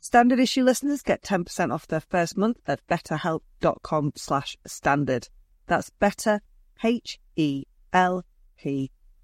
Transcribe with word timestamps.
Standard 0.00 0.38
issue 0.38 0.62
listeners 0.62 1.02
get 1.02 1.22
10% 1.22 1.72
off 1.72 1.86
their 1.86 2.00
first 2.00 2.36
month 2.36 2.58
at 2.66 2.86
betterhelp.com 2.86 4.12
slash 4.14 4.56
standard. 4.66 5.28
That's 5.66 5.90
better, 5.90 6.40
H-E-L-P 6.82 7.30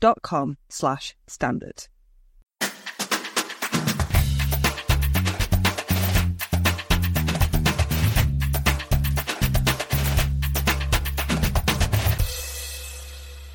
dot 0.01 0.23
com 0.23 0.59
slash 0.69 1.17
standard. 1.27 1.87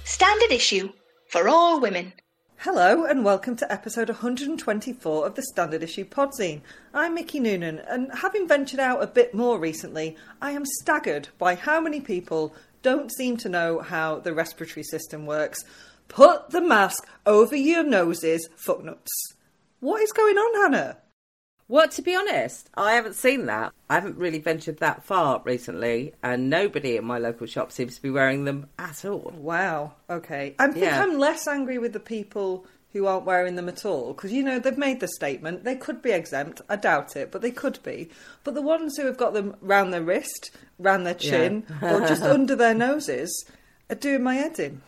Standard 0.03 0.51
issue 0.51 0.89
for 1.27 1.47
all 1.47 1.79
women. 1.79 2.13
Hello 2.63 3.05
and 3.05 3.23
welcome 3.23 3.55
to 3.55 3.71
episode 3.71 4.09
124 4.09 5.25
of 5.25 5.35
the 5.35 5.43
Standard 5.43 5.81
Issue 5.81 6.03
Podzine. 6.03 6.59
I'm 6.93 7.13
Mickey 7.13 7.39
Noonan 7.39 7.79
and 7.87 8.11
having 8.13 8.49
ventured 8.49 8.81
out 8.81 9.01
a 9.01 9.07
bit 9.07 9.33
more 9.33 9.57
recently, 9.57 10.17
I 10.41 10.51
am 10.51 10.65
staggered 10.65 11.29
by 11.37 11.55
how 11.55 11.79
many 11.79 12.01
people 12.01 12.53
don't 12.81 13.13
seem 13.13 13.37
to 13.37 13.47
know 13.47 13.79
how 13.79 14.19
the 14.19 14.33
respiratory 14.33 14.83
system 14.83 15.25
works. 15.25 15.63
Put 16.09 16.49
the 16.49 16.59
mask 16.59 17.07
over 17.25 17.55
your 17.55 17.85
noses, 17.85 18.49
footnuts. 18.57 19.35
What 19.79 20.01
is 20.01 20.11
going 20.11 20.35
on, 20.35 20.61
Hannah? 20.61 20.97
Well, 21.69 21.87
to 21.87 22.01
be 22.01 22.15
honest, 22.15 22.67
I 22.73 22.93
haven't 22.93 23.13
seen 23.13 23.45
that. 23.45 23.71
I 23.91 23.93
haven't 23.93 24.17
really 24.17 24.39
ventured 24.39 24.79
that 24.79 25.03
far 25.03 25.39
recently, 25.45 26.13
and 26.23 26.49
nobody 26.49 26.97
in 26.97 27.05
my 27.05 27.19
local 27.19 27.45
shop 27.45 27.71
seems 27.71 27.95
to 27.95 28.01
be 28.01 28.09
wearing 28.09 28.45
them 28.45 28.67
at 28.79 29.05
all. 29.05 29.31
Wow. 29.37 29.93
Okay. 30.09 30.55
I 30.57 30.71
think 30.71 30.85
Yeah. 30.85 31.01
I'm 31.01 31.19
less 31.19 31.47
angry 31.47 31.77
with 31.77 31.93
the 31.93 31.99
people 31.99 32.65
who 32.91 33.05
aren't 33.05 33.27
wearing 33.27 33.55
them 33.55 33.69
at 33.69 33.85
all 33.85 34.13
because 34.13 34.33
you 34.33 34.41
know 34.41 34.57
they've 34.57 34.79
made 34.79 34.99
the 34.99 35.07
statement. 35.07 35.63
They 35.63 35.75
could 35.75 36.01
be 36.01 36.09
exempt. 36.11 36.59
I 36.67 36.75
doubt 36.75 37.15
it, 37.15 37.31
but 37.31 37.43
they 37.43 37.51
could 37.51 37.77
be. 37.83 38.09
But 38.43 38.55
the 38.55 38.63
ones 38.63 38.97
who 38.97 39.05
have 39.05 39.17
got 39.17 39.35
them 39.35 39.55
round 39.61 39.93
their 39.93 40.01
wrist, 40.01 40.49
round 40.79 41.05
their 41.05 41.13
chin, 41.13 41.67
or 41.83 41.99
just 41.99 42.23
under 42.35 42.55
their 42.55 42.73
noses 42.73 43.45
are 43.91 43.95
doing 43.95 44.23
my 44.23 44.33
head 44.33 44.57
in. 44.59 44.81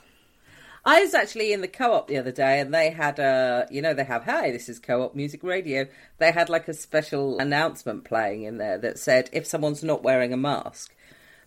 I 0.84 1.02
was 1.02 1.14
actually 1.14 1.53
in 1.53 1.62
the 1.62 1.68
co-op 1.68 2.08
the 2.08 2.18
other 2.18 2.31
day, 2.31 2.59
and 2.59 2.74
they 2.74 2.90
had 2.90 3.19
a, 3.19 3.68
you 3.69 3.81
know, 3.81 3.94
they 3.94 4.03
have, 4.03 4.24
"Hi, 4.24 4.50
this 4.52 4.68
is 4.68 4.80
co-op 4.80 5.14
music 5.16 5.44
radio." 5.44 5.86
They 6.18 6.31
had 6.31 6.50
like 6.50 6.68
a 6.68 6.74
special 6.74 7.38
announcement 7.40 8.03
playing 8.03 8.44
in 8.44 8.58
there 8.58 8.78
that 8.80 8.97
said 8.97 9.30
if 9.31 9.46
someone's 9.46 9.84
not 9.84 10.02
wearing 10.03 10.34
a 10.34 10.38
mask, 10.38 10.96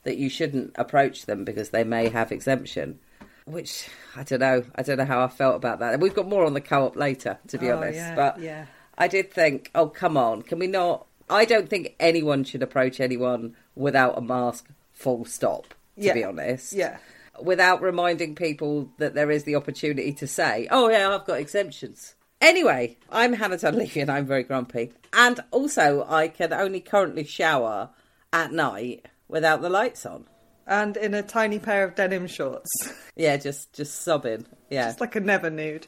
that 0.05 0.19
you 0.19 0.29
shouldn't 0.29 0.73
approach 0.77 1.27
them 1.27 1.45
because 1.45 1.71
they 1.71 1.83
may 1.85 2.09
have 2.11 2.31
exemption. 2.31 3.01
Which 3.45 3.89
I 4.17 4.23
don't 4.23 4.41
know. 4.41 4.63
I 4.77 4.83
don't 4.83 4.99
know 4.99 5.05
how 5.05 5.23
I 5.25 5.29
felt 5.29 5.57
about 5.57 5.81
that. 5.81 5.99
We've 6.01 6.15
got 6.15 6.29
more 6.29 6.45
on 6.47 6.55
the 6.55 6.61
co-op 6.61 6.95
later, 6.97 7.39
to 7.49 7.59
be 7.59 7.71
Oh, 7.71 7.77
honest. 7.79 7.97
yeah, 7.97 8.15
but 8.15 8.39
yeah. 8.41 8.67
I 8.97 9.09
did 9.09 9.33
think, 9.33 9.71
oh 9.75 9.89
come 9.89 10.17
on, 10.17 10.43
can 10.43 10.59
we 10.61 10.67
not? 10.69 11.07
I 11.29 11.45
don't 11.45 11.69
think 11.69 11.97
anyone 11.99 12.45
should 12.45 12.63
approach 12.63 13.01
anyone 13.01 13.57
without 13.75 14.17
a 14.17 14.21
mask. 14.21 14.69
Full 14.93 15.25
stop. 15.25 15.69
To 15.97 16.07
Yeah. 16.07 16.13
be 16.15 16.23
honest 16.25 16.73
Yeah. 16.73 16.99
Without 17.43 17.83
reminding 17.83 18.35
people 18.35 18.91
that 18.99 19.15
there 19.15 19.31
is 19.31 19.45
the 19.45 19.57
opportunity 19.57 20.13
to 20.15 20.27
say, 20.27 20.69
oh, 20.71 20.89
yeah, 20.89 21.15
I've 21.15 21.25
got 21.27 21.41
exemptions. 21.41 22.15
Anyway, 22.41 22.97
I'm 23.11 23.33
Hannah 23.33 23.59
Dunleavy 23.59 24.01
and 24.01 24.11
I'm 24.11 24.27
very 24.27 24.43
grumpy. 24.43 24.93
And 25.13 25.41
also, 25.51 26.05
I 26.09 26.29
can 26.29 26.53
only 26.53 26.81
currently 26.81 27.25
shower 27.25 27.91
at 28.33 28.53
night 28.53 29.07
without 29.29 29.63
the 29.63 29.71
lights 29.71 30.05
on. 30.05 30.27
And 30.67 30.97
in 30.97 31.15
a 31.15 31.23
tiny 31.23 31.59
pair 31.59 31.85
of 31.85 31.95
denim 31.95 32.27
shorts, 32.27 32.71
Yeah, 33.17 33.37
just 33.37 33.73
just 33.75 34.03
sobbing. 34.03 34.47
Yeah. 34.71 34.91
it's 34.91 35.01
like 35.01 35.15
a 35.15 35.21
never 35.21 35.51
nude. 35.51 35.87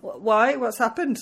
Why? 0.00 0.56
What's 0.56 0.78
happened? 0.78 1.18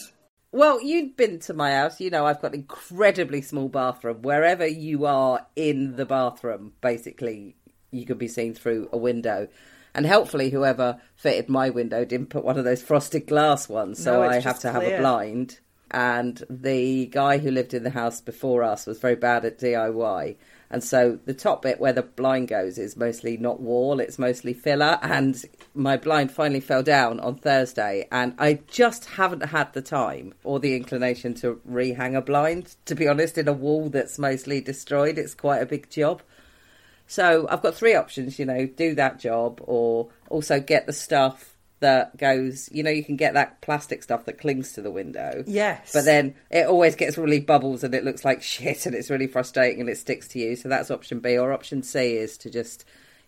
Well, 0.53 0.83
you've 0.83 1.17
been 1.17 1.39
to 1.41 1.55
my 1.55 1.73
house. 1.73 2.01
You 2.01 2.11
know 2.11 2.27
I've 2.27 2.41
got 2.43 2.53
an 2.53 2.61
incredibly 2.61 3.43
small 3.43 3.69
bathroom. 3.69 4.23
Wherever 4.23 4.67
you 4.67 5.07
are 5.07 5.47
in 5.55 5.97
the 5.97 6.05
bathroom, 6.05 6.73
basically, 6.81 7.57
you 7.97 8.07
could 8.07 8.19
be 8.19 8.29
seen 8.29 8.55
through 8.55 8.89
a 8.93 8.97
window. 8.99 9.49
And 9.95 10.05
helpfully, 10.05 10.51
whoever 10.51 11.01
fitted 11.15 11.49
my 11.49 11.71
window 11.71 12.05
didn't 12.05 12.29
put 12.29 12.45
one 12.45 12.59
of 12.59 12.65
those 12.65 12.83
frosted 12.83 13.27
glass 13.27 13.69
ones, 13.69 14.03
so 14.03 14.23
No, 14.23 14.29
I 14.29 14.41
have 14.41 14.61
to 14.61 14.71
have 14.71 14.83
a 14.83 14.99
blind. 14.99 15.61
And 15.91 16.43
the 16.51 17.07
guy 17.07 17.39
who 17.39 17.51
lived 17.51 17.73
in 17.73 17.85
the 17.85 17.91
house 17.91 18.21
before 18.21 18.63
us 18.63 18.87
was 18.87 18.99
very 18.99 19.15
bad 19.15 19.45
at 19.45 19.59
DIY. 19.59 20.37
And 20.69 20.83
so 20.83 21.19
the 21.25 21.35
top 21.35 21.63
bit 21.63 21.81
where 21.81 21.93
the 21.93 22.03
blind 22.03 22.49
goes 22.49 22.77
is 22.77 22.97
mostly 22.97 23.37
not 23.37 23.61
wall, 23.61 24.01
it's 24.01 24.19
mostly 24.19 24.53
filler. 24.53 24.99
And 25.01 25.43
my 25.75 25.97
blind 25.97 26.33
finally 26.33 26.61
fell 26.61 26.83
down 26.83 27.21
on 27.21 27.37
Thursday. 27.37 28.09
And 28.11 28.35
I 28.39 28.61
just 28.67 29.05
haven't 29.05 29.47
had 29.47 29.73
the 29.73 29.83
time 29.83 30.35
or 30.43 30.59
the 30.59 30.75
inclination 30.75 31.35
to 31.35 31.61
rehang 31.69 32.17
a 32.17 32.21
blind, 32.21 32.75
to 32.87 32.95
be 32.95 33.07
honest, 33.07 33.39
in 33.39 33.49
a 33.49 33.53
wall 33.53 33.89
that's 33.89 34.19
mostly 34.19 34.61
destroyed. 34.61 35.19
It's 35.19 35.35
quite 35.35 35.63
a 35.63 35.67
big 35.67 35.89
job. 35.89 36.23
So 37.07 37.47
I've 37.49 37.63
got 37.63 37.75
three 37.75 37.95
options, 37.95 38.39
you 38.39 38.45
know, 38.45 38.67
do 38.67 38.95
that 38.97 39.19
job 39.19 39.61
or 39.65 40.09
also 40.29 40.61
get 40.61 40.87
the 40.87 40.93
stuff 40.93 41.57
that 41.81 42.17
goes, 42.17 42.69
you 42.73 42.83
know, 42.83 42.91
you 42.91 43.05
can 43.05 43.17
get 43.17 43.35
that 43.35 43.61
plastic 43.61 44.03
stuff 44.03 44.25
that 44.25 44.39
clings 44.39 44.73
to 44.73 44.83
the 44.83 44.91
window. 44.91 45.45
Yes. 45.47 45.93
But 45.93 46.05
then 46.05 46.35
it 46.51 46.67
always 46.67 46.97
gets 46.97 47.19
really 47.19 47.41
bubbles 47.41 47.85
and 47.85 47.95
it 47.95 48.05
looks 48.05 48.25
like 48.25 48.43
shit 48.43 48.87
and 48.87 48.95
it's 48.95 49.11
really 49.11 49.27
frustrating 49.27 49.81
and 49.81 49.91
it 49.91 49.99
sticks 49.99 50.29
to 50.29 50.39
you. 50.39 50.57
So 50.57 50.69
that's 50.69 50.91
option 50.91 51.21
B. 51.21 51.37
Or 51.37 51.53
option 51.53 51.83
C 51.83 52.17
is 52.17 52.39
to 52.39 52.51
just, 52.51 52.85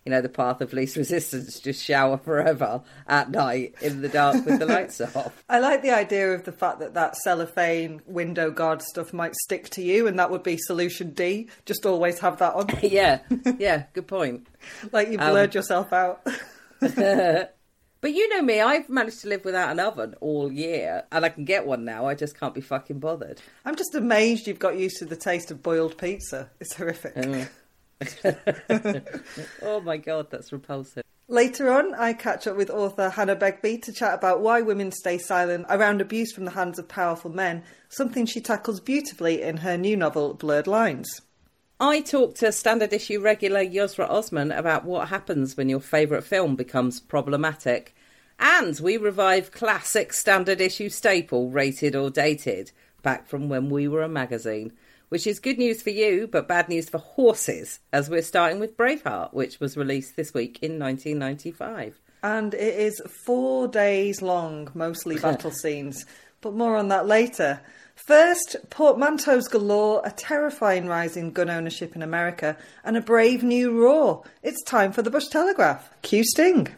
you 0.08 0.14
know, 0.14 0.22
the 0.22 0.28
path 0.30 0.62
of 0.62 0.72
least 0.72 0.96
resistance, 1.04 1.60
just 1.60 1.84
shower 1.84 2.16
forever 2.16 2.80
at 3.06 3.30
night 3.30 3.74
in 3.82 4.00
the 4.00 4.08
dark 4.08 4.42
with 4.46 4.58
the 4.58 4.64
lights 4.64 5.00
off. 5.14 5.44
I 5.50 5.58
like 5.58 5.82
the 5.82 5.90
idea 5.90 6.32
of 6.32 6.44
the 6.44 6.52
fact 6.52 6.78
that 6.78 6.94
that 6.94 7.14
cellophane 7.16 8.00
window 8.06 8.50
guard 8.50 8.80
stuff 8.80 9.12
might 9.12 9.34
stick 9.34 9.68
to 9.70 9.82
you, 9.82 10.06
and 10.06 10.18
that 10.18 10.30
would 10.30 10.42
be 10.42 10.56
solution 10.56 11.10
D. 11.10 11.50
Just 11.66 11.84
always 11.84 12.20
have 12.20 12.38
that 12.38 12.54
on. 12.54 12.68
yeah, 12.82 13.20
yeah, 13.58 13.84
good 13.92 14.06
point. 14.06 14.46
like 14.92 15.10
you 15.10 15.18
blurred 15.18 15.50
um, 15.50 15.58
yourself 15.58 15.92
out. 15.92 16.26
But 18.00 18.14
you 18.14 18.28
know 18.28 18.42
me, 18.42 18.60
I've 18.60 18.88
managed 18.88 19.22
to 19.22 19.28
live 19.28 19.44
without 19.44 19.72
an 19.72 19.80
oven 19.80 20.14
all 20.20 20.52
year, 20.52 21.02
and 21.10 21.24
I 21.24 21.30
can 21.30 21.44
get 21.44 21.66
one 21.66 21.84
now. 21.84 22.06
I 22.06 22.14
just 22.14 22.38
can't 22.38 22.54
be 22.54 22.60
fucking 22.60 23.00
bothered. 23.00 23.42
I'm 23.64 23.74
just 23.74 23.94
amazed 23.96 24.46
you've 24.46 24.60
got 24.60 24.78
used 24.78 24.98
to 24.98 25.04
the 25.04 25.16
taste 25.16 25.50
of 25.50 25.64
boiled 25.64 25.98
pizza. 25.98 26.48
It's 26.60 26.74
horrific. 26.74 27.16
Mm. 27.16 27.48
oh 29.62 29.80
my 29.80 29.96
god, 29.96 30.30
that's 30.30 30.52
repulsive. 30.52 31.02
Later 31.30 31.70
on, 31.70 31.94
I 31.94 32.14
catch 32.14 32.46
up 32.46 32.56
with 32.56 32.70
author 32.70 33.10
Hannah 33.10 33.36
Begbie 33.36 33.78
to 33.78 33.92
chat 33.92 34.14
about 34.14 34.40
why 34.40 34.62
women 34.62 34.90
stay 34.92 35.18
silent 35.18 35.66
around 35.68 36.00
abuse 36.00 36.32
from 36.32 36.46
the 36.46 36.52
hands 36.52 36.78
of 36.78 36.88
powerful 36.88 37.30
men, 37.30 37.64
something 37.90 38.24
she 38.24 38.40
tackles 38.40 38.80
beautifully 38.80 39.42
in 39.42 39.58
her 39.58 39.76
new 39.76 39.96
novel, 39.96 40.32
Blurred 40.32 40.66
Lines. 40.66 41.20
I 41.80 42.00
talked 42.00 42.38
to 42.38 42.50
standard 42.50 42.92
issue 42.92 43.20
regular 43.20 43.64
Yosra 43.64 44.08
Osman 44.08 44.52
about 44.52 44.84
what 44.84 45.08
happens 45.08 45.56
when 45.56 45.68
your 45.68 45.80
favourite 45.80 46.24
film 46.24 46.56
becomes 46.56 46.98
problematic. 46.98 47.94
And 48.38 48.78
we 48.80 48.96
revive 48.96 49.52
classic 49.52 50.12
standard 50.12 50.60
issue 50.60 50.88
staple, 50.88 51.50
rated 51.50 51.94
or 51.94 52.08
dated, 52.08 52.72
back 53.02 53.26
from 53.26 53.48
when 53.48 53.68
we 53.68 53.86
were 53.86 54.02
a 54.02 54.08
magazine 54.08 54.72
which 55.08 55.26
is 55.26 55.38
good 55.38 55.58
news 55.58 55.82
for 55.82 55.90
you, 55.90 56.26
but 56.26 56.48
bad 56.48 56.68
news 56.68 56.88
for 56.88 56.98
horses, 56.98 57.80
as 57.92 58.10
we're 58.10 58.22
starting 58.22 58.60
with 58.60 58.76
Braveheart, 58.76 59.32
which 59.32 59.60
was 59.60 59.76
released 59.76 60.16
this 60.16 60.34
week 60.34 60.58
in 60.62 60.78
1995. 60.78 62.00
And 62.22 62.54
it 62.54 62.80
is 62.80 63.00
four 63.24 63.68
days 63.68 64.22
long, 64.22 64.70
mostly 64.74 65.18
battle 65.20 65.50
scenes, 65.50 66.04
but 66.40 66.54
more 66.54 66.76
on 66.76 66.88
that 66.88 67.06
later. 67.06 67.60
First, 67.94 68.56
portmanteaus 68.70 69.50
galore, 69.50 70.02
a 70.04 70.10
terrifying 70.10 70.86
rise 70.86 71.16
in 71.16 71.32
gun 71.32 71.50
ownership 71.50 71.96
in 71.96 72.02
America, 72.02 72.56
and 72.84 72.96
a 72.96 73.00
brave 73.00 73.42
new 73.42 73.80
roar. 73.80 74.22
It's 74.42 74.62
time 74.62 74.92
for 74.92 75.02
the 75.02 75.10
Bush 75.10 75.26
Telegraph. 75.26 75.90
Cue 76.02 76.24
Sting. 76.24 76.68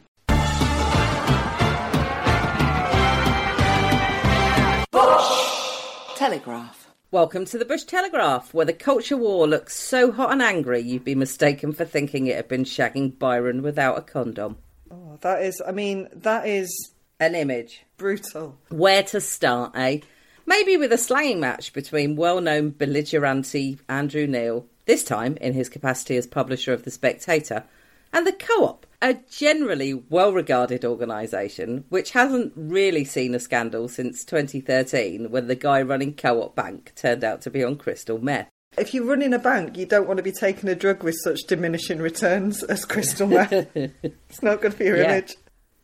Bush 4.91 6.17
Telegraph. 6.17 6.80
Welcome 7.12 7.44
to 7.46 7.58
the 7.58 7.64
Bush 7.64 7.82
Telegraph, 7.82 8.54
where 8.54 8.64
the 8.64 8.72
culture 8.72 9.16
war 9.16 9.48
looks 9.48 9.74
so 9.74 10.12
hot 10.12 10.30
and 10.30 10.40
angry 10.40 10.78
you'd 10.78 11.02
be 11.02 11.16
mistaken 11.16 11.72
for 11.72 11.84
thinking 11.84 12.28
it 12.28 12.36
had 12.36 12.46
been 12.46 12.62
shagging 12.62 13.18
Byron 13.18 13.62
without 13.62 13.98
a 13.98 14.02
condom. 14.02 14.58
Oh, 14.92 15.18
that 15.22 15.42
is, 15.42 15.60
I 15.66 15.72
mean, 15.72 16.06
that 16.12 16.46
is. 16.46 16.92
An 17.18 17.34
image. 17.34 17.82
Brutal. 17.96 18.56
Where 18.68 19.02
to 19.02 19.20
start, 19.20 19.72
eh? 19.74 19.98
Maybe 20.46 20.76
with 20.76 20.92
a 20.92 20.98
slaying 20.98 21.40
match 21.40 21.72
between 21.72 22.14
well 22.14 22.40
known 22.40 22.70
belligerante 22.70 23.80
Andrew 23.88 24.28
Neil, 24.28 24.66
this 24.84 25.02
time 25.02 25.36
in 25.40 25.52
his 25.52 25.68
capacity 25.68 26.16
as 26.16 26.28
publisher 26.28 26.72
of 26.72 26.84
The 26.84 26.92
Spectator, 26.92 27.64
and 28.12 28.24
the 28.24 28.32
co 28.32 28.66
op, 28.66 28.86
a 29.02 29.14
generally 29.31 29.94
well 29.94 30.32
regarded 30.32 30.85
organisation 30.85 31.85
which 31.88 32.11
hasn't 32.11 32.52
really 32.55 33.05
seen 33.05 33.35
a 33.35 33.41
scandal 33.41 33.88
since 33.88 34.25
2013 34.25 35.31
when 35.31 35.47
the 35.47 35.55
guy 35.55 35.81
running 35.81 36.14
Co 36.14 36.43
op 36.43 36.55
Bank 36.55 36.93
turned 36.94 37.25
out 37.25 37.41
to 37.43 37.50
be 37.50 37.64
on 37.64 37.76
crystal 37.76 38.19
meth. 38.19 38.49
If 38.79 38.94
you 38.94 39.08
run 39.08 39.20
in 39.20 39.32
a 39.32 39.38
bank, 39.38 39.76
you 39.76 39.85
don't 39.85 40.06
want 40.06 40.19
to 40.19 40.23
be 40.23 40.32
taking 40.32 40.69
a 40.69 40.76
drug 40.76 41.02
with 41.02 41.17
such 41.25 41.41
diminishing 41.49 41.99
returns 41.99 42.62
as 42.62 42.85
crystal 42.85 43.26
meth. 43.26 43.52
it's 43.75 44.43
not 44.43 44.61
good 44.61 44.75
for 44.75 44.85
your 44.85 44.99
yeah. 44.99 45.12
image. 45.12 45.37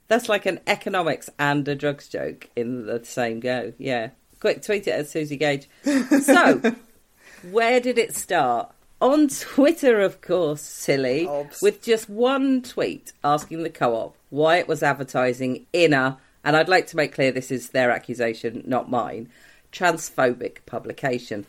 That's 0.08 0.28
like 0.28 0.46
an 0.46 0.60
economics 0.68 1.28
and 1.38 1.66
a 1.66 1.74
drugs 1.74 2.08
joke 2.08 2.48
in 2.54 2.86
the 2.86 3.04
same 3.04 3.40
go. 3.40 3.72
Yeah. 3.78 4.10
Quick, 4.38 4.62
tweet 4.62 4.86
it 4.86 4.92
at 4.92 5.06
Suzi 5.06 5.38
Gage. 5.38 5.68
So, 6.22 6.76
where 7.50 7.80
did 7.80 7.98
it 7.98 8.14
start? 8.14 8.72
On 9.00 9.28
Twitter, 9.28 10.00
of 10.00 10.20
course, 10.20 10.62
silly, 10.62 11.26
Obs. 11.26 11.60
with 11.60 11.82
just 11.82 12.08
one 12.08 12.62
tweet 12.62 13.12
asking 13.22 13.62
the 13.62 13.70
co 13.70 13.94
op 13.94 14.16
why 14.30 14.56
it 14.56 14.68
was 14.68 14.82
advertising 14.82 15.66
in 15.72 15.92
a, 15.92 16.18
and 16.44 16.56
I'd 16.56 16.68
like 16.68 16.86
to 16.88 16.96
make 16.96 17.14
clear 17.14 17.32
this 17.32 17.50
is 17.50 17.70
their 17.70 17.90
accusation, 17.90 18.62
not 18.66 18.90
mine, 18.90 19.28
transphobic 19.72 20.58
publication. 20.66 21.46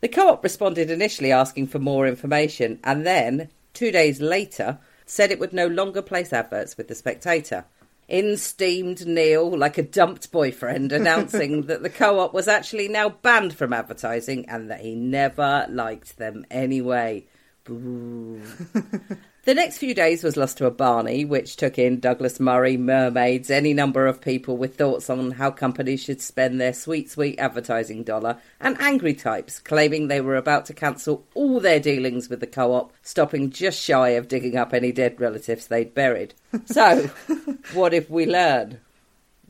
The 0.00 0.08
co 0.08 0.28
op 0.28 0.42
responded 0.44 0.90
initially 0.90 1.32
asking 1.32 1.68
for 1.68 1.78
more 1.78 2.06
information 2.06 2.78
and 2.84 3.06
then, 3.06 3.48
two 3.72 3.90
days 3.90 4.20
later, 4.20 4.78
said 5.06 5.30
it 5.30 5.38
would 5.38 5.52
no 5.52 5.66
longer 5.66 6.02
place 6.02 6.32
adverts 6.32 6.76
with 6.76 6.88
The 6.88 6.94
Spectator 6.94 7.64
in 8.08 8.36
steamed 8.36 9.06
Neil 9.06 9.56
like 9.56 9.78
a 9.78 9.82
dumped 9.82 10.30
boyfriend, 10.30 10.92
announcing 10.92 11.62
that 11.66 11.82
the 11.82 11.90
co 11.90 12.20
op 12.20 12.34
was 12.34 12.48
actually 12.48 12.88
now 12.88 13.08
banned 13.08 13.54
from 13.54 13.72
advertising 13.72 14.48
and 14.48 14.70
that 14.70 14.80
he 14.80 14.94
never 14.94 15.66
liked 15.68 16.18
them 16.18 16.44
anyway. 16.50 17.26
The 19.44 19.52
next 19.52 19.76
few 19.76 19.92
days 19.92 20.24
was 20.24 20.38
lost 20.38 20.56
to 20.56 20.66
a 20.66 20.70
Barney, 20.70 21.26
which 21.26 21.56
took 21.56 21.78
in 21.78 22.00
Douglas 22.00 22.40
Murray, 22.40 22.78
mermaids, 22.78 23.50
any 23.50 23.74
number 23.74 24.06
of 24.06 24.22
people 24.22 24.56
with 24.56 24.76
thoughts 24.76 25.10
on 25.10 25.32
how 25.32 25.50
companies 25.50 26.02
should 26.02 26.22
spend 26.22 26.58
their 26.58 26.72
sweet, 26.72 27.10
sweet 27.10 27.38
advertising 27.38 28.04
dollar, 28.04 28.38
and 28.58 28.80
angry 28.80 29.12
types 29.12 29.58
claiming 29.58 30.08
they 30.08 30.22
were 30.22 30.36
about 30.36 30.64
to 30.66 30.72
cancel 30.72 31.26
all 31.34 31.60
their 31.60 31.78
dealings 31.78 32.30
with 32.30 32.40
the 32.40 32.46
co 32.46 32.72
op, 32.72 32.94
stopping 33.02 33.50
just 33.50 33.78
shy 33.78 34.10
of 34.10 34.28
digging 34.28 34.56
up 34.56 34.72
any 34.72 34.92
dead 34.92 35.20
relatives 35.20 35.66
they'd 35.66 35.92
buried. 35.92 36.32
So, 36.64 37.10
what 37.74 37.92
if 37.92 38.08
we 38.08 38.24
learn? 38.24 38.80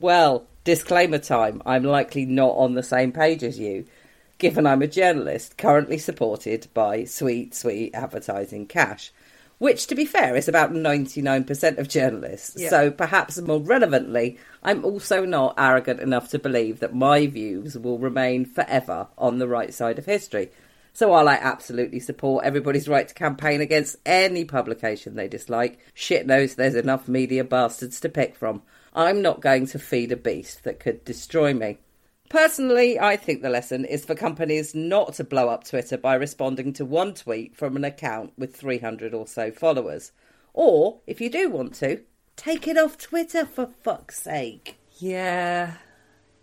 Well, 0.00 0.48
disclaimer 0.64 1.18
time 1.18 1.62
I'm 1.64 1.84
likely 1.84 2.24
not 2.24 2.56
on 2.56 2.74
the 2.74 2.82
same 2.82 3.12
page 3.12 3.44
as 3.44 3.60
you 3.60 3.84
given 4.38 4.66
I'm 4.66 4.82
a 4.82 4.86
journalist 4.88 5.56
currently 5.56 5.96
supported 5.96 6.66
by 6.74 7.04
sweet, 7.04 7.54
sweet 7.54 7.94
advertising 7.94 8.66
cash 8.66 9.12
which, 9.58 9.86
to 9.86 9.94
be 9.94 10.04
fair, 10.04 10.36
is 10.36 10.48
about 10.48 10.72
99% 10.72 11.78
of 11.78 11.88
journalists. 11.88 12.60
Yeah. 12.60 12.70
So 12.70 12.90
perhaps 12.90 13.40
more 13.40 13.60
relevantly, 13.60 14.38
I'm 14.62 14.84
also 14.84 15.24
not 15.24 15.54
arrogant 15.58 16.00
enough 16.00 16.30
to 16.30 16.38
believe 16.38 16.80
that 16.80 16.94
my 16.94 17.26
views 17.26 17.78
will 17.78 17.98
remain 17.98 18.44
forever 18.44 19.08
on 19.16 19.38
the 19.38 19.48
right 19.48 19.72
side 19.72 19.98
of 19.98 20.06
history. 20.06 20.50
So 20.92 21.08
while 21.08 21.28
I 21.28 21.34
absolutely 21.34 21.98
support 21.98 22.44
everybody's 22.44 22.88
right 22.88 23.06
to 23.08 23.14
campaign 23.14 23.60
against 23.60 23.96
any 24.06 24.44
publication 24.44 25.16
they 25.16 25.26
dislike, 25.26 25.78
shit 25.92 26.24
knows 26.24 26.54
there's 26.54 26.76
enough 26.76 27.08
media 27.08 27.42
bastards 27.42 27.98
to 28.00 28.08
pick 28.08 28.36
from. 28.36 28.62
I'm 28.94 29.20
not 29.20 29.40
going 29.40 29.66
to 29.68 29.78
feed 29.80 30.12
a 30.12 30.16
beast 30.16 30.62
that 30.62 30.78
could 30.78 31.04
destroy 31.04 31.52
me. 31.52 31.78
Personally, 32.28 32.98
I 32.98 33.16
think 33.16 33.42
the 33.42 33.50
lesson 33.50 33.84
is 33.84 34.04
for 34.04 34.14
companies 34.14 34.74
not 34.74 35.14
to 35.14 35.24
blow 35.24 35.48
up 35.48 35.64
Twitter 35.64 35.96
by 35.96 36.14
responding 36.14 36.72
to 36.74 36.84
one 36.84 37.14
tweet 37.14 37.56
from 37.56 37.76
an 37.76 37.84
account 37.84 38.32
with 38.36 38.56
300 38.56 39.14
or 39.14 39.26
so 39.26 39.50
followers. 39.50 40.10
Or, 40.52 41.00
if 41.06 41.20
you 41.20 41.30
do 41.30 41.50
want 41.50 41.74
to, 41.76 42.00
take 42.36 42.66
it 42.66 42.78
off 42.78 42.98
Twitter 42.98 43.44
for 43.44 43.68
fuck's 43.82 44.22
sake. 44.22 44.78
Yeah, 44.98 45.74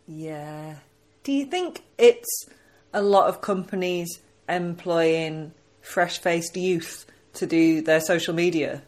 yeah. 0.07 0.75
Do 1.23 1.31
you 1.31 1.45
think 1.45 1.83
it's 1.97 2.49
a 2.93 3.01
lot 3.01 3.27
of 3.27 3.41
companies 3.41 4.19
employing 4.49 5.53
fresh 5.81 6.19
faced 6.19 6.57
youth 6.57 7.05
to 7.33 7.45
do 7.45 7.81
their 7.81 8.01
social 8.01 8.33
media? 8.33 8.83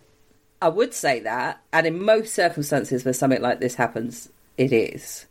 I 0.62 0.70
would 0.70 0.94
say 0.94 1.20
that, 1.22 1.62
and 1.74 1.86
in 1.86 2.01
most 2.01 2.34
circumstances 2.34 3.03
where 3.03 3.13
something 3.13 3.41
like 3.41 3.60
this 3.60 3.75
happens, 3.75 4.29
it 4.58 4.72
is. 4.72 5.25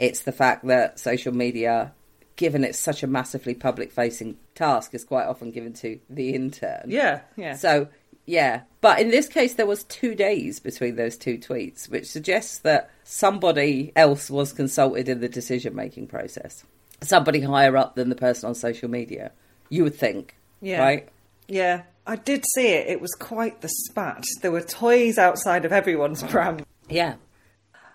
It's 0.00 0.22
the 0.22 0.32
fact 0.32 0.66
that 0.66 0.98
social 0.98 1.34
media, 1.34 1.92
given 2.36 2.64
it's 2.64 2.78
such 2.78 3.02
a 3.02 3.06
massively 3.06 3.54
public 3.54 3.92
facing 3.92 4.38
task, 4.54 4.94
is 4.94 5.04
quite 5.04 5.26
often 5.26 5.50
given 5.50 5.74
to 5.74 6.00
the 6.08 6.34
intern. 6.34 6.84
Yeah, 6.86 7.20
yeah. 7.36 7.54
So, 7.56 7.88
yeah. 8.24 8.62
But 8.80 9.00
in 9.00 9.10
this 9.10 9.28
case, 9.28 9.54
there 9.54 9.66
was 9.66 9.84
two 9.84 10.14
days 10.14 10.58
between 10.58 10.96
those 10.96 11.18
two 11.18 11.36
tweets, 11.36 11.90
which 11.90 12.06
suggests 12.06 12.60
that 12.60 12.90
somebody 13.04 13.92
else 13.94 14.30
was 14.30 14.54
consulted 14.54 15.06
in 15.08 15.20
the 15.20 15.28
decision 15.28 15.76
making 15.76 16.06
process. 16.06 16.64
Somebody 17.02 17.40
higher 17.42 17.76
up 17.76 17.94
than 17.94 18.08
the 18.08 18.14
person 18.16 18.48
on 18.48 18.54
social 18.54 18.88
media, 18.88 19.32
you 19.68 19.84
would 19.84 19.94
think. 19.94 20.34
Yeah. 20.62 20.80
Right? 20.80 21.08
Yeah. 21.46 21.82
I 22.06 22.16
did 22.16 22.42
see 22.54 22.68
it. 22.68 22.88
It 22.88 23.00
was 23.02 23.12
quite 23.12 23.60
the 23.60 23.68
spat. 23.68 24.24
There 24.40 24.50
were 24.50 24.62
toys 24.62 25.18
outside 25.18 25.66
of 25.66 25.72
everyone's 25.72 26.22
pram. 26.22 26.64
Yeah. 26.88 27.14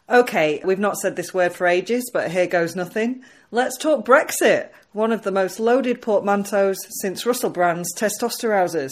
Okay, 0.08 0.62
we've 0.64 0.78
not 0.78 0.98
said 0.98 1.16
this 1.16 1.34
word 1.34 1.54
for 1.54 1.66
ages, 1.66 2.12
but 2.14 2.30
here 2.30 2.46
goes 2.46 2.76
nothing. 2.76 3.24
Let's 3.50 3.76
talk 3.76 4.06
Brexit, 4.06 4.70
one 4.92 5.12
of 5.12 5.24
the 5.24 5.32
most 5.32 5.60
loaded 5.60 6.00
portmanteaus 6.00 6.78
since 7.02 7.26
Russell 7.26 7.50
Brand's 7.50 7.92
testosterousers. 7.96 8.92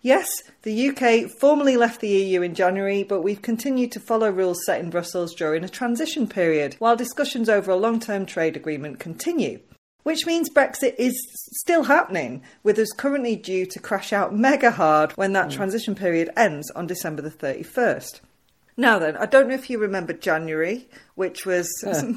Yes, 0.00 0.30
the 0.62 0.88
UK 0.88 1.30
formally 1.30 1.76
left 1.76 2.00
the 2.00 2.08
EU 2.08 2.40
in 2.40 2.54
January, 2.54 3.02
but 3.02 3.20
we've 3.20 3.42
continued 3.42 3.92
to 3.92 4.00
follow 4.00 4.30
rules 4.30 4.64
set 4.64 4.80
in 4.80 4.88
Brussels 4.88 5.34
during 5.34 5.62
a 5.62 5.68
transition 5.68 6.26
period, 6.26 6.74
while 6.78 6.96
discussions 6.96 7.50
over 7.50 7.70
a 7.70 7.76
long 7.76 8.00
term 8.00 8.24
trade 8.24 8.56
agreement 8.56 8.98
continue. 8.98 9.60
which 10.04 10.24
means 10.24 10.48
Brexit 10.48 10.94
is 10.98 11.20
still 11.60 11.82
happening, 11.82 12.40
with 12.62 12.78
us 12.78 12.92
currently 12.96 13.34
due 13.34 13.66
to 13.66 13.80
crash 13.80 14.12
out 14.12 14.32
mega 14.32 14.70
hard 14.70 15.10
when 15.16 15.32
that 15.32 15.48
mm. 15.48 15.52
transition 15.52 15.96
period 15.96 16.30
ends 16.36 16.70
on 16.70 16.86
December 16.86 17.20
the 17.20 17.30
31st. 17.30 18.20
Now 18.76 18.98
then, 18.98 19.16
I 19.16 19.26
don't 19.26 19.48
know 19.48 19.54
if 19.54 19.70
you 19.70 19.78
remember 19.78 20.12
January, 20.12 20.88
which 21.14 21.46
was 21.46 21.68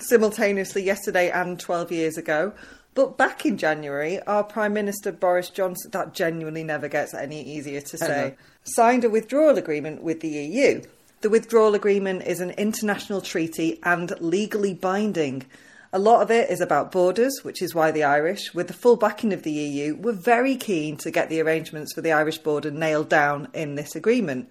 simultaneously 0.01 0.83
yesterday 0.83 1.31
and 1.31 1.59
12 1.59 1.91
years 1.91 2.17
ago. 2.17 2.53
But 2.95 3.17
back 3.17 3.45
in 3.45 3.57
January, 3.57 4.21
our 4.23 4.43
Prime 4.43 4.73
Minister 4.73 5.11
Boris 5.13 5.49
Johnson, 5.49 5.91
that 5.91 6.13
genuinely 6.13 6.63
never 6.63 6.89
gets 6.89 7.13
any 7.13 7.41
easier 7.41 7.79
to 7.79 7.97
say, 7.97 8.35
signed 8.63 9.05
a 9.05 9.09
withdrawal 9.09 9.57
agreement 9.57 10.03
with 10.03 10.19
the 10.19 10.27
EU. 10.27 10.81
The 11.21 11.29
withdrawal 11.29 11.75
agreement 11.75 12.23
is 12.23 12.41
an 12.41 12.51
international 12.51 13.21
treaty 13.21 13.79
and 13.83 14.11
legally 14.19 14.73
binding. 14.73 15.45
A 15.93 15.99
lot 15.99 16.21
of 16.21 16.29
it 16.29 16.49
is 16.49 16.61
about 16.61 16.91
borders, 16.91 17.39
which 17.43 17.61
is 17.61 17.73
why 17.73 17.91
the 17.91 18.03
Irish, 18.03 18.53
with 18.53 18.67
the 18.67 18.73
full 18.73 18.95
backing 18.95 19.33
of 19.33 19.43
the 19.43 19.51
EU, 19.51 19.95
were 19.95 20.11
very 20.11 20.55
keen 20.55 20.97
to 20.97 21.11
get 21.11 21.29
the 21.29 21.41
arrangements 21.41 21.93
for 21.93 22.01
the 22.01 22.11
Irish 22.11 22.39
border 22.39 22.69
nailed 22.69 23.09
down 23.09 23.47
in 23.53 23.75
this 23.75 23.95
agreement. 23.95 24.49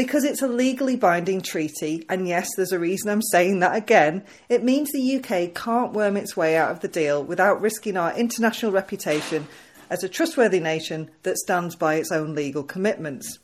Because 0.00 0.24
it's 0.24 0.40
a 0.40 0.48
legally 0.48 0.96
binding 0.96 1.42
treaty, 1.42 2.06
and 2.08 2.26
yes, 2.26 2.48
there's 2.56 2.72
a 2.72 2.78
reason 2.78 3.10
I'm 3.10 3.20
saying 3.20 3.60
that 3.60 3.76
again, 3.76 4.24
it 4.48 4.64
means 4.64 4.90
the 4.90 5.16
UK 5.16 5.54
can't 5.54 5.92
worm 5.92 6.16
its 6.16 6.34
way 6.34 6.56
out 6.56 6.70
of 6.70 6.80
the 6.80 6.88
deal 6.88 7.22
without 7.22 7.60
risking 7.60 7.98
our 7.98 8.16
international 8.16 8.72
reputation 8.72 9.46
as 9.90 10.02
a 10.02 10.08
trustworthy 10.08 10.58
nation 10.58 11.10
that 11.24 11.36
stands 11.36 11.76
by 11.76 11.96
its 11.96 12.10
own 12.10 12.34
legal 12.34 12.62
commitments. 12.62 13.40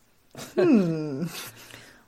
Hmm. 0.54 1.26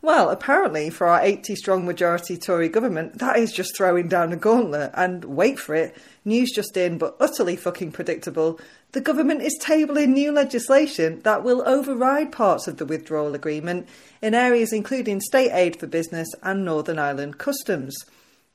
Well, 0.01 0.31
apparently, 0.31 0.91
for 0.91 1.09
our 1.09 1.21
80 1.21 1.57
strong 1.57 1.85
majority 1.85 2.37
Tory 2.37 2.69
government, 2.69 3.19
that 3.19 3.37
is 3.37 3.53
just 3.53 3.77
throwing 3.77 4.07
down 4.07 4.33
a 4.33 4.37
gauntlet. 4.37 4.93
And 4.95 5.25
wait 5.25 5.59
for 5.59 5.75
it, 5.75 5.97
news 6.25 6.53
just 6.55 6.77
in, 6.77 6.99
but 6.99 7.17
utterly 7.19 7.57
fucking 7.57 7.93
predictable. 7.93 8.61
The 8.93 9.01
government 9.01 9.43
is 9.43 9.59
tabling 9.61 10.11
new 10.11 10.31
legislation 10.31 11.21
that 11.25 11.43
will 11.43 11.67
override 11.67 12.31
parts 12.31 12.69
of 12.69 12.77
the 12.77 12.87
withdrawal 12.87 13.35
agreement 13.35 13.89
in 14.23 14.35
areas 14.35 14.73
including 14.73 15.21
state 15.21 15.51
aid 15.53 15.79
for 15.79 15.87
business 15.87 16.29
and 16.43 16.65
Northern 16.65 16.99
Ireland 16.99 17.39
customs. 17.39 17.97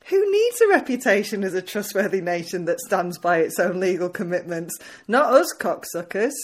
Who 0.06 0.30
needs 0.30 0.60
a 0.60 0.68
reputation 0.68 1.44
as 1.44 1.54
a 1.54 1.62
trustworthy 1.62 2.20
nation 2.20 2.64
that 2.64 2.80
stands 2.80 3.16
by 3.16 3.38
its 3.38 3.58
own 3.58 3.80
legal 3.80 4.08
commitments? 4.08 4.76
Not 5.08 5.32
us, 5.32 5.54
cocksuckers. 5.58 6.34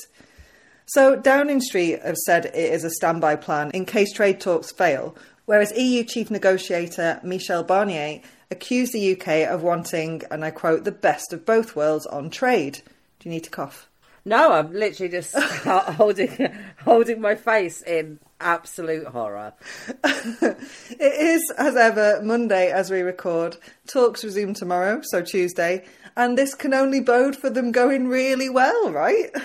So 0.92 1.14
Downing 1.14 1.60
Street 1.60 2.02
have 2.02 2.16
said 2.16 2.46
it 2.46 2.56
is 2.56 2.82
a 2.82 2.90
standby 2.90 3.36
plan 3.36 3.70
in 3.70 3.86
case 3.86 4.12
trade 4.12 4.40
talks 4.40 4.72
fail, 4.72 5.14
whereas 5.44 5.72
EU 5.76 6.02
chief 6.02 6.32
negotiator 6.32 7.20
Michel 7.22 7.62
Barnier 7.62 8.20
accused 8.50 8.92
the 8.92 9.12
UK 9.12 9.48
of 9.48 9.62
wanting, 9.62 10.22
and 10.32 10.44
I 10.44 10.50
quote, 10.50 10.82
the 10.82 10.90
best 10.90 11.32
of 11.32 11.46
both 11.46 11.76
worlds 11.76 12.06
on 12.06 12.28
trade. 12.28 12.80
Do 13.20 13.28
you 13.28 13.30
need 13.30 13.44
to 13.44 13.50
cough? 13.50 13.88
No, 14.24 14.50
I'm 14.50 14.72
literally 14.72 15.12
just 15.12 15.38
holding 15.64 16.52
holding 16.82 17.20
my 17.20 17.36
face 17.36 17.82
in 17.82 18.18
absolute 18.40 19.06
horror. 19.06 19.52
it 20.04 20.58
is, 21.00 21.52
as 21.56 21.76
ever, 21.76 22.20
Monday 22.24 22.72
as 22.72 22.90
we 22.90 23.02
record. 23.02 23.56
Talks 23.86 24.24
resume 24.24 24.54
tomorrow, 24.54 25.02
so 25.04 25.22
Tuesday, 25.22 25.84
and 26.16 26.36
this 26.36 26.56
can 26.56 26.74
only 26.74 26.98
bode 26.98 27.36
for 27.36 27.48
them 27.48 27.70
going 27.70 28.08
really 28.08 28.50
well, 28.50 28.90
right? 28.90 29.30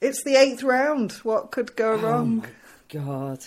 It's 0.00 0.22
the 0.24 0.36
eighth 0.36 0.62
round. 0.62 1.12
What 1.22 1.50
could 1.50 1.76
go 1.76 1.92
oh 1.92 1.96
wrong? 1.96 2.46
God. 2.88 3.40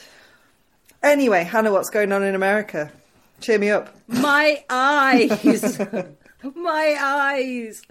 Anyway, 1.03 1.43
Hannah, 1.43 1.71
what's 1.71 1.89
going 1.89 2.11
on 2.11 2.23
in 2.23 2.35
America? 2.35 2.91
Cheer 3.39 3.59
me 3.59 3.69
up. 3.69 3.95
My 4.07 4.63
eyes. 4.69 5.79
My 6.55 6.97
eyes. 6.99 7.81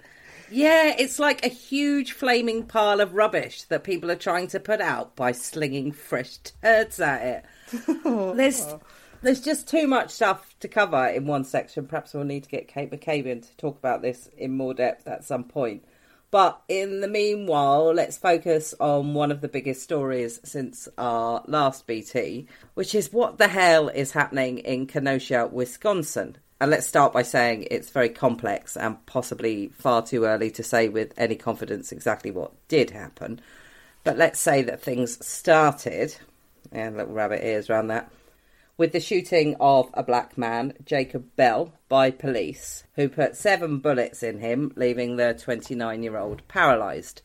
Yeah, 0.49 0.95
it's 0.97 1.19
like 1.19 1.45
a 1.45 1.49
huge 1.49 2.13
flaming 2.13 2.63
pile 2.63 3.01
of 3.01 3.13
rubbish 3.13 3.63
that 3.63 3.83
people 3.83 4.09
are 4.11 4.15
trying 4.15 4.47
to 4.47 4.59
put 4.59 4.81
out 4.81 5.15
by 5.15 5.31
slinging 5.33 5.91
fresh 5.91 6.37
turds 6.37 6.99
at 6.99 7.21
it. 7.23 7.45
there's 8.35 8.65
there's 9.21 9.41
just 9.41 9.67
too 9.67 9.87
much 9.87 10.11
stuff 10.11 10.55
to 10.59 10.67
cover 10.67 11.07
in 11.07 11.25
one 11.25 11.43
section. 11.43 11.85
Perhaps 11.85 12.13
we'll 12.13 12.23
need 12.23 12.43
to 12.43 12.49
get 12.49 12.67
Kate 12.67 12.91
McCabe 12.91 13.25
in 13.25 13.41
to 13.41 13.57
talk 13.57 13.77
about 13.77 14.01
this 14.01 14.29
in 14.37 14.55
more 14.55 14.73
depth 14.73 15.07
at 15.07 15.25
some 15.25 15.43
point. 15.43 15.83
But 16.29 16.61
in 16.67 16.99
the 16.99 17.07
meanwhile, 17.07 17.93
let's 17.93 18.17
focus 18.17 18.73
on 18.79 19.13
one 19.13 19.31
of 19.31 19.39
the 19.39 19.47
biggest 19.47 19.81
stories 19.81 20.41
since 20.43 20.89
our 20.97 21.41
last 21.47 21.87
BT, 21.87 22.47
which 22.73 22.93
is 22.93 23.13
what 23.13 23.37
the 23.37 23.47
hell 23.47 23.87
is 23.87 24.11
happening 24.11 24.57
in 24.59 24.87
Kenosha, 24.87 25.47
Wisconsin. 25.47 26.37
And 26.59 26.71
let's 26.71 26.87
start 26.87 27.13
by 27.13 27.21
saying 27.21 27.67
it's 27.69 27.91
very 27.91 28.09
complex 28.09 28.75
and 28.75 29.05
possibly 29.05 29.69
far 29.69 30.01
too 30.05 30.25
early 30.25 30.51
to 30.51 30.63
say 30.63 30.89
with 30.89 31.13
any 31.15 31.35
confidence 31.35 31.91
exactly 31.91 32.31
what 32.31 32.51
did 32.67 32.89
happen. 32.89 33.39
But 34.03 34.17
let's 34.17 34.39
say 34.39 34.63
that 34.63 34.81
things 34.81 35.25
started, 35.25 36.15
and 36.71 36.97
little 36.97 37.13
rabbit 37.13 37.45
ears 37.45 37.69
around 37.69 37.87
that, 37.87 38.11
with 38.77 38.91
the 38.91 38.99
shooting 38.99 39.55
of 39.59 39.89
a 39.93 40.03
black 40.03 40.37
man, 40.37 40.73
Jacob 40.85 41.35
Bell, 41.35 41.73
by 41.89 42.11
police, 42.11 42.83
who 42.95 43.09
put 43.09 43.35
seven 43.35 43.79
bullets 43.79 44.21
in 44.23 44.39
him, 44.39 44.71
leaving 44.75 45.15
the 45.15 45.33
29 45.33 46.03
year 46.03 46.17
old 46.17 46.47
paralysed. 46.47 47.21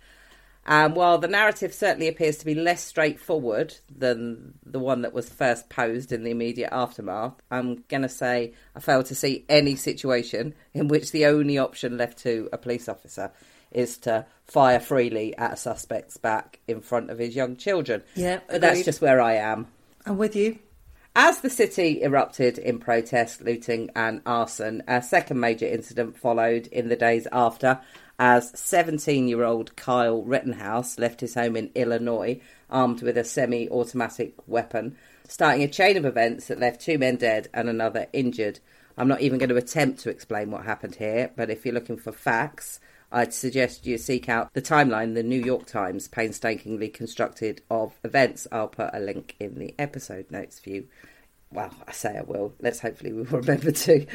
And 0.65 0.95
while 0.95 1.19
the 1.19 1.29
narrative 1.29 1.75
certainly 1.75 2.07
appears 2.07 2.39
to 2.39 2.45
be 2.45 2.55
less 2.55 2.85
straightforward 2.85 3.75
than 3.95 4.55
the 4.65 4.79
one 4.79 5.03
that 5.03 5.13
was 5.13 5.29
first 5.29 5.69
posed 5.69 6.13
in 6.13 6.23
the 6.23 6.31
immediate 6.31 6.73
aftermath, 6.73 7.35
I'm 7.51 7.83
going 7.89 8.03
to 8.03 8.09
say 8.09 8.55
I 8.77 8.81
fail 8.81 9.03
to 9.03 9.15
see 9.15 9.45
any 9.49 9.75
situation 9.75 10.55
in 10.73 10.87
which 10.87 11.11
the 11.11 11.27
only 11.27 11.59
option 11.59 11.99
left 11.99 12.19
to 12.19 12.49
a 12.53 12.59
police 12.59 12.89
officer 12.89 13.33
is 13.73 13.99
to 13.99 14.25
fire 14.45 14.79
freely 14.79 15.37
at 15.37 15.55
a 15.55 15.57
suspect's 15.57 16.17
back 16.17 16.61
in 16.69 16.81
front 16.81 17.11
of 17.11 17.19
his 17.19 17.35
young 17.35 17.57
children. 17.57 18.05
Yeah, 18.15 18.41
but 18.49 18.61
that's 18.61 18.85
just 18.85 19.01
where 19.01 19.21
I 19.21 19.35
am. 19.35 19.67
I'm 20.07 20.19
with 20.19 20.37
you. 20.37 20.59
As 21.15 21.41
the 21.41 21.51
city 21.51 22.03
erupted 22.03 22.57
in 22.57 22.79
protest, 22.79 23.43
looting, 23.43 23.91
and 23.95 24.23
arson, 24.25 24.83
a 24.89 25.03
second 25.03 25.39
major 25.41 25.67
incident 25.67 26.17
followed 26.17 26.69
in 26.69 26.89
the 26.89 26.97
days 26.97 27.29
after 27.31 27.81
as 28.19 28.51
17 28.59 29.29
year 29.29 29.45
old 29.45 29.77
Kyle 29.77 30.23
Rittenhouse 30.23 30.99
left 30.99 31.21
his 31.21 31.35
home 31.35 31.55
in 31.55 31.71
Illinois 31.75 32.41
armed 32.71 33.03
with 33.03 33.19
a 33.19 33.25
semi 33.25 33.69
automatic 33.69 34.33
weapon, 34.47 34.97
starting 35.29 35.63
a 35.63 35.69
chain 35.69 35.99
of 35.99 36.07
events 36.07 36.47
that 36.47 36.59
left 36.59 36.81
two 36.81 36.97
men 36.97 37.17
dead 37.17 37.49
and 37.53 37.69
another 37.69 38.07
injured. 38.15 38.61
I'm 38.97 39.09
not 39.09 39.21
even 39.21 39.39
going 39.39 39.51
to 39.51 39.57
attempt 39.57 40.01
to 40.01 40.11
explain 40.11 40.51
what 40.51 40.65
happened 40.65 40.95
here, 40.95 41.31
but 41.37 41.51
if 41.51 41.67
you're 41.67 41.75
looking 41.75 41.99
for 41.99 42.13
facts, 42.13 42.81
I'd 43.13 43.35
suggest 43.35 43.87
you 43.87 43.99
seek 43.99 44.29
out 44.29 44.53
the 44.55 44.63
timeline 44.63 45.15
the 45.15 45.23
New 45.23 45.41
York 45.41 45.67
Times 45.67 46.09
painstakingly 46.09 46.89
constructed 46.89 47.61
of 47.71 47.93
events. 48.03 48.47
I'll 48.51 48.69
put 48.69 48.91
a 48.95 49.01
link 49.01 49.37
in 49.39 49.59
the 49.59 49.75
episode 49.79 50.31
notes 50.31 50.59
for 50.59 50.71
you. 50.71 50.89
Well, 51.51 51.75
I 51.87 51.93
say 51.93 52.17
I 52.17 52.23
will. 52.23 52.55
Let's 52.59 52.81
hopefully 52.81 53.13
we'll 53.13 53.25
remember 53.25 53.71
to. 53.71 54.07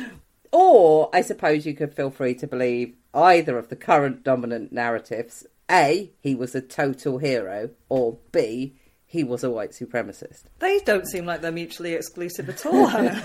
Or 0.51 1.09
I 1.13 1.21
suppose 1.21 1.65
you 1.65 1.75
could 1.75 1.93
feel 1.93 2.09
free 2.09 2.33
to 2.35 2.47
believe 2.47 2.95
either 3.13 3.57
of 3.57 3.69
the 3.69 3.75
current 3.75 4.23
dominant 4.23 4.71
narratives. 4.71 5.45
A, 5.69 6.11
he 6.19 6.33
was 6.33 6.55
a 6.55 6.61
total 6.61 7.19
hero, 7.19 7.69
or 7.89 8.17
B, 8.31 8.73
he 9.05 9.23
was 9.23 9.43
a 9.43 9.51
white 9.51 9.71
supremacist. 9.71 10.43
They 10.59 10.79
don't 10.79 11.07
seem 11.07 11.25
like 11.25 11.41
they're 11.41 11.51
mutually 11.51 11.93
exclusive 11.93 12.49
at 12.49 12.65
all, 12.65 12.87
Hannah. 12.87 13.23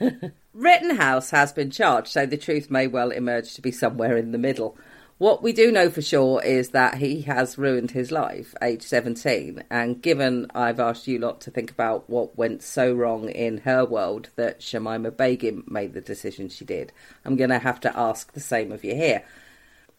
Rittenhouse 0.54 1.30
has 1.30 1.52
been 1.52 1.70
charged, 1.70 2.08
so 2.08 2.26
the 2.26 2.36
truth 2.36 2.70
may 2.70 2.86
well 2.86 3.10
emerge 3.10 3.54
to 3.54 3.62
be 3.62 3.72
somewhere 3.72 4.16
in 4.16 4.32
the 4.32 4.38
middle. 4.38 4.76
What 5.18 5.44
we 5.44 5.52
do 5.52 5.70
know 5.70 5.90
for 5.90 6.02
sure 6.02 6.42
is 6.42 6.70
that 6.70 6.96
he 6.96 7.20
has 7.22 7.56
ruined 7.56 7.92
his 7.92 8.10
life, 8.10 8.52
age 8.60 8.82
17. 8.82 9.62
And 9.70 10.02
given 10.02 10.48
I've 10.56 10.80
asked 10.80 11.06
you 11.06 11.20
lot 11.20 11.40
to 11.42 11.52
think 11.52 11.70
about 11.70 12.10
what 12.10 12.36
went 12.36 12.64
so 12.64 12.92
wrong 12.92 13.28
in 13.28 13.58
her 13.58 13.84
world 13.84 14.30
that 14.34 14.58
Shamima 14.58 15.16
Begum 15.16 15.62
made 15.68 15.94
the 15.94 16.00
decision 16.00 16.48
she 16.48 16.64
did, 16.64 16.92
I'm 17.24 17.36
going 17.36 17.50
to 17.50 17.60
have 17.60 17.78
to 17.82 17.96
ask 17.96 18.32
the 18.32 18.40
same 18.40 18.72
of 18.72 18.82
you 18.82 18.96
here. 18.96 19.22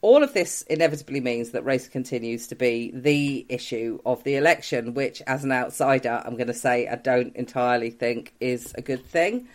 All 0.02 0.22
of 0.22 0.34
this 0.34 0.64
inevitably 0.64 1.22
means 1.22 1.52
that 1.52 1.64
race 1.64 1.88
continues 1.88 2.48
to 2.48 2.56
be 2.56 2.92
the 2.94 3.46
issue 3.48 4.00
of 4.06 4.22
the 4.26 4.36
election, 4.36 4.94
which, 4.96 5.22
as 5.26 5.46
an 5.46 5.54
outsider, 5.54 6.22
I'm 6.26 6.36
going 6.36 6.48
to 6.48 6.54
say 6.54 6.90
I 6.90 6.96
don't 6.96 7.34
entirely 7.38 7.90
think 7.90 8.34
is 8.42 8.74
a 8.76 8.82
good 8.82 9.06
thing 9.06 9.48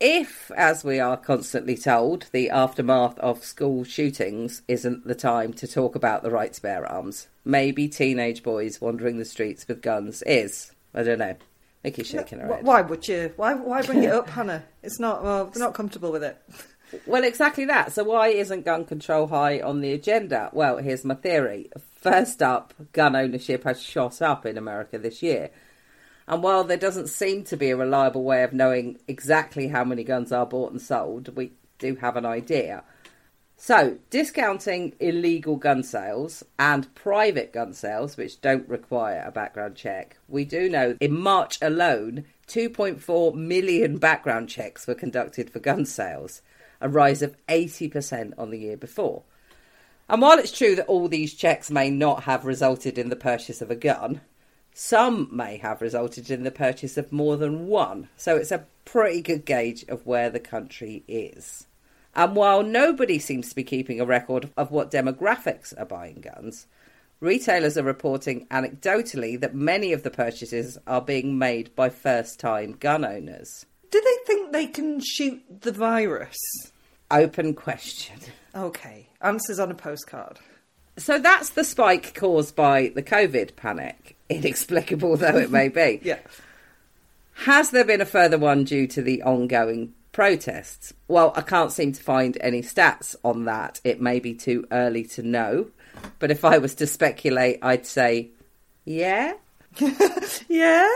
if, 0.00 0.50
as 0.56 0.84
we 0.84 1.00
are 1.00 1.16
constantly 1.16 1.76
told, 1.76 2.26
the 2.32 2.50
aftermath 2.50 3.18
of 3.18 3.44
school 3.44 3.84
shootings 3.84 4.62
isn't 4.68 5.06
the 5.06 5.14
time 5.14 5.52
to 5.54 5.66
talk 5.66 5.94
about 5.94 6.22
the 6.22 6.30
right 6.30 6.52
to 6.52 6.62
bear 6.62 6.86
arms, 6.86 7.28
maybe 7.44 7.88
teenage 7.88 8.42
boys 8.42 8.80
wandering 8.80 9.18
the 9.18 9.24
streets 9.24 9.66
with 9.66 9.82
guns 9.82 10.22
is. 10.22 10.72
I 10.94 11.02
don't 11.02 11.18
know. 11.18 11.36
Mickey's 11.82 12.08
shaking 12.08 12.40
her 12.40 12.54
head. 12.56 12.64
Why 12.64 12.82
would 12.82 13.06
you? 13.06 13.32
Why 13.36 13.54
why 13.54 13.82
bring 13.82 14.02
it 14.02 14.12
up, 14.12 14.28
Hannah? 14.28 14.64
It's 14.82 14.98
not. 14.98 15.22
Well, 15.22 15.50
we're 15.54 15.60
not 15.60 15.74
comfortable 15.74 16.10
with 16.10 16.24
it. 16.24 16.36
Well, 17.06 17.24
exactly 17.24 17.64
that. 17.66 17.92
So 17.92 18.04
why 18.04 18.28
isn't 18.28 18.64
gun 18.64 18.84
control 18.84 19.28
high 19.28 19.60
on 19.60 19.80
the 19.80 19.92
agenda? 19.92 20.50
Well, 20.52 20.78
here's 20.78 21.04
my 21.04 21.14
theory. 21.14 21.70
First 22.00 22.42
up, 22.42 22.74
gun 22.92 23.16
ownership 23.16 23.64
has 23.64 23.82
shot 23.82 24.20
up 24.22 24.46
in 24.46 24.58
America 24.58 24.98
this 24.98 25.22
year. 25.22 25.50
And 26.28 26.42
while 26.42 26.64
there 26.64 26.76
doesn't 26.76 27.08
seem 27.08 27.44
to 27.44 27.56
be 27.56 27.70
a 27.70 27.76
reliable 27.76 28.24
way 28.24 28.42
of 28.42 28.52
knowing 28.52 28.98
exactly 29.06 29.68
how 29.68 29.84
many 29.84 30.02
guns 30.02 30.32
are 30.32 30.46
bought 30.46 30.72
and 30.72 30.82
sold, 30.82 31.36
we 31.36 31.52
do 31.78 31.96
have 31.96 32.16
an 32.16 32.26
idea. 32.26 32.82
So, 33.58 33.98
discounting 34.10 34.94
illegal 35.00 35.56
gun 35.56 35.82
sales 35.82 36.44
and 36.58 36.94
private 36.94 37.52
gun 37.52 37.72
sales, 37.72 38.16
which 38.16 38.40
don't 38.40 38.68
require 38.68 39.24
a 39.26 39.30
background 39.30 39.76
check, 39.76 40.18
we 40.28 40.44
do 40.44 40.68
know 40.68 40.96
in 41.00 41.18
March 41.18 41.58
alone, 41.62 42.26
2.4 42.48 43.34
million 43.34 43.96
background 43.96 44.48
checks 44.50 44.86
were 44.86 44.94
conducted 44.94 45.48
for 45.48 45.58
gun 45.58 45.86
sales, 45.86 46.42
a 46.80 46.88
rise 46.88 47.22
of 47.22 47.36
80% 47.46 48.34
on 48.36 48.50
the 48.50 48.58
year 48.58 48.76
before. 48.76 49.22
And 50.08 50.20
while 50.20 50.38
it's 50.38 50.56
true 50.56 50.76
that 50.76 50.86
all 50.86 51.08
these 51.08 51.34
checks 51.34 51.70
may 51.70 51.88
not 51.88 52.24
have 52.24 52.44
resulted 52.44 52.98
in 52.98 53.08
the 53.08 53.16
purchase 53.16 53.62
of 53.62 53.70
a 53.70 53.76
gun, 53.76 54.20
some 54.78 55.26
may 55.32 55.56
have 55.56 55.80
resulted 55.80 56.30
in 56.30 56.44
the 56.44 56.50
purchase 56.50 56.98
of 56.98 57.10
more 57.10 57.38
than 57.38 57.66
one. 57.66 58.10
So 58.18 58.36
it's 58.36 58.50
a 58.50 58.66
pretty 58.84 59.22
good 59.22 59.46
gauge 59.46 59.86
of 59.88 60.04
where 60.04 60.28
the 60.28 60.38
country 60.38 61.02
is. 61.08 61.66
And 62.14 62.36
while 62.36 62.62
nobody 62.62 63.18
seems 63.18 63.48
to 63.48 63.54
be 63.54 63.64
keeping 63.64 64.02
a 64.02 64.04
record 64.04 64.50
of 64.54 64.70
what 64.70 64.90
demographics 64.90 65.72
are 65.80 65.86
buying 65.86 66.20
guns, 66.20 66.66
retailers 67.20 67.78
are 67.78 67.82
reporting 67.84 68.46
anecdotally 68.48 69.40
that 69.40 69.54
many 69.54 69.94
of 69.94 70.02
the 70.02 70.10
purchases 70.10 70.76
are 70.86 71.00
being 71.00 71.38
made 71.38 71.74
by 71.74 71.88
first 71.88 72.38
time 72.38 72.72
gun 72.72 73.02
owners. 73.02 73.64
Do 73.90 73.98
they 73.98 74.16
think 74.26 74.52
they 74.52 74.66
can 74.66 75.00
shoot 75.00 75.42
the 75.62 75.72
virus? 75.72 76.36
Open 77.10 77.54
question. 77.54 78.18
Okay, 78.54 79.08
answers 79.22 79.58
on 79.58 79.70
a 79.70 79.74
postcard. 79.74 80.38
So 80.98 81.18
that's 81.18 81.50
the 81.50 81.64
spike 81.64 82.14
caused 82.14 82.56
by 82.56 82.92
the 82.94 83.02
COVID 83.02 83.56
panic, 83.56 84.16
inexplicable 84.28 85.16
though 85.16 85.36
it 85.36 85.50
may 85.50 85.68
be. 85.68 86.00
yeah. 86.04 86.18
Has 87.34 87.70
there 87.70 87.84
been 87.84 88.00
a 88.00 88.06
further 88.06 88.38
one 88.38 88.64
due 88.64 88.86
to 88.88 89.02
the 89.02 89.22
ongoing 89.22 89.92
protests? 90.12 90.94
Well, 91.06 91.32
I 91.36 91.42
can't 91.42 91.70
seem 91.70 91.92
to 91.92 92.02
find 92.02 92.38
any 92.40 92.62
stats 92.62 93.14
on 93.22 93.44
that. 93.44 93.80
It 93.84 94.00
may 94.00 94.20
be 94.20 94.34
too 94.34 94.66
early 94.72 95.04
to 95.04 95.22
know. 95.22 95.68
But 96.18 96.30
if 96.30 96.44
I 96.44 96.58
was 96.58 96.74
to 96.76 96.86
speculate, 96.86 97.58
I'd 97.60 97.86
say, 97.86 98.30
yeah. 98.86 99.34
yeah. 99.78 100.88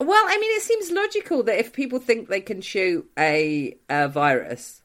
well, 0.00 0.24
I 0.26 0.38
mean, 0.40 0.56
it 0.56 0.62
seems 0.62 0.90
logical 0.90 1.42
that 1.42 1.58
if 1.58 1.74
people 1.74 1.98
think 1.98 2.28
they 2.28 2.40
can 2.40 2.62
shoot 2.62 3.08
a, 3.18 3.76
a 3.90 4.08
virus, 4.08 4.82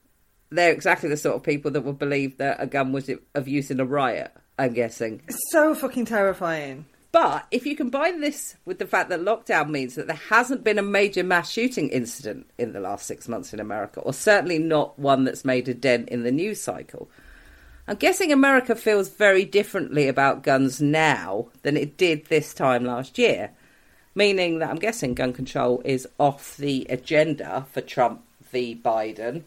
they're 0.55 0.72
exactly 0.72 1.10
the 1.10 1.17
sort 1.17 1.36
of 1.36 1.43
people 1.43 1.72
that 1.72 1.81
would 1.81 2.00
believe 2.00 2.38
that 2.38 2.57
a 2.60 2.67
gun 2.67 2.91
was 2.91 3.10
of 3.33 3.48
use 3.48 3.72
in 3.72 3.79
a 3.79 3.86
riot. 3.86 4.31
I'm 4.57 4.74
guessing. 4.74 5.22
So 5.50 5.74
fucking 5.74 6.05
terrifying. 6.05 6.86
But 7.12 7.45
if 7.51 7.65
you 7.65 7.75
combine 7.75 8.22
this 8.22 8.55
with 8.65 8.79
the 8.79 8.88
fact 8.88 9.10
that 9.10 9.19
lockdown 9.19 9.69
means 9.69 9.95
that 9.95 10.07
there 10.07 10.15
hasn't 10.15 10.63
been 10.63 10.79
a 10.79 10.83
major 10.83 11.24
mass 11.24 11.51
shooting 11.51 11.89
incident 11.89 12.48
in 12.57 12.74
the 12.74 12.79
last 12.79 13.05
six 13.05 13.27
months 13.27 13.53
in 13.53 13.60
America, 13.60 14.00
or 14.00 14.13
certainly 14.13 14.57
not 14.57 14.98
one 14.98 15.24
that's 15.24 15.45
made 15.45 15.67
a 15.67 15.75
dent 15.75 16.10
in 16.10 16.24
the 16.24 16.31
news 16.31 16.60
cycle, 16.60 17.10
I'm 17.88 17.98
guessing 17.98 18.31
America 18.31 18.75
feels 18.75 19.10
very 19.10 19.45
differently 19.45 20.07
about 20.07 20.41
guns 20.41 20.81
now 20.81 21.50
than 21.62 21.77
it 21.77 21.98
did 21.98 22.25
this 22.25 22.53
time 22.53 22.86
last 22.86 23.17
year. 23.17 23.51
Meaning 24.15 24.60
that 24.60 24.69
I'm 24.69 24.77
guessing 24.77 25.13
gun 25.13 25.33
control 25.33 25.81
is 25.86 26.07
off 26.19 26.57
the 26.57 26.88
agenda 26.89 27.65
for 27.72 27.81
Trump 27.81 28.24
v. 28.51 28.75
Biden 28.75 29.43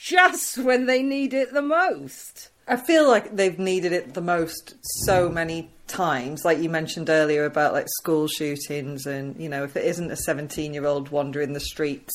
just 0.00 0.56
when 0.56 0.86
they 0.86 1.02
need 1.02 1.34
it 1.34 1.52
the 1.52 1.62
most. 1.62 2.48
I 2.66 2.76
feel 2.76 3.06
like 3.06 3.36
they've 3.36 3.58
needed 3.58 3.92
it 3.92 4.14
the 4.14 4.22
most 4.22 4.74
so 5.04 5.28
many 5.28 5.70
times, 5.88 6.44
like 6.44 6.58
you 6.58 6.70
mentioned 6.70 7.10
earlier 7.10 7.44
about 7.44 7.74
like 7.74 7.86
school 7.98 8.26
shootings, 8.26 9.06
and 9.06 9.38
you 9.38 9.48
know, 9.48 9.64
if 9.64 9.76
it 9.76 9.84
isn't 9.84 10.10
a 10.10 10.16
17 10.16 10.72
year 10.72 10.86
old 10.86 11.10
wandering 11.10 11.52
the 11.52 11.60
streets 11.60 12.14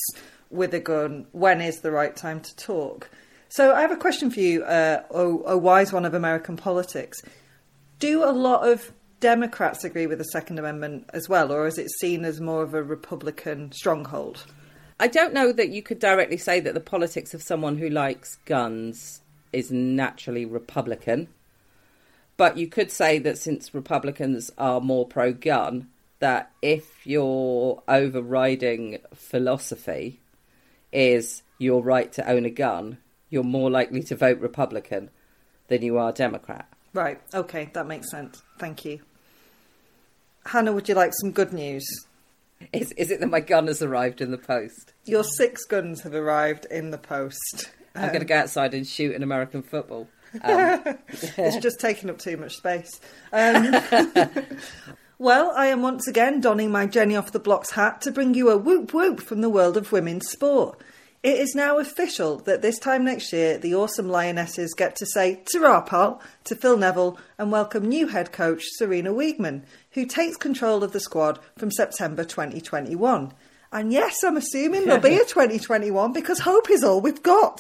with 0.50 0.74
a 0.74 0.80
gun, 0.80 1.28
when 1.32 1.62
is 1.62 1.82
the 1.82 1.92
right 1.92 2.16
time 2.16 2.42
to 2.42 2.56
talk? 2.56 3.10
So, 3.50 3.76
I 3.76 3.82
have 3.82 3.92
a 3.92 3.98
question 3.98 4.32
for 4.32 4.40
you, 4.40 4.64
uh, 4.64 5.04
a, 5.12 5.24
a 5.24 5.58
wise 5.58 5.94
one 5.94 6.06
of 6.06 6.14
American 6.14 6.58
politics. 6.58 7.22
Do 8.00 8.24
a 8.24 8.32
lot 8.32 8.68
of 8.68 8.92
Democrats 9.20 9.84
agree 9.84 10.08
with 10.08 10.18
the 10.18 10.26
Second 10.26 10.58
Amendment 10.58 11.10
as 11.14 11.30
well, 11.30 11.52
or 11.52 11.68
is 11.68 11.78
it 11.78 11.92
seen 12.00 12.26
as 12.26 12.42
more 12.42 12.64
of 12.64 12.74
a 12.74 12.82
Republican 12.82 13.72
stronghold? 13.72 14.46
I 15.00 15.08
don't 15.08 15.34
know 15.34 15.52
that 15.52 15.70
you 15.70 15.82
could 15.82 16.00
directly 16.00 16.38
say 16.38 16.60
that 16.62 16.74
the 16.74 16.80
politics 16.80 17.34
of 17.34 17.44
someone 17.44 17.78
who 17.78 17.90
likes 17.90 18.38
guns 18.46 19.22
is 19.52 19.72
naturally 19.72 20.46
Republican. 20.46 21.28
But 22.38 22.58
you 22.58 22.68
could 22.68 22.92
say 22.92 23.20
that 23.20 23.38
since 23.38 23.74
Republicans 23.74 24.52
are 24.58 24.82
more 24.82 25.06
pro 25.06 25.34
gun, 25.34 25.88
that 26.20 26.52
if 26.62 27.06
your 27.06 27.84
overriding 27.88 29.00
philosophy 29.14 30.20
is 30.92 31.44
your 31.58 31.82
right 31.82 32.12
to 32.14 32.30
own 32.30 32.46
a 32.46 32.50
gun, 32.50 32.98
you're 33.30 33.44
more 33.44 33.70
likely 33.70 34.02
to 34.04 34.16
vote 34.16 34.40
Republican 34.40 35.10
than 35.68 35.82
you 35.82 35.98
are 35.98 36.12
Democrat. 36.12 36.68
Right, 36.94 37.20
okay, 37.34 37.70
that 37.74 37.88
makes 37.88 38.10
sense. 38.10 38.42
Thank 38.60 38.86
you. 38.86 39.02
Hannah, 40.46 40.72
would 40.72 40.88
you 40.88 40.96
like 40.96 41.12
some 41.14 41.32
good 41.32 41.52
news? 41.52 41.86
Is, 42.72 42.92
is 42.94 43.12
it 43.12 43.20
that 43.20 43.30
my 43.30 43.42
gun 43.42 43.68
has 43.68 43.82
arrived 43.82 44.22
in 44.22 44.32
the 44.32 44.38
post? 44.38 44.94
Your 45.06 45.24
six 45.24 45.66
guns 45.66 46.02
have 46.02 46.16
arrived 46.16 46.66
in 46.72 46.90
the 46.90 46.98
post. 46.98 47.70
I'm 47.94 48.08
going 48.08 48.22
to 48.22 48.26
go 48.26 48.38
outside 48.38 48.74
and 48.74 48.86
shoot 48.86 49.16
an 49.16 49.24
American 49.24 49.62
football. 49.62 50.08
Um, 50.44 50.98
it's 51.08 51.56
just 51.64 51.80
taking 51.80 52.10
up 52.10 52.18
too 52.18 52.36
much 52.36 52.58
space. 52.58 53.00
Um, 53.32 53.74
well, 55.18 55.54
I 55.56 55.68
am 55.68 55.82
once 55.82 56.10
again 56.10 56.42
donning 56.42 56.72
my 56.72 56.88
Jenny 56.88 57.16
off 57.16 57.32
the 57.32 57.40
blocks 57.40 57.72
hat 57.72 58.02
to 58.02 58.12
bring 58.12 58.34
you 58.34 58.50
a 58.50 58.58
whoop 58.58 58.94
whoop 58.94 59.22
from 59.22 59.40
the 59.40 59.50
world 59.50 59.78
of 59.78 59.94
women's 59.94 60.28
sport. 60.28 60.82
It 61.24 61.40
is 61.40 61.56
now 61.56 61.80
official 61.80 62.40
that 62.40 62.62
this 62.62 62.78
time 62.78 63.06
next 63.06 63.32
year, 63.32 63.58
the 63.58 63.76
awesome 63.76 64.10
Lionesses 64.10 64.74
get 64.76 64.98
to 64.98 65.06
say 65.06 65.42
ta 65.52 65.82
pal 65.82 66.22
to 66.44 66.56
Phil 66.56 66.78
Neville 66.78 67.18
and 67.38 67.50
welcome 67.50 67.88
new 67.88 68.08
head 68.08 68.34
coach 68.34 68.66
Sarina 68.78 69.16
Wiegman, 69.16 69.64
who 69.92 70.06
takes 70.06 70.36
control 70.36 70.84
of 70.84 70.92
the 70.92 71.00
squad 71.00 71.40
from 71.58 71.72
September 71.72 72.26
2021. 72.26 73.32
And 73.76 73.92
yes, 73.92 74.24
I'm 74.24 74.38
assuming 74.38 74.86
there'll 74.86 75.02
be 75.02 75.18
a 75.18 75.26
2021 75.26 76.14
because 76.14 76.40
hope 76.40 76.70
is 76.70 76.82
all 76.82 77.02
we've 77.02 77.22
got. 77.22 77.60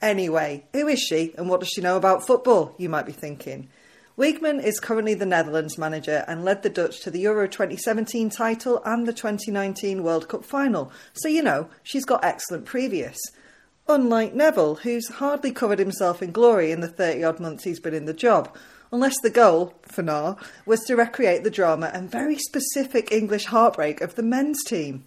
Anyway, 0.00 0.64
who 0.72 0.86
is 0.86 1.00
she 1.00 1.34
and 1.36 1.48
what 1.48 1.58
does 1.58 1.68
she 1.68 1.80
know 1.80 1.96
about 1.96 2.24
football? 2.24 2.76
You 2.78 2.88
might 2.88 3.06
be 3.06 3.12
thinking. 3.12 3.68
Wiegman 4.16 4.62
is 4.62 4.78
currently 4.78 5.14
the 5.14 5.26
Netherlands 5.26 5.76
manager 5.76 6.24
and 6.28 6.44
led 6.44 6.62
the 6.62 6.70
Dutch 6.70 7.00
to 7.00 7.10
the 7.10 7.18
Euro 7.20 7.48
2017 7.48 8.30
title 8.30 8.80
and 8.84 9.08
the 9.08 9.12
2019 9.12 10.04
World 10.04 10.28
Cup 10.28 10.44
final, 10.44 10.92
so 11.12 11.26
you 11.26 11.42
know, 11.42 11.68
she's 11.82 12.04
got 12.04 12.24
excellent 12.24 12.64
previous. 12.64 13.18
Unlike 13.88 14.34
Neville, 14.34 14.76
who's 14.76 15.08
hardly 15.08 15.50
covered 15.50 15.80
himself 15.80 16.22
in 16.22 16.30
glory 16.30 16.70
in 16.70 16.80
the 16.80 16.88
30 16.88 17.24
odd 17.24 17.40
months 17.40 17.64
he's 17.64 17.80
been 17.80 17.94
in 17.94 18.04
the 18.04 18.12
job, 18.12 18.54
unless 18.92 19.18
the 19.22 19.30
goal, 19.30 19.74
for 19.82 20.02
now, 20.02 20.36
was 20.66 20.80
to 20.84 20.94
recreate 20.94 21.42
the 21.42 21.50
drama 21.50 21.90
and 21.92 22.10
very 22.10 22.36
specific 22.36 23.10
English 23.10 23.46
heartbreak 23.46 24.00
of 24.00 24.14
the 24.14 24.22
men's 24.22 24.62
team. 24.64 25.04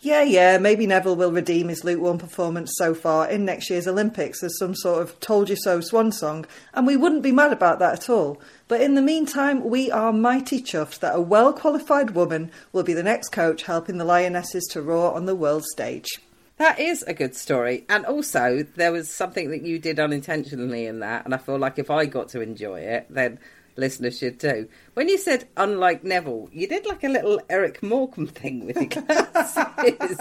Yeah, 0.00 0.22
yeah, 0.22 0.58
maybe 0.58 0.86
Neville 0.86 1.16
will 1.16 1.32
redeem 1.32 1.68
his 1.68 1.82
lukewarm 1.82 2.18
performance 2.18 2.72
so 2.76 2.94
far 2.94 3.28
in 3.28 3.44
next 3.44 3.70
year's 3.70 3.88
Olympics 3.88 4.42
as 4.42 4.58
some 4.58 4.74
sort 4.74 5.02
of 5.02 5.18
told 5.20 5.48
you 5.48 5.56
so 5.56 5.80
swan 5.80 6.12
song, 6.12 6.46
and 6.74 6.86
we 6.86 6.96
wouldn't 6.96 7.22
be 7.22 7.32
mad 7.32 7.52
about 7.52 7.78
that 7.78 7.94
at 7.94 8.10
all. 8.10 8.40
But 8.68 8.82
in 8.82 8.94
the 8.94 9.02
meantime, 9.02 9.64
we 9.64 9.90
are 9.90 10.12
mighty 10.12 10.60
chuffed 10.60 10.98
that 11.00 11.16
a 11.16 11.20
well 11.20 11.52
qualified 11.52 12.10
woman 12.10 12.50
will 12.72 12.82
be 12.82 12.92
the 12.92 13.02
next 13.02 13.30
coach 13.30 13.62
helping 13.62 13.96
the 13.96 14.04
Lionesses 14.04 14.66
to 14.72 14.82
roar 14.82 15.14
on 15.14 15.24
the 15.24 15.34
world 15.34 15.64
stage. 15.64 16.20
That 16.58 16.78
is 16.78 17.02
a 17.02 17.14
good 17.14 17.34
story. 17.34 17.84
And 17.88 18.04
also, 18.04 18.64
there 18.76 18.92
was 18.92 19.10
something 19.10 19.50
that 19.50 19.62
you 19.62 19.78
did 19.78 19.98
unintentionally 19.98 20.86
in 20.86 21.00
that, 21.00 21.24
and 21.24 21.34
I 21.34 21.38
feel 21.38 21.58
like 21.58 21.78
if 21.78 21.90
I 21.90 22.04
got 22.04 22.28
to 22.30 22.40
enjoy 22.40 22.80
it, 22.80 23.06
then 23.08 23.38
listeners 23.76 24.18
should 24.18 24.40
too. 24.40 24.68
When 24.94 25.08
you 25.08 25.18
said 25.18 25.48
unlike 25.56 26.04
Neville, 26.04 26.48
you 26.52 26.66
did 26.66 26.86
like 26.86 27.04
a 27.04 27.08
little 27.08 27.40
Eric 27.48 27.82
Morecambe 27.82 28.26
thing 28.28 28.66
with 28.66 28.76
your 28.76 28.86
glasses. 28.86 30.18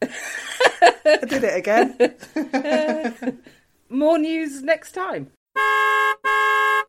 I 0.02 1.18
did 1.28 1.44
it 1.44 1.56
again. 1.56 3.42
more 3.88 4.18
news 4.18 4.62
next 4.62 4.92
time. 4.92 5.30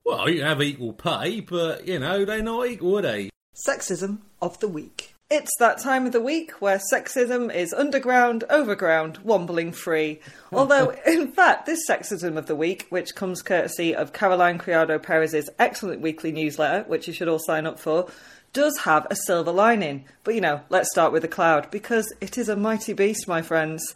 Well, 0.06 0.30
you 0.30 0.44
have 0.44 0.62
equal 0.62 0.94
pay, 0.94 1.42
but 1.42 1.88
you 1.88 2.00
know 2.00 2.26
they're 2.26 2.42
not 2.42 2.68
equal, 2.68 3.00
are 3.00 3.02
they? 3.02 3.30
Sexism 3.56 4.20
of 4.42 4.60
the 4.60 4.68
week. 4.68 5.14
It's 5.30 5.52
that 5.60 5.80
time 5.80 6.06
of 6.06 6.13
the 6.13 6.22
week 6.22 6.52
where 6.62 6.80
sexism 6.94 7.54
is 7.54 7.74
underground, 7.74 8.46
overground, 8.50 9.18
wombling 9.26 9.74
free. 9.74 10.22
Although, 10.54 10.92
in 11.06 11.34
fact, 11.34 11.66
this 11.66 11.86
sexism 11.86 12.38
of 12.38 12.46
the 12.46 12.56
week, 12.56 12.86
which 12.90 13.13
comes 13.13 13.42
courtesy 13.42 13.94
of 13.94 14.13
Caroline 14.13 14.58
Criado 14.58 14.98
Perez's 14.98 15.50
excellent 15.60 16.00
weekly 16.00 16.32
newsletter, 16.32 16.88
which 16.88 17.10
you 17.10 17.13
should 17.13 17.28
all 17.28 17.40
sign 17.40 17.66
up 17.66 17.78
for, 17.78 18.08
does 18.54 18.78
have 18.80 19.06
a 19.10 19.18
silver 19.18 19.52
lining. 19.52 20.06
But 20.24 20.36
you 20.36 20.40
know, 20.40 20.62
let's 20.70 20.92
start 20.92 21.12
with 21.12 21.24
the 21.24 21.28
cloud, 21.28 21.70
because 21.72 22.10
it 22.22 22.38
is 22.38 22.48
a 22.48 22.56
mighty 22.56 22.94
beast, 22.94 23.28
my 23.28 23.42
friends. 23.42 23.96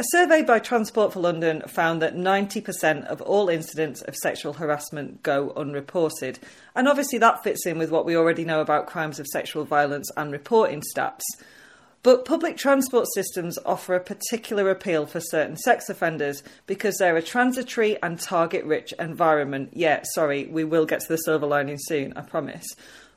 A 0.00 0.04
survey 0.12 0.42
by 0.42 0.60
Transport 0.60 1.12
for 1.12 1.18
London 1.18 1.60
found 1.66 2.00
that 2.02 2.14
90% 2.14 3.04
of 3.06 3.20
all 3.20 3.48
incidents 3.48 4.00
of 4.02 4.14
sexual 4.14 4.52
harassment 4.52 5.24
go 5.24 5.52
unreported. 5.56 6.38
And 6.76 6.86
obviously, 6.86 7.18
that 7.18 7.42
fits 7.42 7.66
in 7.66 7.78
with 7.78 7.90
what 7.90 8.06
we 8.06 8.16
already 8.16 8.44
know 8.44 8.60
about 8.60 8.86
crimes 8.86 9.18
of 9.18 9.26
sexual 9.26 9.64
violence 9.64 10.08
and 10.16 10.30
reporting 10.30 10.84
stats. 10.94 11.24
But 12.04 12.24
public 12.24 12.56
transport 12.56 13.08
systems 13.12 13.58
offer 13.66 13.96
a 13.96 14.00
particular 14.00 14.70
appeal 14.70 15.04
for 15.04 15.18
certain 15.18 15.56
sex 15.56 15.88
offenders 15.88 16.44
because 16.68 16.98
they're 16.98 17.16
a 17.16 17.20
transitory 17.22 18.00
and 18.00 18.20
target 18.20 18.64
rich 18.64 18.94
environment. 19.00 19.70
Yeah, 19.72 20.04
sorry, 20.14 20.46
we 20.46 20.62
will 20.62 20.86
get 20.86 21.00
to 21.00 21.08
the 21.08 21.16
silver 21.16 21.46
lining 21.46 21.76
soon, 21.76 22.12
I 22.12 22.20
promise. 22.20 22.68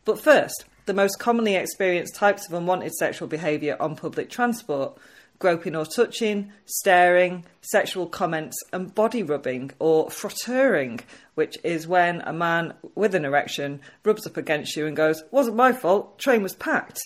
But 0.04 0.20
first, 0.20 0.66
the 0.88 0.96
most 0.96 1.20
commonly 1.20 1.54
experienced 1.54 2.16
types 2.16 2.48
of 2.48 2.54
unwanted 2.54 2.94
sexual 2.94 3.28
behaviour 3.28 3.78
on 3.80 3.96
public 3.96 4.32
transport 4.32 4.98
groping 5.42 5.76
or 5.76 5.86
touching, 5.86 6.54
staring, 6.66 7.44
sexual 7.62 8.08
comments, 8.08 8.56
and 8.72 8.96
body 8.96 9.24
rubbing 9.24 9.72
or 9.80 10.08
frotteuring, 10.08 11.02
which 11.36 11.58
is 11.64 11.88
when 11.88 12.22
a 12.22 12.32
man 12.32 12.74
with 12.96 13.14
an 13.14 13.26
erection 13.26 13.82
rubs 14.06 14.26
up 14.26 14.38
against 14.38 14.78
you 14.78 14.88
and 14.88 14.96
goes, 14.96 15.24
Wasn't 15.32 15.58
my 15.58 15.74
fault, 15.74 16.18
train 16.18 16.44
was 16.44 16.56
packed. 16.56 17.02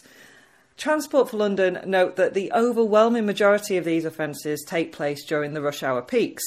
Transport 0.77 1.29
for 1.29 1.37
London 1.37 1.79
note 1.85 2.17
that 2.17 2.33
the 2.33 2.51
overwhelming 2.51 3.25
majority 3.25 3.77
of 3.77 3.85
these 3.85 4.03
offences 4.03 4.63
take 4.67 4.91
place 4.91 5.23
during 5.23 5.53
the 5.53 5.61
rush 5.61 5.81
hour 5.81 6.01
peaks. 6.01 6.43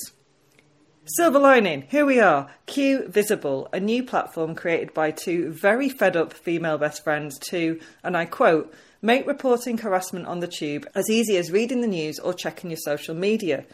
Silver 1.16 1.38
lining, 1.38 1.87
here 1.88 2.05
we 2.05 2.20
are. 2.20 2.51
Q 2.66 3.09
Visible, 3.09 3.70
a 3.72 3.81
new 3.81 4.03
platform 4.03 4.55
created 4.55 4.92
by 4.92 5.11
two 5.11 5.51
very 5.51 5.88
fed 5.88 6.18
up 6.18 6.35
female 6.35 6.77
best 6.77 7.03
friends 7.03 7.38
to, 7.48 7.81
and 8.05 8.14
I 8.14 8.27
quote, 8.27 8.74
make 9.00 9.26
reporting 9.26 9.78
harassment 9.78 10.26
on 10.26 10.40
the 10.40 10.48
tube 10.48 10.87
as 10.94 11.08
easy 11.08 11.37
as 11.37 11.50
reading 11.50 11.80
the 11.80 11.87
news 11.87 12.18
or 12.18 12.34
checking 12.34 12.70
your 12.70 12.78
social 12.78 13.14
media. 13.14 13.64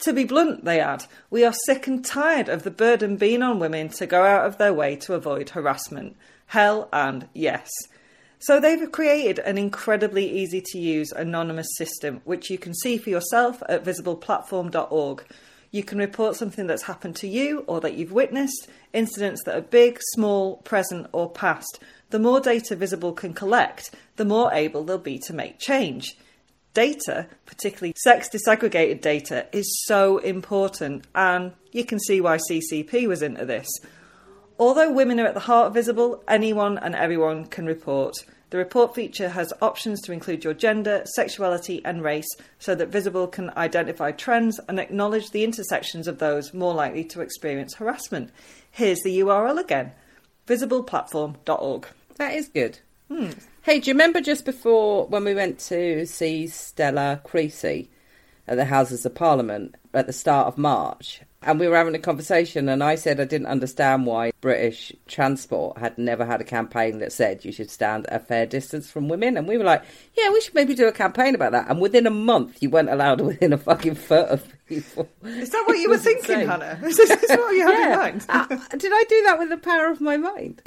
To 0.00 0.12
be 0.12 0.24
blunt, 0.24 0.64
they 0.64 0.80
add, 0.80 1.04
we 1.30 1.44
are 1.44 1.54
sick 1.64 1.86
and 1.86 2.04
tired 2.04 2.48
of 2.48 2.62
the 2.62 2.70
burden 2.70 3.16
being 3.16 3.42
on 3.42 3.58
women 3.58 3.88
to 3.90 4.06
go 4.06 4.24
out 4.24 4.46
of 4.46 4.58
their 4.58 4.74
way 4.74 4.96
to 4.96 5.14
avoid 5.14 5.50
harassment. 5.50 6.16
Hell 6.46 6.88
and 6.92 7.28
yes. 7.32 7.70
So 8.38 8.60
they've 8.60 8.92
created 8.92 9.38
an 9.38 9.56
incredibly 9.56 10.30
easy 10.30 10.62
to 10.66 10.78
use 10.78 11.10
anonymous 11.12 11.68
system 11.76 12.20
which 12.24 12.50
you 12.50 12.58
can 12.58 12.74
see 12.74 12.98
for 12.98 13.08
yourself 13.08 13.62
at 13.68 13.84
visibleplatform.org. 13.84 15.24
You 15.70 15.82
can 15.82 15.98
report 15.98 16.36
something 16.36 16.66
that's 16.66 16.82
happened 16.84 17.16
to 17.16 17.28
you 17.28 17.64
or 17.66 17.80
that 17.80 17.94
you've 17.94 18.12
witnessed, 18.12 18.68
incidents 18.92 19.42
that 19.44 19.56
are 19.56 19.62
big, 19.62 19.98
small, 20.12 20.58
present, 20.58 21.06
or 21.12 21.30
past. 21.30 21.80
The 22.10 22.18
more 22.18 22.40
data 22.40 22.76
Visible 22.76 23.12
can 23.12 23.34
collect, 23.34 23.94
the 24.16 24.24
more 24.24 24.52
able 24.52 24.84
they'll 24.84 24.98
be 24.98 25.18
to 25.20 25.32
make 25.32 25.58
change. 25.58 26.16
Data, 26.72 27.26
particularly 27.46 27.94
sex 27.96 28.28
disaggregated 28.28 29.00
data, 29.00 29.46
is 29.52 29.82
so 29.86 30.18
important, 30.18 31.06
and 31.14 31.52
you 31.72 31.84
can 31.84 31.98
see 31.98 32.20
why 32.20 32.36
CCP 32.36 33.08
was 33.08 33.22
into 33.22 33.44
this. 33.44 33.66
Although 34.58 34.92
women 34.92 35.18
are 35.20 35.26
at 35.26 35.34
the 35.34 35.40
heart 35.40 35.68
of 35.68 35.74
Visible, 35.74 36.22
anyone 36.28 36.78
and 36.78 36.94
everyone 36.94 37.46
can 37.46 37.66
report. 37.66 38.14
The 38.50 38.58
report 38.58 38.94
feature 38.94 39.30
has 39.30 39.52
options 39.60 40.00
to 40.02 40.12
include 40.12 40.44
your 40.44 40.54
gender, 40.54 41.02
sexuality, 41.14 41.84
and 41.84 42.02
race 42.02 42.28
so 42.60 42.74
that 42.76 42.88
Visible 42.88 43.26
can 43.26 43.50
identify 43.56 44.12
trends 44.12 44.60
and 44.68 44.78
acknowledge 44.78 45.30
the 45.30 45.42
intersections 45.42 46.06
of 46.06 46.18
those 46.18 46.54
more 46.54 46.72
likely 46.72 47.04
to 47.04 47.20
experience 47.20 47.74
harassment. 47.74 48.30
Here's 48.70 49.02
the 49.02 49.18
URL 49.18 49.58
again 49.58 49.92
visibleplatform.org. 50.46 51.86
That 52.16 52.34
is 52.34 52.48
good. 52.48 52.78
Hmm. 53.08 53.30
Hey, 53.62 53.80
do 53.80 53.90
you 53.90 53.94
remember 53.94 54.20
just 54.20 54.44
before 54.44 55.06
when 55.06 55.24
we 55.24 55.34
went 55.34 55.58
to 55.60 56.06
see 56.06 56.46
Stella 56.46 57.20
Creasy 57.24 57.90
at 58.48 58.56
the 58.56 58.64
Houses 58.66 59.04
of 59.06 59.14
Parliament 59.14 59.76
at 59.92 60.06
the 60.06 60.12
start 60.12 60.46
of 60.48 60.58
March? 60.58 61.20
And 61.46 61.60
we 61.60 61.68
were 61.68 61.76
having 61.76 61.94
a 61.94 62.00
conversation, 62.00 62.68
and 62.68 62.82
I 62.82 62.96
said 62.96 63.20
I 63.20 63.24
didn't 63.24 63.46
understand 63.46 64.04
why 64.04 64.32
British 64.40 64.92
Transport 65.06 65.78
had 65.78 65.96
never 65.96 66.26
had 66.26 66.40
a 66.40 66.44
campaign 66.44 66.98
that 66.98 67.12
said 67.12 67.44
you 67.44 67.52
should 67.52 67.70
stand 67.70 68.04
a 68.08 68.18
fair 68.18 68.46
distance 68.46 68.90
from 68.90 69.08
women. 69.08 69.36
And 69.36 69.46
we 69.46 69.56
were 69.56 69.62
like, 69.62 69.84
yeah, 70.18 70.28
we 70.30 70.40
should 70.40 70.54
maybe 70.54 70.74
do 70.74 70.88
a 70.88 70.92
campaign 70.92 71.36
about 71.36 71.52
that. 71.52 71.70
And 71.70 71.80
within 71.80 72.04
a 72.04 72.10
month, 72.10 72.60
you 72.60 72.68
weren't 72.68 72.90
allowed 72.90 73.20
within 73.24 73.52
a 73.52 73.58
fucking 73.58 73.94
foot 73.94 74.28
of 74.28 74.44
people. 74.66 75.08
Is 75.22 75.50
that 75.50 75.62
what 75.68 75.78
you 75.78 75.88
were 75.88 75.98
thinking, 75.98 76.40
insane. 76.40 76.48
Hannah? 76.48 76.80
Is 76.84 76.96
this, 76.96 77.10
is 77.10 77.30
what 77.30 77.54
you 77.54 77.64
had 77.64 77.92
in 77.92 77.96
mind? 77.96 78.26
Uh, 78.28 78.46
did 78.76 78.90
I 78.92 79.04
do 79.08 79.22
that 79.26 79.38
with 79.38 79.48
the 79.50 79.58
power 79.58 79.86
of 79.86 80.00
my 80.00 80.16
mind? 80.16 80.62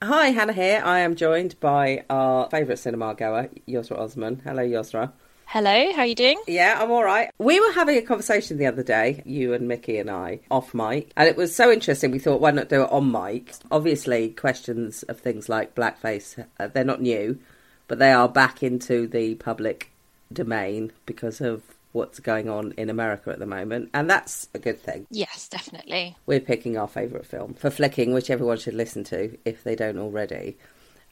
Hi, 0.00 0.28
Hannah 0.28 0.52
here. 0.52 0.80
I 0.84 1.00
am 1.00 1.16
joined 1.16 1.58
by 1.58 2.04
our 2.08 2.48
favourite 2.50 2.78
cinema 2.78 3.14
goer, 3.16 3.48
Yosra 3.66 3.98
Osman. 3.98 4.42
Hello, 4.44 4.62
Yosra. 4.62 5.10
Hello, 5.52 5.92
how 5.92 6.00
are 6.00 6.06
you 6.06 6.14
doing? 6.14 6.40
Yeah, 6.46 6.78
I'm 6.80 6.90
all 6.90 7.04
right. 7.04 7.28
We 7.38 7.60
were 7.60 7.72
having 7.72 7.98
a 7.98 8.00
conversation 8.00 8.56
the 8.56 8.64
other 8.64 8.82
day, 8.82 9.22
you 9.26 9.52
and 9.52 9.68
Mickey 9.68 9.98
and 9.98 10.08
I, 10.08 10.40
off 10.50 10.72
mic, 10.72 11.12
and 11.14 11.28
it 11.28 11.36
was 11.36 11.54
so 11.54 11.70
interesting. 11.70 12.10
We 12.10 12.20
thought, 12.20 12.40
why 12.40 12.52
not 12.52 12.70
do 12.70 12.84
it 12.84 12.90
on 12.90 13.12
mic? 13.12 13.52
Obviously, 13.70 14.30
questions 14.30 15.02
of 15.02 15.20
things 15.20 15.50
like 15.50 15.74
blackface, 15.74 16.42
uh, 16.58 16.68
they're 16.68 16.84
not 16.84 17.02
new, 17.02 17.38
but 17.86 17.98
they 17.98 18.12
are 18.12 18.30
back 18.30 18.62
into 18.62 19.06
the 19.06 19.34
public 19.34 19.90
domain 20.32 20.90
because 21.04 21.42
of 21.42 21.62
what's 21.92 22.18
going 22.18 22.48
on 22.48 22.72
in 22.78 22.88
America 22.88 23.28
at 23.28 23.38
the 23.38 23.44
moment, 23.44 23.90
and 23.92 24.08
that's 24.08 24.48
a 24.54 24.58
good 24.58 24.80
thing. 24.80 25.06
Yes, 25.10 25.48
definitely. 25.48 26.16
We're 26.24 26.40
picking 26.40 26.78
our 26.78 26.88
favourite 26.88 27.26
film 27.26 27.52
for 27.52 27.68
flicking, 27.68 28.14
which 28.14 28.30
everyone 28.30 28.56
should 28.56 28.72
listen 28.72 29.04
to 29.04 29.36
if 29.44 29.64
they 29.64 29.76
don't 29.76 29.98
already. 29.98 30.56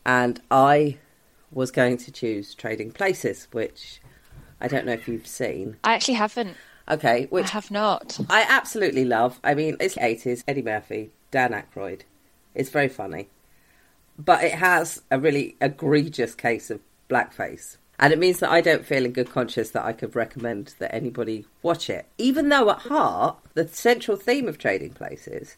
And 0.07 0.41
I 0.51 0.97
was 1.53 1.71
going 1.71 1.99
to 1.99 2.11
choose 2.11 2.55
Trading 2.55 2.91
Places, 2.91 3.47
which 3.53 4.01
I 4.61 4.69
don't 4.69 4.87
know 4.87 4.93
if 4.93 5.09
you've 5.09 5.27
seen. 5.27 5.77
I 5.85 5.95
actually 5.95 6.15
haven't. 6.15 6.57
Okay, 6.89 7.23
I 7.23 7.27
which 7.27 7.51
have 7.51 7.71
not. 7.71 8.19
I 8.29 8.45
absolutely 8.49 9.05
love. 9.05 9.41
I 9.45 9.55
mean, 9.55 9.77
it's 9.81 9.95
80s, 9.97 10.43
Eddie 10.47 10.63
Murphy, 10.63 11.11
Dan 11.31 11.53
Aykroyd. 11.53 12.03
It's 12.55 12.71
very 12.71 12.89
funny. 12.89 13.29
But 14.19 14.45
it 14.45 14.55
has 14.55 15.03
a 15.11 15.19
really 15.19 15.57
egregious 15.61 16.35
case 16.35 16.71
of 16.71 16.81
blackface. 17.09 17.77
And 17.99 18.13
it 18.13 18.19
means 18.19 18.41
that 18.41 18.51
I 18.51 18.61
don't 18.61 18.87
feel 18.87 19.05
in 19.05 19.13
good 19.13 19.31
conscience 19.31 19.71
that 19.71 19.85
I 19.85 19.93
could 19.93 20.17
recommend 20.17 20.75
that 20.79 20.95
anybody 20.95 21.45
watch 21.63 21.91
it. 21.91 22.07
Even 22.19 22.49
though 22.49 22.71
at 22.71 22.79
heart, 22.79 23.37
the 23.55 23.69
central 23.69 24.17
theme 24.17 24.49
of 24.49 24.59
Trading 24.59 24.95
Places 24.95 25.57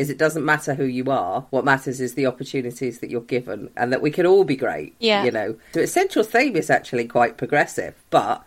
is 0.00 0.08
it 0.08 0.16
doesn't 0.16 0.44
matter 0.44 0.74
who 0.74 0.84
you 0.84 1.10
are. 1.10 1.46
What 1.50 1.64
matters 1.64 2.00
is 2.00 2.14
the 2.14 2.26
opportunities 2.26 3.00
that 3.00 3.10
you're 3.10 3.20
given 3.20 3.70
and 3.76 3.92
that 3.92 4.00
we 4.00 4.10
can 4.10 4.24
all 4.24 4.44
be 4.44 4.56
great. 4.56 4.96
Yeah. 4.98 5.24
You 5.24 5.30
know, 5.30 5.56
so 5.74 5.80
its 5.80 5.92
central 5.92 6.24
theme 6.24 6.56
is 6.56 6.70
actually 6.70 7.06
quite 7.06 7.36
progressive, 7.36 7.94
but 8.08 8.42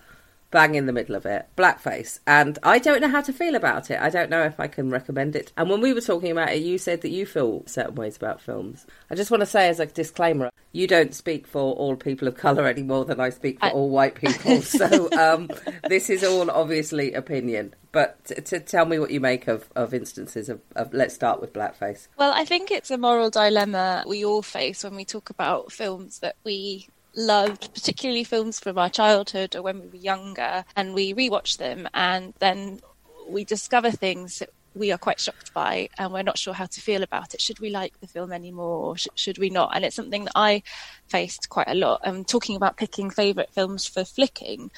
bang 0.54 0.76
in 0.76 0.86
the 0.86 0.94
middle 0.94 1.16
of 1.16 1.26
it, 1.26 1.48
blackface. 1.58 2.20
And 2.28 2.60
I 2.62 2.78
don't 2.78 3.02
know 3.02 3.10
how 3.10 3.22
to 3.22 3.34
feel 3.34 3.56
about 3.56 3.90
it. 3.90 4.00
I 4.00 4.10
don't 4.12 4.30
know 4.30 4.44
if 4.44 4.60
I 4.60 4.68
can 4.68 4.92
recommend 4.92 5.36
it. 5.36 5.52
And 5.58 5.68
when 5.68 5.82
we 5.82 5.94
were 5.94 6.00
talking 6.00 6.32
about 6.32 6.52
it, 6.52 6.62
you 6.62 6.78
said 6.78 7.02
that 7.02 7.10
you 7.10 7.26
feel 7.26 7.64
certain 7.66 7.96
ways 7.96 8.16
about 8.16 8.40
films. 8.40 8.86
I 9.10 9.16
just 9.16 9.32
want 9.32 9.42
to 9.42 9.48
say 9.48 9.68
as 9.68 9.80
a 9.80 9.88
disclaimer, 9.88 10.52
you 10.72 10.86
don't 10.88 11.14
speak 11.14 11.48
for 11.48 11.74
all 11.74 11.96
people 11.96 12.28
of 12.28 12.38
colour 12.38 12.68
any 12.68 12.84
more 12.84 13.04
than 13.04 13.20
I 13.20 13.32
speak 13.32 13.60
for 13.60 13.66
I- 13.66 13.72
all 13.72 13.90
white 13.90 14.16
people. 14.16 14.62
so 14.62 15.12
um, 15.14 15.50
this 15.90 16.10
is 16.10 16.24
all 16.24 16.50
obviously 16.50 17.14
opinion. 17.14 17.74
But 17.92 18.24
to 18.26 18.60
tell 18.60 18.86
me 18.86 19.00
what 19.00 19.12
you 19.12 19.20
make 19.20 19.48
of, 19.48 19.68
of 19.76 19.94
instances 19.94 20.50
of, 20.50 20.62
of, 20.76 20.94
let's 20.94 21.16
start 21.16 21.42
with 21.42 21.52
blackface. 21.54 22.08
Well, 22.18 22.32
I 22.34 22.46
think 22.46 22.72
it's 22.72 22.92
a 22.92 22.98
moral 22.98 23.30
dilemma 23.30 24.04
we 24.08 24.24
all 24.24 24.42
face 24.42 24.84
when 24.84 24.96
we 24.96 25.06
talk 25.06 25.30
about 25.30 25.72
films 25.72 26.20
that 26.20 26.36
we 26.44 26.88
loved, 27.16 27.74
particularly 27.74 28.24
films 28.24 28.60
from 28.60 28.78
our 28.78 28.90
childhood 28.90 29.56
or 29.56 29.62
when 29.62 29.80
we 29.80 29.88
were 29.88 29.96
younger, 29.96 30.66
and 30.76 30.94
we 30.94 31.14
rewatch 31.14 31.58
them 31.58 31.88
and 31.94 32.34
then 32.40 32.80
we 33.28 33.44
discover 33.44 33.92
things 33.92 34.40
that 34.40 34.50
we 34.76 34.92
are 34.92 34.98
quite 34.98 35.20
shocked 35.20 35.54
by 35.54 35.88
and 35.98 36.12
we're 36.12 36.24
not 36.24 36.38
sure 36.38 36.54
how 36.54 36.66
to 36.66 36.82
feel 36.82 37.04
about 37.04 37.34
it. 37.34 37.42
Should 37.42 37.60
we 37.60 37.70
like 37.70 38.00
the 38.00 38.08
film 38.08 38.32
anymore 38.32 38.78
or 38.78 38.98
sh- 38.98 39.08
should 39.16 39.38
we 39.38 39.50
not? 39.50 39.76
And 39.76 39.86
it's 39.86 39.96
something 39.96 40.26
that 40.26 40.34
I 40.36 40.64
faced 41.08 41.50
quite 41.50 41.68
a 41.68 41.76
lot. 41.76 42.02
And 42.04 42.28
talking 42.28 42.56
about 42.56 42.78
picking 42.78 43.10
favourite 43.10 43.54
films 43.54 43.86
for 43.86 44.04
flicking, 44.04 44.72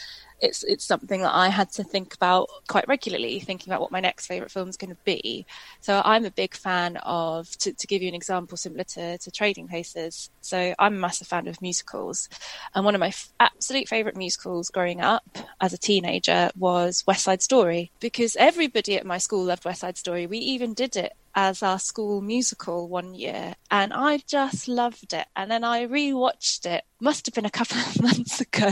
it's 0.45 0.63
it's 0.63 0.85
something 0.85 1.21
that 1.21 1.33
I 1.33 1.49
had 1.49 1.71
to 1.73 1.83
think 1.83 2.13
about 2.13 2.49
quite 2.67 2.87
regularly, 2.87 3.39
thinking 3.39 3.71
about 3.71 3.81
what 3.81 3.91
my 3.91 3.99
next 3.99 4.27
favourite 4.27 4.51
film 4.51 4.69
is 4.69 4.77
going 4.77 4.91
to 4.91 4.97
be. 5.03 5.45
So 5.81 6.01
I'm 6.05 6.25
a 6.25 6.31
big 6.31 6.55
fan 6.55 6.97
of, 6.97 7.49
to, 7.57 7.73
to 7.73 7.87
give 7.87 8.01
you 8.01 8.07
an 8.07 8.15
example 8.15 8.57
similar 8.57 8.83
to, 8.83 9.17
to 9.17 9.31
Trading 9.31 9.67
Places. 9.67 10.29
So 10.41 10.73
I'm 10.79 10.95
a 10.95 10.99
massive 10.99 11.27
fan 11.27 11.47
of 11.47 11.61
musicals, 11.61 12.29
and 12.73 12.85
one 12.85 12.95
of 12.95 12.99
my 12.99 13.07
f- 13.07 13.33
absolute 13.39 13.87
favourite 13.87 14.17
musicals 14.17 14.69
growing 14.69 15.01
up 15.01 15.37
as 15.59 15.73
a 15.73 15.77
teenager 15.77 16.49
was 16.57 17.03
West 17.07 17.23
Side 17.23 17.41
Story 17.41 17.91
because 17.99 18.35
everybody 18.37 18.95
at 18.95 19.05
my 19.05 19.17
school 19.17 19.43
loved 19.43 19.65
West 19.65 19.81
Side 19.81 19.97
Story. 19.97 20.27
We 20.27 20.37
even 20.37 20.73
did 20.73 20.95
it 20.95 21.13
as 21.35 21.61
our 21.61 21.77
school 21.77 22.21
musical 22.21 22.87
one 22.87 23.13
year 23.13 23.53
and 23.69 23.91
I 23.93 24.17
just 24.25 24.67
loved 24.69 25.13
it. 25.13 25.27
And 25.35 25.51
then 25.51 25.63
I 25.65 25.85
rewatched 25.85 26.65
it, 26.65 26.83
must 27.01 27.25
have 27.25 27.35
been 27.35 27.45
a 27.45 27.49
couple 27.49 27.77
of 27.77 28.01
months 28.01 28.39
ago, 28.39 28.69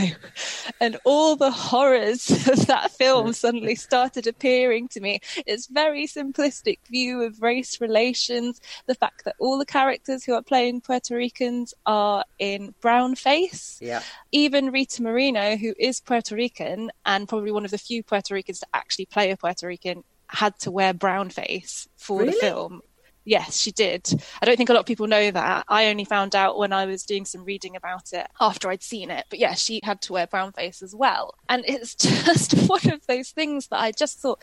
and 0.80 0.96
all 1.04 1.36
the 1.36 1.50
horrors 1.50 2.30
of 2.48 2.66
that 2.66 2.90
film 2.92 3.32
suddenly 3.34 3.74
started 3.74 4.26
appearing 4.26 4.88
to 4.88 5.00
me. 5.00 5.20
It's 5.46 5.66
very 5.66 6.06
simplistic 6.06 6.78
view 6.90 7.22
of 7.22 7.42
race 7.42 7.80
relations, 7.80 8.60
the 8.86 8.94
fact 8.94 9.24
that 9.26 9.36
all 9.38 9.58
the 9.58 9.66
characters 9.66 10.24
who 10.24 10.32
are 10.32 10.42
playing 10.42 10.80
Puerto 10.80 11.16
Ricans 11.16 11.74
are 11.84 12.24
in 12.38 12.74
brown 12.80 13.14
face 13.14 13.78
Yeah. 13.82 14.00
even 14.32 14.70
Rita 14.70 15.02
Moreno, 15.02 15.56
who 15.56 15.74
is 15.78 16.00
Puerto 16.00 16.34
Rican 16.34 16.90
and 17.04 17.28
probably 17.28 17.52
one 17.52 17.64
of 17.66 17.70
the 17.70 17.78
few 17.78 18.02
Puerto 18.02 18.32
Ricans 18.32 18.60
to 18.60 18.66
actually 18.72 19.06
play 19.06 19.30
a 19.30 19.36
Puerto 19.36 19.66
Rican, 19.66 20.04
had 20.34 20.58
to 20.60 20.70
wear 20.70 20.92
brown 20.92 21.30
face 21.30 21.88
for 21.96 22.20
Really? 22.20 22.32
the 22.32 22.38
film. 22.38 22.82
Yes, 23.24 23.58
she 23.58 23.70
did. 23.70 24.22
I 24.42 24.44
don't 24.44 24.56
think 24.56 24.68
a 24.68 24.74
lot 24.74 24.80
of 24.80 24.86
people 24.86 25.06
know 25.06 25.30
that. 25.30 25.64
I 25.66 25.86
only 25.86 26.04
found 26.04 26.34
out 26.34 26.58
when 26.58 26.74
I 26.74 26.84
was 26.84 27.04
doing 27.04 27.24
some 27.24 27.44
reading 27.44 27.74
about 27.74 28.12
it 28.12 28.26
after 28.38 28.68
I'd 28.68 28.82
seen 28.82 29.10
it. 29.10 29.24
But 29.30 29.38
yeah, 29.38 29.54
she 29.54 29.80
had 29.82 30.02
to 30.02 30.12
wear 30.12 30.26
brown 30.26 30.52
face 30.52 30.82
as 30.82 30.94
well. 30.94 31.34
And 31.48 31.64
it's 31.66 31.94
just 31.94 32.52
one 32.68 32.92
of 32.92 33.06
those 33.06 33.30
things 33.30 33.68
that 33.68 33.80
I 33.80 33.92
just 33.92 34.18
thought, 34.18 34.42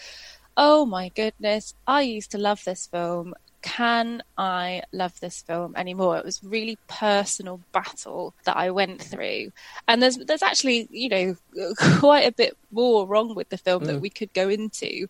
oh 0.57 0.85
my 0.85 1.09
goodness, 1.09 1.75
I 1.85 2.01
used 2.01 2.31
to 2.31 2.39
love 2.39 2.63
this 2.63 2.87
film. 2.87 3.35
Can 3.61 4.23
I 4.39 4.81
love 4.91 5.19
this 5.19 5.43
film 5.43 5.75
anymore? 5.75 6.17
It 6.17 6.25
was 6.25 6.43
really 6.43 6.79
personal 6.87 7.61
battle 7.71 8.33
that 8.45 8.57
I 8.57 8.71
went 8.71 8.99
through, 8.99 9.51
and 9.87 10.01
there's 10.01 10.17
there's 10.17 10.41
actually 10.41 10.87
you 10.89 11.09
know 11.09 11.35
quite 11.99 12.25
a 12.25 12.31
bit 12.31 12.57
more 12.71 13.05
wrong 13.05 13.35
with 13.35 13.49
the 13.49 13.59
film 13.59 13.83
mm. 13.83 13.87
that 13.87 14.01
we 14.01 14.09
could 14.09 14.33
go 14.33 14.49
into. 14.49 15.07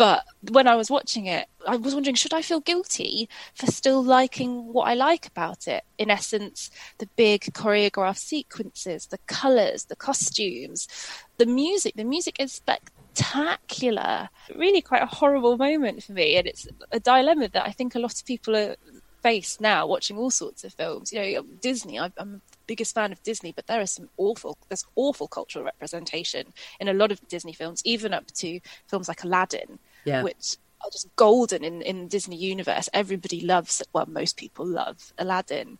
But 0.00 0.24
when 0.50 0.66
I 0.66 0.76
was 0.76 0.90
watching 0.90 1.26
it, 1.26 1.46
I 1.68 1.76
was 1.76 1.92
wondering, 1.92 2.14
should 2.14 2.32
I 2.32 2.40
feel 2.40 2.60
guilty 2.60 3.28
for 3.54 3.66
still 3.66 4.02
liking 4.02 4.72
what 4.72 4.88
I 4.88 4.94
like 4.94 5.26
about 5.26 5.68
it? 5.68 5.84
In 5.98 6.10
essence, 6.10 6.70
the 6.96 7.06
big 7.16 7.42
choreographed 7.52 8.16
sequences, 8.16 9.08
the 9.08 9.18
colours, 9.26 9.84
the 9.84 9.96
costumes, 9.96 10.88
the 11.36 11.44
music. 11.44 11.96
The 11.96 12.04
music 12.04 12.36
is 12.40 12.50
spectacular. 12.50 14.30
Really 14.56 14.80
quite 14.80 15.02
a 15.02 15.06
horrible 15.20 15.58
moment 15.58 16.02
for 16.02 16.12
me. 16.12 16.36
And 16.36 16.46
it's 16.46 16.66
a 16.90 16.98
dilemma 16.98 17.50
that 17.50 17.66
I 17.66 17.72
think 17.72 17.94
a 17.94 17.98
lot 17.98 18.18
of 18.18 18.24
people 18.24 18.56
are 18.56 18.76
face 19.22 19.60
now 19.60 19.86
watching 19.86 20.16
all 20.16 20.30
sorts 20.30 20.64
of 20.64 20.72
films. 20.72 21.12
You 21.12 21.20
know, 21.20 21.42
Disney, 21.60 22.00
I'm 22.00 22.12
the 22.16 22.40
biggest 22.66 22.94
fan 22.94 23.12
of 23.12 23.22
Disney, 23.22 23.52
but 23.52 23.66
there 23.66 23.82
is 23.82 23.90
some 23.90 24.08
awful, 24.16 24.56
there's 24.70 24.86
awful 24.96 25.28
cultural 25.28 25.66
representation 25.66 26.54
in 26.80 26.88
a 26.88 26.94
lot 26.94 27.12
of 27.12 27.28
Disney 27.28 27.52
films, 27.52 27.82
even 27.84 28.14
up 28.14 28.26
to 28.28 28.60
films 28.86 29.08
like 29.08 29.24
Aladdin, 29.24 29.78
yeah. 30.04 30.22
which 30.22 30.56
are 30.82 30.90
just 30.90 31.14
golden 31.16 31.64
in, 31.64 31.82
in 31.82 32.08
Disney 32.08 32.36
universe. 32.36 32.88
Everybody 32.92 33.40
loves, 33.40 33.82
well, 33.92 34.06
most 34.06 34.36
people 34.36 34.66
love 34.66 35.12
Aladdin. 35.18 35.78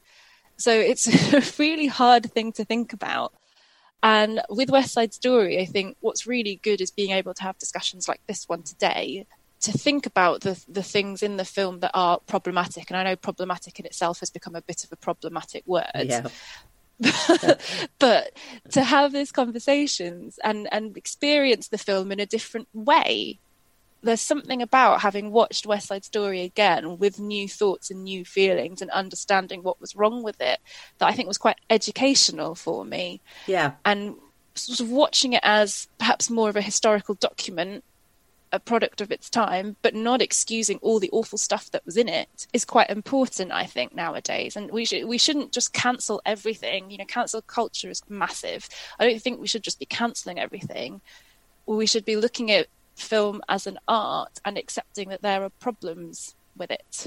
So 0.56 0.72
it's 0.72 1.06
a 1.32 1.62
really 1.62 1.86
hard 1.86 2.30
thing 2.32 2.52
to 2.52 2.64
think 2.64 2.92
about. 2.92 3.32
And 4.02 4.40
with 4.48 4.70
West 4.70 4.92
Side 4.92 5.12
Story, 5.12 5.60
I 5.60 5.66
think 5.66 5.96
what's 6.00 6.26
really 6.26 6.60
good 6.62 6.80
is 6.80 6.90
being 6.90 7.10
able 7.10 7.34
to 7.34 7.42
have 7.42 7.58
discussions 7.58 8.08
like 8.08 8.20
this 8.26 8.48
one 8.48 8.62
today 8.62 9.26
to 9.60 9.72
think 9.72 10.06
about 10.06 10.40
the 10.40 10.62
the 10.68 10.82
things 10.82 11.22
in 11.22 11.36
the 11.36 11.44
film 11.44 11.80
that 11.80 11.90
are 11.92 12.18
problematic. 12.20 12.90
And 12.90 12.96
I 12.96 13.02
know 13.02 13.16
problematic 13.16 13.78
in 13.78 13.84
itself 13.84 14.20
has 14.20 14.30
become 14.30 14.54
a 14.54 14.62
bit 14.62 14.84
of 14.84 14.92
a 14.92 14.96
problematic 14.96 15.64
word. 15.66 15.84
Yeah. 15.94 16.28
but 17.98 18.32
to 18.70 18.82
have 18.82 19.12
these 19.12 19.32
conversations 19.32 20.38
and 20.42 20.68
and 20.72 20.96
experience 20.96 21.68
the 21.68 21.78
film 21.78 22.12
in 22.12 22.20
a 22.20 22.26
different 22.26 22.68
way 22.74 23.38
there's 24.02 24.20
something 24.20 24.62
about 24.62 25.00
having 25.00 25.30
watched 25.30 25.66
West 25.66 25.88
Side 25.88 26.04
Story 26.04 26.42
again 26.42 26.98
with 26.98 27.18
new 27.18 27.48
thoughts 27.48 27.90
and 27.90 28.04
new 28.04 28.24
feelings 28.24 28.80
and 28.80 28.90
understanding 28.90 29.62
what 29.62 29.80
was 29.80 29.96
wrong 29.96 30.22
with 30.22 30.40
it 30.40 30.58
that 30.98 31.06
I 31.06 31.12
think 31.12 31.28
was 31.28 31.38
quite 31.38 31.58
educational 31.68 32.54
for 32.54 32.84
me. 32.84 33.20
Yeah. 33.46 33.72
And 33.84 34.16
sort 34.54 34.80
of 34.80 34.90
watching 34.90 35.34
it 35.34 35.42
as 35.42 35.88
perhaps 35.98 36.30
more 36.30 36.48
of 36.48 36.56
a 36.56 36.62
historical 36.62 37.14
document, 37.14 37.84
a 38.52 38.58
product 38.58 39.00
of 39.00 39.12
its 39.12 39.30
time, 39.30 39.76
but 39.82 39.94
not 39.94 40.22
excusing 40.22 40.78
all 40.78 40.98
the 40.98 41.10
awful 41.12 41.38
stuff 41.38 41.70
that 41.70 41.84
was 41.86 41.96
in 41.96 42.08
it 42.08 42.46
is 42.52 42.64
quite 42.64 42.90
important, 42.90 43.52
I 43.52 43.64
think, 43.64 43.94
nowadays. 43.94 44.56
And 44.56 44.70
we 44.70 44.84
should 44.84 45.04
we 45.06 45.18
shouldn't 45.18 45.52
just 45.52 45.72
cancel 45.72 46.20
everything. 46.26 46.90
You 46.90 46.98
know, 46.98 47.04
cancel 47.04 47.42
culture 47.42 47.90
is 47.90 48.02
massive. 48.08 48.68
I 48.98 49.06
don't 49.06 49.22
think 49.22 49.40
we 49.40 49.46
should 49.46 49.62
just 49.62 49.78
be 49.78 49.86
cancelling 49.86 50.38
everything. 50.38 51.00
We 51.66 51.86
should 51.86 52.04
be 52.04 52.16
looking 52.16 52.50
at 52.50 52.66
film 53.00 53.42
as 53.48 53.66
an 53.66 53.78
art 53.88 54.40
and 54.44 54.56
accepting 54.56 55.08
that 55.08 55.22
there 55.22 55.42
are 55.42 55.50
problems 55.50 56.34
with 56.56 56.70
it. 56.70 57.06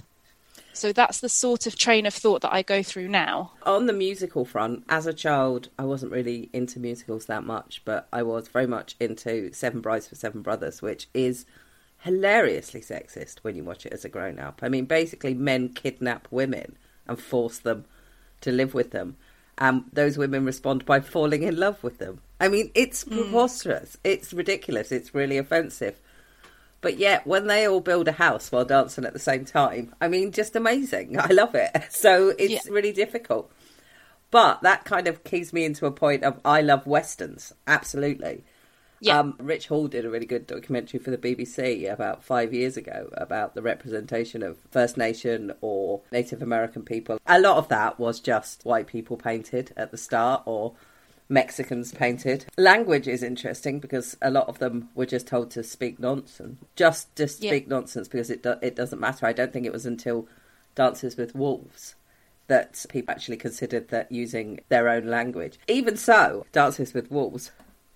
So 0.74 0.92
that's 0.92 1.20
the 1.20 1.30
sort 1.30 1.68
of 1.68 1.78
train 1.78 2.06
of 2.06 2.14
thought 2.14 2.42
that 2.42 2.54
I 2.54 2.64
go 2.64 2.82
through 2.82 3.08
now. 3.08 3.52
On 3.64 3.86
the 3.86 3.94
musical 3.94 4.44
front, 4.44 4.84
as 4.90 5.06
a 5.06 5.14
child, 5.14 5.70
I 5.78 5.86
wasn't 5.86 6.12
really 6.12 6.50
into 6.52 6.80
musicals 6.80 7.28
that 7.28 7.44
much, 7.44 7.84
but 7.86 8.08
I 8.12 8.24
was 8.24 8.48
very 8.48 8.66
much 8.66 8.96
into 9.00 9.54
Seven 9.54 9.82
Brides 9.82 10.08
for 10.08 10.16
Seven 10.16 10.42
Brothers, 10.42 10.82
which 10.82 11.08
is 11.14 11.46
hilariously 12.00 12.82
sexist 12.82 13.40
when 13.44 13.56
you 13.56 13.64
watch 13.64 13.86
it 13.86 13.94
as 13.94 14.04
a 14.04 14.10
grown 14.10 14.40
up. 14.40 14.62
I 14.64 14.70
mean, 14.70 14.86
basically, 14.86 15.36
men 15.36 15.70
kidnap 15.70 16.28
women 16.32 16.76
and 17.08 17.20
force 17.20 17.60
them 17.60 17.86
to 18.42 18.52
live 18.52 18.74
with 18.74 18.92
them. 18.92 19.16
And 19.58 19.86
those 19.94 20.18
women 20.18 20.46
respond 20.46 20.86
by 20.86 21.00
falling 21.00 21.44
in 21.44 21.58
love 21.58 21.84
with 21.84 22.00
them. 22.00 22.22
I 22.40 22.48
mean, 22.48 22.72
it's 22.74 23.04
hmm. 23.04 23.16
preposterous. 23.16 23.98
Mm. 23.98 24.12
It's 24.12 24.34
ridiculous. 24.34 24.92
It's 24.92 25.14
really 25.14 25.38
offensive. 25.38 26.00
But 26.82 26.98
yet, 26.98 27.26
when 27.26 27.48
they 27.48 27.66
all 27.66 27.80
build 27.80 28.10
a 28.10 28.14
house 28.14 28.52
while 28.52 28.66
dancing 28.66 29.06
at 29.06 29.14
the 29.14 29.20
same 29.20 29.46
time, 29.46 29.96
I 30.02 30.10
mean, 30.10 30.34
just 30.34 30.56
amazing. 30.56 31.18
I 31.20 31.28
love 31.28 31.56
it. 31.56 31.72
So 31.90 32.34
it's 32.38 32.66
yeah. 32.66 32.72
really 32.72 32.92
difficult. 32.92 33.52
But 34.32 34.62
that 34.64 34.84
kind 34.84 35.08
of 35.08 35.24
keys 35.24 35.54
me 35.54 35.64
into 35.64 35.86
a 35.86 35.92
point 35.92 36.24
of 36.24 36.40
I 36.44 36.62
love 36.62 36.86
westerns, 36.88 37.54
absolutely. 37.68 38.44
Yeah. 39.04 39.20
Um, 39.20 39.36
Rich 39.38 39.68
Hall 39.68 39.88
did 39.88 40.06
a 40.06 40.10
really 40.10 40.26
good 40.26 40.48
documentary 40.48 41.00
for 41.00 41.12
the 41.12 41.18
BBC 41.18 41.92
about 41.92 42.24
five 42.24 42.54
years 42.54 42.78
ago 42.78 43.10
about 43.14 43.54
the 43.54 43.62
representation 43.62 44.42
of 44.42 44.58
First 44.72 44.96
Nation 44.96 45.52
or 45.60 46.02
Native 46.12 46.42
American 46.42 46.84
people. 46.84 47.20
A 47.28 47.40
lot 47.40 47.58
of 47.58 47.68
that 47.68 48.00
was 48.00 48.22
just 48.22 48.64
white 48.64 48.88
people 48.88 49.18
painted 49.18 49.74
at 49.76 49.92
the 49.92 49.98
start 49.98 50.44
or 50.46 50.74
Mexicans 51.28 51.92
painted. 51.92 52.46
Language 52.58 53.08
is 53.08 53.24
interesting 53.24 53.80
because 53.80 54.16
a 54.22 54.32
lot 54.32 54.48
of 54.48 54.60
them 54.60 54.90
were 54.96 55.06
just 55.06 55.28
told 55.28 55.52
to 55.52 55.64
speak 55.64 56.00
nonsense, 56.00 56.60
just 56.76 57.14
to 57.18 57.28
speak 57.28 57.64
yeah. 57.64 57.70
nonsense 57.70 58.08
because 58.08 58.30
it 58.30 58.44
do- 58.44 58.60
it 58.62 58.76
doesn't 58.76 59.00
matter. 59.00 59.26
I 59.26 59.34
don't 59.34 59.52
think 59.52 59.66
it 59.66 59.74
was 59.74 59.86
until 59.86 60.28
Dances 60.76 61.18
with 61.18 61.36
Wolves 61.36 61.96
that 62.48 62.86
people 62.90 63.12
actually 63.12 63.38
considered 63.38 63.88
that 63.90 64.12
using 64.12 64.60
their 64.70 64.90
own 64.90 65.08
language. 65.08 65.58
Even 65.68 65.96
so, 65.98 66.46
Dances 66.52 66.94
with 66.94 67.10
Wolves 67.10 67.52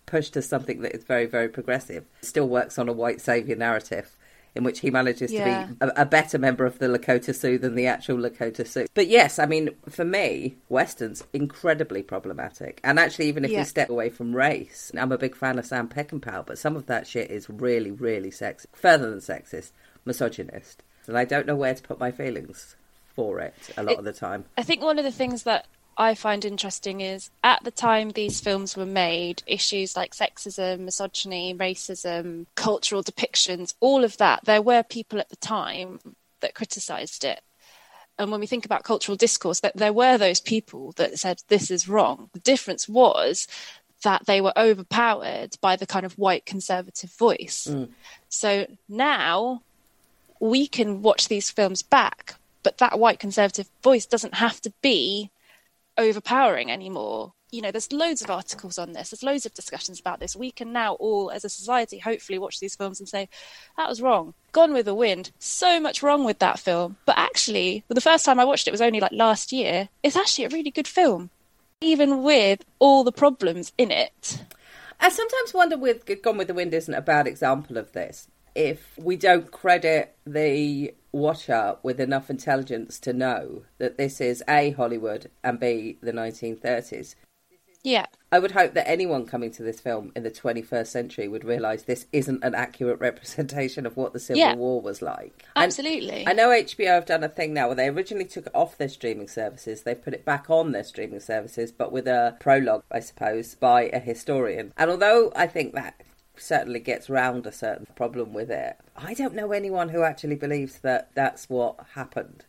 pushed 0.08 0.34
to 0.34 0.42
something 0.42 0.82
that 0.82 0.96
is 0.96 1.04
very 1.04 1.28
very 1.28 1.50
progressive. 1.50 2.06
Still 2.22 2.50
works 2.50 2.80
on 2.80 2.90
a 2.90 2.94
white 2.94 3.22
savior 3.22 3.56
narrative 3.56 4.18
in 4.58 4.64
which 4.64 4.80
he 4.80 4.90
manages 4.90 5.32
yeah. 5.32 5.68
to 5.68 5.68
be 5.68 5.78
a, 5.82 6.02
a, 6.02 6.06
better 6.06 6.40
member 6.40 6.66
of 6.66 6.80
the 6.80 6.88
Lakota 6.88 7.34
Sioux 7.34 7.60
than 7.60 7.76
the 7.76 7.86
actual 7.86 8.18
Lakota 8.18 8.66
Sioux. 8.66 8.88
But 8.96 9.08
yes, 9.08 9.38
I 9.38 9.46
mean, 9.46 9.70
for 9.88 10.04
me, 10.04 10.56
Westerns 10.68 11.24
incredibly 11.32 12.02
problematic. 12.02 12.82
And 12.84 12.98
actually, 12.98 13.28
even 13.28 13.46
if 13.46 13.52
yeah. 13.52 13.60
we 13.60 13.66
step 13.66 13.90
away 13.90 14.10
from 14.10 14.36
race, 14.36 14.92
I'm 14.98 15.12
a 15.12 15.18
big 15.18 15.36
fan 15.36 15.60
of 15.60 15.68
Sam 15.68 15.88
Peckinpah, 15.88 16.48
but 16.48 16.58
some 16.58 16.76
of 16.76 16.88
that 16.88 17.06
shit 17.06 17.30
is 17.30 17.48
really, 17.50 17.92
really 17.92 18.32
sexist, 18.32 18.66
further 18.74 19.12
than 19.12 19.20
sexist, 19.20 19.72
misogynist. 20.06 20.82
And 21.06 21.18
I 21.18 21.24
don't 21.24 21.46
know 21.46 21.56
where 21.56 21.76
to 21.76 21.84
put 21.84 22.00
my 22.00 22.12
feelings 22.12 22.76
for 23.16 23.40
it 23.40 23.54
a 23.78 23.84
lot 23.84 23.94
it, 23.94 24.00
of 24.00 24.06
the 24.06 24.14
time. 24.14 24.46
I 24.58 24.64
think 24.64 24.82
one 24.82 24.98
of 24.98 25.06
the 25.06 25.12
things 25.12 25.44
that 25.44 25.68
I 25.98 26.14
find 26.14 26.46
interesting 26.46 27.02
is 27.02 27.32
at 27.44 27.64
the 27.64 27.72
time 27.72 28.12
these 28.12 28.40
films 28.40 28.78
were 28.78 28.86
made, 28.86 29.42
issues 29.48 29.96
like 29.96 30.14
sexism, 30.14 30.80
misogyny, 30.82 31.56
racism, 31.56 32.46
cultural 32.56 33.04
depictions, 33.04 33.74
all 33.80 34.04
of 34.04 34.18
that, 34.18 34.46
there 34.46 34.62
were 34.62 34.84
people 34.84 35.20
at 35.20 35.30
the 35.30 35.36
time 35.38 36.00
that 36.42 36.54
criticised 36.54 37.24
it. 37.24 37.42
And 38.20 38.32
when 38.32 38.40
we 38.40 38.48
think 38.48 38.66
about 38.66 38.84
cultural 38.84 39.16
discourse, 39.16 39.60
that 39.62 39.78
there 39.78 39.94
were 39.94 40.18
those 40.18 40.40
people 40.40 40.94
that 40.94 41.20
said 41.20 41.42
this 41.48 41.72
is 41.72 41.90
wrong. 41.90 42.30
The 42.34 42.40
difference 42.40 42.88
was 42.88 43.48
that 44.04 44.26
they 44.26 44.42
were 44.42 44.58
overpowered 44.58 45.56
by 45.62 45.76
the 45.76 45.88
kind 45.88 46.06
of 46.06 46.18
white 46.18 46.46
conservative 46.46 47.12
voice. 47.12 47.68
Mm. 47.70 47.90
So 48.30 48.68
now 48.88 49.62
we 50.40 50.68
can 50.68 51.02
watch 51.02 51.28
these 51.28 51.50
films 51.50 51.82
back, 51.82 52.36
but 52.62 52.78
that 52.78 53.00
white 53.00 53.20
conservative 53.20 53.68
voice 53.82 54.06
doesn't 54.06 54.36
have 54.36 54.62
to 54.62 54.74
be 54.82 55.32
overpowering 55.98 56.72
anymore. 56.72 57.34
You 57.50 57.62
know, 57.62 57.72
there's 57.72 57.94
loads 57.94 58.22
of 58.22 58.30
articles 58.30 58.78
on 58.78 58.92
this, 58.92 59.10
there's 59.10 59.24
loads 59.24 59.46
of 59.46 59.54
discussions 59.54 60.00
about 60.00 60.20
this. 60.20 60.36
We 60.36 60.52
can 60.52 60.74
now 60.74 60.96
all, 60.96 61.32
as 61.32 61.46
a 61.46 61.50
society, 61.50 61.98
hopefully 61.98 62.38
watch 62.38 62.60
these 62.60 62.76
films 62.76 63.00
and 63.00 63.08
say, 63.08 63.30
that 63.78 63.88
was 63.88 64.02
wrong. 64.02 64.34
Gone 64.52 64.74
with 64.74 64.86
the 64.86 64.94
Wind, 64.94 65.32
so 65.40 65.80
much 65.80 66.04
wrong 66.04 66.26
with 66.26 66.40
that 66.40 66.60
film. 66.60 66.98
But 67.06 67.18
actually, 67.18 67.86
the 67.88 68.02
first 68.02 68.26
time 68.26 68.40
I 68.40 68.46
watched 68.46 68.68
it 68.68 68.72
was 68.72 68.82
only 68.82 69.00
like 69.00 69.14
last 69.14 69.54
year. 69.54 69.88
It's 70.04 70.18
actually 70.18 70.46
a 70.46 70.50
really 70.50 70.72
good 70.72 70.88
film, 70.88 71.30
even 71.80 72.22
with 72.22 72.66
all 72.80 73.06
the 73.06 73.14
problems 73.14 73.72
in 73.78 73.92
it. 73.92 74.44
I 75.00 75.10
sometimes 75.10 75.54
wonder 75.54 75.78
with 75.78 76.06
Gone 76.22 76.38
with 76.38 76.48
the 76.48 76.54
Wind 76.54 76.74
isn't 76.74 76.94
a 76.94 77.02
bad 77.02 77.28
example 77.28 77.78
of 77.78 77.94
this. 77.94 78.28
If 78.58 78.98
we 78.98 79.18
don't 79.18 79.52
credit 79.52 80.16
the 80.26 80.96
watcher 81.12 81.78
with 81.84 82.00
enough 82.00 82.32
intelligence 82.32 83.00
to 83.02 83.14
know 83.14 83.64
that 83.78 83.98
this 83.98 84.20
is 84.20 84.44
A, 84.50 84.72
Hollywood, 84.72 85.30
and 85.44 85.60
B, 85.60 85.98
the 86.02 86.12
1930s. 86.12 87.14
Yeah. 87.84 88.08
I 88.32 88.40
would 88.40 88.52
hope 88.52 88.74
that 88.74 88.90
anyone 88.90 89.28
coming 89.28 89.52
to 89.52 89.64
this 89.64 89.80
film 89.80 90.12
in 90.16 90.24
the 90.24 90.32
21st 90.32 90.88
century 90.88 91.28
would 91.28 91.46
realise 91.46 91.84
this 91.84 92.08
isn't 92.12 92.44
an 92.44 92.56
accurate 92.56 93.00
representation 93.00 93.86
of 93.86 93.96
what 93.96 94.12
the 94.12 94.20
Civil 94.20 94.40
yeah. 94.40 94.56
War 94.56 94.82
was 94.82 95.04
like. 95.04 95.46
Absolutely. 95.56 96.26
And 96.26 96.30
I 96.30 96.34
know 96.34 96.50
HBO 96.50 96.88
have 96.88 97.06
done 97.06 97.24
a 97.24 97.30
thing 97.30 97.54
now 97.54 97.68
where 97.68 97.76
they 97.76 97.88
originally 97.88 98.26
took 98.26 98.48
it 98.48 98.56
off 98.56 98.78
their 98.78 98.90
streaming 98.90 99.28
services, 99.28 99.84
they've 99.84 100.04
put 100.04 100.16
it 100.16 100.26
back 100.26 100.50
on 100.50 100.72
their 100.72 100.84
streaming 100.84 101.20
services, 101.20 101.72
but 101.72 101.92
with 101.92 102.08
a 102.08 102.36
prologue, 102.40 102.84
I 102.92 103.02
suppose, 103.02 103.54
by 103.54 103.84
a 103.94 104.00
historian. 104.00 104.74
And 104.76 104.90
although 104.90 105.32
I 105.36 105.46
think 105.46 105.74
that 105.76 106.02
certainly 106.40 106.80
gets 106.80 107.10
round 107.10 107.46
a 107.46 107.52
certain 107.52 107.88
problem 107.96 108.34
with 108.34 108.50
it. 108.50 108.78
I 108.96 109.14
don't 109.14 109.36
know 109.36 109.52
anyone 109.52 109.90
who 109.90 110.04
actually 110.04 110.36
believes 110.36 110.80
that 110.80 111.10
that's 111.14 111.50
what 111.50 111.76
happened. 111.96 112.46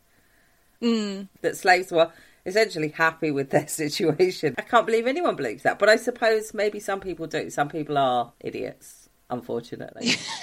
Mm. 0.83 1.29
That 1.43 1.57
slaves 1.57 1.91
were 1.91 2.11
essentially 2.47 2.89
happy 2.89 3.31
with 3.31 3.51
their 3.51 3.67
situation. 3.83 4.55
I 4.59 4.63
can't 4.63 4.87
believe 4.87 5.07
anyone 5.07 5.37
believes 5.37 5.63
that, 5.65 5.79
but 5.79 5.89
I 5.89 5.97
suppose 5.97 6.55
maybe 6.55 6.81
some 6.81 7.01
people 7.01 7.27
do. 7.27 7.51
Some 7.51 7.69
people 7.69 7.99
are 7.99 8.33
idiots, 8.41 9.09
unfortunately. 9.29 10.13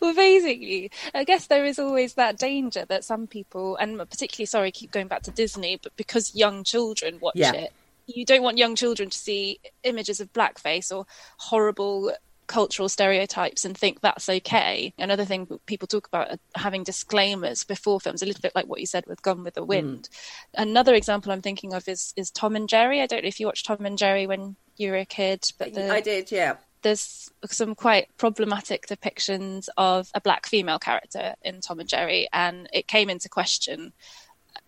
well, 0.00 0.14
basically, 0.14 0.90
I 1.14 1.24
guess 1.24 1.46
there 1.46 1.64
is 1.64 1.78
always 1.78 2.14
that 2.14 2.38
danger 2.38 2.84
that 2.88 3.04
some 3.04 3.26
people, 3.26 3.76
and 3.76 3.98
particularly, 3.98 4.46
sorry, 4.46 4.68
I 4.68 4.72
keep 4.72 4.90
going 4.90 5.08
back 5.08 5.22
to 5.22 5.30
Disney, 5.30 5.78
but 5.82 5.96
because 5.96 6.34
young 6.34 6.64
children 6.64 7.18
watch 7.20 7.36
Yeah. 7.36 7.52
it, 7.52 7.72
you 8.06 8.24
don't 8.24 8.42
want 8.42 8.58
young 8.58 8.76
children 8.76 9.10
to 9.10 9.18
see 9.18 9.58
images 9.82 10.20
of 10.20 10.32
blackface 10.32 10.94
or 10.94 11.06
horrible 11.38 12.12
cultural 12.46 12.88
stereotypes 12.88 13.64
and 13.64 13.76
think 13.76 14.00
that's 14.00 14.28
okay. 14.28 14.92
Another 14.98 15.24
thing 15.24 15.48
people 15.66 15.88
talk 15.88 16.06
about 16.06 16.30
are 16.30 16.38
having 16.54 16.84
disclaimers 16.84 17.64
before 17.64 18.00
films, 18.00 18.22
a 18.22 18.26
little 18.26 18.42
bit 18.42 18.54
like 18.54 18.66
what 18.66 18.80
you 18.80 18.86
said 18.86 19.06
with 19.06 19.22
Gone 19.22 19.44
with 19.44 19.54
the 19.54 19.62
mm. 19.62 19.68
Wind. 19.68 20.08
Another 20.54 20.94
example 20.94 21.32
I'm 21.32 21.42
thinking 21.42 21.74
of 21.74 21.88
is 21.88 22.12
is 22.16 22.30
Tom 22.30 22.56
and 22.56 22.68
Jerry. 22.68 23.00
I 23.00 23.06
don't 23.06 23.22
know 23.22 23.28
if 23.28 23.40
you 23.40 23.46
watched 23.46 23.66
Tom 23.66 23.84
and 23.86 23.98
Jerry 23.98 24.26
when 24.26 24.56
you 24.76 24.90
were 24.90 24.98
a 24.98 25.04
kid, 25.04 25.52
but 25.58 25.72
the, 25.72 25.90
I 25.90 26.00
did, 26.00 26.32
yeah. 26.32 26.56
there's 26.82 27.30
some 27.46 27.74
quite 27.74 28.08
problematic 28.16 28.86
depictions 28.88 29.68
of 29.76 30.10
a 30.14 30.20
black 30.20 30.46
female 30.46 30.78
character 30.78 31.34
in 31.42 31.60
Tom 31.60 31.80
and 31.80 31.88
Jerry, 31.88 32.28
and 32.32 32.68
it 32.72 32.88
came 32.88 33.08
into 33.08 33.28
question 33.28 33.92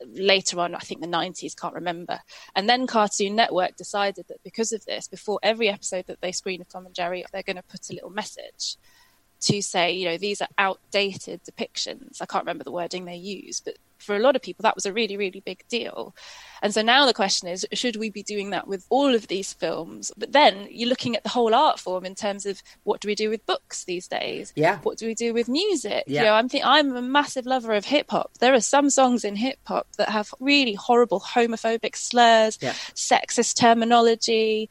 later 0.05 0.61
on, 0.61 0.75
I 0.75 0.79
think 0.79 1.01
the 1.01 1.07
90s, 1.07 1.57
can't 1.57 1.75
remember. 1.75 2.21
And 2.55 2.69
then 2.69 2.87
Cartoon 2.87 3.37
Network 3.37 3.77
decided 3.77 4.27
that 4.29 4.43
because 4.45 4.73
of 4.73 4.85
this, 4.85 5.09
before 5.09 5.39
every 5.43 5.69
episode 5.69 6.07
that 6.07 6.21
they 6.21 6.33
screen 6.33 6.61
of 6.61 6.69
Tom 6.69 6.87
and 6.87 6.95
Jerry, 6.95 7.25
they're 7.33 7.43
going 7.43 7.57
to 7.57 7.63
put 7.63 7.91
a 7.91 7.95
little 7.95 8.11
message 8.11 8.77
to 9.41 9.63
say, 9.63 9.93
you 9.93 10.07
know, 10.07 10.17
these 10.17 10.41
are 10.41 10.49
outdated 10.59 11.41
depictions. 11.45 12.21
I 12.21 12.27
can't 12.27 12.45
remember 12.45 12.65
the 12.65 12.73
wording 12.73 13.05
they 13.05 13.17
use, 13.17 13.61
but 13.61 13.77
for 13.99 14.17
a 14.17 14.21
lot 14.21 14.37
of 14.37 14.43
people, 14.43 14.63
that 14.63 14.75
was 14.75 14.87
a 14.87 14.93
really, 14.93 15.17
really 15.17 15.41
big 15.41 15.65
deal. 15.69 16.15
And 16.63 16.73
so 16.73 16.83
now 16.83 17.07
the 17.07 17.15
question 17.15 17.49
is, 17.49 17.67
should 17.73 17.97
we 17.97 18.11
be 18.11 18.23
doing 18.23 18.51
that 18.51 18.67
with 18.67 18.87
all 18.89 19.15
of 19.15 19.29
these 19.29 19.53
films? 19.53 20.11
But 20.17 20.33
then 20.33 20.67
you're 20.71 20.89
looking 20.89 21.17
at 21.17 21.23
the 21.23 21.29
whole 21.29 21.55
art 21.55 21.79
form 21.79 22.05
in 22.05 22.15
terms 22.15 22.47
of 22.47 22.63
what 22.85 23.01
do 23.01 23.09
we 23.09 23.15
do 23.15 23.29
with 23.31 23.45
books 23.47 23.85
these 23.85 24.09
days? 24.09 24.53
Yeah. 24.57 24.79
What 24.83 24.99
do 24.99 25.07
we 25.07 25.15
do 25.15 25.35
with 25.35 25.49
music? 25.49 26.05
Yeah. 26.07 26.23
You 26.23 26.27
know, 26.29 26.35
I'm 26.35 26.49
think 26.49 26.65
I'm 26.65 26.97
a 26.97 27.03
massive 27.03 27.47
lover 27.47 27.73
of 27.73 27.85
hip 27.85 28.11
hop. 28.11 28.33
There 28.39 28.55
are 28.55 28.61
some 28.61 28.91
songs 28.91 29.25
in 29.25 29.37
hip 29.37 29.59
hop 29.67 29.87
that 29.99 30.09
have 30.09 30.33
really 30.41 30.75
horrible 30.75 31.21
homophobic 31.21 31.97
slurs, 31.97 32.59
Yeah. 32.61 32.73
sexist 32.95 33.57
terminology. 33.57 34.71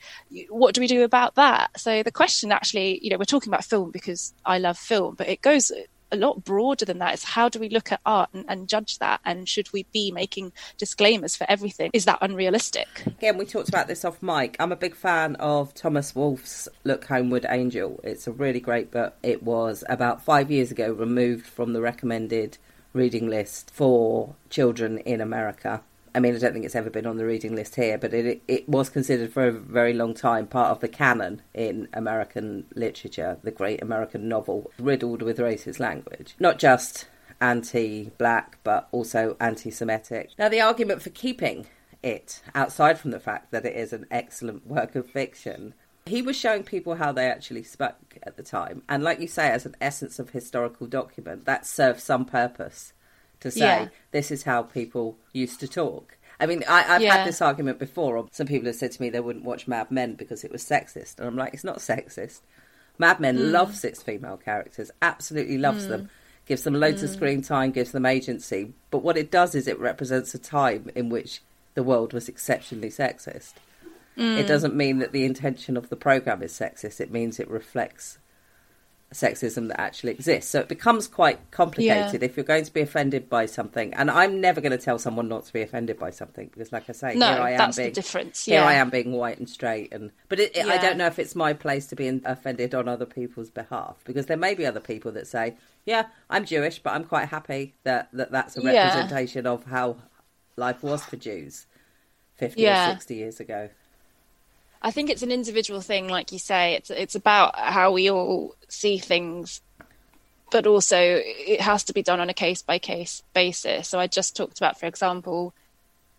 What 0.50 0.74
do 0.76 0.82
we 0.82 0.88
do 0.88 1.04
about 1.04 1.36
that? 1.36 1.80
So 1.80 2.04
the 2.04 2.12
question 2.12 2.52
actually, 2.52 3.00
you 3.04 3.10
know, 3.10 3.18
we're 3.18 3.26
talking 3.26 3.52
about 3.52 3.64
film 3.64 3.92
because 3.92 4.34
I 4.46 4.58
love 4.58 4.78
film, 4.78 5.16
but 5.16 5.30
it 5.30 5.42
goes 5.42 5.72
a 6.12 6.18
lot 6.18 6.44
broader 6.44 6.86
than 6.86 7.00
that. 7.00 7.14
It's 7.14 7.24
how 7.24 7.50
do 7.50 7.60
we 7.60 7.70
look 7.70 7.92
at 7.92 8.02
art 8.06 8.30
and, 8.34 8.46
and 8.48 8.68
judge 8.68 9.00
that? 9.00 9.22
And 9.26 9.48
should 9.48 9.72
we 9.74 9.86
be 9.92 10.12
making 10.12 10.54
disclaimers 10.78 11.36
for 11.36 11.46
everything? 11.50 11.92
Is 11.94 12.06
that 12.06 12.20
unrealistic? 12.22 12.88
Again, 13.06 13.38
we 13.38 13.46
talked 13.46 13.70
about 13.70 13.88
this 13.88 14.06
off 14.06 14.22
mic. 14.22 14.56
I'm 14.60 14.72
a 14.72 14.78
big 14.78 14.96
fan 14.96 15.36
of 15.36 15.74
Thomas 15.74 16.16
Wolfe's 16.16 16.68
Look 16.84 17.06
Homeward 17.06 17.46
Angel. 17.50 18.00
It's 18.04 18.28
a 18.28 18.32
really 18.32 18.60
great 18.60 18.92
book. 18.92 19.16
It 19.24 19.44
was 19.44 19.84
about 19.90 20.24
five 20.24 20.52
years 20.52 20.72
ago 20.72 20.92
removed 20.92 21.46
from 21.46 21.74
the 21.74 21.82
recommended 21.82 22.58
reading 22.94 23.28
list 23.28 23.72
for 23.72 24.36
children 24.50 25.00
in 25.00 25.22
America. 25.22 25.84
I 26.16 26.20
mean, 26.20 26.34
I 26.34 26.40
don't 26.40 26.54
think 26.54 26.64
it's 26.64 26.76
ever 26.76 26.90
been 26.90 27.06
on 27.06 27.18
the 27.18 27.26
reading 27.26 27.56
list 27.56 27.76
here, 27.76 27.98
but 27.98 28.14
it 28.14 28.42
it 28.48 28.70
was 28.70 28.90
considered 28.90 29.34
for 29.34 29.48
a 29.48 29.52
very 29.52 29.94
long 29.94 30.14
time 30.14 30.48
part 30.48 30.72
of 30.72 30.80
the 30.80 30.88
canon 30.88 31.42
in 31.54 31.90
American 31.94 32.66
literature, 32.74 33.38
the 33.44 33.52
great 33.52 33.82
American 33.82 34.30
novel, 34.30 34.72
riddled 34.80 35.22
with 35.22 35.40
racist 35.40 35.80
language. 35.80 36.36
Not 36.40 36.58
just 36.58 37.08
anti-black, 37.42 38.60
but 38.64 38.88
also 38.94 39.36
anti-Semitic. 39.42 40.32
Now, 40.40 40.48
the 40.48 40.62
argument 40.62 41.02
for 41.02 41.10
keeping 41.10 41.68
it, 42.02 42.42
outside 42.54 42.98
from 42.98 43.12
the 43.12 43.20
fact 43.20 43.52
that 43.52 43.66
it 43.66 43.76
is 43.76 43.92
an 43.92 44.06
excellent 44.10 44.66
work 44.66 44.96
of 44.96 45.10
fiction, 45.10 45.74
he 46.06 46.22
was 46.22 46.38
showing 46.38 46.64
people 46.64 46.96
how 46.96 47.12
they 47.12 47.26
actually 47.26 47.64
spoke 47.64 48.18
at 48.24 48.38
the 48.38 48.44
time. 48.44 48.84
And 48.88 49.04
like 49.04 49.20
you 49.20 49.28
say, 49.28 49.50
as 49.50 49.66
an 49.66 49.76
essence 49.82 50.18
of 50.20 50.30
historical 50.30 50.88
document, 50.88 51.46
that 51.46 51.66
serves 51.66 52.04
some 52.04 52.24
purpose 52.24 52.94
to 53.46 53.52
say 53.52 53.60
Yeah. 53.60 53.88
this 54.12 54.32
is 54.32 54.44
how 54.44 54.64
people 54.64 55.18
used 55.34 55.60
to 55.62 55.68
talk. 55.68 56.18
I 56.40 56.46
mean, 56.46 56.64
I, 56.68 56.96
I've 56.96 57.02
Yeah. 57.02 57.18
had 57.18 57.28
this 57.28 57.42
argument 57.42 57.80
before. 57.80 58.28
Some 58.32 58.48
people 58.48 58.68
have 58.68 58.76
said 58.76 58.92
to 58.92 59.02
me 59.02 59.10
they 59.10 59.20
wouldn't 59.20 59.46
watch 59.46 59.68
Mad 59.68 59.90
Men 59.92 60.16
because 60.16 60.44
it 60.44 60.52
was 60.52 60.64
sexist. 60.64 61.18
And 61.18 61.28
I'm 61.28 61.38
like, 61.38 61.54
it's 61.54 61.64
not 61.64 61.78
sexist. 61.78 62.42
Mad 62.98 63.20
Men 63.20 63.38
mm. 63.38 63.52
loves 63.52 63.84
its 63.84 64.02
female 64.02 64.38
characters, 64.38 64.92
absolutely 65.02 65.58
loves 65.58 65.86
mm. 65.86 65.90
them, 65.90 66.10
gives 66.46 66.64
them 66.64 66.74
loads 66.74 67.04
of 67.04 67.10
mm. 67.10 67.14
screen 67.14 67.42
time, 67.42 67.72
gives 67.72 67.92
them 67.92 68.06
agency. 68.06 68.74
But 68.92 69.00
what 69.00 69.18
it 69.18 69.32
does 69.32 69.56
is 69.56 69.68
it 69.68 69.80
represents 69.80 70.34
a 70.34 70.40
time 70.40 70.90
in 70.96 71.10
which 71.10 71.42
the 71.74 71.84
world 71.84 72.14
was 72.14 72.30
exceptionally 72.30 72.90
sexist. 72.90 73.54
It 74.18 74.48
doesn't 74.48 74.74
mean 74.74 75.00
that 75.00 75.12
the 75.12 75.26
intention 75.26 75.76
of 75.76 75.90
the 75.90 75.98
program 75.98 76.42
is 76.42 76.54
sexist. 76.54 77.02
It 77.02 77.12
means 77.12 77.38
it 77.38 77.50
reflects 77.50 78.18
sexism 79.16 79.70
that 79.70 79.80
actually 79.80 80.12
exists. 80.12 80.52
So 80.52 80.60
it 80.60 80.68
becomes 80.68 81.08
quite 81.08 81.40
complicated 81.52 82.22
if 82.22 82.36
you're 82.36 82.44
going 82.44 82.66
to 82.66 82.74
be 82.74 82.82
offended 82.82 83.30
by 83.30 83.46
something. 83.46 83.94
And 83.94 84.12
I'm 84.12 84.42
never 84.42 84.60
going 84.60 84.74
to 84.74 84.78
tell 84.78 85.00
someone 85.00 85.30
not 85.30 85.46
to 85.46 85.54
be 85.54 85.62
offended 85.62 85.98
by 85.98 86.10
something 86.12 86.50
because, 86.52 86.72
like 86.74 86.90
I 86.90 86.94
say, 86.94 87.16
No, 87.16 87.32
here 87.34 87.42
I 87.42 87.52
am 87.52 87.58
that's 87.58 87.78
the 87.78 87.84
being 87.84 87.94
difference, 87.94 88.46
Here. 88.46 88.62
I 88.62 88.74
am 88.74 88.90
being 88.90 89.14
white 89.14 89.38
and 89.40 89.50
straight, 89.50 89.94
and 89.94 90.12
but 90.28 90.40
it, 90.40 90.56
it- 90.58 90.66
I 90.68 90.78
don't 90.78 90.98
know 90.98 91.08
if 91.08 91.18
it's 91.18 91.36
my 91.36 91.54
place 91.54 91.88
to 91.88 91.96
be 91.96 92.08
offended 92.26 92.76
on 92.76 92.88
other 92.88 93.06
people's 93.06 93.50
behalf 93.50 93.96
because 94.04 94.26
there 94.26 94.38
may 94.38 94.54
be 94.54 94.66
other 94.66 94.80
people 94.82 95.12
that 95.14 95.28
say, 95.28 95.56
"Yeah, 95.86 96.08
I'm 96.30 96.46
Jewish, 96.46 96.80
but 96.80 96.94
I'm 96.94 97.06
quite 97.06 97.30
happy 97.30 97.76
that, 97.84 98.10
that 98.14 98.32
that's 98.32 98.58
a 98.58 98.62
Yeah. 98.62 98.86
representation 98.88 99.48
of 99.48 99.64
how 99.66 99.98
life 100.58 100.84
was 100.84 101.04
for 101.06 101.16
Jews 101.16 101.68
50 102.36 102.62
Yeah. 102.62 102.90
or 102.90 102.94
60 102.96 103.16
years 103.16 103.40
ago." 103.40 103.70
I 104.86 104.92
think 104.92 105.10
it's 105.10 105.24
an 105.24 105.32
individual 105.32 105.82
thing, 105.82 106.08
like 106.08 106.32
you 106.32 106.38
say. 106.38 106.76
It's 106.76 106.92
it's 106.92 107.16
about 107.16 107.58
how 107.58 107.92
we 107.92 108.12
all 108.12 108.56
see 108.70 109.00
things, 109.00 109.60
but 110.52 110.68
also 110.68 110.96
it 111.00 111.60
has 111.60 111.84
to 111.86 111.94
be 111.94 112.04
done 112.04 112.20
on 112.20 112.30
a 112.30 112.36
case 112.36 112.62
by 112.62 112.78
case 112.78 113.24
basis. 113.34 113.90
So 113.90 114.00
I 114.00 114.06
just 114.06 114.36
talked 114.36 114.60
about, 114.60 114.80
for 114.80 114.86
example, 114.86 115.56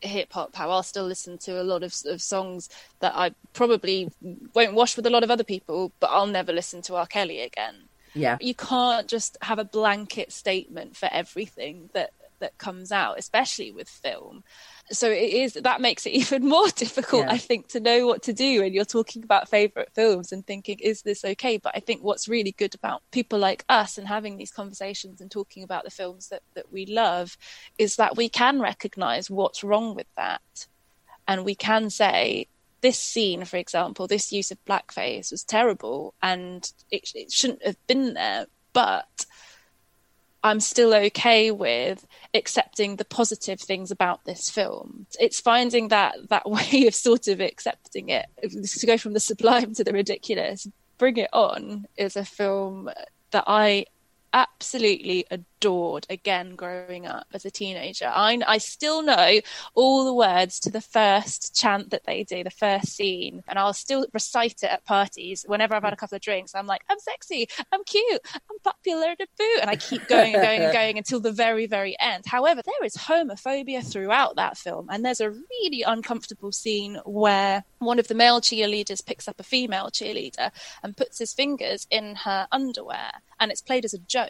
hip 0.01 0.33
hop. 0.33 0.57
How 0.57 0.69
I'll 0.71 0.83
still 0.83 1.07
listen 1.07 1.39
to 1.39 1.63
a 1.63 1.63
lot 1.63 1.85
of, 1.85 1.95
of 2.07 2.21
songs 2.21 2.69
that 2.99 3.15
I 3.15 3.31
probably 3.53 4.11
won't 4.53 4.75
wash 4.75 4.97
with 4.97 5.07
a 5.07 5.11
lot 5.11 5.23
of 5.23 5.31
other 5.31 5.45
people, 5.45 5.93
but 6.01 6.11
I'll 6.11 6.27
never 6.27 6.53
listen 6.53 6.83
to 6.83 6.97
R. 6.97 7.07
Kelly 7.07 7.43
again. 7.43 7.85
Yeah. 8.15 8.37
You 8.41 8.55
can't 8.57 9.07
just 9.07 9.39
have 9.43 9.61
a 9.61 9.65
blanket 9.65 10.33
statement 10.33 10.97
for 10.97 11.09
everything 11.13 11.91
that 11.93 12.11
that 12.41 12.59
comes 12.59 12.93
out, 12.93 13.19
especially 13.19 13.73
with 13.73 13.89
film. 13.89 14.45
So 14.91 15.11
it 15.11 15.33
is 15.33 15.55
that 15.55 15.81
makes 15.81 16.07
it 16.07 16.11
even 16.23 16.47
more 16.47 16.69
difficult, 16.69 17.27
Yeah. 17.27 17.33
I 17.33 17.39
think, 17.39 17.69
to 17.69 17.81
know 17.81 18.07
what 18.07 18.23
to 18.25 18.33
do 18.33 18.61
when 18.61 18.73
you're 18.73 18.85
talking 18.85 19.23
about 19.23 19.49
favorite 19.49 19.91
films 19.95 20.33
and 20.33 20.47
thinking, 20.47 20.79
is 20.81 21.03
this 21.03 21.25
okay? 21.25 21.57
But 21.59 21.73
I 21.77 21.81
think 21.81 22.03
what's 22.03 22.29
really 22.29 22.53
good 22.53 22.75
about 22.75 23.03
people 23.11 23.39
like 23.39 23.65
us 23.69 23.99
and 23.99 24.07
having 24.07 24.37
these 24.37 24.51
conversations 24.51 25.21
and 25.21 25.31
talking 25.31 25.63
about 25.63 25.85
the 25.85 25.91
films 25.91 26.29
that, 26.29 26.43
that 26.55 26.73
we 26.73 26.87
love 26.87 27.37
is 27.79 27.97
that 27.97 28.17
we 28.17 28.29
can 28.29 28.61
recognize 28.61 29.31
what's 29.31 29.65
wrong 29.65 29.95
with 29.95 30.09
that. 30.17 30.67
And 31.29 31.45
we 31.45 31.55
can 31.55 31.91
say, 31.91 32.47
this 32.83 32.99
scene, 32.99 33.45
for 33.45 33.57
example, 33.57 34.07
this 34.07 34.33
use 34.33 34.51
of 34.51 34.65
blackface 34.65 35.33
was 35.33 35.43
terrible 35.43 36.15
and 36.23 36.71
it, 36.91 37.11
it 37.15 37.33
shouldn't 37.33 37.65
have 37.65 37.85
been 37.87 38.15
there, 38.15 38.47
but 38.73 39.27
I'm 40.47 40.61
still 40.61 40.95
okay 40.95 41.51
with 41.51 42.07
accepting 42.33 42.97
the 42.97 43.05
positive 43.05 43.61
things 43.61 43.91
about 43.91 44.25
this 44.25 44.49
film. 44.49 45.07
It's 45.19 45.41
finding 45.41 45.89
that 45.89 46.15
that 46.29 46.49
way 46.51 46.87
of 46.87 46.95
sort 46.95 47.29
of 47.29 47.41
accepting 47.41 48.09
it 48.09 48.27
to 48.43 48.87
go 48.87 48.97
from 48.97 49.13
the 49.13 49.21
sublime 49.21 49.75
to 49.75 49.85
the 49.85 49.93
ridiculous. 49.93 50.69
Bring 50.99 51.19
It 51.19 51.29
On 51.33 51.87
is 51.97 52.17
a 52.17 52.25
film 52.25 52.91
that 53.33 53.45
I 53.47 53.87
absolutely 54.33 55.27
adored 55.31 56.07
again 56.11 56.55
growing 56.55 57.07
up 57.07 57.27
as 57.33 57.45
a 57.45 57.51
teenager. 57.51 58.11
I, 58.13 58.39
I 58.47 58.59
still 58.59 59.03
know 59.03 59.41
all 59.75 60.05
the 60.05 60.15
words 60.15 60.61
to 60.61 60.71
the 60.71 60.81
first 60.81 61.55
chant 61.55 61.91
that 61.91 62.05
they 62.05 62.25
do, 62.25 62.45
the 62.45 62.51
first 62.51 62.95
scene, 62.95 63.43
and 63.49 63.59
I'll 63.59 63.73
still 63.73 64.07
recite 64.13 64.63
it 64.63 64.71
at 64.71 64.85
parties 64.85 65.45
whenever 65.47 65.75
I've 65.75 65.83
had 65.83 65.93
a 65.93 65.97
couple 65.97 66.17
of 66.17 66.23
drinks. 66.23 66.55
I'm 66.55 66.67
like, 66.67 66.83
I'm 66.91 66.99
sexy, 66.99 67.49
I'm 67.73 67.85
cute, 67.85 68.21
I'm 68.35 68.59
popular, 68.63 69.15
da 69.19 69.25
boo, 69.39 69.59
and 69.61 69.71
I 69.71 69.77
keep 69.77 70.07
going 70.09 70.35
and 70.35 70.43
going 70.43 70.63
and 70.63 70.73
going 70.81 70.99
until 70.99 71.21
the 71.21 71.33
very, 71.33 71.67
very 71.67 71.97
end. 71.99 72.25
However, 72.27 72.63
there 72.65 72.87
is 72.87 72.97
homophobia 72.97 73.85
throughout 73.91 74.37
that 74.37 74.59
film, 74.59 74.89
and 74.91 75.05
there's 75.05 75.21
a 75.21 75.31
really 75.31 75.83
uncomfortable 75.83 76.53
scene 76.53 76.99
where 77.05 77.65
one 77.79 77.99
of 77.99 78.09
the 78.09 78.15
male 78.15 78.41
cheerleaders 78.41 79.05
picks 79.05 79.29
up 79.29 79.41
a 79.41 79.43
female 79.43 79.87
cheerleader 79.91 80.51
and 80.83 80.97
puts 80.97 81.19
his 81.19 81.33
fingers 81.33 81.87
in 81.91 82.15
her 82.17 82.47
underwear, 82.53 83.11
and 83.41 83.51
it's 83.51 83.63
played 83.63 83.85
as 83.85 83.95
a 83.95 83.99
joke. 83.99 84.26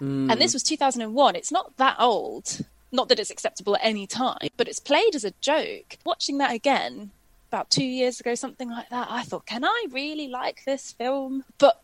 And 0.00 0.32
hmm. 0.32 0.38
this 0.38 0.54
was 0.54 0.62
2001. 0.62 1.36
It's 1.36 1.52
not 1.52 1.76
that 1.76 1.96
old. 1.98 2.60
Not 2.92 3.08
that 3.08 3.20
it's 3.20 3.30
acceptable 3.30 3.76
at 3.76 3.84
any 3.84 4.06
time, 4.06 4.48
but 4.56 4.66
it's 4.66 4.80
played 4.80 5.14
as 5.14 5.24
a 5.24 5.32
joke. 5.40 5.96
Watching 6.04 6.38
that 6.38 6.52
again, 6.52 7.12
about 7.50 7.70
two 7.70 7.84
years 7.84 8.20
ago, 8.20 8.34
something 8.34 8.70
like 8.70 8.88
that. 8.90 9.08
I 9.10 9.22
thought, 9.22 9.46
can 9.46 9.64
I 9.64 9.86
really 9.90 10.28
like 10.28 10.64
this 10.64 10.92
film? 10.92 11.44
But 11.58 11.82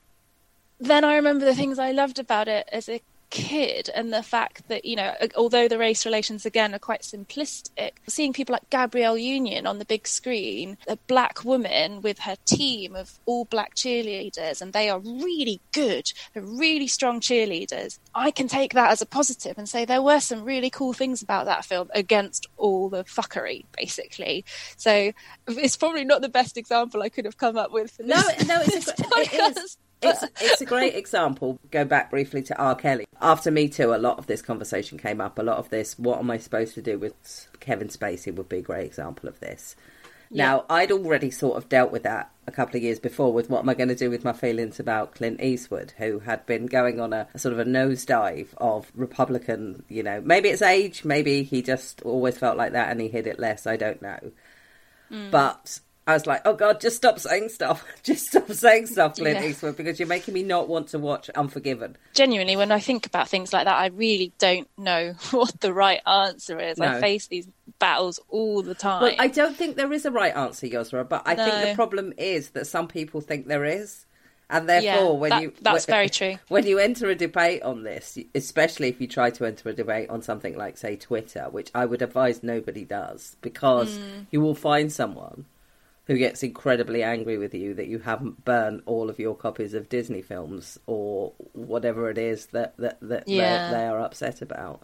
then 0.79 1.05
I 1.05 1.17
remember 1.17 1.45
the 1.45 1.55
things 1.55 1.79
I 1.79 1.91
loved 1.91 2.19
about 2.19 2.49
it 2.49 2.69
as 2.73 2.89
a 2.89 3.03
kid 3.31 3.91
and 3.95 4.13
the 4.13 4.23
fact 4.23 4.69
that 4.69 4.85
you 4.85 4.97
know 4.97 5.15
although 5.37 5.69
the 5.69 5.79
race 5.79 6.05
relations 6.05 6.47
again 6.47 6.75
are 6.75 6.79
quite 6.79 7.03
simplistic 7.03 7.93
seeing 8.09 8.33
people 8.33 8.53
like 8.53 8.71
gabrielle 8.71 9.19
union 9.19 9.67
on 9.67 9.79
the 9.79 9.85
big 9.85 10.07
screen 10.07 10.79
a 10.87 10.97
black 11.07 11.45
woman 11.45 12.01
with 12.03 12.21
her 12.21 12.37
team 12.45 12.95
of 12.95 13.19
all 13.27 13.45
black 13.45 13.75
cheerleaders 13.75 14.63
and 14.63 14.73
they 14.73 14.89
are 14.89 15.01
really 15.01 15.61
good 15.73 16.13
they're 16.33 16.43
really 16.43 16.87
strong 16.87 17.21
cheerleaders 17.21 17.99
i 18.15 18.31
can 18.31 18.49
take 18.49 18.75
that 18.75 18.91
as 18.91 19.03
a 19.03 19.07
positive 19.07 19.59
and 19.59 19.69
say 19.69 19.85
there 19.85 20.03
were 20.03 20.21
some 20.21 20.45
really 20.45 20.71
cool 20.71 20.93
things 20.93 21.23
about 21.23 21.47
that 21.47 21.65
film 21.65 21.91
against 21.95 22.47
all 22.57 22.89
the 22.89 23.05
fuckery 23.05 23.65
basically. 23.77 24.45
So 24.77 25.13
it's 25.49 25.77
probably 25.77 26.05
not 26.05 26.23
the 26.23 26.29
best 26.29 26.57
example 26.57 27.03
i 27.03 27.09
could 27.09 27.25
have 27.25 27.37
come 27.37 27.57
up 27.57 27.73
with 27.73 27.99
no 28.01 28.21
no 28.47 28.61
it's 28.63 28.89
a, 28.89 28.95
it 28.99 29.57
is 29.57 29.77
it's 30.03 30.25
it's 30.41 30.61
a 30.61 30.67
great 30.67 30.95
example. 30.95 31.59
Go 31.71 31.85
back 31.85 32.11
briefly 32.11 32.43
to 32.43 32.57
R. 32.57 32.75
Kelly. 32.75 33.07
After 33.21 33.51
Me 33.51 33.69
Too, 33.69 33.95
a 33.95 33.97
lot 33.97 34.19
of 34.19 34.27
this 34.27 34.43
conversation 34.43 34.99
came 34.99 35.21
up. 35.21 35.39
A 35.39 35.43
lot 35.43 35.59
of 35.59 35.71
this, 35.71 35.99
what 35.99 36.19
am 36.19 36.31
I 36.31 36.39
supposed 36.39 36.75
to 36.75 36.83
do 36.83 36.99
with 36.99 37.49
Kevin 37.61 37.89
Spacey, 37.89 38.35
would 38.35 38.49
be 38.49 38.59
a 38.59 38.63
great 38.63 38.87
example 38.87 39.29
of 39.29 39.41
this. 39.41 39.77
Yeah. 40.31 40.45
Now, 40.45 40.65
I'd 40.69 40.91
already 40.91 41.31
sort 41.31 41.57
of 41.57 41.69
dealt 41.69 41.93
with 41.93 42.03
that 42.03 42.31
a 42.47 42.53
couple 42.53 42.77
of 42.77 42.83
years 42.83 42.99
before 42.99 43.33
with 43.33 43.49
what 43.49 43.61
am 43.61 43.69
I 43.69 43.75
going 43.75 43.89
to 43.89 43.95
do 43.95 44.11
with 44.11 44.25
my 44.25 44.33
feelings 44.33 44.81
about 44.81 45.15
Clint 45.15 45.41
Eastwood, 45.41 45.93
who 45.99 46.19
had 46.21 46.45
been 46.47 46.67
going 46.67 47.01
on 47.01 47.13
a, 47.13 47.29
a 47.35 47.39
sort 47.39 47.53
of 47.53 47.61
a 47.61 47.65
nosedive 47.65 48.49
of 48.57 48.91
Republican, 48.95 49.85
you 49.89 50.03
know, 50.03 50.21
maybe 50.21 50.49
it's 50.49 50.63
age, 50.63 51.05
maybe 51.05 51.43
he 51.45 51.63
just 51.63 52.03
always 52.03 52.39
felt 52.39 52.57
like 52.57 52.73
that 52.73 52.91
and 52.91 53.01
he 53.01 53.09
hid 53.09 53.27
it 53.27 53.39
less, 53.39 53.67
I 53.67 53.77
don't 53.77 54.03
know. 54.03 54.33
Mm. 55.11 55.31
But 55.31 55.81
I 56.09 56.13
was 56.15 56.27
like, 56.27 56.43
oh 56.45 56.55
God, 56.55 56.81
just 56.81 56.97
stop 56.97 57.19
saying 57.19 57.49
stuff. 57.49 57.85
Just 58.05 58.29
stop 58.29 58.51
saying 58.53 58.87
stuff, 58.87 59.17
Clint 59.17 59.41
yeah. 59.41 59.49
Eastwood, 59.49 59.77
because 59.77 59.99
you're 59.99 60.07
making 60.07 60.35
me 60.35 60.45
not 60.45 60.69
want 60.69 60.89
to 60.89 61.01
watch 61.01 61.29
Unforgiven. 61.31 61.97
Genuinely, 62.15 62.57
when 62.57 62.71
I 62.71 62.79
think 62.79 63.07
about 63.07 63.29
things 63.29 63.53
like 63.53 63.65
that, 63.65 63.77
I 63.77 63.87
really 63.87 64.33
don't 64.39 64.69
know 64.79 65.15
what 65.33 65.61
the 65.61 65.73
right 65.73 66.01
answer 66.07 66.61
is. 66.61 66.79
No. 66.79 66.87
I 66.87 67.01
face 67.01 67.27
these 67.27 67.49
battles 67.81 68.21
all 68.29 68.63
the 68.63 68.75
time. 68.75 69.03
Well, 69.03 69.15
I 69.19 69.27
don't 69.27 69.57
think 69.57 69.77
there 69.77 69.93
is 69.93 70.05
a 70.05 70.13
right 70.13 70.35
answer, 70.35 70.69
Yosra, 70.69 71.09
but 71.09 71.23
I 71.27 71.35
no. 71.35 71.45
think 71.45 71.71
the 71.71 71.75
problem 71.75 72.13
is 72.17 72.51
that 72.51 72.69
some 72.69 72.87
people 72.87 73.21
think 73.21 73.49
there 73.49 73.65
is. 73.65 74.05
And 74.49 74.69
therefore, 74.69 74.85
yeah, 74.85 75.19
when 75.19 75.31
that, 75.31 75.43
you 75.43 75.53
that's 75.61 75.89
when, 75.89 75.93
very 75.93 76.09
true. 76.11 76.39
When 76.47 76.65
you 76.69 76.79
enter 76.79 77.11
a 77.11 77.17
debate 77.17 77.65
on 77.65 77.83
this, 77.83 78.17
especially 78.33 78.89
if 78.89 79.01
you 79.01 79.09
try 79.09 79.31
to 79.31 79.45
enter 79.45 79.71
a 79.71 79.73
debate 79.73 80.09
on 80.09 80.23
something 80.23 80.57
like, 80.57 80.79
say, 80.79 80.95
Twitter, 80.95 81.49
which 81.51 81.73
I 81.75 81.85
would 81.85 82.01
advise 82.01 82.45
nobody 82.45 82.85
does, 82.85 83.37
because 83.41 83.99
mm. 83.99 84.27
you 84.31 84.41
will 84.41 84.55
find 84.55 84.93
someone 84.93 85.47
who 86.07 86.17
gets 86.17 86.43
incredibly 86.43 87.03
angry 87.03 87.37
with 87.37 87.55
you 87.55 87.75
that 87.75 87.89
you 87.89 87.99
haven't 87.99 88.45
burnt 88.45 88.83
all 88.87 89.11
of 89.11 89.19
your 89.19 89.35
copies 89.35 89.75
of 89.75 89.89
Disney 89.89 90.23
films 90.23 90.79
or 90.87 91.33
whatever 91.53 92.09
it 92.11 92.19
is 92.19 92.47
that 92.47 92.77
that, 92.79 92.99
that 93.03 93.29
yeah. 93.29 93.71
they 93.71 93.87
are 93.87 94.01
upset 94.01 94.41
about. 94.41 94.83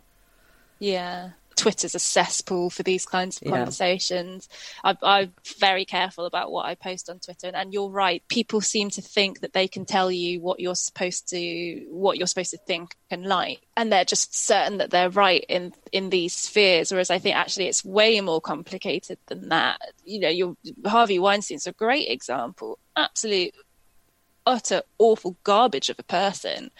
Yeah. 0.79 1.31
Twitter's 1.57 1.95
a 1.95 1.99
cesspool 1.99 2.71
for 2.71 2.83
these 2.83 3.07
kinds 3.07 3.41
of 3.41 3.49
conversations. 3.49 4.49
Yeah. 4.85 4.95
I, 5.03 5.21
am 5.23 5.33
very 5.59 5.85
careful 5.85 6.27
about 6.27 6.51
what 6.51 6.67
I 6.67 6.75
post 6.75 7.09
on 7.09 7.19
Twitter, 7.19 7.47
and, 7.47 7.57
and, 7.57 7.73
you're 7.73 7.91
right. 7.91 8.23
People 8.29 8.61
seem 8.61 8.91
to 8.91 9.03
think 9.03 9.41
that 9.41 9.53
they 9.53 9.69
can 9.69 9.85
tell 9.85 10.11
you 10.11 10.41
what 10.41 10.61
you're 10.61 10.75
supposed 10.75 11.29
to, 11.31 11.87
what 11.91 12.19
you're 12.19 12.27
supposed 12.27 12.51
to 12.51 12.59
think 12.59 12.97
and 13.11 13.25
like, 13.25 13.61
and 13.77 13.93
they're 13.93 14.05
just 14.05 14.35
certain 14.35 14.79
that 14.79 14.91
they're 14.91 15.11
right 15.11 15.45
in 15.49 15.73
in 15.93 16.11
these 16.11 16.35
spheres. 16.35 16.91
Whereas 16.91 17.11
I 17.11 17.19
think 17.19 17.37
actually 17.37 17.69
it's 17.69 17.85
way 17.85 18.21
more 18.21 18.41
complicated 18.41 19.19
than 19.27 19.49
that. 19.51 19.81
You 20.05 20.21
know, 20.21 20.29
your 20.29 20.57
Harvey 20.87 21.19
Weinstein's 21.19 21.67
a 21.67 21.73
great 21.73 22.09
example. 22.09 22.79
Absolute 22.97 23.55
utter 24.47 24.83
awful 24.99 25.37
garbage 25.45 25.89
of 25.89 25.99
a 25.99 26.03
person 26.03 26.71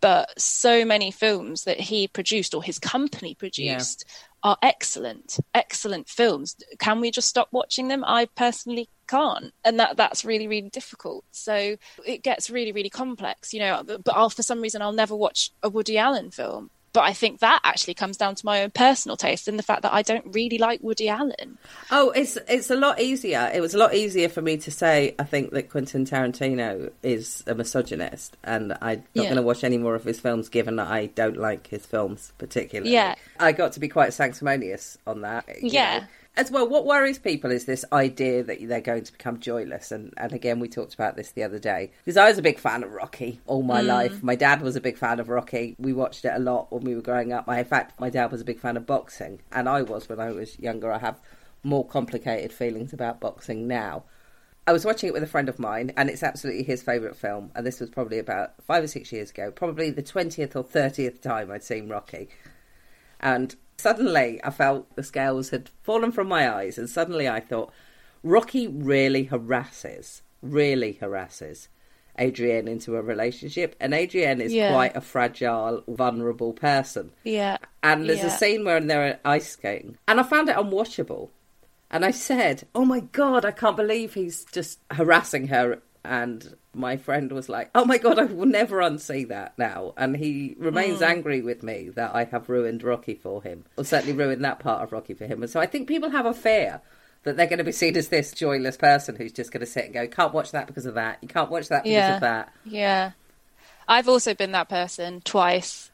but 0.00 0.38
so 0.40 0.84
many 0.84 1.10
films 1.10 1.64
that 1.64 1.80
he 1.80 2.08
produced 2.08 2.54
or 2.54 2.62
his 2.62 2.78
company 2.78 3.34
produced 3.34 4.04
yeah. 4.06 4.50
are 4.50 4.56
excellent 4.62 5.38
excellent 5.54 6.08
films. 6.08 6.56
Can 6.78 7.00
we 7.00 7.10
just 7.10 7.28
stop 7.28 7.48
watching 7.52 7.88
them? 7.88 8.04
I 8.06 8.26
personally 8.34 8.88
can't 9.06 9.52
and 9.64 9.78
that 9.80 9.96
that's 9.96 10.24
really 10.24 10.48
really 10.48 10.70
difficult. 10.70 11.24
So 11.30 11.76
it 12.06 12.22
gets 12.22 12.50
really 12.50 12.72
really 12.72 12.90
complex 12.90 13.52
you 13.52 13.60
know 13.60 13.82
but 13.84 14.14
I'll, 14.14 14.30
for 14.30 14.42
some 14.42 14.60
reason 14.60 14.82
i'll 14.82 14.92
never 14.92 15.16
watch 15.16 15.50
a 15.62 15.68
woody 15.68 15.98
allen 15.98 16.30
film 16.30 16.70
but 16.92 17.02
I 17.02 17.12
think 17.12 17.40
that 17.40 17.60
actually 17.64 17.94
comes 17.94 18.16
down 18.16 18.34
to 18.34 18.46
my 18.46 18.62
own 18.62 18.70
personal 18.70 19.16
taste 19.16 19.48
and 19.48 19.58
the 19.58 19.62
fact 19.62 19.82
that 19.82 19.92
I 19.92 20.02
don't 20.02 20.34
really 20.34 20.58
like 20.58 20.80
Woody 20.82 21.08
Allen. 21.08 21.58
Oh, 21.90 22.10
it's 22.10 22.36
it's 22.48 22.70
a 22.70 22.76
lot 22.76 23.00
easier. 23.00 23.50
It 23.52 23.60
was 23.60 23.74
a 23.74 23.78
lot 23.78 23.94
easier 23.94 24.28
for 24.28 24.42
me 24.42 24.56
to 24.58 24.70
say 24.70 25.14
I 25.18 25.24
think 25.24 25.50
that 25.52 25.70
Quentin 25.70 26.04
Tarantino 26.04 26.90
is 27.02 27.44
a 27.46 27.54
misogynist, 27.54 28.36
and 28.44 28.72
I'm 28.80 29.04
not 29.14 29.24
yeah. 29.24 29.24
going 29.24 29.36
to 29.36 29.42
watch 29.42 29.64
any 29.64 29.78
more 29.78 29.94
of 29.94 30.04
his 30.04 30.20
films, 30.20 30.48
given 30.48 30.76
that 30.76 30.88
I 30.88 31.06
don't 31.06 31.36
like 31.36 31.68
his 31.68 31.86
films 31.86 32.32
particularly. 32.38 32.92
Yeah, 32.92 33.14
I 33.38 33.52
got 33.52 33.72
to 33.72 33.80
be 33.80 33.88
quite 33.88 34.12
sanctimonious 34.12 34.98
on 35.06 35.22
that. 35.22 35.46
Yeah. 35.62 36.00
Know 36.00 36.04
as 36.36 36.50
well, 36.50 36.68
what 36.68 36.86
worries 36.86 37.18
people 37.18 37.50
is 37.50 37.64
this 37.64 37.84
idea 37.92 38.42
that 38.44 38.58
they're 38.66 38.80
going 38.80 39.04
to 39.04 39.12
become 39.12 39.40
joyless. 39.40 39.90
And, 39.90 40.14
and 40.16 40.32
again, 40.32 40.60
we 40.60 40.68
talked 40.68 40.94
about 40.94 41.16
this 41.16 41.32
the 41.32 41.42
other 41.42 41.58
day. 41.58 41.90
Because 42.04 42.16
I 42.16 42.28
was 42.28 42.38
a 42.38 42.42
big 42.42 42.58
fan 42.58 42.82
of 42.84 42.92
Rocky 42.92 43.40
all 43.46 43.62
my 43.62 43.82
mm. 43.82 43.86
life. 43.86 44.22
My 44.22 44.36
dad 44.36 44.62
was 44.62 44.76
a 44.76 44.80
big 44.80 44.96
fan 44.96 45.18
of 45.18 45.28
Rocky. 45.28 45.74
We 45.78 45.92
watched 45.92 46.24
it 46.24 46.32
a 46.34 46.38
lot 46.38 46.72
when 46.72 46.84
we 46.84 46.94
were 46.94 47.02
growing 47.02 47.32
up. 47.32 47.48
in 47.48 47.64
fact, 47.64 47.98
my 48.00 48.10
dad 48.10 48.30
was 48.30 48.40
a 48.40 48.44
big 48.44 48.60
fan 48.60 48.76
of 48.76 48.86
boxing. 48.86 49.40
And 49.52 49.68
I 49.68 49.82
was 49.82 50.08
when 50.08 50.20
I 50.20 50.30
was 50.30 50.58
younger. 50.58 50.92
I 50.92 50.98
have 50.98 51.20
more 51.62 51.86
complicated 51.86 52.52
feelings 52.52 52.92
about 52.92 53.20
boxing 53.20 53.66
now. 53.66 54.04
I 54.66 54.72
was 54.72 54.84
watching 54.84 55.08
it 55.08 55.12
with 55.12 55.22
a 55.22 55.26
friend 55.26 55.48
of 55.48 55.58
mine, 55.58 55.92
and 55.96 56.08
it's 56.08 56.22
absolutely 56.22 56.62
his 56.62 56.82
favourite 56.82 57.16
film. 57.16 57.50
And 57.54 57.66
this 57.66 57.80
was 57.80 57.90
probably 57.90 58.18
about 58.18 58.52
five 58.62 58.84
or 58.84 58.86
six 58.86 59.10
years 59.10 59.30
ago, 59.30 59.50
probably 59.50 59.90
the 59.90 60.02
20th 60.02 60.54
or 60.54 60.62
30th 60.62 61.20
time 61.20 61.50
I'd 61.50 61.64
seen 61.64 61.88
Rocky. 61.88 62.28
And 63.18 63.56
Suddenly, 63.80 64.40
I 64.44 64.50
felt 64.50 64.94
the 64.94 65.02
scales 65.02 65.50
had 65.50 65.70
fallen 65.82 66.12
from 66.12 66.28
my 66.28 66.52
eyes, 66.52 66.76
and 66.76 66.88
suddenly 66.88 67.28
I 67.28 67.40
thought, 67.40 67.72
Rocky 68.22 68.68
really 68.68 69.24
harasses, 69.24 70.22
really 70.42 70.92
harasses 70.92 71.68
Adrian 72.18 72.68
into 72.68 72.96
a 72.96 73.02
relationship, 73.02 73.74
and 73.80 73.94
Adrian 73.94 74.42
is 74.42 74.52
yeah. 74.52 74.72
quite 74.72 74.94
a 74.94 75.00
fragile, 75.00 75.82
vulnerable 75.88 76.52
person. 76.52 77.10
Yeah. 77.24 77.56
And 77.82 78.06
there's 78.06 78.18
yeah. 78.18 78.26
a 78.26 78.30
scene 78.30 78.64
where 78.64 78.80
they're 78.80 79.18
ice 79.24 79.48
skating, 79.48 79.96
and 80.06 80.20
I 80.20 80.22
found 80.24 80.50
it 80.50 80.56
unwatchable. 80.56 81.30
And 81.90 82.04
I 82.04 82.10
said, 82.10 82.64
"Oh 82.74 82.84
my 82.84 83.00
god, 83.00 83.44
I 83.44 83.50
can't 83.50 83.76
believe 83.76 84.14
he's 84.14 84.44
just 84.52 84.78
harassing 84.90 85.48
her 85.48 85.80
and 86.04 86.56
my 86.74 86.96
friend 86.96 87.32
was 87.32 87.48
like, 87.48 87.70
"Oh 87.74 87.84
my 87.84 87.98
god, 87.98 88.18
I 88.18 88.24
will 88.24 88.46
never 88.46 88.78
unsee 88.78 89.26
that 89.28 89.58
now." 89.58 89.92
And 89.96 90.16
he 90.16 90.54
remains 90.58 91.00
mm. 91.00 91.08
angry 91.08 91.42
with 91.42 91.62
me 91.62 91.88
that 91.90 92.14
I 92.14 92.24
have 92.24 92.48
ruined 92.48 92.82
Rocky 92.82 93.14
for 93.14 93.42
him, 93.42 93.64
or 93.76 93.84
certainly 93.84 94.16
ruined 94.16 94.44
that 94.44 94.60
part 94.60 94.82
of 94.82 94.92
Rocky 94.92 95.14
for 95.14 95.26
him. 95.26 95.42
And 95.42 95.50
so 95.50 95.60
I 95.60 95.66
think 95.66 95.88
people 95.88 96.10
have 96.10 96.26
a 96.26 96.34
fear 96.34 96.80
that 97.24 97.36
they're 97.36 97.46
going 97.46 97.58
to 97.58 97.64
be 97.64 97.72
seen 97.72 97.96
as 97.96 98.08
this 98.08 98.32
joyless 98.32 98.76
person 98.76 99.16
who's 99.16 99.32
just 99.32 99.52
going 99.52 99.60
to 99.60 99.66
sit 99.66 99.84
and 99.84 99.94
go, 99.94 100.06
"Can't 100.06 100.32
watch 100.32 100.52
that 100.52 100.66
because 100.66 100.86
of 100.86 100.94
that. 100.94 101.18
You 101.22 101.28
can't 101.28 101.50
watch 101.50 101.68
that 101.68 101.82
because 101.84 101.92
yeah. 101.92 102.14
of 102.14 102.20
that." 102.20 102.52
Yeah, 102.64 103.12
I've 103.88 104.08
also 104.08 104.34
been 104.34 104.52
that 104.52 104.68
person 104.68 105.20
twice, 105.22 105.90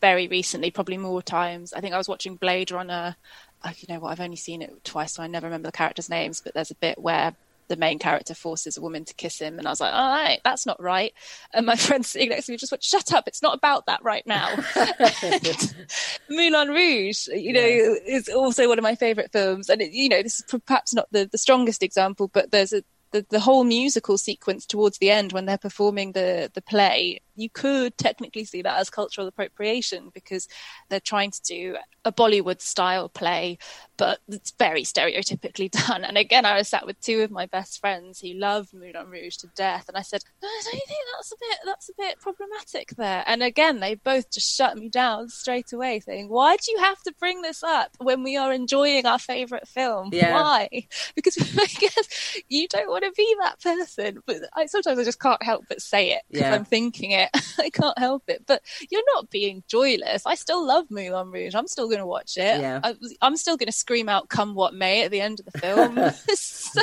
very 0.00 0.28
recently, 0.28 0.70
probably 0.70 0.98
more 0.98 1.22
times. 1.22 1.72
I 1.72 1.80
think 1.80 1.94
I 1.94 1.98
was 1.98 2.08
watching 2.08 2.36
Blade 2.36 2.70
Runner. 2.70 3.16
You 3.64 3.94
know 3.94 4.00
what? 4.00 4.10
I've 4.10 4.20
only 4.20 4.36
seen 4.36 4.62
it 4.62 4.84
twice, 4.84 5.14
so 5.14 5.22
I 5.22 5.26
never 5.26 5.46
remember 5.46 5.68
the 5.68 5.72
characters' 5.72 6.08
names. 6.08 6.40
But 6.40 6.54
there's 6.54 6.70
a 6.70 6.76
bit 6.76 6.98
where 6.98 7.34
the 7.72 7.78
main 7.78 7.98
character 7.98 8.34
forces 8.34 8.76
a 8.76 8.82
woman 8.82 9.06
to 9.06 9.14
kiss 9.14 9.38
him, 9.38 9.58
and 9.58 9.66
I 9.66 9.70
was 9.70 9.80
like, 9.80 9.94
"All 9.94 10.10
right, 10.10 10.40
that's 10.44 10.66
not 10.66 10.80
right." 10.80 11.14
And 11.54 11.64
my 11.64 11.76
friend 11.86 12.04
sitting 12.04 12.28
next 12.28 12.46
to 12.46 12.52
me 12.52 12.58
just 12.58 12.70
went, 12.70 12.84
"Shut 12.84 13.14
up! 13.14 13.26
It's 13.26 13.42
not 13.42 13.56
about 13.56 13.86
that 13.86 14.04
right 14.04 14.26
now." 14.26 14.48
Moulin 16.30 16.68
Rouge, 16.68 17.26
you 17.28 17.54
know, 17.54 17.60
yeah. 17.60 17.94
is 18.06 18.28
also 18.28 18.68
one 18.68 18.78
of 18.78 18.82
my 18.82 18.94
favorite 18.94 19.32
films, 19.32 19.70
and 19.70 19.80
it, 19.80 19.92
you 19.92 20.10
know, 20.10 20.22
this 20.22 20.40
is 20.40 20.60
perhaps 20.66 20.92
not 20.92 21.08
the 21.10 21.26
the 21.32 21.38
strongest 21.38 21.82
example, 21.82 22.28
but 22.28 22.50
there's 22.50 22.74
a 22.74 22.82
the, 23.12 23.24
the 23.30 23.40
whole 23.40 23.64
musical 23.64 24.18
sequence 24.18 24.66
towards 24.66 24.98
the 24.98 25.10
end 25.10 25.32
when 25.32 25.46
they're 25.46 25.58
performing 25.58 26.12
the 26.12 26.50
the 26.54 26.62
play 26.62 27.20
you 27.34 27.50
could 27.50 27.96
technically 27.96 28.44
see 28.44 28.62
that 28.62 28.78
as 28.78 28.90
cultural 28.90 29.26
appropriation 29.26 30.10
because 30.12 30.48
they're 30.88 31.00
trying 31.00 31.30
to 31.30 31.42
do 31.42 31.76
a 32.04 32.12
Bollywood 32.12 32.60
style 32.60 33.08
play, 33.08 33.58
but 33.96 34.18
it's 34.28 34.52
very 34.58 34.82
stereotypically 34.82 35.70
done. 35.86 36.04
And 36.04 36.18
again, 36.18 36.44
I 36.44 36.56
was 36.56 36.68
sat 36.68 36.86
with 36.86 37.00
two 37.00 37.20
of 37.20 37.30
my 37.30 37.46
best 37.46 37.80
friends 37.80 38.20
who 38.20 38.32
love 38.34 38.68
Moulin 38.72 39.08
Rouge 39.08 39.36
to 39.38 39.46
death, 39.54 39.88
and 39.88 39.96
I 39.96 40.02
said, 40.02 40.22
"Don't 40.40 40.64
you 40.64 40.80
think 40.86 41.00
that's 41.14 41.32
a 41.32 41.36
bit 41.38 41.58
that's 41.64 41.88
a 41.88 41.92
bit 41.96 42.20
problematic 42.20 42.90
there?" 42.96 43.24
And 43.26 43.42
again, 43.42 43.80
they 43.80 43.94
both 43.94 44.30
just 44.30 44.54
shut 44.54 44.76
me 44.76 44.88
down 44.88 45.28
straight 45.28 45.72
away, 45.72 46.00
saying, 46.00 46.28
"Why 46.28 46.56
do 46.56 46.72
you 46.72 46.78
have 46.78 47.00
to 47.02 47.14
bring 47.18 47.42
this 47.42 47.62
up 47.62 47.90
when 47.98 48.22
we 48.22 48.36
are 48.36 48.52
enjoying 48.52 49.06
our 49.06 49.18
favorite 49.18 49.68
film? 49.68 50.10
Yeah. 50.12 50.34
Why? 50.34 50.68
Because 51.14 51.36
I 51.58 51.66
guess 51.66 52.38
you 52.48 52.66
don't 52.68 52.88
want 52.88 53.04
to 53.04 53.12
be 53.16 53.36
that 53.42 53.60
person." 53.60 54.22
But 54.26 54.42
I, 54.54 54.66
sometimes 54.66 54.98
I 54.98 55.04
just 55.04 55.20
can't 55.20 55.42
help 55.42 55.64
but 55.68 55.82
say 55.82 56.12
it 56.12 56.22
because 56.30 56.42
yeah. 56.42 56.54
I'm 56.54 56.64
thinking 56.64 57.12
it 57.12 57.21
it. 57.22 57.30
I 57.58 57.70
can't 57.70 57.98
help 57.98 58.24
it. 58.28 58.44
But 58.46 58.62
you're 58.90 59.02
not 59.14 59.30
being 59.30 59.62
joyless. 59.68 60.22
I 60.26 60.34
still 60.34 60.66
love 60.66 60.90
Moulin 60.90 61.30
Rouge. 61.30 61.54
I'm 61.54 61.68
still 61.68 61.86
going 61.86 62.00
to 62.00 62.06
watch 62.06 62.36
it. 62.36 62.60
Yeah. 62.60 62.80
I, 62.82 62.94
am 63.22 63.36
still 63.36 63.56
going 63.56 63.66
to 63.66 63.72
scream 63.72 64.08
out 64.08 64.28
"Come 64.28 64.54
what 64.54 64.74
may" 64.74 65.04
at 65.04 65.10
the 65.10 65.20
end 65.20 65.40
of 65.40 65.46
the 65.46 65.58
film. 65.58 65.96
so 66.34 66.80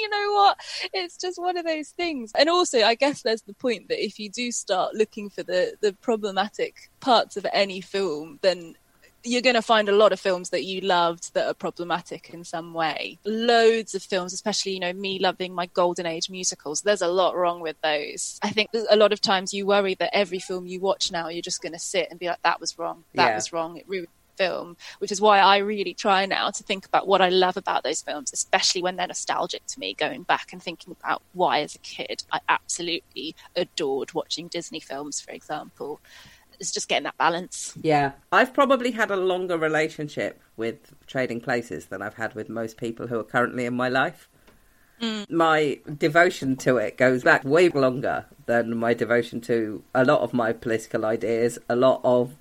you 0.00 0.08
know 0.08 0.32
what? 0.32 0.58
It's 0.92 1.16
just 1.16 1.40
one 1.40 1.56
of 1.56 1.64
those 1.64 1.90
things. 1.90 2.32
And 2.36 2.48
also, 2.48 2.82
I 2.82 2.94
guess 2.94 3.22
there's 3.22 3.42
the 3.42 3.54
point 3.54 3.88
that 3.88 4.04
if 4.04 4.18
you 4.18 4.30
do 4.30 4.52
start 4.52 4.94
looking 4.94 5.30
for 5.30 5.42
the 5.42 5.74
the 5.80 5.92
problematic 5.94 6.90
parts 7.00 7.36
of 7.36 7.46
any 7.52 7.80
film, 7.80 8.38
then 8.42 8.76
you're 9.24 9.42
going 9.42 9.54
to 9.54 9.62
find 9.62 9.88
a 9.88 9.96
lot 9.96 10.12
of 10.12 10.20
films 10.20 10.50
that 10.50 10.64
you 10.64 10.80
loved 10.82 11.32
that 11.34 11.46
are 11.46 11.54
problematic 11.54 12.30
in 12.30 12.44
some 12.44 12.74
way. 12.74 13.18
Loads 13.24 13.94
of 13.94 14.02
films, 14.02 14.32
especially, 14.34 14.72
you 14.72 14.80
know, 14.80 14.92
me 14.92 15.18
loving 15.18 15.54
my 15.54 15.66
golden 15.66 16.06
age 16.06 16.28
musicals. 16.28 16.82
There's 16.82 17.02
a 17.02 17.08
lot 17.08 17.34
wrong 17.34 17.60
with 17.60 17.76
those. 17.82 18.38
I 18.42 18.50
think 18.50 18.68
a 18.90 18.96
lot 18.96 19.12
of 19.12 19.20
times 19.20 19.54
you 19.54 19.66
worry 19.66 19.94
that 19.94 20.14
every 20.14 20.38
film 20.38 20.66
you 20.66 20.80
watch 20.80 21.10
now, 21.10 21.28
you're 21.28 21.42
just 21.42 21.62
going 21.62 21.72
to 21.72 21.78
sit 21.78 22.08
and 22.10 22.20
be 22.20 22.26
like, 22.26 22.42
that 22.42 22.60
was 22.60 22.78
wrong. 22.78 23.04
That 23.14 23.30
Yeah. 23.30 23.34
was 23.34 23.52
wrong. 23.52 23.76
It 23.78 23.88
ruined 23.88 24.08
the 24.36 24.44
film, 24.44 24.76
which 24.98 25.10
is 25.10 25.20
why 25.20 25.38
I 25.38 25.58
really 25.58 25.94
try 25.94 26.26
now 26.26 26.50
to 26.50 26.62
think 26.62 26.84
about 26.84 27.06
what 27.06 27.22
I 27.22 27.30
love 27.30 27.56
about 27.56 27.82
those 27.82 28.02
films, 28.02 28.30
especially 28.32 28.82
when 28.82 28.96
they're 28.96 29.06
nostalgic 29.06 29.64
to 29.68 29.80
me, 29.80 29.94
going 29.94 30.24
back 30.24 30.52
and 30.52 30.62
thinking 30.62 30.94
about 31.00 31.22
why 31.32 31.60
as 31.60 31.74
a 31.74 31.78
kid 31.78 32.24
I 32.30 32.40
absolutely 32.48 33.34
adored 33.56 34.12
watching 34.12 34.48
Disney 34.48 34.80
films, 34.80 35.20
for 35.20 35.30
example. 35.32 36.00
It's 36.60 36.70
just 36.70 36.88
getting 36.88 37.04
that 37.04 37.18
balance. 37.18 37.74
Yeah, 37.80 38.12
I've 38.32 38.54
probably 38.54 38.92
had 38.92 39.10
a 39.10 39.16
longer 39.16 39.58
relationship 39.58 40.40
with 40.56 40.94
Trading 41.06 41.40
Places 41.40 41.86
than 41.86 42.02
I've 42.02 42.14
had 42.14 42.34
with 42.34 42.48
most 42.48 42.76
people 42.76 43.08
who 43.08 43.18
are 43.18 43.24
currently 43.24 43.66
in 43.66 43.74
my 43.74 43.88
life. 43.88 44.28
Mm. 45.00 45.30
My 45.30 45.80
devotion 45.98 46.56
to 46.56 46.76
it 46.76 46.96
goes 46.96 47.24
back 47.24 47.44
way 47.44 47.68
longer 47.68 48.26
than 48.46 48.76
my 48.76 48.94
devotion 48.94 49.40
to 49.42 49.82
a 49.94 50.04
lot 50.04 50.20
of 50.20 50.32
my 50.32 50.52
political 50.52 51.04
ideas, 51.04 51.58
a 51.68 51.76
lot 51.76 52.00
of 52.04 52.36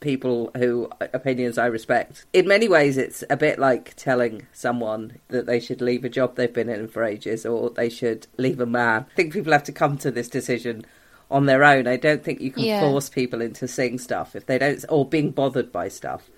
people 0.00 0.50
who 0.56 0.90
uh, 1.00 1.06
opinions 1.14 1.56
I 1.56 1.66
respect. 1.66 2.26
In 2.32 2.46
many 2.46 2.68
ways, 2.68 2.98
it's 2.98 3.24
a 3.30 3.36
bit 3.36 3.58
like 3.58 3.94
telling 3.96 4.46
someone 4.52 5.18
that 5.28 5.46
they 5.46 5.60
should 5.60 5.80
leave 5.80 6.04
a 6.04 6.10
job 6.10 6.34
they've 6.34 6.52
been 6.52 6.68
in 6.68 6.88
for 6.88 7.04
ages 7.04 7.46
or 7.46 7.70
they 7.70 7.88
should 7.88 8.26
leave 8.36 8.60
a 8.60 8.66
man. 8.66 9.06
I 9.12 9.14
think 9.14 9.32
people 9.32 9.52
have 9.52 9.64
to 9.64 9.72
come 9.72 9.96
to 9.98 10.10
this 10.10 10.28
decision 10.28 10.84
on 11.32 11.46
their 11.46 11.64
own. 11.64 11.86
I 11.86 11.96
don't 11.96 12.22
think 12.22 12.40
you 12.40 12.50
can 12.52 12.62
Yeah. 12.64 12.80
force 12.80 13.08
people 13.08 13.40
into 13.40 13.66
seeing 13.66 13.98
stuff 13.98 14.36
if 14.36 14.46
they 14.46 14.58
don't 14.58 14.84
or 14.88 15.06
being 15.06 15.30
bothered 15.30 15.72
by 15.72 15.88
stuff. 15.88 16.28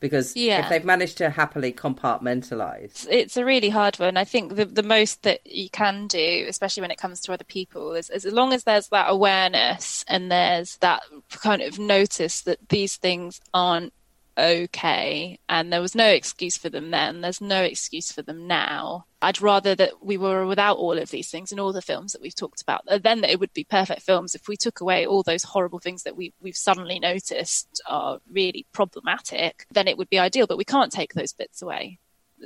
Because 0.00 0.36
Yeah. 0.36 0.62
if 0.62 0.68
they've 0.68 0.84
managed 0.84 1.18
to 1.18 1.30
happily 1.30 1.72
compartmentalize, 1.72 2.84
it's, 2.84 3.06
it's 3.10 3.36
a 3.36 3.44
really 3.44 3.68
hard 3.68 3.96
one. 3.98 4.16
I 4.16 4.24
think 4.24 4.54
the 4.54 4.64
the 4.64 4.82
most 4.84 5.22
that 5.24 5.40
you 5.44 5.68
can 5.70 6.06
do, 6.06 6.46
especially 6.48 6.82
when 6.82 6.92
it 6.92 6.98
comes 6.98 7.20
to 7.22 7.32
other 7.32 7.42
people, 7.44 7.94
is, 7.94 8.08
is 8.10 8.24
as 8.24 8.32
long 8.32 8.52
as 8.52 8.62
there's 8.64 8.88
that 8.88 9.06
awareness 9.10 10.04
and 10.06 10.30
there's 10.30 10.76
that 10.76 11.02
kind 11.30 11.62
of 11.62 11.78
notice 11.80 12.42
that 12.42 12.68
these 12.68 12.96
things 12.96 13.40
aren't 13.52 13.92
okay 14.38 15.38
and 15.48 15.72
there 15.72 15.80
was 15.80 15.94
no 15.94 16.06
excuse 16.06 16.56
for 16.56 16.68
them 16.68 16.90
then. 16.90 17.20
There's 17.20 17.40
no 17.40 17.62
excuse 17.62 18.12
for 18.12 18.22
them 18.22 18.46
now. 18.46 19.06
I'd 19.20 19.42
rather 19.42 19.74
that 19.74 20.04
we 20.04 20.16
were 20.16 20.46
without 20.46 20.76
all 20.76 20.96
of 20.96 21.10
these 21.10 21.30
things 21.30 21.50
in 21.50 21.58
all 21.58 21.72
the 21.72 21.82
films 21.82 22.12
that 22.12 22.22
we've 22.22 22.34
talked 22.34 22.62
about 22.62 22.82
uh, 22.88 22.98
then 22.98 23.24
it 23.24 23.40
would 23.40 23.52
be 23.52 23.64
perfect 23.64 24.02
films. 24.02 24.34
If 24.34 24.48
we 24.48 24.56
took 24.56 24.80
away 24.80 25.06
all 25.06 25.22
those 25.22 25.42
horrible 25.42 25.80
things 25.80 26.04
that 26.04 26.16
we, 26.16 26.32
we've 26.40 26.56
suddenly 26.56 26.98
noticed 27.00 27.82
are 27.86 28.20
really 28.30 28.66
problematic 28.72 29.66
then 29.70 29.88
it 29.88 29.98
would 29.98 30.10
be 30.10 30.18
ideal 30.18 30.46
but 30.46 30.58
we 30.58 30.64
can't 30.64 30.92
take 30.92 31.14
those 31.14 31.32
bits 31.32 31.62
away. 31.62 31.98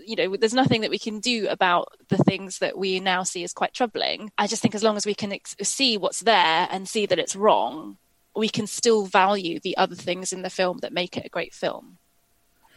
You 0.06 0.16
know, 0.16 0.36
there's 0.36 0.54
nothing 0.54 0.80
that 0.80 0.90
we 0.90 0.98
can 0.98 1.20
do 1.20 1.48
about 1.48 1.88
the 2.08 2.16
things 2.16 2.60
that 2.60 2.78
we 2.78 2.98
now 2.98 3.24
see 3.24 3.44
as 3.44 3.52
quite 3.52 3.74
troubling. 3.74 4.32
I 4.38 4.46
just 4.46 4.62
think 4.62 4.74
as 4.74 4.82
long 4.82 4.96
as 4.96 5.04
we 5.04 5.14
can 5.14 5.32
ex- 5.32 5.54
see 5.62 5.98
what's 5.98 6.20
there 6.20 6.66
and 6.70 6.88
see 6.88 7.04
that 7.04 7.18
it's 7.18 7.36
wrong, 7.36 7.98
we 8.34 8.48
can 8.48 8.66
still 8.66 9.06
value 9.06 9.60
the 9.60 9.76
other 9.76 9.94
things 9.94 10.32
in 10.32 10.42
the 10.42 10.50
film 10.50 10.78
that 10.78 10.92
make 10.92 11.16
it 11.16 11.26
a 11.26 11.28
great 11.28 11.52
film. 11.54 11.98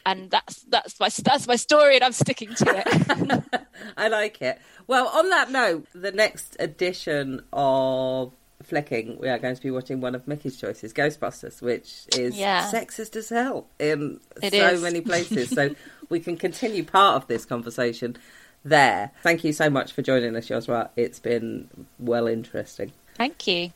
And 0.06 0.30
that's 0.30 0.62
that's 0.64 0.99
my 0.99 1.10
that's 1.24 1.47
my 1.47 1.56
story, 1.56 1.95
and 1.95 2.03
I'm 2.03 2.12
sticking 2.12 2.53
to 2.56 2.66
it. 2.86 3.43
I 3.97 4.08
like 4.08 4.39
it. 4.41 4.60
Well, 4.86 5.08
on 5.08 5.30
that 5.32 5.49
note, 5.49 5.88
the 5.95 6.12
next 6.12 6.56
edition 6.60 7.41
of 7.51 8.32
Flicking, 8.62 9.18
we 9.20 9.30
are 9.30 9.39
going 9.39 9.56
to 9.56 9.62
be 9.62 9.72
watching 9.72 10.01
one 10.01 10.14
of 10.14 10.28
Mickey's 10.28 10.58
choices, 10.58 10.93
Ghostbusters, 10.93 11.60
which 11.62 12.06
is 12.16 12.38
Yeah. 12.38 12.70
sexist 12.72 13.16
as 13.16 13.30
hell 13.30 13.66
in 13.80 14.20
It 14.43 14.53
so 14.53 14.70
is. 14.74 14.82
many 14.84 15.01
places. 15.01 15.49
so 15.49 15.74
we 16.10 16.20
can 16.20 16.38
continue 16.38 16.84
part 16.84 17.16
of 17.16 17.28
this 17.28 17.43
conversation 17.45 18.16
there. 18.64 19.12
Thank 19.24 19.43
you 19.43 19.53
so 19.53 19.72
much 19.72 19.91
for 19.91 20.01
joining 20.03 20.36
us, 20.36 20.49
Yosra. 20.49 20.89
It's 20.95 21.20
been 21.20 21.68
well 21.97 22.28
interesting. 22.28 22.91
Thank 23.18 23.47
you. 23.47 23.72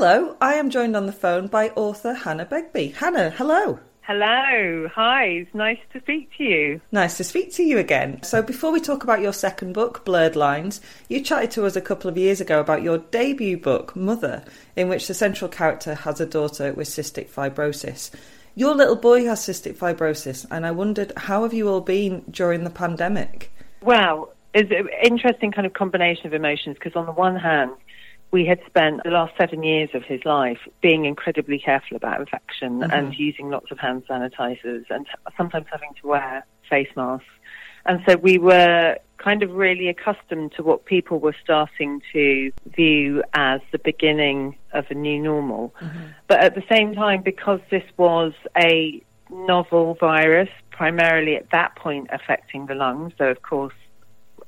Hello, 0.00 0.36
I 0.40 0.54
am 0.54 0.70
joined 0.70 0.94
on 0.94 1.06
the 1.06 1.12
phone 1.12 1.48
by 1.48 1.70
author 1.70 2.14
Hannah 2.14 2.46
Begbie. 2.46 2.94
Hannah, 2.94 3.30
hello. 3.30 3.80
Hello, 4.02 4.88
hi, 4.94 5.24
it's 5.24 5.52
nice 5.52 5.80
to 5.92 5.98
speak 5.98 6.30
to 6.38 6.44
you. 6.44 6.80
Nice 6.92 7.16
to 7.16 7.24
speak 7.24 7.52
to 7.54 7.64
you 7.64 7.78
again. 7.78 8.22
So, 8.22 8.40
before 8.40 8.70
we 8.70 8.78
talk 8.78 9.02
about 9.02 9.20
your 9.20 9.32
second 9.32 9.72
book, 9.72 10.04
Blurred 10.04 10.36
Lines, 10.36 10.80
you 11.08 11.20
chatted 11.20 11.50
to 11.50 11.66
us 11.66 11.74
a 11.74 11.80
couple 11.80 12.08
of 12.08 12.16
years 12.16 12.40
ago 12.40 12.60
about 12.60 12.82
your 12.82 12.98
debut 12.98 13.56
book, 13.58 13.96
Mother, 13.96 14.44
in 14.76 14.88
which 14.88 15.08
the 15.08 15.14
central 15.14 15.50
character 15.50 15.96
has 15.96 16.20
a 16.20 16.26
daughter 16.26 16.72
with 16.72 16.86
cystic 16.86 17.28
fibrosis. 17.28 18.12
Your 18.54 18.76
little 18.76 18.94
boy 18.94 19.24
has 19.24 19.40
cystic 19.40 19.74
fibrosis, 19.74 20.46
and 20.48 20.64
I 20.64 20.70
wondered 20.70 21.12
how 21.16 21.42
have 21.42 21.52
you 21.52 21.68
all 21.68 21.80
been 21.80 22.22
during 22.30 22.62
the 22.62 22.70
pandemic? 22.70 23.50
Well, 23.82 24.32
it's 24.54 24.70
an 24.70 24.88
interesting 25.02 25.50
kind 25.50 25.66
of 25.66 25.72
combination 25.72 26.28
of 26.28 26.34
emotions 26.34 26.76
because 26.78 26.94
on 26.94 27.06
the 27.06 27.12
one 27.12 27.34
hand, 27.34 27.72
we 28.30 28.44
had 28.44 28.60
spent 28.66 29.02
the 29.04 29.10
last 29.10 29.32
seven 29.38 29.62
years 29.62 29.90
of 29.94 30.02
his 30.04 30.24
life 30.24 30.58
being 30.82 31.04
incredibly 31.06 31.58
careful 31.58 31.96
about 31.96 32.20
infection 32.20 32.80
mm-hmm. 32.80 32.90
and 32.90 33.18
using 33.18 33.50
lots 33.50 33.70
of 33.70 33.78
hand 33.78 34.04
sanitizers 34.08 34.84
and 34.90 35.06
sometimes 35.36 35.66
having 35.70 35.90
to 36.00 36.06
wear 36.06 36.44
face 36.68 36.88
masks. 36.94 37.26
And 37.86 38.02
so 38.06 38.16
we 38.16 38.38
were 38.38 38.98
kind 39.16 39.42
of 39.42 39.52
really 39.52 39.88
accustomed 39.88 40.52
to 40.52 40.62
what 40.62 40.84
people 40.84 41.18
were 41.18 41.34
starting 41.42 42.02
to 42.12 42.52
view 42.66 43.22
as 43.32 43.60
the 43.72 43.78
beginning 43.78 44.56
of 44.72 44.84
a 44.90 44.94
new 44.94 45.20
normal. 45.20 45.74
Mm-hmm. 45.80 46.06
But 46.26 46.40
at 46.44 46.54
the 46.54 46.62
same 46.70 46.94
time, 46.94 47.22
because 47.22 47.60
this 47.70 47.84
was 47.96 48.32
a 48.56 49.02
novel 49.30 49.96
virus, 49.98 50.50
primarily 50.70 51.34
at 51.36 51.50
that 51.50 51.76
point 51.76 52.08
affecting 52.12 52.66
the 52.66 52.74
lungs, 52.74 53.12
so 53.18 53.24
of 53.24 53.42
course 53.42 53.74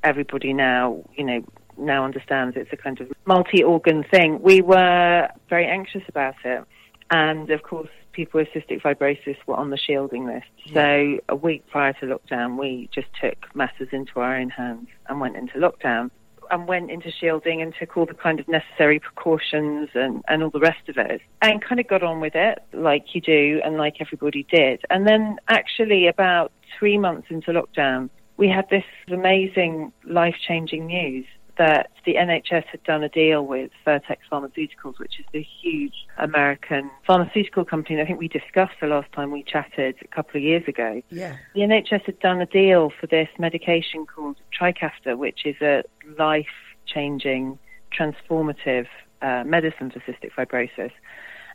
everybody 0.02 0.52
now, 0.52 1.02
you 1.16 1.24
know, 1.24 1.44
now 1.80 2.04
understands 2.04 2.56
it's 2.56 2.72
a 2.72 2.76
kind 2.76 3.00
of 3.00 3.12
multi-organ 3.24 4.04
thing. 4.04 4.40
We 4.42 4.60
were 4.60 5.28
very 5.48 5.66
anxious 5.66 6.02
about 6.08 6.36
it. 6.44 6.64
And 7.10 7.50
of 7.50 7.62
course, 7.62 7.88
people 8.12 8.40
with 8.40 8.48
cystic 8.48 8.82
fibrosis 8.82 9.36
were 9.46 9.56
on 9.56 9.70
the 9.70 9.76
shielding 9.76 10.26
list. 10.26 10.46
So 10.72 11.18
a 11.28 11.36
week 11.36 11.66
prior 11.68 11.92
to 11.94 12.06
lockdown, 12.06 12.58
we 12.58 12.88
just 12.94 13.08
took 13.20 13.54
matters 13.54 13.88
into 13.92 14.20
our 14.20 14.36
own 14.36 14.50
hands 14.50 14.88
and 15.08 15.20
went 15.20 15.36
into 15.36 15.58
lockdown 15.58 16.10
and 16.50 16.66
went 16.66 16.90
into 16.90 17.10
shielding 17.12 17.62
and 17.62 17.72
took 17.78 17.96
all 17.96 18.06
the 18.06 18.14
kind 18.14 18.40
of 18.40 18.48
necessary 18.48 18.98
precautions 18.98 19.88
and, 19.94 20.22
and 20.28 20.42
all 20.42 20.50
the 20.50 20.58
rest 20.60 20.88
of 20.88 20.96
it 20.98 21.20
and 21.42 21.62
kind 21.62 21.80
of 21.80 21.86
got 21.86 22.02
on 22.02 22.20
with 22.20 22.34
it 22.34 22.58
like 22.72 23.14
you 23.14 23.20
do 23.20 23.60
and 23.64 23.76
like 23.76 23.96
everybody 24.00 24.44
did. 24.50 24.82
And 24.90 25.06
then 25.06 25.36
actually 25.48 26.08
about 26.08 26.50
three 26.78 26.98
months 26.98 27.28
into 27.30 27.52
lockdown, 27.52 28.10
we 28.36 28.48
had 28.48 28.68
this 28.70 28.84
amazing 29.08 29.92
life-changing 30.04 30.86
news 30.86 31.26
that 31.60 31.90
the 32.06 32.14
NHS 32.14 32.64
had 32.64 32.82
done 32.84 33.04
a 33.04 33.08
deal 33.10 33.44
with 33.44 33.70
Vertex 33.84 34.22
Pharmaceuticals, 34.32 34.98
which 34.98 35.20
is 35.20 35.26
the 35.34 35.46
huge 35.60 36.06
American 36.16 36.90
pharmaceutical 37.06 37.66
company. 37.66 38.00
I 38.00 38.06
think 38.06 38.18
we 38.18 38.28
discussed 38.28 38.76
the 38.80 38.86
last 38.86 39.12
time 39.12 39.30
we 39.30 39.42
chatted 39.42 39.96
a 40.00 40.08
couple 40.08 40.38
of 40.38 40.42
years 40.42 40.66
ago. 40.66 41.02
Yeah. 41.10 41.36
The 41.54 41.60
NHS 41.60 42.06
had 42.06 42.18
done 42.20 42.40
a 42.40 42.46
deal 42.46 42.90
for 42.98 43.06
this 43.08 43.28
medication 43.38 44.06
called 44.06 44.38
Trikafta, 44.58 45.18
which 45.18 45.44
is 45.44 45.56
a 45.60 45.82
life-changing, 46.18 47.58
transformative 47.92 48.86
uh, 49.20 49.44
medicine 49.44 49.90
for 49.90 50.00
cystic 50.00 50.32
fibrosis. 50.34 50.92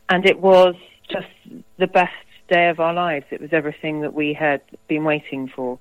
And 0.08 0.24
it 0.24 0.38
was 0.38 0.76
just 1.10 1.26
the 1.78 1.88
best 1.88 2.14
day 2.48 2.68
of 2.68 2.78
our 2.78 2.94
lives. 2.94 3.26
It 3.32 3.40
was 3.40 3.50
everything 3.52 4.02
that 4.02 4.14
we 4.14 4.34
had 4.34 4.60
been 4.86 5.02
waiting 5.02 5.48
for. 5.48 5.80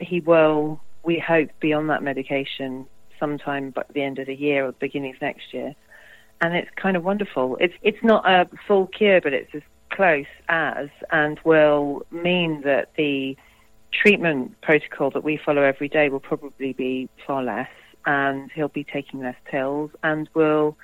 He 0.00 0.20
will, 0.20 0.80
we 1.02 1.18
hope, 1.18 1.50
be 1.60 1.74
on 1.74 1.88
that 1.88 2.02
medication 2.02 2.86
sometime 3.18 3.70
by 3.70 3.84
the 3.92 4.02
end 4.02 4.18
of 4.18 4.26
the 4.26 4.34
year 4.34 4.64
or 4.64 4.72
the 4.72 4.78
beginning 4.78 5.14
of 5.14 5.20
next 5.20 5.52
year. 5.52 5.74
And 6.40 6.54
it's 6.54 6.70
kind 6.76 6.96
of 6.96 7.04
wonderful. 7.04 7.56
It's 7.60 7.74
it's 7.82 8.02
not 8.02 8.28
a 8.28 8.48
full 8.66 8.86
cure, 8.86 9.20
but 9.20 9.32
it's 9.32 9.52
as 9.54 9.62
close 9.90 10.26
as, 10.48 10.88
and 11.10 11.40
will 11.44 12.06
mean 12.10 12.60
that 12.62 12.90
the 12.96 13.36
treatment 13.92 14.60
protocol 14.60 15.10
that 15.10 15.24
we 15.24 15.36
follow 15.36 15.62
every 15.62 15.88
day 15.88 16.08
will 16.08 16.20
probably 16.20 16.72
be 16.72 17.08
far 17.26 17.42
less, 17.42 17.70
and 18.06 18.50
he'll 18.52 18.68
be 18.68 18.84
taking 18.84 19.20
less 19.20 19.36
pills, 19.44 19.90
and 20.04 20.28
will 20.34 20.76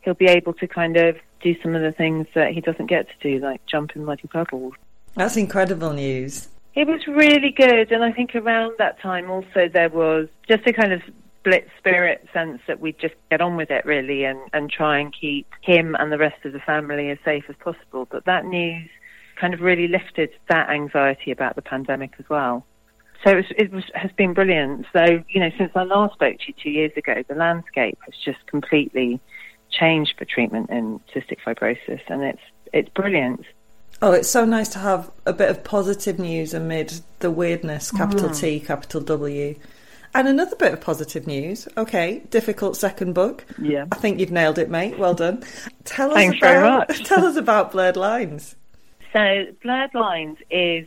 he'll 0.00 0.14
be 0.14 0.26
able 0.26 0.52
to 0.54 0.66
kind 0.66 0.96
of 0.96 1.16
do 1.42 1.54
some 1.62 1.74
of 1.74 1.82
the 1.82 1.92
things 1.92 2.26
that 2.34 2.52
he 2.52 2.60
doesn't 2.60 2.86
get 2.86 3.06
to 3.08 3.14
do, 3.20 3.44
like 3.44 3.64
jump 3.66 3.94
in 3.94 4.04
muddy 4.04 4.28
puddles. 4.28 4.74
That's 5.14 5.36
incredible 5.36 5.92
news. 5.92 6.48
It 6.74 6.86
was 6.86 7.06
really 7.06 7.50
good, 7.50 7.92
and 7.92 8.02
I 8.02 8.12
think 8.12 8.34
around 8.34 8.74
that 8.78 8.98
time 9.00 9.30
also 9.30 9.68
there 9.70 9.90
was 9.90 10.28
just 10.48 10.66
a 10.66 10.72
kind 10.72 10.92
of 10.92 11.02
split 11.42 11.68
spirit 11.76 12.26
sense 12.32 12.60
that 12.68 12.80
we'd 12.80 12.98
just 13.00 13.14
get 13.30 13.40
on 13.40 13.56
with 13.56 13.70
it 13.70 13.84
really 13.84 14.24
and, 14.24 14.38
and 14.52 14.70
try 14.70 14.98
and 14.98 15.12
keep 15.18 15.46
him 15.60 15.96
and 15.98 16.12
the 16.12 16.18
rest 16.18 16.44
of 16.44 16.52
the 16.52 16.60
family 16.60 17.10
as 17.10 17.18
safe 17.24 17.44
as 17.48 17.56
possible. 17.56 18.06
But 18.08 18.24
that 18.26 18.44
news 18.44 18.88
kind 19.40 19.52
of 19.52 19.60
really 19.60 19.88
lifted 19.88 20.30
that 20.48 20.70
anxiety 20.70 21.32
about 21.32 21.56
the 21.56 21.62
pandemic 21.62 22.12
as 22.20 22.28
well. 22.28 22.64
So 23.24 23.30
it, 23.30 23.36
was, 23.36 23.44
it 23.56 23.72
was, 23.72 23.84
has 23.94 24.12
been 24.12 24.34
brilliant. 24.34 24.86
So, 24.92 25.22
you 25.28 25.40
know, 25.40 25.50
since 25.58 25.72
I 25.74 25.82
last 25.82 26.14
spoke 26.14 26.38
to 26.38 26.44
you 26.48 26.54
two 26.62 26.70
years 26.70 26.92
ago, 26.96 27.22
the 27.28 27.34
landscape 27.34 27.98
has 28.04 28.14
just 28.24 28.44
completely 28.46 29.20
changed 29.70 30.14
for 30.18 30.24
treatment 30.24 30.70
in 30.70 31.00
cystic 31.14 31.38
fibrosis, 31.44 32.00
and 32.08 32.22
it's 32.22 32.42
it's 32.72 32.88
brilliant. 32.90 33.44
Oh, 34.00 34.12
it's 34.12 34.28
so 34.28 34.44
nice 34.44 34.68
to 34.70 34.78
have 34.80 35.10
a 35.24 35.32
bit 35.32 35.50
of 35.50 35.62
positive 35.62 36.18
news 36.18 36.52
amid 36.52 37.00
the 37.20 37.30
weirdness, 37.30 37.90
capital 37.90 38.30
mm. 38.30 38.38
T, 38.38 38.60
capital 38.60 39.00
W. 39.00 39.54
And 40.14 40.28
another 40.28 40.56
bit 40.56 40.72
of 40.72 40.80
positive 40.80 41.26
news. 41.26 41.66
Okay, 41.76 42.20
difficult 42.30 42.76
second 42.76 43.14
book. 43.14 43.46
Yeah. 43.58 43.86
I 43.90 43.96
think 43.96 44.20
you've 44.20 44.30
nailed 44.30 44.58
it, 44.58 44.68
mate. 44.68 44.98
Well 44.98 45.14
done. 45.14 45.42
Tell 45.84 46.10
us 46.10 46.14
Thanks 46.14 46.38
about, 46.38 46.48
very 46.50 46.70
much. 46.70 47.04
Tell 47.08 47.24
us 47.24 47.36
about 47.36 47.72
Blurred 47.72 47.96
Lines. 47.96 48.56
So, 49.12 49.46
Blurred 49.62 49.94
Lines 49.94 50.38
is 50.50 50.86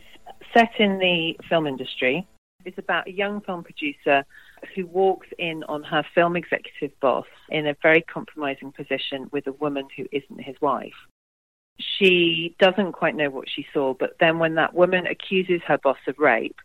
set 0.54 0.78
in 0.78 0.98
the 0.98 1.36
film 1.48 1.66
industry. 1.66 2.26
It's 2.64 2.78
about 2.78 3.08
a 3.08 3.12
young 3.12 3.40
film 3.40 3.64
producer 3.64 4.24
who 4.74 4.86
walks 4.86 5.28
in 5.38 5.64
on 5.64 5.82
her 5.84 6.04
film 6.14 6.36
executive 6.36 6.98
boss 7.00 7.26
in 7.50 7.66
a 7.66 7.76
very 7.82 8.02
compromising 8.02 8.72
position 8.72 9.28
with 9.32 9.46
a 9.46 9.52
woman 9.52 9.88
who 9.96 10.06
isn't 10.12 10.40
his 10.40 10.56
wife. 10.60 10.94
She 11.78 12.56
doesn't 12.58 12.92
quite 12.92 13.14
know 13.14 13.30
what 13.30 13.48
she 13.48 13.66
saw, 13.72 13.94
but 13.94 14.16
then 14.18 14.38
when 14.38 14.54
that 14.54 14.74
woman 14.74 15.06
accuses 15.06 15.60
her 15.66 15.78
boss 15.78 15.98
of 16.06 16.18
rape, 16.18 16.56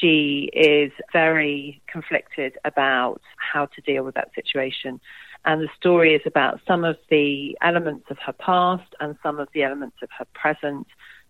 she 0.00 0.50
is 0.52 0.92
very 1.12 1.82
conflicted 1.86 2.56
about 2.64 3.20
how 3.36 3.66
to 3.66 3.80
deal 3.82 4.04
with 4.04 4.14
that 4.14 4.30
situation. 4.34 5.00
And 5.44 5.62
the 5.62 5.68
story 5.76 6.14
is 6.14 6.22
about 6.26 6.60
some 6.66 6.84
of 6.84 6.96
the 7.08 7.56
elements 7.62 8.06
of 8.10 8.18
her 8.18 8.32
past 8.32 8.94
and 9.00 9.16
some 9.22 9.38
of 9.38 9.48
the 9.54 9.62
elements 9.62 9.96
of 10.02 10.08
her 10.18 10.26
present 10.34 10.86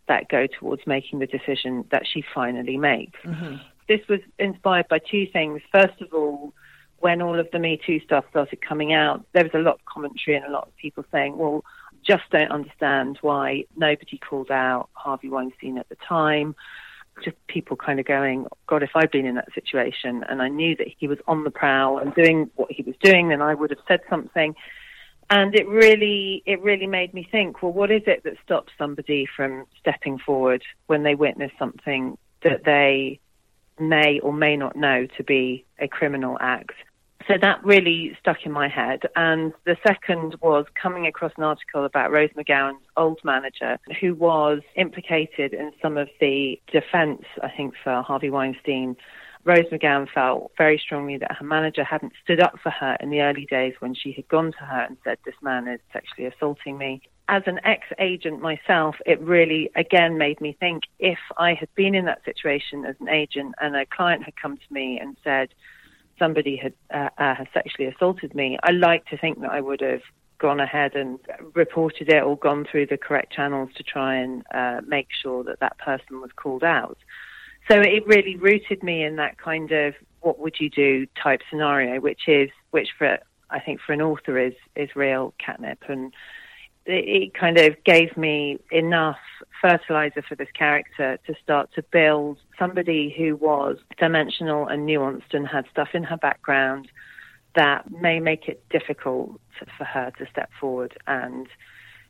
that 0.09 0.29
go 0.29 0.47
towards 0.47 0.87
making 0.87 1.21
the 1.21 1.27
decision 1.27 1.85
that 1.91 2.07
she 2.07 2.25
finally 2.35 2.77
makes. 2.77 3.19
Mm-hmm 3.25 3.57
this 3.91 4.07
was 4.09 4.21
inspired 4.39 4.87
by 4.87 5.01
two 5.01 5.27
things. 5.33 5.61
First 5.73 6.01
of 6.01 6.15
all, 6.15 6.55
when 7.01 7.21
all 7.21 7.41
of 7.41 7.49
the 7.51 7.59
Me 7.59 7.81
Too 7.85 7.99
stuff 7.99 8.25
started 8.31 8.61
coming 8.61 8.93
out, 8.93 9.25
there 9.33 9.43
was 9.43 9.53
a 9.53 9.59
lot 9.59 9.75
of 9.75 9.85
commentary 9.85 10.37
and 10.37 10.47
a 10.47 10.51
lot 10.51 10.69
of 10.69 10.77
people 10.77 11.05
saying, 11.11 11.37
well, 11.37 11.65
just 12.07 12.23
don't 12.31 12.53
understand 12.53 13.19
why 13.21 13.65
nobody 13.77 14.17
called 14.17 14.53
out 14.53 14.89
Harvey 14.93 15.29
Weinstein 15.29 15.77
at 15.77 15.89
the 15.89 15.97
time. 15.97 16.55
Just 17.23 17.37
people 17.47 17.77
kind 17.77 18.01
of 18.01 18.07
going, 18.07 18.47
God, 18.67 18.83
if 18.83 18.91
I'd 18.95 19.11
been 19.11 19.27
in 19.27 19.35
that 19.37 19.53
situation 19.55 20.25
and 20.29 20.41
I 20.41 20.49
knew 20.49 20.77
that 20.77 20.89
he 20.99 21.09
was 21.09 21.19
on 21.27 21.45
the 21.45 21.51
prowl 21.51 21.99
and 21.99 22.15
doing 22.15 22.51
what 22.57 22.73
he 22.73 22.83
was 22.83 22.95
doing, 23.03 23.29
then 23.29 23.43
I 23.43 23.55
would 23.55 23.71
have 23.71 23.81
said 23.87 24.01
something. 24.09 24.55
And 25.29 25.55
it 25.55 25.69
really, 25.69 26.43
it 26.47 26.61
really 26.61 26.89
made 26.89 27.15
me 27.15 27.29
think, 27.31 27.63
well, 27.63 27.73
what 27.73 27.91
is 27.91 28.03
it 28.07 28.25
that 28.25 28.35
stops 28.45 28.73
somebody 28.77 29.27
from 29.37 29.67
stepping 29.79 30.19
forward 30.19 30.63
when 30.87 31.05
they 31.05 31.15
witness 31.15 31.53
something 31.59 32.19
that 32.43 32.65
they 32.65 33.21
may 33.81 34.21
or 34.21 34.33
may 34.33 34.57
not 34.57 34.77
know 34.77 35.07
to 35.17 35.25
be 35.25 35.65
a 35.79 35.89
criminal 35.89 36.37
act. 36.41 36.75
So 37.29 37.35
that 37.41 37.65
really 37.65 38.17
stuck 38.19 38.39
in 38.45 38.53
my 38.53 38.69
head. 38.69 39.03
And 39.15 39.53
the 39.65 39.77
second 39.87 40.37
was 40.41 40.65
coming 40.81 41.07
across 41.07 41.33
an 41.37 41.45
article 41.45 41.85
about 41.85 42.11
Rose 42.11 42.31
McGowan's 42.37 42.83
old 42.97 43.21
manager, 43.25 43.79
who 44.01 44.15
was 44.15 44.61
implicated 44.77 45.53
in 45.53 45.73
some 45.83 45.97
of 45.97 46.09
the 46.21 46.61
defense, 46.73 47.23
I 47.43 47.51
think, 47.55 47.75
for 47.83 48.03
Harvey 48.03 48.31
Weinstein. 48.31 48.97
Rose 49.45 49.67
McGowan 49.73 50.07
felt 50.13 50.53
very 50.59 50.79
strongly 50.79 51.19
that 51.19 51.37
her 51.37 51.45
manager 51.45 51.85
hadn't 51.85 52.13
stood 52.23 52.41
up 52.41 52.59
for 52.63 52.71
her 52.71 52.97
in 53.01 53.11
the 53.11 53.21
early 53.23 53.47
days 53.47 53.75
when 53.81 53.95
she 53.95 54.13
had 54.13 54.29
gone 54.29 54.53
to 54.53 54.65
her 54.65 54.83
and 54.83 54.97
said, 55.05 55.19
This 55.25 55.35
man 55.43 55.69
is 55.69 55.81
sexually 55.93 56.27
assaulting 56.27 56.77
me 56.77 57.03
as 57.31 57.45
an 57.47 57.61
ex 57.65 57.87
agent 58.01 58.43
myself, 58.43 58.97
it 59.07 59.21
really 59.21 59.71
again 59.77 60.19
made 60.19 60.41
me 60.41 60.57
think 60.59 60.83
if 60.99 61.19
I 61.39 61.55
had 61.55 61.69
been 61.77 61.95
in 61.95 62.05
that 62.07 62.25
situation 62.25 62.85
as 62.85 62.97
an 63.01 63.09
agent 63.09 63.55
and 63.61 63.77
a 63.77 63.87
client 63.87 64.25
had 64.25 64.35
come 64.37 64.57
to 64.57 64.75
me 64.75 64.99
and 65.01 65.17
said 65.23 65.51
somebody 66.21 66.57
had 66.57 66.75
uh, 66.95 67.09
uh, 67.19 67.45
sexually 67.53 67.89
assaulted 67.89 68.35
me, 68.35 68.59
I 68.63 68.71
like 68.71 69.07
to 69.07 69.19
think 69.19 69.41
that 69.41 69.51
I 69.51 69.61
would 69.61 69.81
have 69.81 70.03
gone 70.39 70.61
ahead 70.61 70.95
and 70.95 71.19
reported 71.55 72.09
it 72.09 72.23
or 72.23 72.37
gone 72.37 72.67
through 72.71 72.87
the 72.87 72.97
correct 72.97 73.33
channels 73.33 73.71
to 73.77 73.83
try 73.83 74.15
and 74.15 74.45
uh, 74.55 74.81
make 74.87 75.09
sure 75.11 75.43
that 75.45 75.61
that 75.61 75.79
person 75.79 76.21
was 76.21 76.31
called 76.37 76.63
out. 76.63 76.99
So 77.69 77.81
it 77.81 78.07
really 78.07 78.37
rooted 78.37 78.83
me 78.83 79.03
in 79.03 79.17
that 79.17 79.39
kind 79.39 79.73
of 79.73 79.95
what 80.21 80.39
would 80.39 80.57
you 80.61 80.71
do 80.71 81.07
type 81.23 81.41
scenario, 81.51 82.01
which 82.01 82.23
is 82.29 82.51
which 82.71 82.89
for 82.97 83.19
I 83.51 83.61
think 83.61 83.81
for 83.81 83.93
an 83.93 84.01
author 84.01 84.39
is 84.39 84.55
is 84.77 84.97
real 84.97 85.35
catnip 85.45 85.83
and 85.89 86.13
it 86.91 87.35
kind 87.35 87.59
of 87.59 87.83
gave 87.85 88.17
me 88.17 88.59
enough 88.71 89.19
fertilizer 89.61 90.23
for 90.23 90.35
this 90.35 90.49
character 90.53 91.19
to 91.27 91.35
start 91.43 91.71
to 91.75 91.83
build 91.83 92.39
somebody 92.59 93.15
who 93.17 93.37
was 93.37 93.77
dimensional 93.99 94.67
and 94.67 94.89
nuanced 94.89 95.33
and 95.33 95.47
had 95.47 95.67
stuff 95.71 95.89
in 95.95 96.03
her 96.05 96.17
background 96.17 96.89
that 97.55 97.91
may 97.91 98.21
make 98.21 98.49
it 98.49 98.63
difficult 98.71 99.41
for 99.77 99.85
her 99.85 100.13
to 100.19 100.27
step 100.31 100.51
forward 100.61 100.97
and 101.07 101.49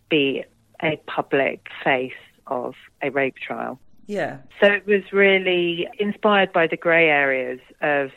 be 0.08 0.44
a 0.82 1.00
public 1.06 1.66
face 1.82 2.12
of 2.46 2.74
a 3.02 3.10
rape 3.10 3.36
trial. 3.36 3.80
Yeah. 4.06 4.38
So 4.60 4.66
it 4.66 4.86
was 4.86 5.12
really 5.12 5.88
inspired 5.98 6.52
by 6.52 6.66
the 6.66 6.76
grey 6.76 7.08
areas 7.08 7.60
of 7.80 8.10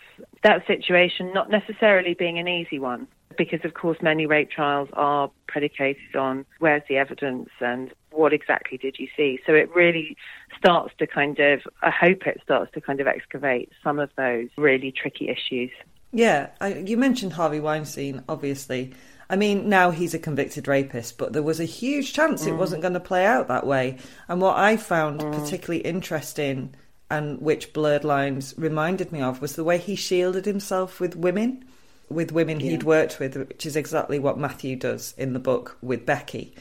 that 0.44 0.66
situation, 0.66 1.32
not 1.34 1.50
necessarily 1.50 2.16
being 2.16 2.40
an 2.40 2.48
easy 2.48 2.80
one 2.80 3.08
because 3.38 3.64
of 3.64 3.74
course 3.74 3.98
many 4.02 4.26
rape 4.26 4.50
trials 4.50 4.90
are 4.94 5.30
predicated 5.48 6.16
on 6.16 6.46
where's 6.60 6.84
the 6.90 6.98
evidence 6.98 7.50
and 7.60 7.94
what 8.12 8.34
exactly 8.34 8.78
did 8.78 8.98
you 9.00 9.08
see. 9.16 9.40
So 9.46 9.54
it 9.54 9.74
really 9.76 10.16
starts 10.58 10.94
to 11.00 11.08
kind 11.08 11.40
of, 11.40 11.62
I 11.82 11.90
hope 11.90 12.28
it 12.28 12.40
starts 12.44 12.72
to 12.74 12.82
kind 12.82 13.00
of 13.00 13.08
excavate 13.08 13.72
some 13.84 14.00
of 14.00 14.10
those 14.16 14.50
really 14.58 14.92
tricky 14.92 15.30
issues. 15.30 15.72
Yeah, 16.12 16.50
I, 16.62 16.76
you 16.76 16.96
mentioned 16.98 17.34
Harvey 17.34 17.60
Weinstein, 17.60 18.24
obviously. 18.30 18.94
I 19.30 19.36
mean, 19.36 19.68
now 19.68 19.90
he's 19.90 20.14
a 20.14 20.20
convicted 20.20 20.68
rapist, 20.68 21.18
but 21.18 21.34
there 21.34 21.42
was 21.42 21.60
a 21.60 21.66
huge 21.66 22.14
chance 22.14 22.44
mm. 22.44 22.50
it 22.50 22.56
wasn't 22.56 22.84
going 22.84 22.94
to 22.94 23.00
play 23.00 23.26
out 23.26 23.48
that 23.48 23.66
way. 23.66 23.98
And 24.28 24.40
what 24.40 24.58
I 24.58 24.78
found 24.78 25.22
mm. 25.22 25.34
particularly 25.34 25.82
interesting 25.82 26.76
and 27.10 27.42
which 27.42 27.74
Blurred 27.74 28.04
Lines 28.04 28.54
reminded 28.58 29.12
me 29.12 29.22
of 29.22 29.42
was 29.42 29.56
the 29.56 29.64
way 29.64 29.78
he 29.78 29.96
shielded 29.96 30.46
himself 30.46 31.00
with 31.00 31.16
women 31.16 31.66
with 32.10 32.32
women 32.32 32.60
yeah. 32.60 32.72
he'd 32.72 32.84
worked 32.84 33.20
with, 33.20 33.36
which 33.36 33.66
is 33.66 33.76
exactly 33.76 34.20
what 34.20 34.38
Matthew 34.38 34.76
does 34.76 35.14
in 35.18 35.34
the 35.34 35.40
book 35.40 35.78
with 35.82 36.06
Becky. 36.06 36.56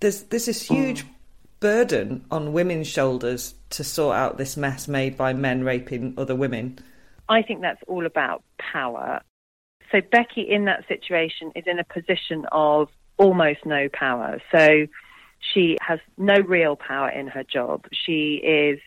There's 0.00 0.24
there's 0.24 0.46
this 0.46 0.62
huge 0.62 1.04
mm. 1.04 1.08
burden 1.60 2.24
on 2.30 2.52
women's 2.52 2.88
shoulders 2.88 3.54
to 3.70 3.84
sort 3.84 4.16
out 4.16 4.38
this 4.38 4.56
mess 4.56 4.88
made 4.88 5.16
by 5.16 5.32
men 5.32 5.64
raping 5.64 6.14
other 6.16 6.34
women. 6.34 6.78
I 7.28 7.42
think 7.42 7.60
that's 7.60 7.82
all 7.86 8.06
about 8.06 8.42
power. 8.58 9.22
So 9.90 10.00
Becky 10.00 10.42
in 10.42 10.64
that 10.64 10.86
situation 10.88 11.52
is 11.54 11.64
in 11.66 11.78
a 11.78 11.84
position 11.84 12.46
of 12.50 12.88
almost 13.18 13.64
no 13.64 13.88
power. 13.92 14.40
So 14.50 14.86
she 15.40 15.76
has 15.80 15.98
no 16.16 16.36
real 16.36 16.76
power 16.76 17.10
in 17.10 17.26
her 17.28 17.44
job. 17.44 17.86
She 17.92 18.40
is 18.42 18.80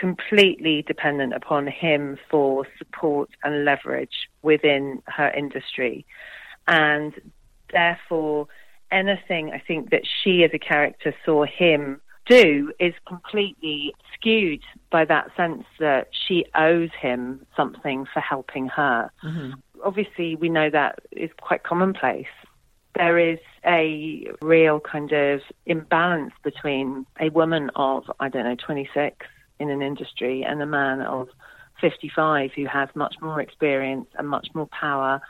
completely 0.00 0.82
dependent 0.86 1.34
upon 1.34 1.66
him 1.66 2.18
for 2.30 2.66
support 2.78 3.28
and 3.44 3.64
leverage 3.66 4.28
within 4.42 5.02
her 5.06 5.30
industry. 5.30 6.06
And 6.66 7.12
therefore, 7.70 8.48
anything 8.90 9.52
I 9.52 9.58
think 9.58 9.90
that 9.90 10.02
she 10.06 10.42
as 10.42 10.50
a 10.54 10.58
character 10.58 11.14
saw 11.24 11.44
him 11.44 12.00
do 12.26 12.72
is 12.78 12.94
completely 13.06 13.94
skewed 14.14 14.62
by 14.90 15.04
that 15.04 15.30
sense 15.36 15.64
that 15.78 16.08
she 16.26 16.46
owes 16.54 16.90
him 16.98 17.44
something 17.56 18.06
for 18.12 18.20
helping 18.20 18.68
her. 18.68 19.10
Mm-hmm. 19.22 19.58
Obviously, 19.84 20.36
we 20.36 20.48
know 20.48 20.70
that 20.70 21.00
is 21.10 21.30
quite 21.40 21.62
commonplace. 21.64 22.26
There 22.94 23.18
is 23.18 23.38
a 23.66 24.28
real 24.42 24.80
kind 24.80 25.12
of 25.12 25.40
imbalance 25.66 26.32
between 26.42 27.06
a 27.20 27.28
woman 27.30 27.70
of, 27.76 28.04
I 28.18 28.28
don't 28.28 28.44
know, 28.44 28.56
26 28.56 29.26
in 29.60 29.70
an 29.70 29.82
industry 29.82 30.42
and 30.42 30.60
a 30.60 30.66
man 30.66 31.02
of 31.02 31.28
55 31.80 32.50
who 32.56 32.66
has 32.66 32.88
much 32.94 33.14
more 33.20 33.40
experience 33.40 34.08
and 34.18 34.28
much 34.28 34.48
more 34.54 34.66
power 34.66 35.20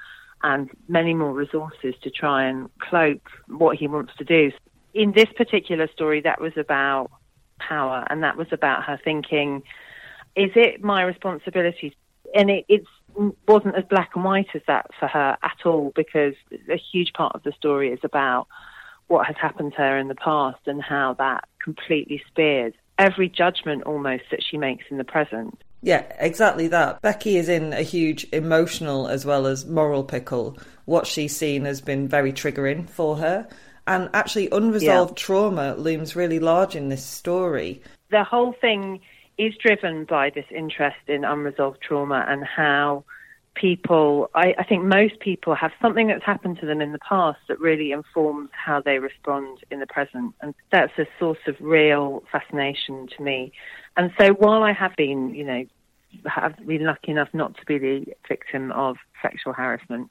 and 0.42 0.70
many 0.88 1.12
more 1.12 1.34
resources 1.34 1.94
to 2.02 2.10
try 2.10 2.44
and 2.44 2.70
cloak 2.78 3.28
what 3.48 3.76
he 3.76 3.86
wants 3.86 4.12
to 4.16 4.24
do. 4.24 4.50
In 4.94 5.12
this 5.12 5.28
particular 5.36 5.88
story, 5.92 6.22
that 6.22 6.40
was 6.40 6.52
about 6.56 7.10
power 7.58 8.06
and 8.08 8.22
that 8.22 8.36
was 8.36 8.48
about 8.52 8.84
her 8.84 8.98
thinking, 9.02 9.62
is 10.36 10.50
it 10.54 10.82
my 10.82 11.02
responsibility? 11.02 11.94
And 12.34 12.48
it 12.50 12.84
wasn't 13.46 13.76
as 13.76 13.84
black 13.84 14.10
and 14.14 14.24
white 14.24 14.48
as 14.54 14.62
that 14.66 14.86
for 14.98 15.08
her 15.08 15.36
at 15.42 15.66
all 15.66 15.92
because 15.94 16.34
a 16.70 16.80
huge 16.92 17.12
part 17.12 17.34
of 17.34 17.42
the 17.42 17.52
story 17.52 17.92
is 17.92 18.00
about 18.02 18.46
what 19.08 19.26
has 19.26 19.36
happened 19.36 19.72
to 19.72 19.78
her 19.78 19.98
in 19.98 20.08
the 20.08 20.14
past 20.14 20.60
and 20.66 20.80
how 20.82 21.14
that 21.14 21.44
completely 21.62 22.22
speared 22.28 22.74
every 23.00 23.28
judgment 23.28 23.82
almost 23.84 24.24
that 24.30 24.44
she 24.48 24.56
makes 24.56 24.84
in 24.90 24.98
the 24.98 25.04
present. 25.04 25.58
Yeah, 25.82 26.04
exactly 26.18 26.68
that. 26.68 27.00
Becky 27.00 27.38
is 27.38 27.48
in 27.48 27.72
a 27.72 27.82
huge 27.82 28.26
emotional 28.32 29.08
as 29.08 29.24
well 29.24 29.46
as 29.46 29.64
moral 29.64 30.04
pickle. 30.04 30.58
What 30.84 31.06
she's 31.06 31.34
seen 31.34 31.64
has 31.64 31.80
been 31.80 32.06
very 32.06 32.32
triggering 32.32 32.88
for 32.88 33.16
her. 33.16 33.48
And 33.86 34.10
actually, 34.12 34.48
unresolved 34.52 35.18
yeah. 35.18 35.24
trauma 35.24 35.74
looms 35.74 36.14
really 36.14 36.38
large 36.38 36.76
in 36.76 36.90
this 36.90 37.04
story. 37.04 37.82
The 38.10 38.22
whole 38.22 38.52
thing 38.60 39.00
is 39.38 39.54
driven 39.56 40.04
by 40.04 40.30
this 40.30 40.44
interest 40.54 40.98
in 41.08 41.24
unresolved 41.24 41.80
trauma 41.80 42.26
and 42.28 42.44
how 42.44 43.04
people, 43.54 44.30
I, 44.34 44.54
I, 44.58 44.64
think 44.64 44.84
most 44.84 45.20
people 45.20 45.54
have 45.54 45.72
something 45.82 46.06
that's 46.06 46.24
happened 46.24 46.58
to 46.60 46.66
them 46.66 46.80
in 46.80 46.92
the 46.92 46.98
past 46.98 47.38
that 47.48 47.60
really 47.60 47.92
informs 47.92 48.50
how 48.52 48.80
they 48.80 48.98
respond 48.98 49.58
in 49.70 49.80
the 49.80 49.86
present. 49.86 50.34
And 50.40 50.54
that's 50.70 50.92
a 50.98 51.06
source 51.18 51.38
of 51.46 51.56
real 51.60 52.22
fascination 52.30 53.08
to 53.16 53.22
me. 53.22 53.52
And 53.96 54.12
so 54.18 54.32
while 54.32 54.62
I 54.62 54.72
have 54.72 54.94
been, 54.96 55.34
you 55.34 55.44
know, 55.44 55.64
have 56.26 56.56
been 56.66 56.84
lucky 56.84 57.10
enough 57.12 57.28
not 57.32 57.56
to 57.56 57.66
be 57.66 57.78
the 57.78 58.06
victim 58.28 58.72
of 58.72 58.96
sexual 59.22 59.52
harassment, 59.52 60.10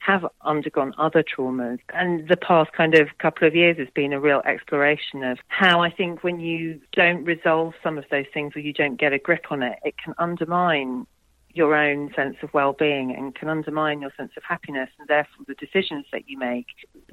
have 0.00 0.26
undergone 0.42 0.94
other 0.98 1.22
traumas. 1.22 1.78
And 1.92 2.26
the 2.28 2.36
past 2.36 2.72
kind 2.72 2.94
of 2.94 3.08
couple 3.18 3.46
of 3.46 3.54
years 3.54 3.76
has 3.78 3.88
been 3.94 4.12
a 4.12 4.20
real 4.20 4.42
exploration 4.46 5.22
of 5.22 5.38
how 5.48 5.82
I 5.82 5.90
think 5.90 6.24
when 6.24 6.40
you 6.40 6.80
don't 6.92 7.24
resolve 7.24 7.74
some 7.82 7.98
of 7.98 8.04
those 8.10 8.24
things 8.32 8.56
or 8.56 8.60
you 8.60 8.72
don't 8.72 8.98
get 8.98 9.12
a 9.12 9.18
grip 9.18 9.46
on 9.50 9.62
it, 9.62 9.78
it 9.84 9.94
can 10.02 10.14
undermine 10.18 11.06
your 11.52 11.74
own 11.74 12.12
sense 12.14 12.36
of 12.42 12.52
well-being 12.54 13.14
and 13.14 13.34
can 13.34 13.48
undermine 13.48 14.00
your 14.00 14.12
sense 14.16 14.32
of 14.36 14.42
happiness 14.42 14.88
and 14.98 15.08
therefore 15.08 15.44
the 15.48 15.54
decisions 15.54 16.06
that 16.12 16.28
you 16.28 16.38
make. 16.38 16.66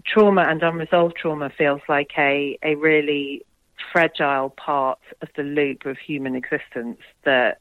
Trauma 0.06 0.46
and 0.48 0.62
unresolved 0.62 1.16
trauma 1.16 1.50
feels 1.58 1.82
like 1.90 2.12
a, 2.18 2.58
a 2.64 2.76
really 2.76 3.44
fragile 3.92 4.50
part 4.50 5.00
of 5.22 5.30
the 5.36 5.44
loop 5.44 5.86
of 5.86 5.98
human 5.98 6.36
existence 6.36 7.00
that 7.24 7.60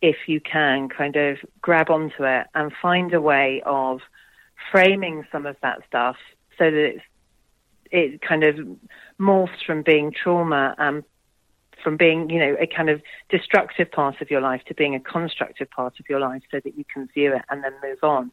if 0.00 0.16
you 0.26 0.40
can 0.40 0.88
kind 0.88 1.16
of 1.16 1.38
grab 1.60 1.90
onto 1.90 2.24
it 2.24 2.46
and 2.54 2.72
find 2.80 3.14
a 3.14 3.20
way 3.20 3.62
of 3.64 4.00
framing 4.70 5.24
some 5.30 5.46
of 5.46 5.56
that 5.62 5.80
stuff 5.86 6.16
so 6.58 6.70
that 6.70 6.94
it's, 6.94 7.02
it 7.90 8.20
kind 8.22 8.42
of 8.42 8.56
morphs 9.20 9.64
from 9.66 9.82
being 9.82 10.12
trauma 10.12 10.74
and 10.78 11.04
from 11.82 11.96
being, 11.96 12.30
you 12.30 12.38
know, 12.38 12.56
a 12.60 12.66
kind 12.66 12.88
of 12.88 13.02
destructive 13.28 13.90
part 13.90 14.20
of 14.20 14.30
your 14.30 14.40
life 14.40 14.62
to 14.66 14.74
being 14.74 14.94
a 14.94 15.00
constructive 15.00 15.70
part 15.70 15.98
of 15.98 16.06
your 16.08 16.20
life 16.20 16.42
so 16.50 16.60
that 16.62 16.76
you 16.76 16.84
can 16.92 17.08
view 17.14 17.34
it 17.34 17.42
and 17.50 17.64
then 17.64 17.72
move 17.82 17.98
on. 18.02 18.30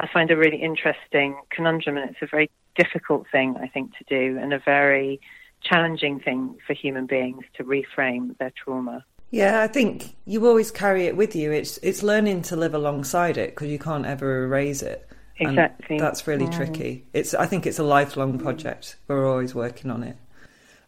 I 0.00 0.08
find 0.12 0.30
a 0.30 0.36
really 0.36 0.60
interesting 0.60 1.40
conundrum 1.50 1.96
and 1.96 2.10
it's 2.10 2.22
a 2.22 2.26
very 2.26 2.50
difficult 2.76 3.26
thing, 3.30 3.56
I 3.60 3.68
think, 3.68 3.92
to 3.98 4.04
do 4.08 4.38
and 4.38 4.52
a 4.52 4.58
very 4.58 5.20
challenging 5.62 6.20
thing 6.20 6.56
for 6.66 6.74
human 6.74 7.06
beings 7.06 7.44
to 7.56 7.64
reframe 7.64 8.36
their 8.38 8.52
trauma. 8.56 9.04
Yeah, 9.30 9.62
I 9.62 9.66
think 9.66 10.14
you 10.26 10.46
always 10.46 10.70
carry 10.70 11.06
it 11.06 11.16
with 11.16 11.34
you. 11.34 11.50
It's 11.50 11.78
it's 11.78 12.02
learning 12.02 12.42
to 12.42 12.56
live 12.56 12.74
alongside 12.74 13.36
it 13.36 13.50
because 13.50 13.68
you 13.68 13.78
can't 13.78 14.06
ever 14.06 14.44
erase 14.44 14.82
it. 14.82 15.08
Exactly. 15.38 15.96
And 15.96 16.00
that's 16.00 16.26
really 16.28 16.46
mm. 16.46 16.54
tricky. 16.54 17.06
It's 17.12 17.34
I 17.34 17.46
think 17.46 17.66
it's 17.66 17.80
a 17.80 17.82
lifelong 17.82 18.38
project. 18.38 18.96
We're 19.08 19.28
always 19.28 19.54
working 19.54 19.90
on 19.90 20.04
it. 20.04 20.16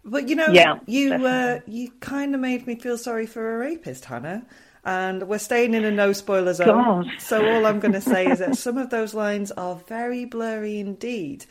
But 0.06 0.28
you 0.28 0.36
know, 0.36 0.48
yeah, 0.48 0.78
you 0.86 1.12
uh, 1.14 1.60
you 1.66 1.90
kind 2.00 2.34
of 2.34 2.40
made 2.40 2.66
me 2.66 2.76
feel 2.76 2.96
sorry 2.96 3.26
for 3.26 3.56
a 3.56 3.58
rapist, 3.58 4.04
Hannah. 4.04 4.46
And 4.84 5.26
we're 5.26 5.38
staying 5.38 5.74
in 5.74 5.84
a 5.84 5.90
no 5.90 6.12
spoiler 6.12 6.54
zone. 6.54 6.68
God. 6.68 7.06
So 7.18 7.44
all 7.44 7.66
I'm 7.66 7.80
going 7.80 7.94
to 7.94 8.00
say 8.00 8.26
is 8.26 8.38
that 8.38 8.56
some 8.56 8.78
of 8.78 8.90
those 8.90 9.14
lines 9.14 9.50
are 9.50 9.74
very 9.74 10.26
blurry 10.26 10.78
indeed. 10.78 11.44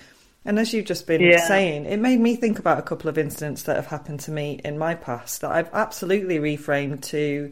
And 0.45 0.57
as 0.57 0.73
you've 0.73 0.85
just 0.85 1.05
been 1.05 1.21
yeah. 1.21 1.45
saying, 1.45 1.85
it 1.85 1.97
made 1.97 2.21
me 2.21 2.37
think 2.37 2.59
about 2.59 2.79
a 2.79 2.83
couple 2.83 3.09
of 3.09 3.17
incidents 3.17 3.63
that 3.63 3.75
have 3.75 3.87
happened 3.87 4.21
to 4.21 4.31
me 4.31 4.61
in 4.63 4.77
my 4.77 4.95
past 4.95 5.41
that 5.41 5.51
I've 5.51 5.73
absolutely 5.73 6.37
reframed 6.37 7.01
to 7.07 7.51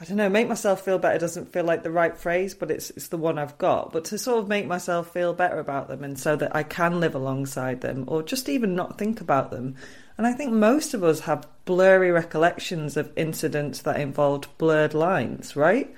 I 0.00 0.04
don't 0.04 0.16
know, 0.16 0.28
make 0.28 0.46
myself 0.46 0.84
feel 0.84 0.98
better 0.98 1.18
doesn't 1.18 1.52
feel 1.52 1.64
like 1.64 1.82
the 1.82 1.90
right 1.90 2.16
phrase, 2.16 2.54
but 2.54 2.70
it's 2.70 2.90
it's 2.90 3.08
the 3.08 3.16
one 3.16 3.36
I've 3.36 3.58
got. 3.58 3.92
But 3.92 4.04
to 4.06 4.18
sort 4.18 4.38
of 4.38 4.48
make 4.48 4.66
myself 4.66 5.12
feel 5.12 5.34
better 5.34 5.58
about 5.58 5.88
them 5.88 6.04
and 6.04 6.16
so 6.16 6.36
that 6.36 6.54
I 6.54 6.62
can 6.62 7.00
live 7.00 7.16
alongside 7.16 7.80
them 7.80 8.04
or 8.06 8.22
just 8.22 8.48
even 8.48 8.76
not 8.76 8.96
think 8.96 9.20
about 9.20 9.50
them. 9.50 9.74
And 10.16 10.26
I 10.26 10.32
think 10.32 10.52
most 10.52 10.94
of 10.94 11.02
us 11.02 11.20
have 11.20 11.48
blurry 11.64 12.12
recollections 12.12 12.96
of 12.96 13.12
incidents 13.16 13.82
that 13.82 14.00
involved 14.00 14.46
blurred 14.56 14.94
lines, 14.94 15.56
right? 15.56 15.92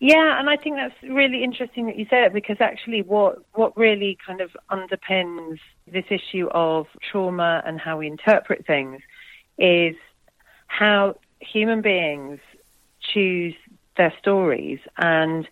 Yeah, 0.00 0.38
and 0.38 0.50
I 0.50 0.56
think 0.56 0.76
that's 0.76 0.94
really 1.02 1.42
interesting 1.42 1.86
that 1.86 1.96
you 1.96 2.04
say 2.10 2.24
it 2.24 2.34
because 2.34 2.56
actually 2.60 3.00
what 3.00 3.38
what 3.54 3.74
really 3.74 4.18
kind 4.26 4.42
of 4.42 4.50
underpins 4.70 5.58
this 5.90 6.04
issue 6.10 6.48
of 6.50 6.86
trauma 7.10 7.62
and 7.64 7.80
how 7.80 7.96
we 7.96 8.06
interpret 8.06 8.66
things 8.66 9.00
is 9.56 9.94
how 10.66 11.16
human 11.40 11.80
beings 11.80 12.38
choose 13.12 13.54
their 13.96 14.12
stories 14.18 14.80
and 14.98 15.48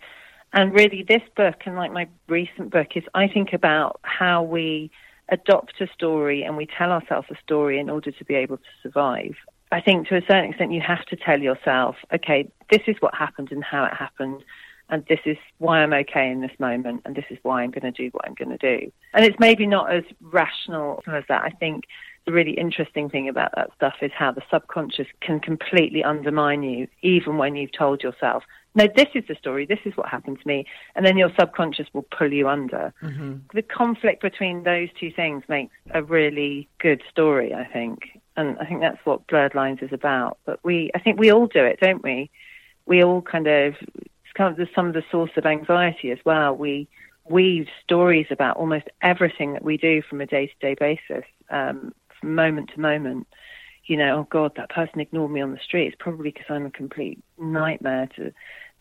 and 0.53 0.73
really 0.73 1.03
this 1.07 1.21
book 1.35 1.55
and 1.65 1.75
like 1.75 1.91
my 1.91 2.07
recent 2.27 2.71
book 2.71 2.89
is 2.95 3.03
I 3.13 3.27
think 3.27 3.53
about 3.53 3.99
how 4.03 4.43
we 4.43 4.91
adopt 5.29 5.81
a 5.81 5.87
story 5.93 6.43
and 6.43 6.57
we 6.57 6.67
tell 6.67 6.91
ourselves 6.91 7.27
a 7.31 7.35
story 7.43 7.79
in 7.79 7.89
order 7.89 8.11
to 8.11 8.25
be 8.25 8.35
able 8.35 8.57
to 8.57 8.63
survive. 8.83 9.35
I 9.71 9.81
think 9.81 10.07
to 10.09 10.17
a 10.17 10.21
certain 10.21 10.49
extent 10.49 10.71
you 10.71 10.81
have 10.81 11.05
to 11.05 11.15
tell 11.15 11.39
yourself, 11.39 11.95
okay, 12.13 12.47
this 12.69 12.81
is 12.85 12.97
what 12.99 13.15
happened 13.15 13.51
and 13.51 13.63
how 13.63 13.85
it 13.85 13.93
happened 13.93 14.43
and 14.89 15.03
this 15.07 15.21
is 15.25 15.37
why 15.57 15.79
I'm 15.79 15.93
okay 15.93 16.29
in 16.29 16.41
this 16.41 16.51
moment 16.59 17.01
and 17.05 17.15
this 17.15 17.25
is 17.31 17.39
why 17.41 17.63
I'm 17.63 17.71
going 17.71 17.91
to 17.91 17.91
do 17.91 18.09
what 18.11 18.27
I'm 18.27 18.35
going 18.35 18.55
to 18.55 18.79
do. 18.79 18.91
And 19.13 19.25
it's 19.25 19.39
maybe 19.39 19.65
not 19.65 19.91
as 19.91 20.03
rational 20.21 21.01
as 21.07 21.23
that. 21.29 21.41
I 21.43 21.49
think 21.49 21.85
the 22.25 22.31
really 22.31 22.53
interesting 22.53 23.09
thing 23.09 23.27
about 23.27 23.51
that 23.55 23.69
stuff 23.75 23.95
is 24.01 24.11
how 24.17 24.31
the 24.31 24.43
subconscious 24.49 25.07
can 25.21 25.39
completely 25.39 26.03
undermine 26.03 26.63
you, 26.63 26.87
even 27.01 27.37
when 27.37 27.55
you've 27.55 27.71
told 27.71 28.01
yourself, 28.01 28.43
no, 28.75 28.87
this 28.95 29.09
is 29.13 29.23
the 29.27 29.35
story, 29.35 29.65
this 29.65 29.79
is 29.85 29.95
what 29.95 30.09
happened 30.09 30.39
to 30.41 30.47
me. 30.47 30.65
And 30.95 31.05
then 31.05 31.17
your 31.17 31.31
subconscious 31.39 31.87
will 31.93 32.05
pull 32.17 32.33
you 32.33 32.49
under. 32.49 32.93
Mm-hmm. 33.03 33.35
The 33.53 33.61
conflict 33.61 34.21
between 34.21 34.63
those 34.63 34.89
two 34.99 35.11
things 35.11 35.43
makes 35.47 35.75
a 35.93 36.01
really 36.01 36.67
good 36.79 37.03
story, 37.09 37.53
I 37.53 37.65
think. 37.65 38.19
And 38.35 38.57
I 38.57 38.65
think 38.65 38.81
that's 38.81 39.05
what 39.05 39.27
Blurred 39.27 39.53
Lines 39.53 39.79
is 39.81 39.93
about. 39.93 40.39
But 40.45 40.59
we, 40.63 40.89
I 40.95 40.99
think 40.99 41.19
we 41.19 41.31
all 41.31 41.45
do 41.45 41.63
it, 41.63 41.79
don't 41.81 42.03
we? 42.03 42.31
We 42.85 43.03
all 43.03 43.21
kind 43.21 43.47
of, 43.47 43.75
it's 43.83 44.33
kind 44.33 44.59
of 44.59 44.67
some 44.73 44.87
of 44.87 44.93
the 44.93 45.03
source 45.11 45.31
of 45.37 45.45
anxiety 45.45 46.09
as 46.11 46.19
well. 46.25 46.55
We 46.55 46.87
weave 47.29 47.67
stories 47.83 48.27
about 48.31 48.57
almost 48.57 48.85
everything 49.01 49.53
that 49.53 49.63
we 49.63 49.77
do 49.77 50.01
from 50.01 50.19
a 50.19 50.25
day 50.25 50.47
to 50.47 50.53
day 50.59 50.75
basis. 50.79 51.25
Um, 51.49 51.93
moment 52.23 52.71
to 52.73 52.79
moment, 52.79 53.27
you 53.85 53.97
know, 53.97 54.19
oh 54.19 54.27
God, 54.29 54.53
that 54.55 54.69
person 54.69 54.99
ignored 54.99 55.31
me 55.31 55.41
on 55.41 55.51
the 55.51 55.59
street. 55.59 55.87
It's 55.87 55.95
probably 55.99 56.31
because 56.31 56.45
I'm 56.49 56.65
a 56.65 56.71
complete 56.71 57.21
nightmare 57.37 58.07
to 58.15 58.31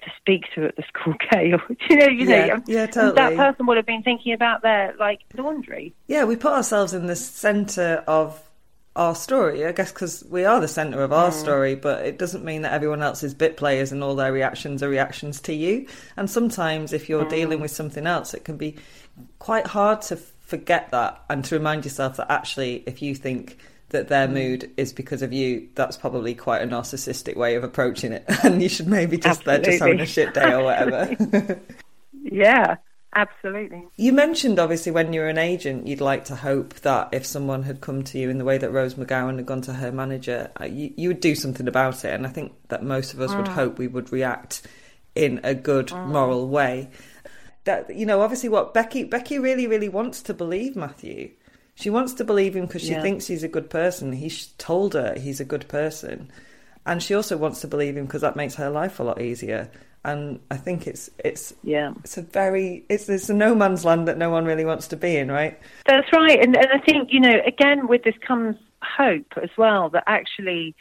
to 0.05 0.11
speak 0.19 0.45
to 0.53 0.65
at 0.65 0.77
the 0.77 0.83
school 0.83 1.15
gate. 1.31 1.55
Or, 1.55 1.63
you 1.89 1.97
know, 1.97 2.09
you 2.09 2.29
yeah, 2.29 2.47
know, 2.47 2.63
yeah, 2.67 2.87
totally. 2.87 3.15
That 3.15 3.37
person 3.37 3.67
would 3.67 3.77
have 3.77 3.87
been 3.87 4.03
thinking 4.03 4.33
about 4.33 4.63
their 4.63 4.95
like 4.99 5.21
laundry. 5.37 5.95
Yeah, 6.07 6.25
we 6.25 6.37
put 6.37 6.53
ourselves 6.53 6.93
in 6.93 7.07
the 7.07 7.17
centre 7.17 8.05
of 8.07 8.41
our 8.95 9.15
story, 9.15 9.65
I 9.65 9.73
guess, 9.73 9.91
because 9.91 10.23
we 10.29 10.45
are 10.45 10.61
the 10.61 10.69
centre 10.69 11.03
of 11.03 11.13
our 11.13 11.31
mm. 11.31 11.35
story, 11.35 11.75
but 11.75 12.05
it 12.05 12.19
doesn't 12.19 12.45
mean 12.45 12.63
that 12.63 12.75
everyone 12.75 13.03
else 13.03 13.23
is 13.23 13.33
bit 13.33 13.57
players 13.57 13.91
and 13.91 14.03
all 14.03 14.15
their 14.15 14.33
reactions 14.33 14.83
are 14.83 14.89
reactions 14.89 15.41
to 15.43 15.55
you. 15.55 15.87
And 16.17 16.29
sometimes, 16.29 16.93
if 16.93 17.09
you're 17.09 17.25
mm. 17.25 17.31
dealing 17.31 17.61
with 17.61 17.71
something 17.71 18.07
else, 18.07 18.35
it 18.35 18.45
can 18.45 18.57
be 18.57 18.77
quite 19.39 19.67
hard 19.67 20.03
to 20.03 20.19
forget 20.53 20.91
that 20.91 21.25
and 21.31 21.43
to 21.47 21.55
remind 21.55 21.87
yourself 21.87 22.19
that 22.19 22.31
actually, 22.31 22.85
if 22.87 23.01
you 23.01 23.15
think 23.15 23.57
that 23.89 24.09
their 24.09 24.29
mm. 24.29 24.35
mood 24.35 24.71
is 24.77 24.93
because 24.93 25.23
of 25.23 25.33
you, 25.33 25.67
that's 25.75 25.97
probably 25.97 26.35
quite 26.35 26.61
a 26.61 26.67
narcissistic 26.67 27.37
way 27.37 27.55
of 27.55 27.65
approaching 27.65 28.13
it. 28.13 28.27
And 28.45 28.63
you 28.63 28.69
should 28.69 28.87
maybe 28.87 29.17
just, 29.17 29.47
they're 29.47 29.59
just 29.59 29.79
having 29.79 30.01
a 30.01 30.05
shit 30.05 30.35
day 30.35 30.53
or 30.53 30.65
whatever. 30.65 31.17
yeah. 32.23 32.77
Absolutely. 33.15 33.83
You 33.97 34.13
mentioned 34.13 34.59
obviously 34.59 34.93
when 34.93 35.15
you're 35.15 35.29
an 35.29 35.39
agent, 35.39 35.87
you'd 35.87 36.03
like 36.03 36.27
to 36.27 36.37
hope 36.37 36.75
that 36.81 37.09
if 37.13 37.25
someone 37.25 37.63
had 37.63 37.81
come 37.81 38.03
to 38.05 38.19
you 38.19 38.29
in 38.29 38.37
the 38.37 38.45
way 38.45 38.59
that 38.59 38.71
Rose 38.71 38.95
McGowan 38.95 39.37
had 39.37 39.47
gone 39.47 39.63
to 39.63 39.73
her 39.73 39.91
manager, 39.91 40.51
uh, 40.61 40.65
you, 40.67 40.93
you 40.97 41.09
would 41.09 41.21
do 41.21 41.35
something 41.35 41.67
about 41.67 42.05
it. 42.05 42.13
And 42.13 42.27
I 42.27 42.31
think 42.31 42.53
that 42.69 42.83
most 42.83 43.15
of 43.15 43.21
us 43.23 43.31
mm. 43.31 43.39
would 43.39 43.49
hope 43.49 43.79
we 43.79 43.89
would 43.89 44.13
react 44.13 44.67
in 45.15 45.41
a 45.45 45.55
good 45.55 45.89
mm. 45.89 46.07
moral 46.09 46.47
way 46.49 46.91
that 47.65 47.95
you 47.95 48.07
know 48.07 48.21
obviously 48.21 48.49
what 48.49 48.75
Becky 48.75 49.05
Becky 49.05 49.39
really 49.39 49.67
really 49.67 49.89
wants 49.89 50.23
to 50.23 50.35
believe 50.35 50.77
Matthew. 50.77 51.31
She 51.75 51.91
wants 51.91 52.13
to 52.15 52.25
believe 52.25 52.55
him 52.55 52.67
because 52.67 52.83
she 52.83 52.91
yeah. 52.91 53.03
thinks 53.03 53.27
he's 53.27 53.43
a 53.43 53.49
good 53.49 53.71
person. 53.71 54.13
He's 54.13 54.49
told 54.59 54.93
her 54.95 55.15
he's 55.19 55.41
a 55.41 55.45
good 55.45 55.69
person, 55.69 56.31
and 56.85 57.03
she 57.03 57.15
also 57.15 57.37
wants 57.37 57.61
to 57.63 57.67
believe 57.67 57.97
him 57.97 58.07
because 58.07 58.21
that 58.21 58.37
makes 58.37 58.55
her 58.57 58.71
life 58.71 59.01
a 59.01 59.03
lot 59.03 59.21
easier. 59.21 59.71
And 60.05 60.41
I 60.51 60.57
think 60.57 60.87
it's 60.87 61.09
it's 61.19 61.55
yeah 61.63 61.93
it's 62.01 62.19
a 62.19 62.23
very 62.23 62.85
it's 62.89 63.09
it's 63.09 63.29
a 63.31 63.35
no 63.35 63.55
man's 63.55 63.85
land 63.85 64.09
that 64.09 64.19
no 64.19 64.31
one 64.31 64.45
really 64.45 64.65
wants 64.65 64.89
to 64.89 64.97
be 64.97 65.17
in, 65.17 65.31
right? 65.31 65.59
That's 65.87 66.13
right, 66.13 66.41
and 66.41 66.57
and 66.57 66.69
I 66.73 66.79
think 66.79 67.13
you 67.13 67.21
know 67.21 67.41
again 67.47 67.87
with 67.87 68.03
this 68.03 68.17
comes 68.27 68.57
hope 68.83 69.33
as 69.41 69.51
well 69.57 69.91
that 69.91 70.05
actually 70.09 70.75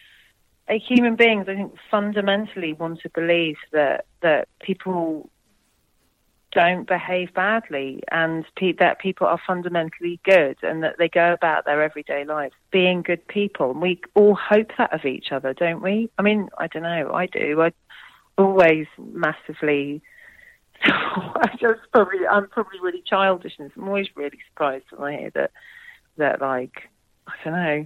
human 0.80 1.16
beings 1.16 1.48
I 1.48 1.56
think 1.56 1.74
fundamentally 1.90 2.74
want 2.74 3.02
to 3.02 3.10
believe 3.10 3.58
that 3.72 4.06
that 4.22 4.48
people 4.62 5.30
don't 6.52 6.88
behave 6.88 7.34
badly 7.34 8.02
and 8.12 8.46
pe- 8.56 8.74
that 8.74 9.00
people 9.00 9.28
are 9.28 9.40
fundamentally 9.46 10.20
good 10.24 10.58
and 10.64 10.84
that 10.84 10.98
they 10.98 11.10
go 11.10 11.34
about 11.34 11.66
their 11.66 11.82
everyday 11.82 12.26
lives 12.26 12.54
being 12.72 13.02
good 13.02 13.26
people. 13.28 13.72
And 13.72 13.82
we 13.82 14.02
all 14.16 14.36
hope 14.36 14.72
that 14.78 14.94
of 14.94 15.06
each 15.06 15.32
other, 15.32 15.54
don't 15.54 15.82
we? 15.82 16.10
I 16.18 16.22
mean, 16.22 16.50
I 16.58 16.68
don't 16.68 16.84
know. 16.84 17.14
I 17.14 17.26
do. 17.26 17.62
I 17.62 17.72
always 18.38 18.88
massively. 18.98 20.02
I 20.84 21.50
just 21.60 21.82
probably 21.92 22.26
I'm 22.28 22.48
probably 22.50 22.80
really 22.82 23.04
childish 23.06 23.54
and 23.60 23.72
I'm 23.76 23.88
always 23.88 24.08
really 24.16 24.40
surprised 24.50 24.86
when 24.92 25.14
I 25.14 25.20
hear 25.20 25.30
that 25.32 25.52
that 26.18 26.42
like 26.42 26.90
I 27.28 27.34
don't 27.44 27.54
know 27.54 27.86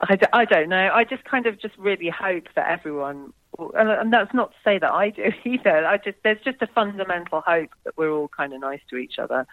I, 0.00 0.16
d- 0.16 0.26
I 0.32 0.44
don't 0.44 0.68
know. 0.68 0.90
I 0.92 1.04
just 1.04 1.24
kind 1.24 1.46
of 1.46 1.60
just 1.60 1.76
really 1.76 2.08
hope 2.08 2.44
that 2.56 2.70
everyone, 2.70 3.32
and, 3.58 3.90
and 3.90 4.12
that's 4.12 4.32
not 4.34 4.50
to 4.50 4.56
say 4.64 4.78
that 4.78 4.92
I 4.92 5.10
do 5.10 5.32
either. 5.44 5.86
I 5.86 5.96
just 5.98 6.18
there's 6.22 6.42
just 6.44 6.62
a 6.62 6.66
fundamental 6.68 7.40
hope 7.40 7.70
that 7.84 7.96
we're 7.96 8.12
all 8.12 8.28
kind 8.28 8.52
of 8.52 8.60
nice 8.60 8.80
to 8.90 8.96
each 8.96 9.18
other, 9.18 9.46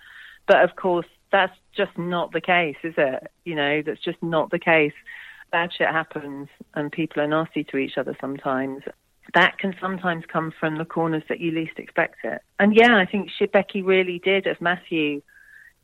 but 0.48 0.64
of 0.64 0.76
course 0.76 1.08
that's 1.32 1.56
just 1.76 1.98
not 1.98 2.32
the 2.32 2.42
case, 2.42 2.78
is 2.84 2.94
it? 2.98 3.32
You 3.44 3.56
know, 3.56 3.82
that's 3.82 4.02
just 4.02 4.22
not 4.22 4.50
the 4.50 4.60
case. 4.60 4.94
Bad 5.52 5.72
shit 5.78 5.88
happens, 5.88 6.48
and 6.74 6.92
people 6.92 7.22
are 7.22 7.28
nasty 7.28 7.64
to 7.66 7.78
each 7.78 7.98
other 7.98 8.16
sometimes. 8.20 8.84
That 9.34 9.58
can 9.58 9.76
sometimes 9.80 10.24
come 10.26 10.54
from 10.58 10.78
the 10.78 10.86
corners 10.86 11.24
that 11.28 11.40
you 11.40 11.52
least 11.52 11.78
expect 11.78 12.24
it. 12.24 12.42
And 12.60 12.74
yeah, 12.76 12.96
I 12.98 13.06
think 13.06 13.30
she, 13.38 13.46
Becky 13.46 13.82
really 13.82 14.20
did 14.20 14.48
as 14.48 14.58
Matthew 14.62 15.22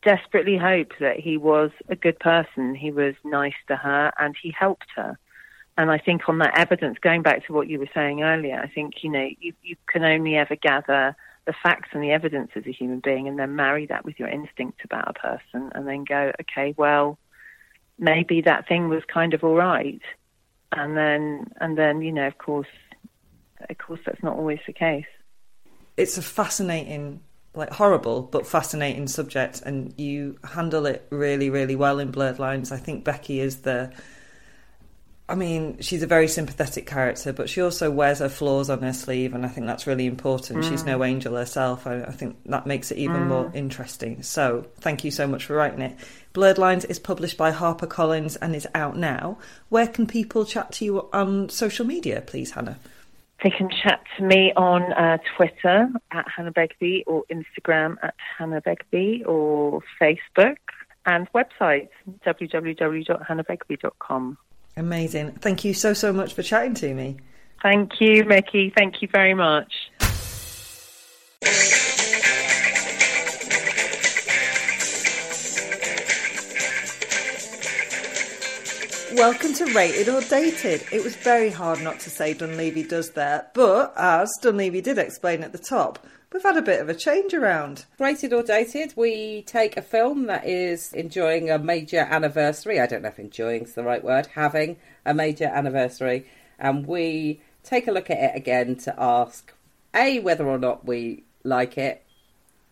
desperately 0.04 0.58
hoped 0.58 1.00
that 1.00 1.20
he 1.20 1.38
was 1.38 1.72
a 1.90 1.96
good 1.96 2.20
person, 2.20 2.76
he 2.76 2.92
was 2.92 3.16
nice 3.24 3.54
to 3.68 3.76
her, 3.76 4.12
and 4.20 4.36
he 4.42 4.54
helped 4.58 4.88
her. 4.96 5.18
And 5.78 5.90
I 5.90 5.98
think 5.98 6.30
on 6.30 6.38
that 6.38 6.58
evidence, 6.58 6.98
going 7.02 7.24
back 7.24 7.46
to 7.48 7.54
what 7.54 7.68
you 7.68 7.80
were 7.80 7.90
saying 7.94 8.22
earlier, 8.22 8.60
I 8.60 8.68
think, 8.68 9.04
you 9.04 9.10
know, 9.10 9.28
you, 9.40 9.54
you 9.64 9.76
can 9.88 10.04
only 10.04 10.36
ever 10.36 10.56
gather 10.56 11.16
the 11.46 11.54
facts 11.64 11.90
and 11.94 12.04
the 12.04 12.12
evidence 12.12 12.52
as 12.56 12.66
a 12.68 12.72
human 12.72 13.00
being 13.00 13.28
and 13.28 13.40
then 13.40 13.56
marry 13.56 13.86
that 13.88 14.06
with 14.06 14.20
your 14.20 14.30
instinct 14.30 14.86
about 14.86 15.10
a 15.10 15.14
person 15.14 15.72
and 15.74 15.88
then 15.88 16.04
go, 16.04 16.32
okay, 16.42 16.74
well, 16.78 17.18
maybe 17.98 18.42
that 18.42 18.68
thing 18.68 18.88
was 18.88 19.04
kind 19.12 19.34
of 19.34 19.44
all 19.44 19.56
right. 19.56 20.02
And 20.72 20.96
then, 20.96 21.52
and 21.60 21.78
then, 21.78 22.02
you 22.02 22.12
know, 22.12 22.28
of 22.28 22.38
course, 22.38 22.68
of 23.70 23.78
course, 23.78 24.00
that's 24.06 24.22
not 24.24 24.38
always 24.38 24.60
the 24.68 24.74
case. 24.74 25.06
It's 25.98 26.18
a 26.18 26.22
fascinating 26.22 27.22
like 27.56 27.72
horrible 27.72 28.24
but 28.24 28.48
fascinating 28.48 29.08
subject 29.08 29.62
and 29.64 29.94
you 29.96 30.36
handle 30.44 30.88
it 30.88 31.06
really 31.12 31.52
really 31.52 31.76
well 31.76 32.00
in 32.00 32.10
blurred 32.10 32.40
lines 32.40 32.72
i 32.72 32.78
think 32.78 33.04
becky 33.04 33.40
is 33.40 33.58
the 33.58 33.94
i 35.30 35.36
mean 35.36 35.78
she's 35.80 36.04
a 36.04 36.08
very 36.08 36.28
sympathetic 36.28 36.86
character 36.86 37.34
but 37.34 37.50
she 37.50 37.62
also 37.62 37.90
wears 37.90 38.20
her 38.20 38.30
flaws 38.30 38.70
on 38.70 38.82
her 38.82 38.94
sleeve 38.94 39.34
and 39.34 39.46
i 39.46 39.50
think 39.50 39.68
that's 39.68 39.88
really 39.88 40.06
important 40.06 40.60
mm. 40.60 40.70
she's 40.70 40.84
no 40.84 41.00
mm. 41.00 41.08
angel 41.08 41.36
herself 41.36 41.88
I, 41.88 42.04
I, 42.04 42.12
think 42.12 42.38
that 42.46 42.68
makes 42.68 42.92
it 42.92 42.98
even 42.98 43.24
mm. 43.24 43.28
more 43.28 43.52
interesting 43.54 44.24
so 44.24 44.66
thank 44.80 45.04
you 45.04 45.12
so 45.12 45.28
much 45.28 45.46
for 45.46 45.56
writing 45.56 45.82
it 45.82 45.98
blurred 46.34 46.58
lines 46.58 46.86
is 46.86 47.00
published 47.00 47.38
by 47.38 47.52
harpercollins 47.52 48.38
and 48.42 48.56
is 48.56 48.68
out 48.74 48.98
now 48.98 49.38
where 49.70 49.88
can 49.88 50.08
people 50.08 50.46
chat 50.46 50.72
to 50.74 50.86
you 50.86 51.10
on 51.14 51.50
social 51.50 51.86
media 51.86 52.22
please 52.22 52.52
hannah 52.52 52.80
they 53.44 53.50
can 53.50 53.70
chat 53.70 54.02
to 54.18 54.24
me 54.24 54.54
on 54.56 54.94
uh, 54.94 55.18
Twitter 55.36 55.90
at 56.12 56.26
Hannah 56.34 56.54
Begbie 56.54 57.04
or 57.06 57.26
Instagram 57.30 57.98
at 58.02 58.16
Hannah 58.38 58.62
Begbie 58.62 59.26
or 59.26 59.82
Facebook 60.02 60.56
and 61.06 61.30
website 61.34 61.90
www.hannahbegbie.com. 62.26 64.38
Amazing. 64.76 65.34
Thank 65.34 65.64
you 65.64 65.74
so, 65.74 65.94
so 65.94 66.12
much 66.12 66.34
for 66.34 66.44
chatting 66.44 66.74
to 66.76 66.94
me. 66.94 67.18
Thank 67.62 68.02
you, 68.02 68.26
Mickey. 68.26 68.74
Thank 68.76 69.02
you 69.02 69.08
very 69.08 69.34
much. 69.34 69.72
Welcome 79.16 79.54
to 79.54 79.66
Rated 79.76 80.10
or 80.10 80.22
Dated. 80.22 80.84
It 80.92 81.04
was 81.04 81.16
very 81.16 81.52
hard 81.52 81.82
not 81.82 82.00
to 82.00 82.10
say 82.10 82.34
Dunleavy 82.34 82.82
does 82.82 83.12
that, 83.12 83.54
but 83.54 83.94
as 83.96 84.32
Dunleavy 84.42 84.82
did 84.82 84.98
explain 84.98 85.44
at 85.44 85.52
the 85.52 85.60
top, 85.60 86.04
we've 86.34 86.44
had 86.44 86.58
a 86.58 86.62
bit 86.62 86.82
of 86.82 86.90
a 86.90 86.96
change 86.96 87.34
around. 87.34 87.86
Rated 88.00 88.34
or 88.34 88.44
Dated, 88.44 88.94
we 88.98 89.44
take 89.44 89.78
a 89.78 89.82
film 89.82 90.26
that 90.26 90.46
is 90.46 90.92
enjoying 90.94 91.50
a 91.50 91.60
major 91.60 92.00
anniversary. 92.00 92.80
I 92.80 92.88
don't 92.88 93.04
know 93.04 93.10
if 93.10 93.20
enjoying 93.20 93.64
is 93.64 93.74
the 93.74 93.84
right 93.84 94.04
word, 94.04 94.28
having 94.34 94.78
a 95.06 95.14
major 95.14 95.46
anniversary, 95.46 96.26
and 96.58 96.88
we 96.88 97.42
take 97.64 97.88
a 97.88 97.92
look 97.92 98.10
at 98.10 98.18
it 98.18 98.36
again 98.36 98.76
to 98.78 98.96
ask 99.00 99.54
A, 99.94 100.20
whether 100.20 100.48
or 100.48 100.58
not 100.58 100.86
we 100.86 101.24
like 101.44 101.78
it, 101.78 102.04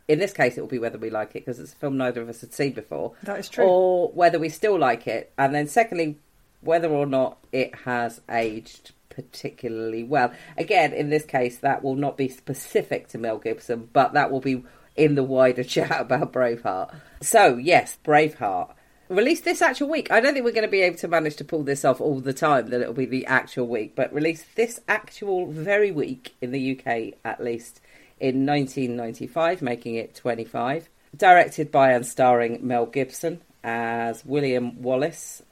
in 0.07 0.19
this 0.19 0.33
case, 0.33 0.57
it 0.57 0.61
will 0.61 0.67
be 0.67 0.79
whether 0.79 0.97
we 0.97 1.09
like 1.09 1.29
it 1.29 1.45
because 1.45 1.59
it's 1.59 1.71
a 1.71 1.75
film 1.75 1.97
neither 1.97 2.21
of 2.21 2.27
us 2.27 2.41
had 2.41 2.53
seen 2.53 2.73
before. 2.73 3.13
That 3.23 3.39
is 3.39 3.47
true. 3.47 3.63
Or 3.63 4.09
whether 4.09 4.39
we 4.39 4.49
still 4.49 4.77
like 4.77 5.07
it. 5.07 5.31
And 5.37 5.55
then, 5.55 5.67
secondly, 5.67 6.17
whether 6.59 6.89
or 6.89 7.05
not 7.05 7.37
it 7.53 7.73
has 7.85 8.19
aged 8.29 8.91
particularly 9.11 10.03
well. 10.03 10.33
Again, 10.57 10.93
in 10.93 11.09
this 11.09 11.25
case, 11.25 11.59
that 11.59 11.83
will 11.83 11.95
not 11.95 12.17
be 12.17 12.27
specific 12.27 13.09
to 13.09 13.19
Mel 13.19 13.37
Gibson, 13.37 13.89
but 13.93 14.13
that 14.13 14.31
will 14.31 14.39
be 14.39 14.63
in 14.95 15.15
the 15.15 15.23
wider 15.23 15.63
chat 15.75 16.01
about 16.01 16.33
Braveheart. 16.33 16.95
So, 17.21 17.57
yes, 17.57 17.99
Braveheart. 18.03 18.73
Released 19.09 19.43
this 19.43 19.61
actual 19.61 19.89
week. 19.89 20.09
I 20.09 20.21
don't 20.21 20.33
think 20.33 20.45
we're 20.45 20.53
going 20.53 20.65
to 20.65 20.71
be 20.71 20.81
able 20.81 20.97
to 20.99 21.07
manage 21.09 21.35
to 21.35 21.43
pull 21.43 21.63
this 21.63 21.83
off 21.83 21.99
all 21.99 22.21
the 22.21 22.33
time, 22.33 22.69
that 22.69 22.79
it'll 22.79 22.93
be 22.93 23.05
the 23.05 23.25
actual 23.25 23.67
week, 23.67 23.93
but 23.93 24.13
released 24.13 24.55
this 24.55 24.79
actual 24.87 25.51
very 25.51 25.91
week 25.91 26.33
in 26.41 26.51
the 26.51 26.79
UK 26.79 27.19
at 27.25 27.43
least 27.43 27.81
in 28.21 28.45
1995, 28.45 29.61
making 29.61 29.95
it 29.95 30.15
25. 30.15 30.89
Directed 31.17 31.71
by 31.71 31.91
and 31.91 32.05
starring 32.05 32.65
Mel 32.65 32.85
Gibson 32.85 33.41
as 33.65 34.23
William 34.23 34.81
Wallace, 34.81 35.43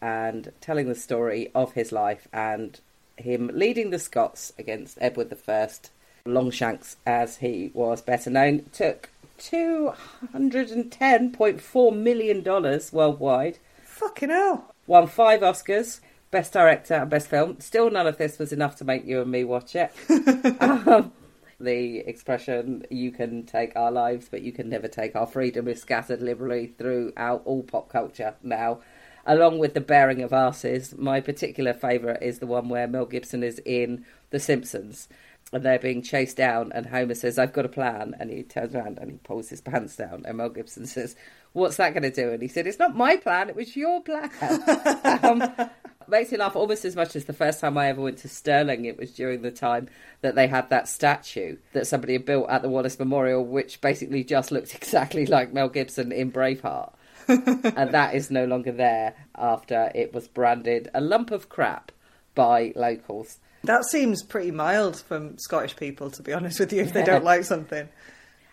and 0.00 0.52
telling 0.60 0.88
the 0.88 0.94
story 0.94 1.50
of 1.54 1.72
his 1.72 1.92
life 1.92 2.26
and 2.32 2.80
him 3.16 3.50
leading 3.52 3.90
the 3.90 3.98
Scots 3.98 4.52
against 4.58 4.96
Edward 5.00 5.36
I, 5.48 5.68
Longshanks 6.24 6.96
as 7.06 7.36
he 7.38 7.70
was 7.74 8.02
better 8.02 8.30
known, 8.30 8.66
took 8.72 9.10
$210.4 9.38 11.96
million 11.96 12.44
worldwide. 12.92 13.58
Fucking 13.84 14.30
hell. 14.30 14.74
Won 14.86 15.06
five 15.06 15.40
Oscars, 15.40 16.00
Best 16.30 16.52
Director 16.52 16.94
and 16.94 17.10
Best 17.10 17.28
Film. 17.28 17.60
Still 17.60 17.90
none 17.90 18.06
of 18.06 18.18
this 18.18 18.38
was 18.38 18.52
enough 18.52 18.76
to 18.76 18.84
make 18.84 19.06
you 19.06 19.22
and 19.22 19.30
me 19.30 19.44
watch 19.44 19.74
it. 19.74 19.90
um, 20.60 21.12
the 21.60 21.98
expression, 21.98 22.84
you 22.90 23.10
can 23.10 23.44
take 23.44 23.74
our 23.74 23.90
lives, 23.90 24.28
but 24.30 24.42
you 24.42 24.52
can 24.52 24.68
never 24.68 24.88
take 24.88 25.16
our 25.16 25.26
freedom, 25.26 25.68
is 25.68 25.80
scattered 25.80 26.22
liberally 26.22 26.74
throughout 26.78 27.42
all 27.44 27.62
pop 27.62 27.88
culture 27.88 28.34
now 28.42 28.80
along 29.28 29.58
with 29.58 29.74
the 29.74 29.80
bearing 29.80 30.22
of 30.22 30.32
asses, 30.32 30.96
my 30.98 31.20
particular 31.20 31.72
favourite 31.72 32.22
is 32.22 32.40
the 32.40 32.46
one 32.46 32.68
where 32.68 32.88
Mel 32.88 33.06
Gibson 33.06 33.44
is 33.44 33.60
in 33.64 34.04
The 34.30 34.40
Simpsons 34.40 35.08
and 35.52 35.62
they're 35.62 35.78
being 35.78 36.02
chased 36.02 36.36
down, 36.36 36.72
and 36.74 36.86
Homer 36.86 37.14
says, 37.14 37.38
I've 37.38 37.52
got 37.52 37.64
a 37.64 37.70
plan. 37.70 38.14
And 38.20 38.30
he 38.30 38.42
turns 38.42 38.74
around 38.74 38.98
and 38.98 39.10
he 39.10 39.16
pulls 39.18 39.48
his 39.48 39.60
pants 39.60 39.96
down. 39.96 40.24
And 40.26 40.36
Mel 40.36 40.50
Gibson 40.50 40.86
says, 40.86 41.16
What's 41.52 41.78
that 41.78 41.94
going 41.94 42.02
to 42.02 42.10
do? 42.10 42.30
And 42.30 42.42
he 42.42 42.48
said, 42.48 42.66
It's 42.66 42.78
not 42.78 42.96
my 42.96 43.16
plan, 43.16 43.48
it 43.48 43.56
was 43.56 43.76
your 43.76 44.02
plan. 44.02 44.30
um, 45.22 45.70
makes 46.06 46.30
me 46.30 46.38
laugh 46.38 46.56
almost 46.56 46.84
as 46.84 46.96
much 46.96 47.16
as 47.16 47.24
the 47.24 47.32
first 47.32 47.60
time 47.60 47.78
I 47.78 47.88
ever 47.88 48.00
went 48.00 48.18
to 48.18 48.28
Stirling. 48.28 48.84
It 48.84 48.98
was 48.98 49.12
during 49.12 49.42
the 49.42 49.50
time 49.50 49.88
that 50.20 50.34
they 50.34 50.46
had 50.46 50.68
that 50.70 50.88
statue 50.88 51.56
that 51.72 51.86
somebody 51.86 52.12
had 52.14 52.26
built 52.26 52.50
at 52.50 52.62
the 52.62 52.68
Wallace 52.68 52.98
Memorial, 52.98 53.44
which 53.44 53.80
basically 53.80 54.24
just 54.24 54.52
looked 54.52 54.74
exactly 54.74 55.24
like 55.26 55.52
Mel 55.52 55.68
Gibson 55.68 56.12
in 56.12 56.30
Braveheart. 56.30 56.92
and 57.76 57.92
that 57.92 58.14
is 58.14 58.30
no 58.30 58.44
longer 58.44 58.72
there 58.72 59.14
after 59.34 59.90
it 59.94 60.14
was 60.14 60.28
branded 60.28 60.88
a 60.94 61.00
lump 61.00 61.30
of 61.30 61.48
crap 61.48 61.92
by 62.34 62.72
locals. 62.76 63.38
That 63.64 63.84
seems 63.84 64.22
pretty 64.22 64.50
mild 64.50 65.00
from 65.00 65.36
Scottish 65.38 65.76
people, 65.76 66.10
to 66.12 66.22
be 66.22 66.32
honest 66.32 66.60
with 66.60 66.72
you, 66.72 66.82
if 66.82 66.92
they 66.92 67.04
don't 67.04 67.24
like 67.24 67.44
something. 67.44 67.88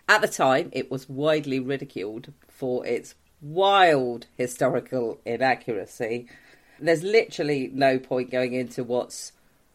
At 0.08 0.20
the 0.20 0.28
time, 0.28 0.70
it 0.72 0.90
was 0.90 1.08
widely 1.08 1.60
ridiculed 1.60 2.32
for 2.48 2.84
its 2.86 3.14
wild 3.40 4.26
historical 4.36 5.20
inaccuracy. 5.24 6.28
There's 6.78 7.02
literally 7.02 7.70
no 7.72 7.98
point 7.98 8.30
going 8.30 8.52
into 8.52 8.84
what's 8.84 9.32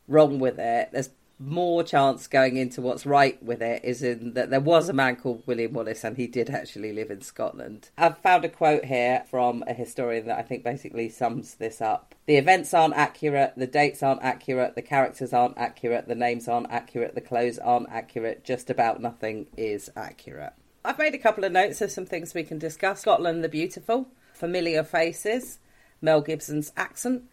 wrong 0.07 0.39
with 0.39 0.59
it. 0.59 0.89
There's 0.91 1.09
more 1.41 1.83
chance 1.83 2.27
going 2.27 2.57
into 2.57 2.81
what's 2.81 3.05
right 3.05 3.41
with 3.41 3.61
it 3.61 3.83
is 3.83 4.03
in 4.03 4.33
that 4.33 4.49
there 4.49 4.59
was 4.59 4.89
a 4.89 4.93
man 4.93 5.15
called 5.15 5.43
William 5.45 5.73
Wallace 5.73 6.03
and 6.03 6.15
he 6.15 6.27
did 6.27 6.49
actually 6.49 6.93
live 6.93 7.09
in 7.09 7.21
Scotland. 7.21 7.89
I've 7.97 8.17
found 8.19 8.45
a 8.45 8.49
quote 8.49 8.85
here 8.85 9.23
from 9.29 9.63
a 9.67 9.73
historian 9.73 10.27
that 10.27 10.37
I 10.37 10.43
think 10.43 10.63
basically 10.63 11.09
sums 11.09 11.55
this 11.55 11.81
up. 11.81 12.13
The 12.27 12.35
events 12.35 12.73
aren't 12.73 12.95
accurate, 12.95 13.53
the 13.57 13.67
dates 13.67 14.03
aren't 14.03 14.21
accurate, 14.23 14.75
the 14.75 14.81
characters 14.81 15.33
aren't 15.33 15.57
accurate, 15.57 16.07
the 16.07 16.15
names 16.15 16.47
aren't 16.47 16.71
accurate, 16.71 17.15
the 17.15 17.21
clothes 17.21 17.57
aren't 17.57 17.89
accurate, 17.89 18.43
just 18.43 18.69
about 18.69 19.01
nothing 19.01 19.47
is 19.57 19.89
accurate. 19.95 20.53
I've 20.85 20.99
made 20.99 21.15
a 21.15 21.19
couple 21.19 21.43
of 21.43 21.51
notes 21.51 21.81
of 21.81 21.91
some 21.91 22.05
things 22.05 22.33
we 22.33 22.43
can 22.43 22.59
discuss. 22.59 23.01
Scotland 23.01 23.43
the 23.43 23.49
Beautiful, 23.49 24.07
familiar 24.33 24.83
faces, 24.83 25.59
Mel 26.01 26.21
Gibson's 26.21 26.71
accent, 26.77 27.23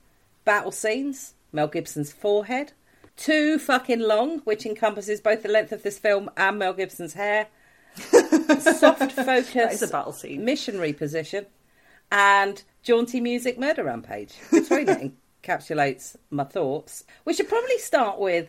battle 0.44 0.72
scenes, 0.72 1.34
Mel 1.52 1.68
Gibson's 1.68 2.12
forehead, 2.12 2.72
too 3.19 3.59
fucking 3.59 4.01
long, 4.01 4.39
which 4.41 4.64
encompasses 4.64 5.21
both 5.21 5.43
the 5.43 5.49
length 5.51 5.73
of 5.73 5.83
this 5.83 5.99
film 5.99 6.31
and 6.37 6.59
Mel 6.59 6.73
Gibson's 6.73 7.12
hair, 7.14 7.49
soft 7.97 9.12
focus 9.12 9.53
That 9.53 9.73
is 9.73 9.83
a 9.83 9.89
battle 9.89 10.12
scene. 10.12 10.45
missionary 10.45 10.93
position, 10.95 11.45
and 12.11 12.62
jaunty 12.83 13.21
music 13.21 13.59
murder 13.59 13.85
rampage. 13.85 14.35
Between 14.51 14.89
it 14.89 15.12
encapsulates 15.43 16.16
my 16.31 16.45
thoughts. 16.45 17.05
We 17.25 17.35
should 17.35 17.49
probably 17.49 17.79
start 17.79 18.19
with 18.19 18.49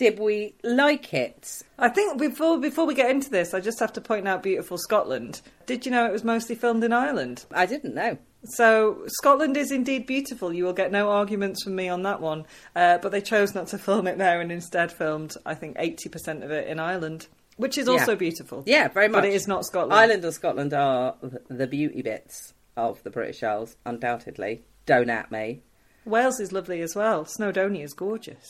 did 0.00 0.18
we 0.18 0.54
like 0.64 1.12
it? 1.12 1.46
I 1.78 1.90
think 1.90 2.18
before 2.18 2.58
before 2.58 2.86
we 2.86 2.94
get 2.94 3.10
into 3.10 3.28
this, 3.28 3.52
I 3.52 3.60
just 3.60 3.78
have 3.80 3.92
to 3.92 4.00
point 4.00 4.26
out 4.26 4.42
beautiful 4.42 4.78
Scotland. 4.78 5.42
Did 5.66 5.84
you 5.84 5.92
know 5.92 6.06
it 6.06 6.12
was 6.12 6.24
mostly 6.24 6.54
filmed 6.54 6.82
in 6.84 6.92
Ireland? 6.94 7.44
I 7.52 7.66
didn't 7.66 7.94
know. 7.94 8.16
So 8.44 9.02
Scotland 9.08 9.58
is 9.58 9.70
indeed 9.70 10.06
beautiful. 10.06 10.54
You 10.54 10.64
will 10.64 10.72
get 10.72 10.90
no 10.90 11.10
arguments 11.10 11.62
from 11.62 11.76
me 11.76 11.90
on 11.90 12.02
that 12.04 12.22
one. 12.22 12.46
Uh, 12.74 12.96
but 12.96 13.12
they 13.12 13.20
chose 13.20 13.54
not 13.54 13.66
to 13.68 13.78
film 13.88 14.06
it 14.06 14.16
there 14.16 14.40
and 14.40 14.50
instead 14.50 14.90
filmed, 14.90 15.34
I 15.44 15.54
think, 15.54 15.76
eighty 15.78 16.08
percent 16.08 16.42
of 16.42 16.50
it 16.50 16.66
in 16.66 16.80
Ireland, 16.80 17.26
which 17.58 17.76
is 17.76 17.86
also 17.86 18.12
Yeah. 18.12 18.16
beautiful. 18.16 18.62
Yeah, 18.64 18.88
very 18.88 19.08
much. 19.08 19.20
But 19.20 19.28
it 19.28 19.34
is 19.34 19.46
not 19.46 19.66
Scotland. 19.66 19.92
Ireland 19.92 20.24
and 20.24 20.32
Scotland 20.32 20.72
are 20.72 21.14
the 21.48 21.66
beauty 21.66 22.00
bits 22.00 22.54
of 22.74 23.02
the 23.02 23.10
British 23.10 23.42
Isles, 23.42 23.76
undoubtedly. 23.84 24.62
Don't 24.86 25.10
at 25.10 25.30
me. 25.30 25.60
Wales 26.06 26.40
is 26.40 26.52
lovely 26.52 26.80
as 26.80 26.96
well. 26.96 27.26
Snowdonia 27.26 27.84
is 27.84 27.92
gorgeous. 27.92 28.48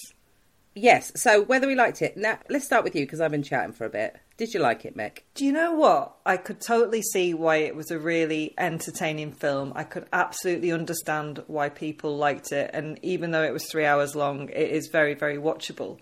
Yes, 0.75 1.11
so 1.17 1.43
whether 1.43 1.67
we 1.67 1.75
liked 1.75 2.01
it. 2.01 2.17
Now, 2.17 2.39
let's 2.49 2.65
start 2.65 2.85
with 2.85 2.95
you 2.95 3.03
because 3.05 3.21
I've 3.21 3.33
been 3.33 3.43
chatting 3.43 3.73
for 3.73 3.85
a 3.85 3.91
bit. 3.91 4.17
Did 4.37 4.55
you 4.55 4.61
like 4.61 4.85
it, 4.85 4.97
Mick? 4.97 5.19
Do 5.35 5.45
you 5.45 5.53
know 5.53 5.75
what? 5.75 6.17
I 6.25 6.37
could 6.37 6.61
totally 6.61 7.03
see 7.03 7.35
why 7.35 7.57
it 7.57 7.75
was 7.75 7.91
a 7.91 7.99
really 7.99 8.55
entertaining 8.57 9.33
film. 9.33 9.73
I 9.75 9.85
could 9.85 10.07
absolutely 10.13 10.73
understand 10.73 11.43
why 11.49 11.69
people 11.69 12.17
liked 12.17 12.53
it, 12.53 12.71
and 12.73 12.99
even 13.03 13.33
though 13.33 13.43
it 13.43 13.53
was 13.53 13.67
three 13.67 13.85
hours 13.85 14.15
long, 14.15 14.49
it 14.49 14.71
is 14.71 14.89
very, 14.89 15.15
very 15.15 15.37
watchable. 15.37 15.99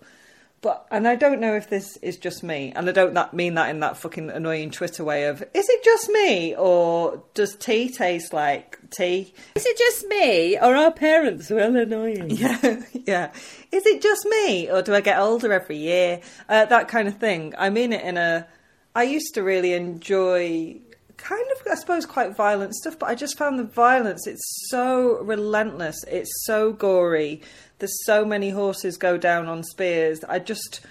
But 0.61 0.85
and 0.91 1.07
I 1.07 1.15
don't 1.15 1.39
know 1.39 1.55
if 1.55 1.69
this 1.69 1.95
is 1.97 2.17
just 2.17 2.43
me, 2.43 2.73
and 2.75 2.89
I 2.89 2.91
don't 2.91 3.13
that 3.13 3.33
mean 3.33 3.53
that 3.53 3.69
in 3.69 3.79
that 3.79 3.95
fucking 3.95 4.29
annoying 4.29 4.71
Twitter 4.71 5.05
way 5.05 5.25
of 5.25 5.41
is 5.53 5.69
it 5.69 5.83
just 5.83 6.09
me 6.09 6.53
or 6.55 7.23
does 7.33 7.55
tea 7.55 7.89
taste 7.89 8.33
like 8.33 8.77
tea? 8.89 9.33
Is 9.55 9.65
it 9.65 9.77
just 9.77 10.05
me 10.07 10.57
or 10.57 10.75
are 10.75 10.91
parents 10.91 11.49
well 11.49 11.75
annoying? 11.75 12.29
Yeah, 12.39 12.81
yeah. 12.93 13.31
Is 13.71 13.85
it 13.85 14.01
just 14.01 14.25
me, 14.25 14.69
or 14.69 14.81
do 14.81 14.93
I 14.93 15.01
get 15.01 15.19
older 15.19 15.53
every 15.53 15.77
year? 15.77 16.21
Uh, 16.47 16.65
that 16.65 16.87
kind 16.89 17.07
of 17.07 17.17
thing. 17.17 17.53
I 17.57 17.69
mean 17.69 17.93
it 17.93 18.03
in 18.03 18.17
a. 18.17 18.47
I 18.95 19.03
used 19.03 19.35
to 19.35 19.43
really 19.43 19.73
enjoy 19.73 20.81
kind 21.19 21.45
of, 21.51 21.67
I 21.71 21.75
suppose, 21.75 22.05
quite 22.05 22.35
violent 22.35 22.73
stuff, 22.75 22.97
but 22.97 23.09
I 23.09 23.15
just 23.15 23.37
found 23.37 23.59
the 23.59 23.63
violence. 23.63 24.25
It's 24.27 24.67
so 24.69 25.19
relentless. 25.21 26.03
It's 26.05 26.31
so 26.45 26.73
gory. 26.73 27.41
There's 27.79 28.05
so 28.05 28.25
many 28.25 28.51
horses 28.51 28.97
go 28.97 29.17
down 29.17 29.47
on 29.47 29.63
spears. 29.63 30.23
I 30.23 30.39
just. 30.39 30.81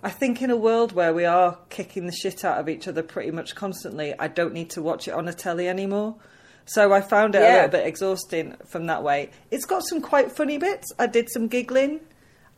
I 0.00 0.10
think 0.10 0.40
in 0.40 0.50
a 0.50 0.56
world 0.56 0.92
where 0.92 1.12
we 1.12 1.24
are 1.24 1.58
kicking 1.70 2.06
the 2.06 2.12
shit 2.12 2.44
out 2.44 2.58
of 2.58 2.68
each 2.68 2.86
other 2.86 3.02
pretty 3.02 3.32
much 3.32 3.56
constantly, 3.56 4.14
I 4.16 4.28
don't 4.28 4.54
need 4.54 4.70
to 4.70 4.82
watch 4.82 5.08
it 5.08 5.10
on 5.10 5.26
a 5.26 5.32
telly 5.32 5.68
anymore. 5.68 6.14
So 6.66 6.92
I 6.92 7.00
found 7.00 7.34
it 7.34 7.42
a 7.42 7.52
little 7.52 7.68
bit 7.68 7.84
exhausting 7.86 8.54
from 8.66 8.86
that 8.86 9.02
way. 9.02 9.30
It's 9.50 9.64
got 9.64 9.84
some 9.84 10.00
quite 10.00 10.30
funny 10.30 10.56
bits. 10.56 10.92
I 11.00 11.08
did 11.08 11.28
some 11.30 11.48
giggling. 11.48 12.00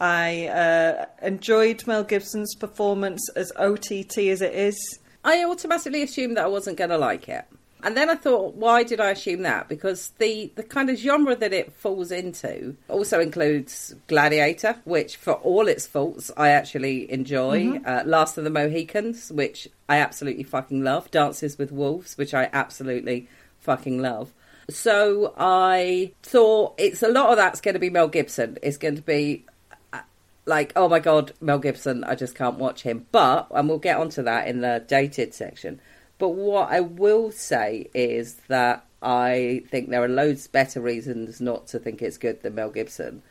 I 0.01 0.49
uh, 0.49 1.07
enjoyed 1.23 1.87
Mel 1.87 2.05
Gibson's 2.05 2.55
performance 2.57 3.29
as 3.37 3.53
OTT 3.57 4.19
as 4.19 4.43
it 4.43 4.53
is. 4.53 4.99
I 5.23 5.45
automatically 5.45 6.03
assumed 6.03 6.37
that 6.37 6.45
I 6.45 6.49
wasn't 6.49 6.77
going 6.77 6.91
to 6.91 6.99
like 6.99 7.29
it. 7.29 7.45
And 7.83 7.97
then 7.97 8.11
I 8.11 8.15
thought, 8.15 8.55
why 8.55 8.83
did 8.83 9.01
I 9.01 9.11
assume 9.11 9.43
that? 9.43 9.69
Because 9.69 10.11
the, 10.19 10.53
the 10.55 10.63
kind 10.63 10.91
of 10.91 10.97
genre 10.97 11.35
that 11.37 11.53
it 11.53 11.73
falls 11.73 12.11
into 12.11 12.77
also 12.89 13.21
includes 13.21 13.95
Gladiator, 14.09 14.77
which, 14.85 15.17
for 15.17 15.35
all 15.35 15.69
its 15.69 15.87
faults, 15.87 16.31
I 16.37 16.51
actually 16.51 17.11
enjoy. 17.11 17.81
Uh, 17.85 18.03
Last 18.05 18.39
of 18.39 18.45
the 18.45 18.51
Mohicans, 18.51 19.31
which 19.33 19.69
I 19.89 19.99
absolutely 19.99 20.45
fucking 20.45 20.83
love. 20.83 21.11
Dances 21.11 21.59
with 21.59 21.73
Wolves, 21.73 22.17
which 22.19 22.35
I 22.35 22.51
absolutely 22.53 23.29
fucking 23.61 24.01
love. 24.01 24.33
So 24.69 25.35
I 25.37 26.13
thought 26.23 26.75
it's 26.79 27.03
a 27.03 27.09
lot 27.09 27.31
of 27.31 27.37
that's 27.37 27.61
going 27.61 27.75
to 27.75 27.81
be 27.81 27.91
Mel 27.91 28.09
Gibson. 28.09 28.59
It's 28.63 28.77
going 28.77 28.97
to 28.97 29.03
be 29.03 29.45
uh, 29.93 30.01
like, 30.47 30.73
oh 30.77 30.89
my 30.89 31.01
god, 31.01 31.33
Mel 31.41 31.59
Gibson, 31.59 32.05
I 32.05 32.15
just 32.15 32.35
can't 32.35 32.59
watch 32.59 32.83
him. 32.83 33.07
But, 33.11 33.49
and 33.51 33.69
we'll 33.69 33.79
get 33.79 33.97
onto 33.97 34.23
that 34.23 34.47
in 34.47 34.61
the 34.61 34.85
dated 34.87 35.35
section. 35.35 35.81
But 36.21 36.29
what 36.35 36.71
I 36.71 36.81
will 36.81 37.33
say 37.33 37.89
is 37.95 38.35
that 38.49 38.85
I 39.03 39.63
think 39.69 39.89
there 39.89 40.05
are 40.05 40.09
loads 40.09 40.47
better 40.47 40.81
reasons 40.81 41.41
not 41.41 41.67
to 41.69 41.79
think 41.79 42.03
it's 42.03 42.19
good 42.19 42.43
than 42.43 42.55
Mel 42.55 42.71
Gibson. 42.71 43.23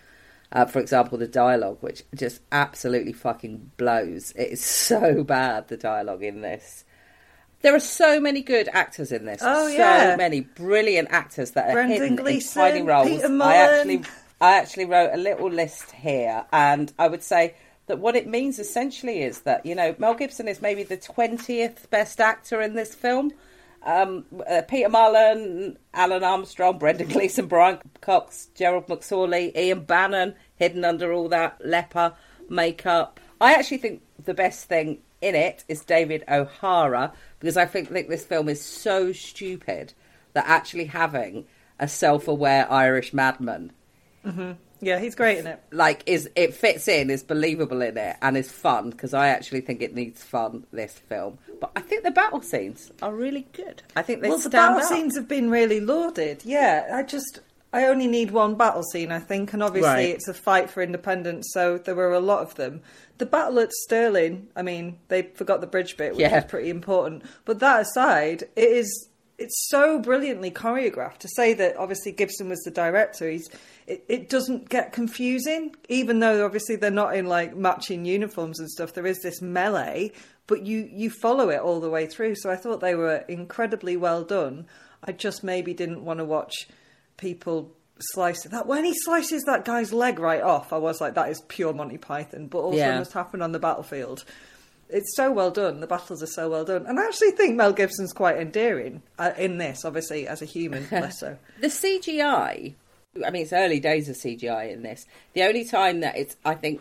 Uh, 0.51 0.65
for 0.65 0.79
example, 0.79 1.19
the 1.19 1.27
dialogue, 1.27 1.77
which 1.81 2.01
just 2.15 2.41
absolutely 2.51 3.13
fucking 3.13 3.71
blows. 3.77 4.31
It 4.31 4.53
is 4.53 4.65
so 4.65 5.23
bad, 5.23 5.67
the 5.67 5.77
dialogue 5.77 6.23
in 6.23 6.41
this. 6.41 6.83
There 7.61 7.75
are 7.75 7.79
so 7.79 8.19
many 8.19 8.41
good 8.41 8.69
actors 8.73 9.11
in 9.11 9.25
this. 9.25 9.41
Oh, 9.43 9.67
so 9.67 9.77
yeah. 9.77 10.15
many 10.17 10.41
brilliant 10.41 11.09
actors 11.11 11.51
that 11.51 11.69
are 11.69 11.73
Brendan 11.73 12.01
hidden 12.01 12.15
Gleeson, 12.15 12.63
in 12.63 12.71
tiny 12.71 12.81
roles. 12.81 13.23
I 13.23 13.55
actually, 13.57 14.01
I 14.41 14.57
actually 14.57 14.85
wrote 14.85 15.11
a 15.13 15.17
little 15.17 15.51
list 15.51 15.91
here, 15.91 16.45
and 16.51 16.91
I 16.97 17.07
would 17.07 17.21
say 17.21 17.53
that 17.89 17.97
what 17.97 18.15
it 18.15 18.27
means 18.27 18.59
essentially 18.59 19.23
is 19.23 19.41
that 19.41 19.65
you 19.65 19.73
know 19.73 19.95
Mel 19.97 20.13
Gibson 20.13 20.47
is 20.47 20.61
maybe 20.61 20.83
the 20.83 20.95
twentieth 20.95 21.89
best 21.89 22.21
actor 22.21 22.61
in 22.61 22.75
this 22.75 22.95
film. 22.95 23.33
Um, 23.81 24.25
uh, 24.47 24.61
Peter 24.67 24.89
Mullan, 24.89 25.77
Alun 25.93 26.21
Armstrong, 26.21 26.77
Brendan 26.77 27.07
Gleeson, 27.09 27.47
Brian 27.47 27.79
Cox, 28.01 28.49
Gerald 28.53 28.87
McSorley, 28.87 29.55
Ian 29.57 29.85
Bannen, 29.85 30.35
hidden 30.57 30.85
under 30.85 31.11
all 31.11 31.29
that 31.29 31.65
leper 31.65 32.13
makeup. 32.47 33.19
I 33.41 33.53
actually 33.53 33.77
think 33.77 34.01
the 34.23 34.33
best 34.33 34.65
thing 34.65 34.99
in 35.21 35.33
it 35.33 35.63
is 35.67 35.83
David 35.83 36.23
O'Hara 36.29 37.13
because 37.39 37.57
I 37.57 37.65
think, 37.65 37.89
think 37.89 38.09
this 38.09 38.25
film 38.25 38.49
is 38.49 38.61
so 38.61 39.11
stupid 39.13 39.93
that 40.33 40.45
actually 40.45 40.85
having 40.85 41.45
a 41.79 41.87
self-aware 41.87 42.71
Irish 42.71 43.13
madman 43.13 43.71
Yeah, 44.82 44.99
he's 44.99 45.15
great 45.15 45.39
in 45.39 45.47
it. 45.47 45.61
like 45.71 46.03
is 46.05 46.30
it 46.36 46.53
fits 46.53 46.88
in 46.88 47.09
is 47.09 47.23
believable 47.23 47.82
in 47.82 47.97
it 47.97 48.15
and 48.21 48.38
is 48.38 48.51
fun 48.51 48.89
because 48.91 49.13
i 49.13 49.27
actually 49.27 49.61
think 49.61 49.82
it 49.82 49.93
needs 49.93 50.23
fun 50.23 50.65
this 50.71 50.93
film 50.93 51.38
but 51.59 51.71
i 51.75 51.82
think 51.82 52.03
the 52.03 52.11
battle 52.11 52.41
scenes 52.41 52.91
are 53.01 53.13
really 53.13 53.45
good 53.53 53.82
i 53.95 54.01
think 54.01 54.21
they 54.21 54.30
well, 54.30 54.38
the 54.38 54.49
battle 54.49 54.77
up. 54.77 54.84
scenes 54.84 55.15
have 55.15 55.27
been 55.27 55.49
really 55.49 55.80
lauded. 55.82 56.41
Yeah, 56.45 56.88
I 56.93 57.03
just 57.03 57.39
I 57.71 57.86
only 57.86 58.07
need 58.07 58.32
one 58.32 58.55
battle 58.55 58.82
scene, 58.82 59.11
I 59.11 59.19
think, 59.19 59.53
and 59.53 59.61
obviously 59.61 59.89
Right. 59.91 60.09
it's 60.15 60.27
a 60.27 60.34
fight 60.34 60.71
for 60.71 60.82
independence, 60.82 61.51
so 61.53 61.77
there 61.77 61.93
were 61.93 62.13
a 62.13 62.19
lot 62.19 62.41
of 62.41 62.55
them. 62.55 62.82
The 63.19 63.27
battle 63.27 63.59
at 63.59 63.71
Stirling, 63.71 64.47
I 64.55 64.63
mean, 64.63 64.97
they 65.09 65.21
forgot 65.21 65.61
the 65.61 65.67
bridge 65.67 65.95
bit, 65.95 66.13
which 66.13 66.21
Yeah. 66.21 66.39
is 66.39 66.45
pretty 66.45 66.71
important. 66.71 67.21
But 67.45 67.59
that 67.59 67.82
aside, 67.82 68.45
it 68.55 68.69
is 68.71 69.09
it's 69.39 69.67
so 69.69 69.99
brilliantly 69.99 70.51
choreographed. 70.51 71.19
To 71.19 71.27
say 71.29 71.53
that 71.55 71.77
obviously 71.77 72.11
Gibson 72.11 72.49
was 72.49 72.59
the 72.61 72.71
director, 72.71 73.29
he's 73.29 73.49
it, 73.87 74.03
it 74.07 74.29
doesn't 74.29 74.69
get 74.69 74.93
confusing, 74.93 75.75
even 75.87 76.19
though 76.19 76.45
obviously 76.45 76.75
they're 76.75 76.91
not 76.91 77.15
in 77.15 77.25
like 77.25 77.55
matching 77.55 78.05
uniforms 78.05 78.59
and 78.59 78.69
stuff. 78.69 78.93
There 78.93 79.07
is 79.07 79.19
this 79.21 79.41
melee, 79.41 80.11
but 80.47 80.63
you 80.65 80.87
you 80.91 81.09
follow 81.09 81.49
it 81.49 81.59
all 81.59 81.79
the 81.79 81.89
way 81.89 82.05
through. 82.05 82.35
So 82.35 82.49
I 82.51 82.55
thought 82.55 82.81
they 82.81 82.95
were 82.95 83.23
incredibly 83.27 83.97
well 83.97 84.23
done. 84.23 84.65
I 85.03 85.13
just 85.13 85.43
maybe 85.43 85.73
didn't 85.73 86.03
want 86.03 86.19
to 86.19 86.25
watch 86.25 86.67
people 87.17 87.71
slice 88.13 88.43
that 88.43 88.65
when 88.65 88.85
he 88.85 88.93
slices 88.95 89.43
that 89.43 89.65
guy's 89.65 89.91
leg 89.91 90.19
right 90.19 90.41
off. 90.41 90.71
I 90.71 90.77
was 90.77 91.01
like, 91.01 91.15
that 91.15 91.29
is 91.29 91.41
pure 91.49 91.73
Monty 91.73 91.97
Python, 91.97 92.47
but 92.47 92.59
also 92.59 92.77
Yeah. 92.77 92.97
must 92.97 93.11
happen 93.13 93.41
on 93.41 93.51
the 93.51 93.59
battlefield. 93.59 94.23
It's 94.89 95.15
so 95.15 95.31
well 95.31 95.51
done. 95.51 95.81
The 95.81 95.87
battles 95.87 96.23
are 96.23 96.27
so 96.27 96.49
well 96.49 96.65
done, 96.65 96.85
and 96.87 96.99
I 96.99 97.05
actually 97.05 97.31
think 97.31 97.55
Mel 97.55 97.73
Gibson's 97.73 98.13
quite 98.13 98.37
endearing 98.37 99.03
uh, 99.17 99.31
in 99.37 99.57
this. 99.57 99.85
Obviously, 99.85 100.27
as 100.27 100.41
a 100.41 100.45
human, 100.45 100.87
less 100.91 101.19
so. 101.19 101.37
the 101.59 101.67
cgi 101.67 102.73
i 103.25 103.31
mean 103.31 103.41
it's 103.41 103.53
early 103.53 103.79
days 103.79 104.07
of 104.07 104.15
cgi 104.15 104.71
in 104.71 104.83
this 104.83 105.05
the 105.33 105.41
only 105.41 105.65
time 105.65 106.01
that 106.01 106.15
it's 106.15 106.35
i 106.45 106.53
think 106.53 106.79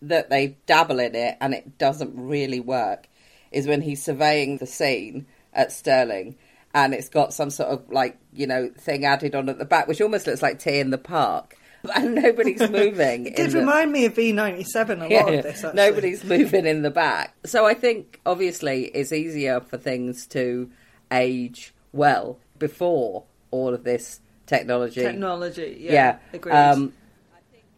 that 0.00 0.30
they 0.30 0.56
dabble 0.66 1.00
in 1.00 1.14
it 1.14 1.36
and 1.40 1.52
it 1.52 1.76
doesn't 1.76 2.12
really 2.14 2.60
work 2.60 3.08
is 3.50 3.66
when 3.66 3.82
he's 3.82 4.02
surveying 4.02 4.58
the 4.58 4.66
scene 4.66 5.26
at 5.52 5.72
Stirling 5.72 6.36
and 6.74 6.94
it's 6.94 7.08
got 7.08 7.32
some 7.32 7.50
sort 7.50 7.70
of 7.70 7.90
like, 7.90 8.18
you 8.32 8.46
know, 8.46 8.70
thing 8.78 9.04
added 9.04 9.34
on 9.34 9.48
at 9.48 9.58
the 9.58 9.64
back, 9.64 9.88
which 9.88 10.00
almost 10.00 10.26
looks 10.26 10.42
like 10.42 10.58
T 10.58 10.78
in 10.78 10.90
the 10.90 10.98
Park. 10.98 11.56
And 11.94 12.14
nobody's 12.16 12.68
moving. 12.70 13.26
It 13.26 13.36
did 13.36 13.50
the- 13.52 13.60
remind 13.60 13.92
me 13.92 14.04
of 14.04 14.14
V97 14.14 15.10
a 15.10 15.14
lot 15.14 15.32
of 15.34 15.42
this. 15.44 15.64
Actually. 15.64 15.74
Nobody's 15.76 16.24
moving 16.24 16.66
in 16.66 16.82
the 16.82 16.90
back. 16.90 17.34
So 17.46 17.64
I 17.66 17.74
think 17.74 18.20
obviously 18.26 18.86
it's 18.86 19.12
easier 19.12 19.60
for 19.60 19.78
things 19.78 20.26
to 20.28 20.70
age 21.12 21.72
well 21.92 22.38
before 22.58 23.24
all 23.50 23.72
of 23.74 23.84
this 23.84 24.20
technology. 24.46 25.00
technology. 25.02 25.76
Yeah, 25.80 25.92
yeah. 25.92 26.18
agreed. 26.32 26.52
Um, 26.54 26.92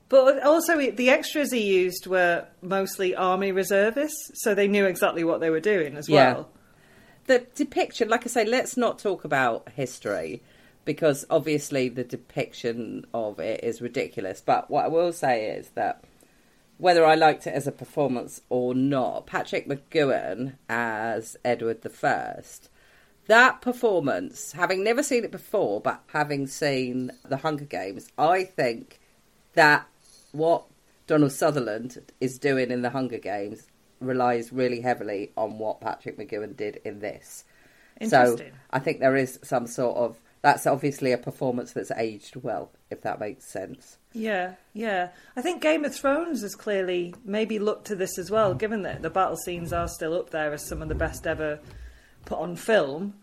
But 0.08 0.42
also, 0.42 0.76
the 0.90 1.10
extras 1.10 1.52
he 1.52 1.60
used 1.62 2.06
were 2.08 2.44
mostly 2.62 3.14
army 3.14 3.52
reservists, 3.52 4.32
so 4.42 4.54
they 4.56 4.66
knew 4.66 4.84
exactly 4.86 5.22
what 5.22 5.38
they 5.40 5.50
were 5.50 5.60
doing 5.60 5.96
as 5.96 6.08
Yeah. 6.08 6.32
well. 6.34 6.48
the 7.26 7.46
depiction, 7.54 8.08
like 8.08 8.24
I 8.24 8.28
say, 8.28 8.44
let's 8.44 8.76
not 8.76 8.98
talk 8.98 9.24
about 9.24 9.68
history 9.76 10.42
because 10.90 11.24
obviously 11.30 11.88
the 11.88 12.02
depiction 12.02 13.06
of 13.14 13.38
it 13.38 13.62
is 13.62 13.80
ridiculous. 13.80 14.40
But 14.40 14.68
what 14.68 14.84
I 14.84 14.88
will 14.88 15.12
say 15.12 15.50
is 15.50 15.68
that 15.76 16.02
whether 16.78 17.06
I 17.06 17.14
liked 17.14 17.46
it 17.46 17.54
as 17.54 17.68
a 17.68 17.72
performance 17.72 18.40
or 18.48 18.74
not, 18.74 19.24
Patrick 19.24 19.68
McGoohan 19.68 20.54
as 20.68 21.36
Edward 21.44 21.82
the 21.82 21.90
First. 21.90 22.70
That 23.28 23.60
performance, 23.60 24.50
having 24.50 24.82
never 24.82 25.04
seen 25.04 25.22
it 25.22 25.30
before, 25.30 25.80
but 25.80 26.02
having 26.08 26.48
seen 26.48 27.12
The 27.24 27.36
Hunger 27.36 27.66
Games, 27.66 28.08
I 28.18 28.42
think 28.42 28.98
that 29.54 29.86
what 30.32 30.64
Donald 31.06 31.30
Sutherland 31.30 31.98
is 32.20 32.40
doing 32.40 32.72
in 32.72 32.82
The 32.82 32.90
Hunger 32.90 33.18
Games 33.18 33.64
relies 34.00 34.52
really 34.52 34.80
heavily 34.80 35.30
on 35.36 35.56
what 35.58 35.80
Patrick 35.80 36.18
McGoohan 36.18 36.56
did 36.56 36.80
in 36.84 36.98
this. 36.98 37.44
So 38.08 38.38
I 38.72 38.80
think 38.80 38.98
there 38.98 39.14
is 39.14 39.38
some 39.44 39.68
sort 39.68 39.96
of 39.96 40.16
that's 40.42 40.66
obviously 40.66 41.12
a 41.12 41.18
performance 41.18 41.72
that's 41.72 41.90
aged 41.92 42.36
well, 42.36 42.70
if 42.90 43.02
that 43.02 43.20
makes 43.20 43.52
sense. 43.52 43.98
Yeah, 44.12 44.54
yeah. 44.72 45.10
I 45.36 45.42
think 45.42 45.62
Game 45.62 45.84
of 45.84 45.94
Thrones 45.94 46.42
has 46.42 46.54
clearly 46.54 47.14
maybe 47.24 47.58
looked 47.58 47.86
to 47.88 47.96
this 47.96 48.18
as 48.18 48.30
well, 48.30 48.54
given 48.54 48.82
that 48.82 49.02
the 49.02 49.10
battle 49.10 49.36
scenes 49.36 49.72
are 49.72 49.88
still 49.88 50.14
up 50.14 50.30
there 50.30 50.52
as 50.52 50.66
some 50.66 50.82
of 50.82 50.88
the 50.88 50.94
best 50.94 51.26
ever 51.26 51.60
put 52.24 52.38
on 52.38 52.56
film. 52.56 53.14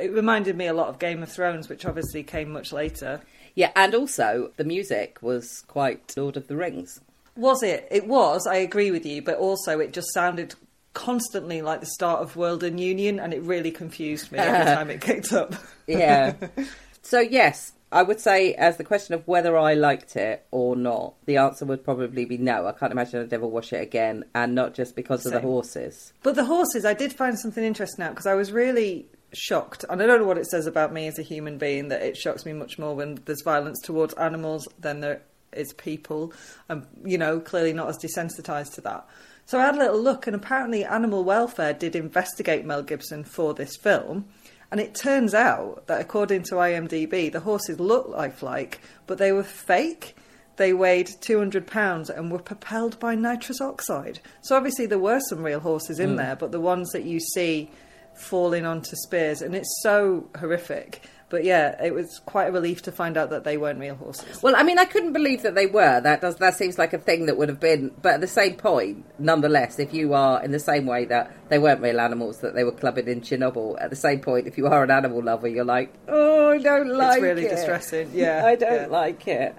It 0.00 0.12
reminded 0.12 0.56
me 0.56 0.66
a 0.66 0.74
lot 0.74 0.88
of 0.88 0.98
Game 0.98 1.22
of 1.22 1.32
Thrones, 1.32 1.68
which 1.68 1.86
obviously 1.86 2.22
came 2.22 2.52
much 2.52 2.72
later. 2.72 3.22
Yeah, 3.54 3.72
and 3.74 3.94
also 3.94 4.52
the 4.56 4.64
music 4.64 5.18
was 5.22 5.64
quite 5.66 6.14
Lord 6.16 6.36
of 6.36 6.48
the 6.48 6.56
Rings. 6.56 7.00
Was 7.34 7.62
it? 7.62 7.88
It 7.90 8.06
was, 8.06 8.46
I 8.46 8.56
agree 8.56 8.90
with 8.90 9.06
you, 9.06 9.22
but 9.22 9.38
also 9.38 9.80
it 9.80 9.92
just 9.92 10.12
sounded 10.12 10.54
constantly 10.94 11.62
like 11.62 11.80
the 11.80 11.86
start 11.86 12.20
of 12.20 12.36
World 12.36 12.62
in 12.62 12.78
Union, 12.78 13.18
and 13.18 13.32
it 13.32 13.42
really 13.42 13.70
confused 13.70 14.32
me 14.32 14.38
every 14.38 14.64
time 14.74 14.90
it 14.90 15.00
kicked 15.00 15.32
up. 15.32 15.54
Yeah. 15.86 16.34
so 17.02 17.20
yes, 17.20 17.72
I 17.90 18.02
would 18.02 18.20
say 18.20 18.54
as 18.54 18.78
the 18.78 18.84
question 18.84 19.14
of 19.14 19.26
whether 19.28 19.56
I 19.56 19.74
liked 19.74 20.16
it 20.16 20.46
or 20.50 20.76
not, 20.76 21.14
the 21.26 21.36
answer 21.36 21.64
would 21.66 21.84
probably 21.84 22.24
be 22.24 22.38
no. 22.38 22.66
I 22.66 22.72
can't 22.72 22.92
imagine 22.92 23.20
I'd 23.20 23.32
ever 23.32 23.46
watch 23.46 23.72
it 23.72 23.82
again, 23.82 24.24
and 24.34 24.54
not 24.54 24.74
just 24.74 24.96
because 24.96 25.26
of 25.26 25.32
the 25.32 25.40
horses. 25.40 26.12
But 26.22 26.34
the 26.34 26.44
horses, 26.44 26.84
I 26.84 26.94
did 26.94 27.12
find 27.12 27.38
something 27.38 27.62
interesting 27.62 28.04
out 28.04 28.12
because 28.12 28.26
I 28.26 28.34
was 28.34 28.50
really 28.50 29.06
shocked, 29.34 29.84
and 29.88 30.02
I 30.02 30.06
don't 30.06 30.20
know 30.20 30.26
what 30.26 30.38
it 30.38 30.46
says 30.46 30.66
about 30.66 30.92
me 30.92 31.06
as 31.06 31.18
a 31.18 31.22
human 31.22 31.58
being 31.58 31.88
that 31.88 32.02
it 32.02 32.16
shocks 32.16 32.46
me 32.46 32.52
much 32.52 32.78
more 32.78 32.94
when 32.94 33.18
there's 33.26 33.42
violence 33.42 33.80
towards 33.80 34.14
animals 34.14 34.66
than 34.78 35.00
there 35.00 35.22
is 35.52 35.72
people. 35.72 36.32
I'm, 36.68 36.86
you 37.04 37.18
know, 37.18 37.40
clearly 37.40 37.72
not 37.72 37.88
as 37.88 37.98
desensitized 37.98 38.74
to 38.74 38.80
that. 38.82 39.06
So 39.44 39.58
I 39.58 39.66
had 39.66 39.74
a 39.74 39.78
little 39.78 40.00
look, 40.00 40.26
and 40.26 40.36
apparently 40.36 40.84
Animal 40.84 41.24
Welfare 41.24 41.72
did 41.72 41.96
investigate 41.96 42.64
Mel 42.64 42.82
Gibson 42.82 43.24
for 43.24 43.54
this 43.54 43.76
film. 43.76 44.26
And 44.70 44.80
it 44.80 44.94
turns 44.94 45.34
out 45.34 45.86
that 45.86 46.00
according 46.00 46.44
to 46.44 46.54
IMDb, 46.54 47.30
the 47.30 47.40
horses 47.40 47.78
looked 47.78 48.08
lifelike, 48.08 48.80
but 49.06 49.18
they 49.18 49.30
were 49.30 49.42
fake. 49.42 50.16
They 50.56 50.72
weighed 50.72 51.10
200 51.20 51.66
pounds 51.66 52.08
and 52.08 52.30
were 52.30 52.38
propelled 52.38 52.98
by 52.98 53.14
nitrous 53.14 53.60
oxide. 53.60 54.20
So 54.40 54.56
obviously 54.56 54.86
there 54.86 54.98
were 54.98 55.20
some 55.28 55.42
real 55.42 55.60
horses 55.60 55.98
in 55.98 56.10
hmm. 56.10 56.16
there, 56.16 56.36
but 56.36 56.52
the 56.52 56.60
ones 56.60 56.90
that 56.92 57.04
you 57.04 57.20
see 57.20 57.70
falling 58.14 58.64
onto 58.64 58.96
spears, 58.96 59.42
and 59.42 59.54
it's 59.54 59.80
so 59.82 60.28
horrific. 60.38 61.02
But 61.32 61.44
yeah, 61.44 61.82
it 61.82 61.94
was 61.94 62.20
quite 62.26 62.48
a 62.48 62.52
relief 62.52 62.82
to 62.82 62.92
find 62.92 63.16
out 63.16 63.30
that 63.30 63.42
they 63.42 63.56
weren't 63.56 63.80
real 63.80 63.94
horses. 63.94 64.42
Well, 64.42 64.54
I 64.54 64.62
mean, 64.62 64.78
I 64.78 64.84
couldn't 64.84 65.14
believe 65.14 65.40
that 65.44 65.54
they 65.54 65.64
were. 65.64 65.98
That 65.98 66.20
does 66.20 66.36
that 66.36 66.56
seems 66.56 66.76
like 66.76 66.92
a 66.92 66.98
thing 66.98 67.24
that 67.24 67.38
would 67.38 67.48
have 67.48 67.58
been. 67.58 67.90
But 68.02 68.16
at 68.16 68.20
the 68.20 68.26
same 68.26 68.56
point, 68.56 69.06
nonetheless, 69.18 69.78
if 69.78 69.94
you 69.94 70.12
are 70.12 70.44
in 70.44 70.50
the 70.50 70.58
same 70.58 70.84
way 70.84 71.06
that 71.06 71.34
they 71.48 71.58
weren't 71.58 71.80
real 71.80 72.00
animals, 72.00 72.40
that 72.40 72.54
they 72.54 72.64
were 72.64 72.72
clubbing 72.72 73.08
in 73.08 73.22
Chernobyl, 73.22 73.80
at 73.80 73.88
the 73.88 73.96
same 73.96 74.20
point, 74.20 74.46
if 74.46 74.58
you 74.58 74.66
are 74.66 74.84
an 74.84 74.90
animal 74.90 75.22
lover, 75.22 75.48
you're 75.48 75.64
like, 75.64 75.94
oh, 76.06 76.50
I 76.50 76.58
don't 76.58 76.88
like 76.88 77.12
it. 77.12 77.14
It's 77.14 77.22
really 77.22 77.46
it. 77.46 77.50
distressing. 77.50 78.10
Yeah, 78.12 78.44
I 78.44 78.54
don't 78.54 78.82
yeah. 78.82 78.86
like 78.88 79.26
it. 79.26 79.56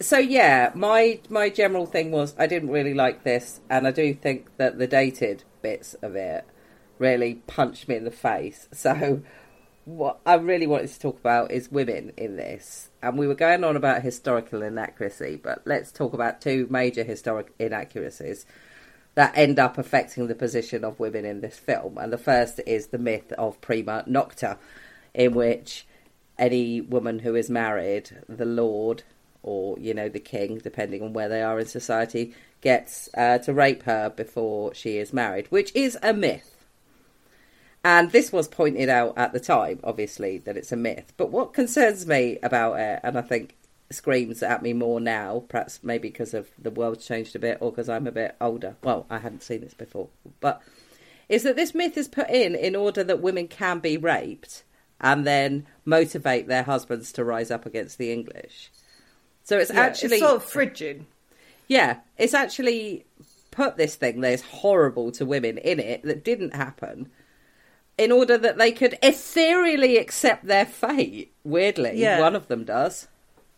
So 0.00 0.18
yeah, 0.18 0.72
my 0.74 1.20
my 1.28 1.48
general 1.48 1.86
thing 1.86 2.10
was 2.10 2.34
I 2.40 2.48
didn't 2.48 2.70
really 2.70 2.94
like 2.94 3.22
this, 3.22 3.60
and 3.70 3.86
I 3.86 3.92
do 3.92 4.14
think 4.14 4.48
that 4.56 4.78
the 4.78 4.88
dated 4.88 5.44
bits 5.62 5.94
of 6.02 6.16
it 6.16 6.44
really 6.98 7.36
punched 7.46 7.86
me 7.88 7.94
in 7.94 8.04
the 8.04 8.10
face. 8.10 8.68
So 8.74 9.22
what 9.84 10.20
I 10.24 10.34
really 10.34 10.66
wanted 10.66 10.88
to 10.88 10.98
talk 10.98 11.18
about 11.18 11.50
is 11.50 11.70
women 11.70 12.12
in 12.16 12.36
this. 12.36 12.90
And 13.02 13.18
we 13.18 13.26
were 13.26 13.34
going 13.34 13.64
on 13.64 13.76
about 13.76 14.02
historical 14.02 14.62
inaccuracy, 14.62 15.40
but 15.42 15.62
let's 15.66 15.92
talk 15.92 16.14
about 16.14 16.40
two 16.40 16.66
major 16.70 17.04
historic 17.04 17.52
inaccuracies 17.58 18.46
that 19.14 19.36
end 19.36 19.58
up 19.58 19.78
affecting 19.78 20.26
the 20.26 20.34
position 20.34 20.84
of 20.84 20.98
women 20.98 21.24
in 21.24 21.40
this 21.40 21.58
film. 21.58 21.98
And 21.98 22.12
the 22.12 22.18
first 22.18 22.60
is 22.66 22.88
the 22.88 22.98
myth 22.98 23.32
of 23.32 23.60
prima 23.60 24.04
nocta, 24.08 24.56
in 25.12 25.34
which 25.34 25.86
any 26.38 26.80
woman 26.80 27.20
who 27.20 27.34
is 27.34 27.48
married, 27.48 28.10
the 28.28 28.44
lord 28.44 29.02
or 29.42 29.78
you 29.78 29.92
know 29.92 30.08
the 30.08 30.18
king, 30.18 30.58
depending 30.58 31.02
on 31.02 31.12
where 31.12 31.28
they 31.28 31.42
are 31.42 31.60
in 31.60 31.66
society, 31.66 32.34
gets 32.62 33.10
uh, 33.16 33.38
to 33.38 33.52
rape 33.52 33.82
her 33.82 34.08
before 34.08 34.74
she 34.74 34.96
is 34.96 35.12
married, 35.12 35.46
which 35.50 35.70
is 35.76 35.98
a 36.02 36.14
myth. 36.14 36.53
And 37.84 38.10
this 38.12 38.32
was 38.32 38.48
pointed 38.48 38.88
out 38.88 39.12
at 39.18 39.34
the 39.34 39.40
time, 39.40 39.78
obviously, 39.84 40.38
that 40.38 40.56
it's 40.56 40.72
a 40.72 40.76
myth. 40.76 41.12
But 41.18 41.30
what 41.30 41.52
concerns 41.52 42.06
me 42.06 42.38
about 42.42 42.80
it, 42.80 43.00
and 43.04 43.18
I 43.18 43.20
think 43.20 43.56
screams 43.90 44.42
at 44.42 44.62
me 44.62 44.72
more 44.72 45.00
now, 45.00 45.44
perhaps 45.48 45.80
maybe 45.82 46.08
because 46.08 46.32
of 46.32 46.48
the 46.58 46.70
world's 46.70 47.06
changed 47.06 47.36
a 47.36 47.38
bit 47.38 47.58
or 47.60 47.70
because 47.70 47.90
I'm 47.90 48.06
a 48.06 48.12
bit 48.12 48.36
older. 48.40 48.76
Well, 48.82 49.04
I 49.10 49.18
hadn't 49.18 49.42
seen 49.42 49.60
this 49.60 49.74
before. 49.74 50.08
But 50.40 50.62
is 51.28 51.42
that 51.42 51.56
this 51.56 51.74
myth 51.74 51.96
is 51.98 52.08
put 52.08 52.30
in 52.30 52.54
in 52.54 52.74
order 52.74 53.04
that 53.04 53.20
women 53.20 53.48
can 53.48 53.80
be 53.80 53.98
raped 53.98 54.64
and 55.00 55.26
then 55.26 55.66
motivate 55.84 56.48
their 56.48 56.62
husbands 56.62 57.12
to 57.12 57.24
rise 57.24 57.50
up 57.50 57.66
against 57.66 57.98
the 57.98 58.10
English. 58.12 58.70
So 59.44 59.58
it's 59.58 59.70
Yeah, 59.70 59.80
actually 59.80 60.16
it's 60.16 60.26
sort 60.26 60.36
of 60.36 60.44
fridging. 60.44 61.04
yeah, 61.68 61.98
it's 62.16 62.32
actually 62.34 63.04
put 63.50 63.76
this 63.76 63.94
thing 63.96 64.22
that's 64.22 64.42
horrible 64.42 65.12
to 65.12 65.26
women 65.26 65.58
in 65.58 65.78
it 65.78 66.02
that 66.04 66.24
didn't 66.24 66.54
happen 66.54 67.10
in 67.96 68.10
order 68.12 68.36
that 68.38 68.58
they 68.58 68.72
could 68.72 68.98
ethereally 69.02 69.96
accept 69.98 70.46
their 70.46 70.66
fate. 70.66 71.32
Weirdly, 71.44 71.92
Yeah. 71.94 72.20
one 72.20 72.34
of 72.36 72.48
them 72.48 72.64
does. 72.64 73.08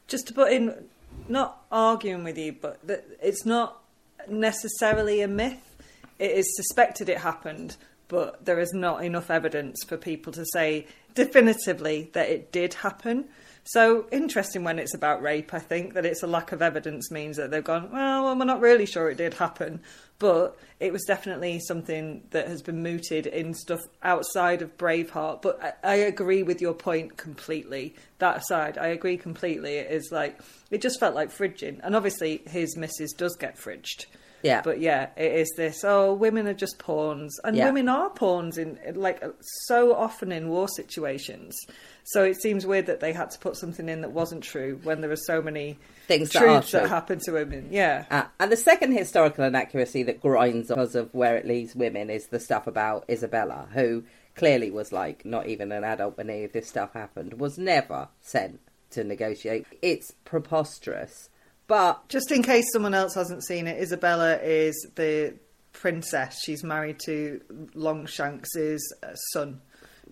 just 0.09 0.29
to 0.29 0.33
put 0.35 0.53
in, 0.53 0.85
not 1.29 1.65
arguing 1.73 2.23
with 2.23 2.39
you, 2.39 2.53
but 2.53 2.79
that 2.87 3.05
it's 3.21 3.45
not 3.45 3.83
necessarily 4.29 5.21
a 5.21 5.27
myth. 5.29 5.75
It 6.19 6.31
is 6.31 6.57
suspected 6.57 7.09
it 7.09 7.19
happened, 7.19 7.77
but 8.09 8.45
there 8.45 8.61
is 8.61 8.73
not 8.73 9.05
enough 9.05 9.31
evidence 9.31 9.83
for 9.85 9.97
people 9.97 10.33
to 10.33 10.45
say 10.53 10.87
definitively 11.15 12.11
that 12.13 12.29
it 12.29 12.53
did 12.53 12.75
happen. 12.75 13.25
So 13.65 14.07
interesting 14.13 14.63
when 14.63 14.79
it's 14.79 14.95
about 14.95 15.23
rape. 15.23 15.53
I 15.53 15.59
think 15.59 15.95
that 15.95 16.07
it's 16.07 16.23
a 16.23 16.27
lack 16.29 16.53
of 16.53 16.63
evidence 16.63 17.11
means 17.11 17.37
that 17.37 17.51
they've 17.51 17.65
gone, 17.65 17.91
well, 17.91 18.25
well, 18.25 18.39
we're 18.39 18.45
not 18.45 18.61
really 18.61 18.87
sure 18.87 19.11
it 19.11 19.17
did 19.17 19.35
happen, 19.35 19.81
but 20.19 20.59
it 20.81 20.93
was 20.93 21.05
definitely 21.05 21.59
something 21.59 22.23
that 22.31 22.49
has 22.49 22.63
been 22.63 22.83
mooted 22.83 23.27
in 23.27 23.55
stuff 23.55 23.81
outside 24.03 24.63
of 24.63 24.77
Braveheart. 24.77 25.43
But 25.43 25.79
I, 25.83 25.93
I 25.93 25.95
agree 25.97 26.43
with 26.43 26.61
your 26.61 26.75
point 26.75 27.17
completely. 27.17 27.95
That 28.19 28.39
aside, 28.39 28.79
I 28.79 28.89
agree 28.89 29.17
completely. 29.17 29.77
It 29.77 29.91
is 29.91 30.11
like 30.11 30.41
it 30.71 30.81
just 30.81 31.01
felt 31.01 31.15
like 31.15 31.31
fridging, 31.31 31.81
and 31.83 31.95
obviously 31.95 32.43
his 32.47 32.77
missus 32.77 33.13
does 33.13 33.37
get 33.37 33.57
fridged. 33.57 34.07
Yeah. 34.47 34.63
But 34.63 34.81
yeah, 34.81 35.09
it 35.17 35.33
is 35.33 35.53
this. 35.57 35.85
Oh, 35.85 36.15
women 36.15 36.47
are 36.47 36.55
just 36.55 36.79
pawns, 36.79 37.39
and 37.45 37.57
Yeah. 37.57 37.67
women 37.67 37.89
are 37.89 38.11
pawns 38.11 38.59
in 38.59 38.79
like 38.95 39.23
so 39.67 39.95
often 39.95 40.33
in 40.33 40.49
war 40.49 40.69
situations. 40.69 41.57
So 42.05 42.23
it 42.23 42.41
seems 42.41 42.65
weird 42.65 42.87
that 42.87 43.01
they 43.01 43.13
had 43.13 43.31
to 43.31 43.39
put 43.39 43.57
something 43.57 43.89
in 43.89 44.03
that 44.03 44.13
wasn't 44.13 44.45
true 44.45 44.79
when 44.85 45.01
there 45.01 45.11
are 45.11 45.17
so 45.17 45.43
many 45.43 45.79
Things 46.07 46.31
that 46.31 46.39
truths 46.39 46.71
that, 46.71 46.89
happen 46.89 47.19
to 47.25 47.33
women. 47.33 47.69
Yeah. 47.73 48.05
Uh, 48.11 48.25
and 48.39 48.53
the 48.53 48.57
second 48.57 48.93
historical 48.93 49.45
inaccuracy 49.45 50.05
that 50.05 50.21
grinds 50.21 50.69
because 50.69 50.95
of 50.95 51.13
where 51.13 51.37
it 51.37 51.45
leaves 51.47 51.75
women 51.75 52.09
is 52.09 52.27
the 52.29 52.39
stuff 52.39 52.69
about 52.69 53.05
Isabella, 53.11 53.67
who 53.73 54.05
clearly 54.37 54.71
was 54.71 54.93
like 54.93 55.25
not 55.25 55.49
even 55.49 55.73
an 55.73 55.83
adult 55.83 56.17
when 56.17 56.31
any 56.31 56.45
of 56.45 56.53
this 56.53 56.69
stuff 56.69 56.93
happened, 56.93 57.41
was 57.41 57.59
never 57.59 58.09
sent 58.21 58.61
to 58.91 59.03
negotiate. 59.03 59.67
It's 59.83 60.13
preposterous. 60.25 61.29
But 61.67 62.09
Just 62.09 62.31
in 62.31 62.43
case 62.43 62.67
someone 62.73 62.95
else 62.95 63.15
hasn't 63.15 63.45
seen 63.45 63.67
it, 63.67 63.81
Isabella 63.81 64.37
is 64.37 64.87
the 64.95 65.35
princess. 65.73 66.41
She's 66.43 66.63
married 66.63 67.01
to 67.07 67.41
Longshanks's 67.75 68.95
uh, 69.03 69.15
son, 69.33 69.61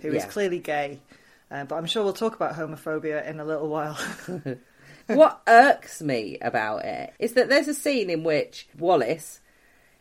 who 0.01 0.09
is 0.09 0.25
Yeah. 0.25 0.29
clearly 0.29 0.59
gay. 0.59 1.01
Uh, 1.51 1.65
but 1.65 1.77
I'm 1.77 1.87
sure 1.87 2.03
we'll 2.03 2.13
talk 2.13 2.35
about 2.35 2.55
homophobia 2.55 3.27
in 3.27 3.39
a 3.39 3.45
little 3.45 3.69
while. 3.69 3.99
what 5.07 5.43
irks 5.47 6.01
me 6.03 6.39
about 6.41 6.85
it 6.85 7.13
is 7.19 7.35
that 7.35 7.49
there's 7.49 7.69
a 7.69 7.75
scene 7.75 8.11
in 8.11 8.25
which 8.25 8.69
Wallace 8.79 9.41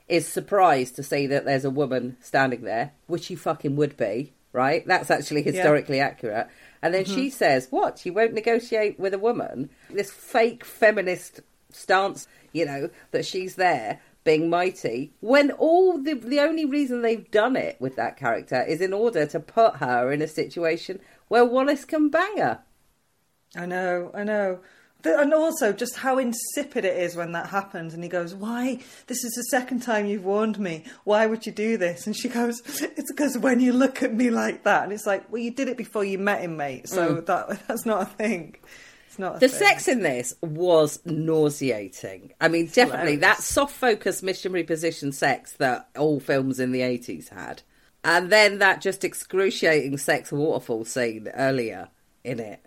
is 0.08 0.28
surprised 0.28 0.96
to 0.96 1.04
see 1.04 1.28
that 1.28 1.46
there's 1.46 1.66
a 1.66 1.70
woman 1.70 2.18
standing 2.22 2.62
there, 2.62 2.94
which 3.08 3.28
he 3.28 3.36
fucking 3.36 3.76
would 3.76 3.96
be, 3.98 4.34
right? 4.52 4.86
That's 4.88 5.12
actually 5.12 5.44
historically 5.44 6.00
accurate. 6.00 6.48
And 6.84 6.94
then 6.94 7.06
she 7.06 7.28
mm-hmm. 7.28 7.30
says, 7.30 7.70
What? 7.70 8.06
You 8.06 8.12
won't 8.12 8.34
negotiate 8.34 9.00
with 9.00 9.14
a 9.14 9.18
woman? 9.18 9.70
This 9.90 10.12
fake 10.12 10.66
feminist 10.66 11.40
stance, 11.72 12.28
you 12.52 12.66
know, 12.66 12.90
that 13.12 13.26
she's 13.26 13.56
there 13.56 14.02
being 14.26 14.50
mighty, 14.50 15.14
when 15.22 15.52
all 15.52 15.98
the 15.98 16.14
the 16.14 16.42
only 16.42 16.66
reason 16.66 17.02
they've 17.02 17.32
done 17.32 17.56
it 17.56 17.78
with 17.80 17.96
that 17.96 18.18
character 18.18 18.62
is 18.62 18.82
in 18.82 18.92
order 18.92 19.26
to 19.26 19.40
put 19.40 19.78
her 19.78 20.12
in 20.12 20.22
a 20.22 20.28
situation 20.28 21.00
where 21.30 21.46
Wallace 21.46 21.86
can 21.86 22.10
bang 22.10 22.38
her. 22.38 22.60
I 23.56 23.66
know, 23.66 24.12
I 24.14 24.24
know. 24.26 24.60
And 25.06 25.34
also, 25.34 25.74
just 25.74 25.96
how 25.98 26.18
insipid 26.18 26.86
it 26.86 26.98
is 26.98 27.16
when 27.16 27.34
that 27.34 27.48
happens. 27.48 27.94
And 27.94 28.04
he 28.04 28.10
goes, 28.10 28.34
Why? 28.34 28.80
This 29.08 29.24
is 29.24 29.34
the 29.34 29.44
second 29.44 29.82
time 29.82 30.06
you've 30.06 30.24
warned 30.24 30.60
me. 30.60 30.86
Why 31.04 31.26
would 31.26 31.46
you 31.46 31.52
do 31.52 31.76
this? 31.78 32.08
And 32.08 32.16
she 32.16 32.30
goes, 32.30 32.62
It's 32.82 33.12
because 33.12 33.38
when 33.38 33.60
you 33.60 33.74
look 33.74 34.02
at 34.02 34.14
me 34.14 34.30
like 34.30 34.64
that. 34.64 34.84
And 34.84 34.94
it's 34.94 35.06
like, 35.06 35.30
Well, 35.32 35.42
you 35.42 35.52
did 35.52 35.68
it 35.68 35.78
before 35.78 36.06
you 36.06 36.18
met 36.18 36.42
him, 36.42 36.56
mate. 36.58 36.88
So 36.88 37.22
that 37.22 37.62
that's 37.68 37.86
not 37.86 38.02
a 38.04 38.06
thing. 38.06 38.56
It's 39.08 39.20
not 39.20 39.34
a 39.34 39.38
Mm. 39.38 39.40
The 39.42 39.48
thing. 39.50 39.60
sex 39.60 39.88
in 39.88 40.02
this 40.04 40.34
was 40.42 41.00
nauseating. 41.06 42.34
I 42.40 42.48
mean, 42.48 42.68
definitely 42.68 43.18
that 43.18 43.40
soft 43.40 43.76
focus 43.76 44.24
missionary 44.24 44.64
position 44.64 45.12
sex 45.12 45.54
that 45.58 45.90
all 45.98 46.20
films 46.20 46.60
in 46.60 46.72
the 46.72 46.80
80s 46.82 47.30
had. 47.30 47.62
And 48.06 48.30
then 48.32 48.60
that 48.60 48.82
just 48.82 49.04
excruciating 49.04 49.98
sex 49.98 50.32
waterfall 50.32 50.84
scene 50.86 51.28
earlier 51.36 51.90
in 52.24 52.40
it. 52.40 52.66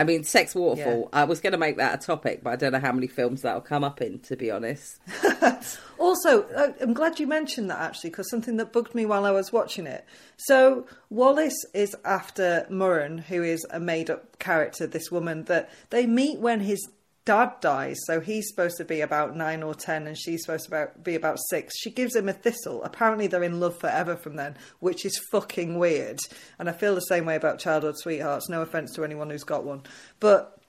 I 0.00 0.04
mean, 0.04 0.24
sex 0.24 0.54
waterfall, 0.54 1.10
I 1.12 1.24
was 1.24 1.42
going 1.42 1.52
to 1.52 1.58
make 1.58 1.76
that 1.76 2.02
a 2.02 2.06
topic, 2.06 2.42
but 2.42 2.54
I 2.54 2.56
don't 2.56 2.72
know 2.72 2.80
how 2.80 2.90
many 2.90 3.06
films 3.06 3.42
that'll 3.42 3.60
come 3.60 3.84
up 3.84 4.00
in, 4.00 4.18
to 4.20 4.36
be 4.36 4.50
honest. 4.50 4.98
Also, 5.98 6.44
uh, 6.56 6.72
I'm 6.80 6.94
glad 6.94 7.20
you 7.20 7.26
mentioned 7.26 7.68
that 7.68 7.78
actually, 7.78 8.08
because 8.08 8.30
something 8.30 8.56
that 8.56 8.72
bugged 8.72 8.94
me 8.94 9.04
while 9.04 9.26
I 9.26 9.32
was 9.32 9.52
watching 9.52 9.86
it. 9.86 10.06
So, 10.38 10.86
Wallace 11.10 11.66
is 11.74 11.94
after 12.06 12.66
Murron, 12.70 13.18
who 13.20 13.42
is 13.42 13.66
a 13.70 13.78
made 13.78 14.08
up 14.08 14.38
character, 14.38 14.86
this 14.86 15.10
woman 15.10 15.44
that 15.44 15.68
they 15.90 16.06
meet 16.06 16.38
when 16.38 16.60
his 16.60 16.88
dad 17.24 17.52
dies. 17.60 17.96
So, 18.06 18.20
he's 18.20 18.48
supposed 18.48 18.76
to 18.78 18.84
be 18.84 19.00
about 19.00 19.36
nine 19.36 19.62
or 19.62 19.74
ten, 19.74 20.06
and 20.06 20.18
she's 20.18 20.42
supposed 20.44 20.68
to 20.68 20.90
be 21.02 21.14
about 21.14 21.38
six. 21.48 21.78
She 21.78 21.90
gives 21.90 22.14
him 22.14 22.28
a 22.28 22.32
thistle. 22.32 22.82
Apparently, 22.82 23.26
they're 23.26 23.42
in 23.42 23.60
love 23.60 23.78
forever 23.78 24.16
from 24.16 24.36
then, 24.36 24.56
which 24.80 25.04
is 25.04 25.20
fucking 25.30 25.78
weird. 25.78 26.20
And 26.58 26.68
I 26.68 26.72
feel 26.72 26.94
the 26.94 27.00
same 27.00 27.26
way 27.26 27.36
about 27.36 27.58
childhood 27.58 27.98
sweethearts. 27.98 28.48
No 28.48 28.62
offense 28.62 28.94
to 28.94 29.04
anyone 29.04 29.30
who's 29.30 29.44
got 29.44 29.64
one. 29.64 29.82
But 30.18 30.60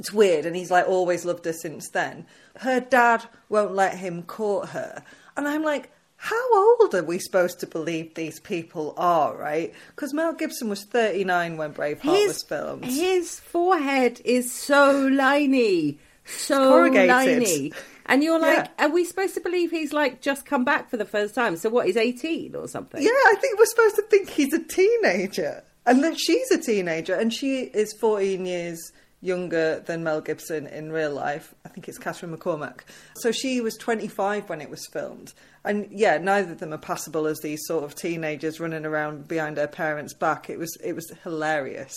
it's 0.00 0.14
weird 0.14 0.46
and 0.46 0.56
he's 0.56 0.70
like 0.70 0.88
always 0.88 1.26
loved 1.26 1.44
her 1.44 1.52
since 1.52 1.90
then 1.90 2.26
her 2.60 2.80
dad 2.80 3.22
won't 3.50 3.74
let 3.74 3.98
him 3.98 4.22
court 4.22 4.70
her 4.70 5.04
and 5.36 5.46
i'm 5.46 5.62
like 5.62 5.92
how 6.22 6.76
old 6.78 6.94
are 6.94 7.02
we 7.02 7.18
supposed 7.18 7.60
to 7.60 7.66
believe 7.66 8.14
these 8.14 8.40
people 8.40 8.92
are 8.98 9.34
right 9.36 9.72
because 9.96 10.12
mel 10.12 10.34
gibson 10.34 10.68
was 10.68 10.84
39 10.84 11.56
when 11.56 11.72
braveheart 11.72 12.26
was 12.26 12.42
filmed 12.42 12.84
his 12.84 13.40
forehead 13.40 14.20
is 14.24 14.52
so 14.52 15.08
liney. 15.10 15.96
So 16.26 16.88
liney. 16.90 17.74
And 18.06 18.22
you're 18.22 18.38
like, 18.38 18.68
Yeah. 18.78 18.86
are 18.86 18.90
we 18.90 19.04
supposed 19.04 19.34
to 19.34 19.40
believe 19.40 19.70
he's 19.70 19.92
like 19.92 20.20
just 20.20 20.44
come 20.44 20.64
back 20.64 20.90
for 20.90 20.96
the 20.96 21.04
first 21.04 21.34
time? 21.34 21.56
So 21.56 21.70
what, 21.70 21.86
he's 21.86 21.96
18 21.96 22.54
or 22.54 22.68
something? 22.68 23.02
yeah 23.02 23.08
i 23.08 23.34
think 23.40 23.58
we're 23.58 23.64
supposed 23.66 23.96
to 23.96 24.02
think 24.02 24.28
he's 24.28 24.52
a 24.52 24.62
teenager 24.62 25.64
and 25.86 26.04
that 26.04 26.18
she's 26.20 26.50
a 26.50 26.58
teenager 26.58 27.14
and 27.14 27.32
she 27.32 27.60
is 27.62 27.92
14 27.94 28.44
years 28.46 28.92
younger 29.20 29.80
than 29.80 30.02
Mel 30.02 30.20
Gibson 30.20 30.66
in 30.66 30.92
real 30.92 31.12
life. 31.12 31.54
I 31.64 31.68
think 31.68 31.88
it's 31.88 31.98
Catherine 31.98 32.36
McCormack. 32.36 32.80
So 33.16 33.32
she 33.32 33.60
was 33.60 33.76
25 33.76 34.48
when 34.48 34.60
it 34.60 34.70
was 34.70 34.86
filmed. 34.92 35.32
And 35.64 35.88
yeah, 35.90 36.18
neither 36.18 36.52
of 36.52 36.58
them 36.58 36.72
are 36.72 36.78
passable 36.78 37.26
as 37.26 37.38
these 37.40 37.60
sort 37.66 37.84
of 37.84 37.94
teenagers 37.94 38.60
running 38.60 38.86
around 38.86 39.28
behind 39.28 39.56
their 39.56 39.68
parents' 39.68 40.14
back. 40.14 40.48
It 40.48 40.58
was 40.58 40.74
it 40.82 40.94
was 40.94 41.12
hilarious. 41.22 41.96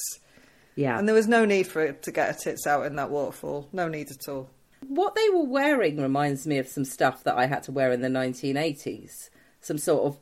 Yeah. 0.75 0.97
And 0.97 1.07
there 1.07 1.15
was 1.15 1.27
no 1.27 1.45
need 1.45 1.67
for 1.67 1.81
it 1.81 2.03
to 2.03 2.11
get 2.11 2.27
her 2.27 2.39
tits 2.39 2.67
out 2.67 2.85
in 2.85 2.95
that 2.95 3.09
waterfall. 3.09 3.69
No 3.71 3.87
need 3.87 4.09
at 4.11 4.27
all. 4.27 4.49
What 4.87 5.15
they 5.15 5.29
were 5.29 5.45
wearing 5.45 6.01
reminds 6.01 6.45
me 6.45 6.57
of 6.57 6.67
some 6.67 6.83
stuff 6.83 7.23
that 7.23 7.37
I 7.37 7.45
had 7.45 7.63
to 7.63 7.71
wear 7.71 7.91
in 7.91 8.01
the 8.01 8.09
1980s. 8.09 9.11
Some 9.61 9.77
sort 9.77 10.05
of 10.05 10.19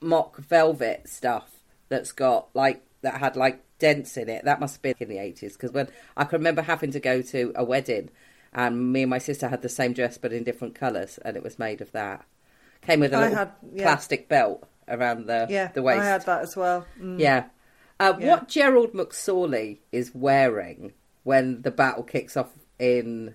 mock 0.00 0.36
velvet 0.38 1.08
stuff 1.08 1.48
that's 1.88 2.12
got 2.12 2.48
like, 2.52 2.84
that 3.02 3.20
had 3.20 3.36
like 3.36 3.62
dents 3.78 4.16
in 4.16 4.28
it. 4.28 4.44
That 4.44 4.60
must 4.60 4.76
have 4.76 4.82
been 4.82 4.94
in 5.00 5.08
the 5.08 5.16
80s 5.16 5.52
because 5.54 5.72
when 5.72 5.88
I 6.16 6.24
can 6.24 6.38
remember 6.38 6.62
having 6.62 6.90
to 6.92 7.00
go 7.00 7.22
to 7.22 7.52
a 7.54 7.64
wedding 7.64 8.10
and 8.52 8.92
me 8.92 9.02
and 9.02 9.10
my 9.10 9.18
sister 9.18 9.48
had 9.48 9.62
the 9.62 9.68
same 9.68 9.92
dress 9.92 10.16
but 10.18 10.32
in 10.32 10.44
different 10.44 10.74
colours 10.74 11.18
and 11.24 11.36
it 11.36 11.42
was 11.42 11.58
made 11.58 11.80
of 11.80 11.92
that. 11.92 12.24
Came 12.82 13.00
with 13.00 13.12
a 13.12 13.18
little 13.18 13.34
had- 13.36 13.52
yeah. 13.72 13.82
plastic 13.84 14.28
belt 14.28 14.66
around 14.88 15.26
the, 15.26 15.46
Yeah, 15.50 15.68
the 15.72 15.82
waist. 15.82 16.00
I 16.02 16.04
had 16.06 16.22
that 16.26 16.42
as 16.42 16.56
well. 16.56 16.86
Mm. 17.00 17.18
Yeah. 17.18 17.46
Uh, 17.98 18.14
Yeah. 18.18 18.28
What 18.28 18.48
Gerald 18.48 18.92
McSorley 18.92 19.78
is 19.92 20.14
wearing 20.14 20.92
when 21.24 21.62
the 21.62 21.70
battle 21.70 22.02
kicks 22.04 22.36
off 22.36 22.50
in 22.78 23.34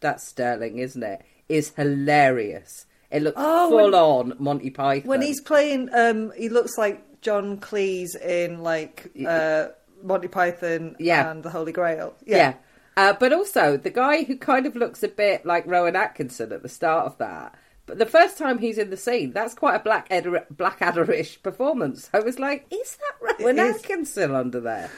that's 0.00 0.24
Stirling, 0.26 0.78
isn't 0.78 1.02
it? 1.02 1.22
Is 1.48 1.70
hilarious. 1.76 2.86
It 3.10 3.22
looks 3.22 3.36
Oh, 3.40 3.68
full 3.70 3.76
when- 3.76 3.94
on 3.94 4.34
Monty 4.38 4.70
Python. 4.70 5.08
When 5.08 5.22
he's 5.22 5.40
playing, 5.40 5.88
um, 5.92 6.32
he 6.36 6.48
looks 6.48 6.76
like 6.76 7.02
John 7.20 7.58
Cleese 7.58 8.14
in 8.20 8.62
like 8.62 9.10
uh, 9.26 9.68
Monty 10.02 10.28
Python 10.28 10.96
Yeah. 10.98 11.30
and 11.30 11.42
the 11.42 11.50
Holy 11.50 11.72
Grail. 11.72 12.14
yeah. 12.24 12.54
Uh, 12.98 13.12
but 13.12 13.30
also 13.32 13.76
the 13.76 13.90
guy 13.90 14.24
who 14.24 14.36
kind 14.38 14.64
of 14.64 14.74
looks 14.74 15.02
a 15.02 15.08
bit 15.08 15.44
like 15.44 15.66
Rowan 15.66 15.96
Atkinson 15.96 16.50
at 16.52 16.62
the 16.62 16.68
start 16.68 17.04
of 17.06 17.18
that. 17.18 17.54
But 17.84 17.98
the 17.98 18.06
first 18.06 18.38
time 18.38 18.58
he's 18.58 18.78
in 18.78 18.88
the 18.88 18.96
scene, 18.96 19.32
that's 19.32 19.52
quite 19.54 19.74
a 19.74 19.80
Black 19.80 20.06
Adder, 20.10 20.46
Blackadder-ish 20.50 21.42
performance. 21.42 22.08
I 22.14 22.20
was 22.20 22.38
like, 22.38 22.64
is 22.70 22.96
that 22.96 23.36
Rowan 23.38 23.58
is. 23.58 23.76
Atkinson 23.76 24.34
under 24.34 24.60
there? 24.60 24.90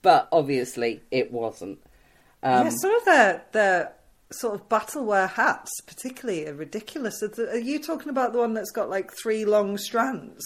But 0.00 0.28
obviously 0.32 1.02
it 1.10 1.30
wasn't. 1.30 1.78
Um, 2.42 2.64
yeah, 2.64 2.70
some 2.70 2.94
of 2.94 3.04
the 3.04 3.42
the 3.52 3.92
sort 4.34 4.54
of 4.54 4.68
battleware 4.70 5.28
hats, 5.28 5.70
particularly, 5.86 6.48
are 6.48 6.54
ridiculous. 6.54 7.22
Are 7.22 7.58
you 7.58 7.78
talking 7.78 8.08
about 8.08 8.32
the 8.32 8.38
one 8.38 8.54
that's 8.54 8.70
got 8.72 8.88
like 8.88 9.12
three 9.12 9.44
long 9.44 9.76
strands, 9.76 10.42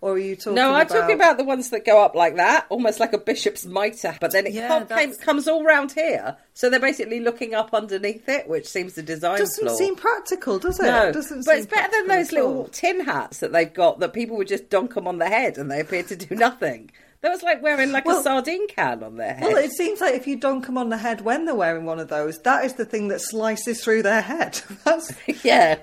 or 0.00 0.12
are 0.12 0.18
you 0.18 0.36
talking? 0.36 0.54
No, 0.54 0.70
I'm 0.74 0.86
about... 0.86 0.88
talking 1.00 1.14
about 1.14 1.36
the 1.38 1.44
ones 1.44 1.70
that 1.70 1.84
go 1.84 2.02
up 2.02 2.14
like 2.14 2.36
that, 2.36 2.66
almost 2.70 3.00
like 3.00 3.12
a 3.12 3.18
bishop's 3.18 3.66
mitre, 3.66 4.16
but 4.20 4.32
then 4.32 4.46
it 4.46 4.52
Yeah, 4.52 4.68
com- 4.68 4.86
that's- 4.88 5.16
comes 5.18 5.46
all 5.48 5.62
round 5.64 5.92
here. 5.92 6.36
So 6.54 6.68
they're 6.70 6.80
basically 6.80 7.20
looking 7.20 7.54
up 7.54 7.74
underneath 7.74 8.28
it, 8.28 8.48
which 8.48 8.66
seems 8.66 8.94
the 8.94 9.02
design 9.02 9.38
Doesn't 9.38 9.66
flaw. 9.66 9.76
seem 9.76 9.96
practical, 9.96 10.58
does 10.58 10.78
it? 10.80 10.84
no, 10.84 11.12
Doesn't 11.12 11.44
but 11.46 11.56
it's 11.56 11.66
better 11.66 11.90
than 11.90 12.08
those 12.08 12.32
little 12.32 12.68
tin 12.72 13.00
hats 13.00 13.38
that 13.38 13.52
they've 13.52 13.72
got 13.72 14.00
that 14.00 14.12
people 14.12 14.36
would 14.36 14.48
just 14.48 14.70
donk 14.70 14.94
them 14.94 15.06
on 15.06 15.18
the 15.18 15.28
head 15.28 15.58
and 15.58 15.70
they 15.70 15.80
appear 15.80 16.02
to 16.04 16.16
do 16.16 16.34
nothing. 16.34 16.90
That 17.22 17.28
was 17.32 17.42
like 17.42 17.62
wearing 17.62 17.92
like 17.92 18.06
a 18.06 18.22
sardine 18.22 18.66
can 18.68 19.02
on 19.02 19.16
their 19.18 19.34
head. 19.34 19.42
Well, 19.52 19.58
it 19.62 19.72
seems 19.72 20.00
like 20.00 20.14
if 20.14 20.26
you 20.26 20.36
donk 20.36 20.64
them 20.64 20.78
on 20.78 20.88
the 20.88 20.96
head 20.96 21.20
when 21.20 21.44
they're 21.44 21.54
wearing 21.54 21.84
one 21.84 22.00
of 22.00 22.08
those, 22.08 22.38
that 22.40 22.64
is 22.64 22.74
the 22.74 22.86
thing 22.86 23.08
that 23.08 23.20
slices 23.20 23.84
through 23.84 24.02
their 24.04 24.22
head. 24.22 24.58
That's 24.84 25.12
yeah, 25.44 25.76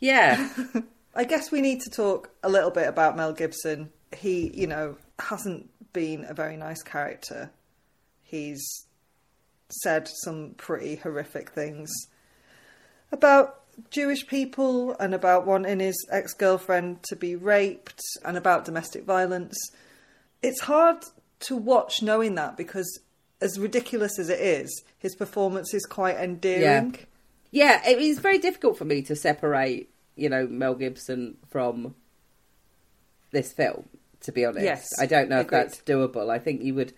yeah. 0.00 0.50
I 1.14 1.24
guess 1.24 1.52
we 1.52 1.60
need 1.60 1.80
to 1.82 1.90
talk 1.90 2.30
a 2.42 2.48
little 2.48 2.70
bit 2.70 2.88
about 2.88 3.16
Mel 3.16 3.32
Gibson. 3.32 3.90
He, 4.16 4.50
you 4.54 4.66
know, 4.66 4.96
hasn't 5.18 5.70
been 5.92 6.24
a 6.28 6.34
very 6.34 6.56
nice 6.56 6.82
character. 6.82 7.50
He's 8.22 8.86
said 9.70 10.08
some 10.22 10.54
pretty 10.56 10.96
horrific 10.96 11.50
things 11.50 11.90
about 13.12 13.60
Jewish 13.90 14.26
people 14.26 14.94
and 14.98 15.14
about 15.14 15.46
wanting 15.46 15.80
his 15.80 16.06
ex 16.10 16.34
girlfriend 16.34 17.02
to 17.04 17.16
be 17.16 17.36
raped 17.36 18.00
and 18.24 18.36
about 18.36 18.64
domestic 18.64 19.04
violence. 19.04 19.56
It's 20.42 20.60
hard 20.60 21.04
to 21.40 21.56
watch 21.56 22.02
knowing 22.02 22.34
that 22.34 22.56
because, 22.56 23.00
as 23.40 23.58
ridiculous 23.58 24.18
as 24.18 24.28
it 24.28 24.40
is, 24.40 24.84
his 24.98 25.16
performance 25.16 25.72
is 25.74 25.86
quite 25.86 26.16
endearing. 26.16 26.96
Yeah, 27.50 27.88
it 27.88 27.98
is 27.98 28.18
very 28.18 28.38
difficult 28.38 28.76
for 28.76 28.84
me 28.84 29.02
to 29.02 29.16
separate, 29.16 29.90
you 30.16 30.28
know, 30.28 30.46
Mel 30.46 30.74
Gibson 30.74 31.36
from 31.48 31.94
this 33.30 33.52
film. 33.52 33.88
To 34.22 34.32
be 34.32 34.46
honest, 34.46 34.64
Yes, 34.64 34.98
I 34.98 35.04
don't 35.04 35.28
know 35.28 35.40
if 35.40 35.48
that's 35.48 35.82
doable. 35.82 36.30
I 36.30 36.38
think 36.38 36.62
you 36.62 36.74
would. 36.74 36.94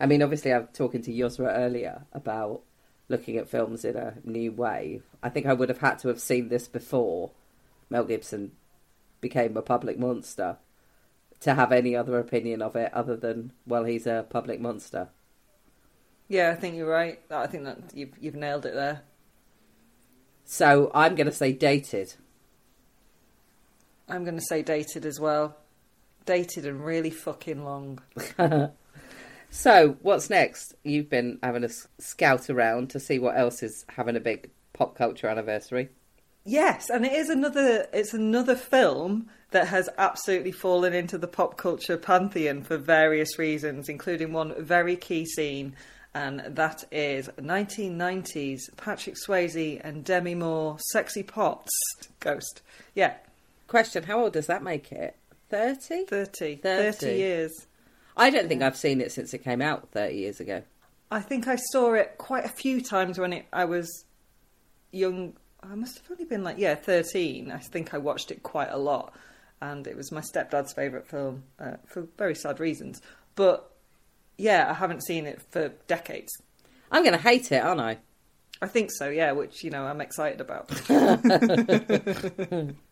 I 0.00 0.06
mean, 0.06 0.22
obviously, 0.22 0.54
I'm 0.54 0.68
talking 0.68 1.02
to 1.02 1.12
Yosra 1.12 1.52
earlier 1.54 2.04
about 2.14 2.62
looking 3.08 3.36
at 3.36 3.48
films 3.48 3.84
in 3.84 3.94
a 3.96 4.14
new 4.24 4.52
way. 4.52 5.02
I 5.22 5.28
think 5.28 5.44
I 5.44 5.52
would 5.52 5.68
have 5.68 5.78
had 5.78 5.98
to 6.00 6.08
have 6.08 6.18
seen 6.20 6.48
this 6.48 6.66
before 6.68 7.32
Mel 7.90 8.04
Gibson 8.04 8.52
became 9.20 9.56
a 9.56 9.62
public 9.62 9.98
monster 9.98 10.56
to 11.40 11.54
have 11.54 11.72
any 11.72 11.94
other 11.94 12.18
opinion 12.18 12.62
of 12.62 12.74
it 12.74 12.92
other 12.94 13.16
than, 13.16 13.52
well, 13.66 13.84
he's 13.84 14.06
a 14.06 14.24
public 14.30 14.60
monster. 14.60 15.08
Yeah, 16.28 16.50
I 16.50 16.54
think 16.54 16.76
you're 16.76 16.88
right. 16.88 17.20
I 17.30 17.46
think 17.46 17.64
that 17.64 17.78
you've, 17.92 18.16
you've 18.20 18.34
nailed 18.34 18.64
it 18.64 18.74
there. 18.74 19.02
So 20.44 20.90
I'm 20.94 21.14
going 21.14 21.26
to 21.26 21.32
say 21.32 21.52
dated. 21.52 22.14
I'm 24.12 24.24
going 24.24 24.36
to 24.36 24.44
say 24.44 24.62
dated 24.62 25.06
as 25.06 25.18
well. 25.18 25.56
Dated 26.26 26.66
and 26.66 26.84
really 26.84 27.10
fucking 27.10 27.64
long. 27.64 28.00
So, 29.54 29.98
what's 30.00 30.30
next? 30.30 30.74
You've 30.82 31.10
been 31.10 31.38
having 31.42 31.62
a 31.62 31.68
scout 31.98 32.48
around 32.48 32.88
to 32.90 32.98
see 32.98 33.18
what 33.18 33.36
else 33.36 33.62
is 33.62 33.84
having 33.86 34.16
a 34.16 34.20
big 34.20 34.48
pop 34.72 34.96
culture 34.96 35.28
anniversary. 35.28 35.90
Yes, 36.46 36.88
and 36.88 37.04
it 37.04 37.12
is 37.12 37.28
another. 37.28 37.86
It's 37.92 38.14
another 38.14 38.56
film 38.56 39.28
that 39.50 39.68
has 39.68 39.90
absolutely 39.98 40.52
fallen 40.52 40.94
into 40.94 41.18
the 41.18 41.28
pop 41.28 41.58
culture 41.58 41.98
pantheon 41.98 42.62
for 42.62 42.78
various 42.78 43.38
reasons, 43.38 43.90
including 43.90 44.32
one 44.32 44.54
very 44.64 44.96
key 44.96 45.26
scene, 45.26 45.76
and 46.14 46.40
that 46.40 46.84
is 46.90 47.28
1990s 47.38 48.74
Patrick 48.78 49.16
Swayze 49.16 49.82
and 49.84 50.02
Demi 50.02 50.34
Moore, 50.34 50.78
"Sexy 50.92 51.22
Pots" 51.22 51.70
Ghost. 52.20 52.62
Yeah, 52.94 53.16
Question 53.72 54.02
How 54.02 54.20
old 54.20 54.34
does 54.34 54.48
that 54.48 54.62
make 54.62 54.92
it? 54.92 55.16
30? 55.48 56.04
30, 56.04 56.56
30. 56.56 56.56
30 56.56 57.06
years. 57.16 57.66
I 58.14 58.28
don't 58.28 58.46
think 58.46 58.60
I've 58.60 58.76
seen 58.76 59.00
it 59.00 59.12
since 59.12 59.32
it 59.32 59.38
came 59.38 59.62
out 59.62 59.88
30 59.92 60.14
years 60.14 60.40
ago. 60.40 60.60
I 61.10 61.20
think 61.22 61.48
I 61.48 61.56
saw 61.56 61.94
it 61.94 62.16
quite 62.18 62.44
a 62.44 62.50
few 62.50 62.82
times 62.82 63.18
when 63.18 63.32
it, 63.32 63.46
I 63.50 63.64
was 63.64 64.04
young. 64.90 65.38
I 65.62 65.74
must 65.74 65.96
have 65.96 66.10
only 66.10 66.26
been 66.26 66.44
like, 66.44 66.58
yeah, 66.58 66.74
13. 66.74 67.50
I 67.50 67.60
think 67.60 67.94
I 67.94 67.96
watched 67.96 68.30
it 68.30 68.42
quite 68.42 68.68
a 68.68 68.76
lot. 68.76 69.14
And 69.62 69.86
it 69.86 69.96
was 69.96 70.12
my 70.12 70.20
stepdad's 70.20 70.74
favourite 70.74 71.06
film 71.06 71.44
uh, 71.58 71.76
for 71.86 72.06
very 72.18 72.34
sad 72.34 72.60
reasons. 72.60 73.00
But 73.36 73.72
yeah, 74.36 74.68
I 74.68 74.74
haven't 74.74 75.02
seen 75.02 75.24
it 75.24 75.40
for 75.50 75.70
decades. 75.86 76.30
I'm 76.90 77.04
going 77.04 77.16
to 77.16 77.22
hate 77.22 77.50
it, 77.50 77.64
aren't 77.64 77.80
I? 77.80 77.96
I 78.60 78.66
think 78.66 78.90
so, 78.92 79.08
yeah, 79.08 79.32
which, 79.32 79.64
you 79.64 79.70
know, 79.70 79.84
I'm 79.84 80.02
excited 80.02 80.42
about. 80.42 80.68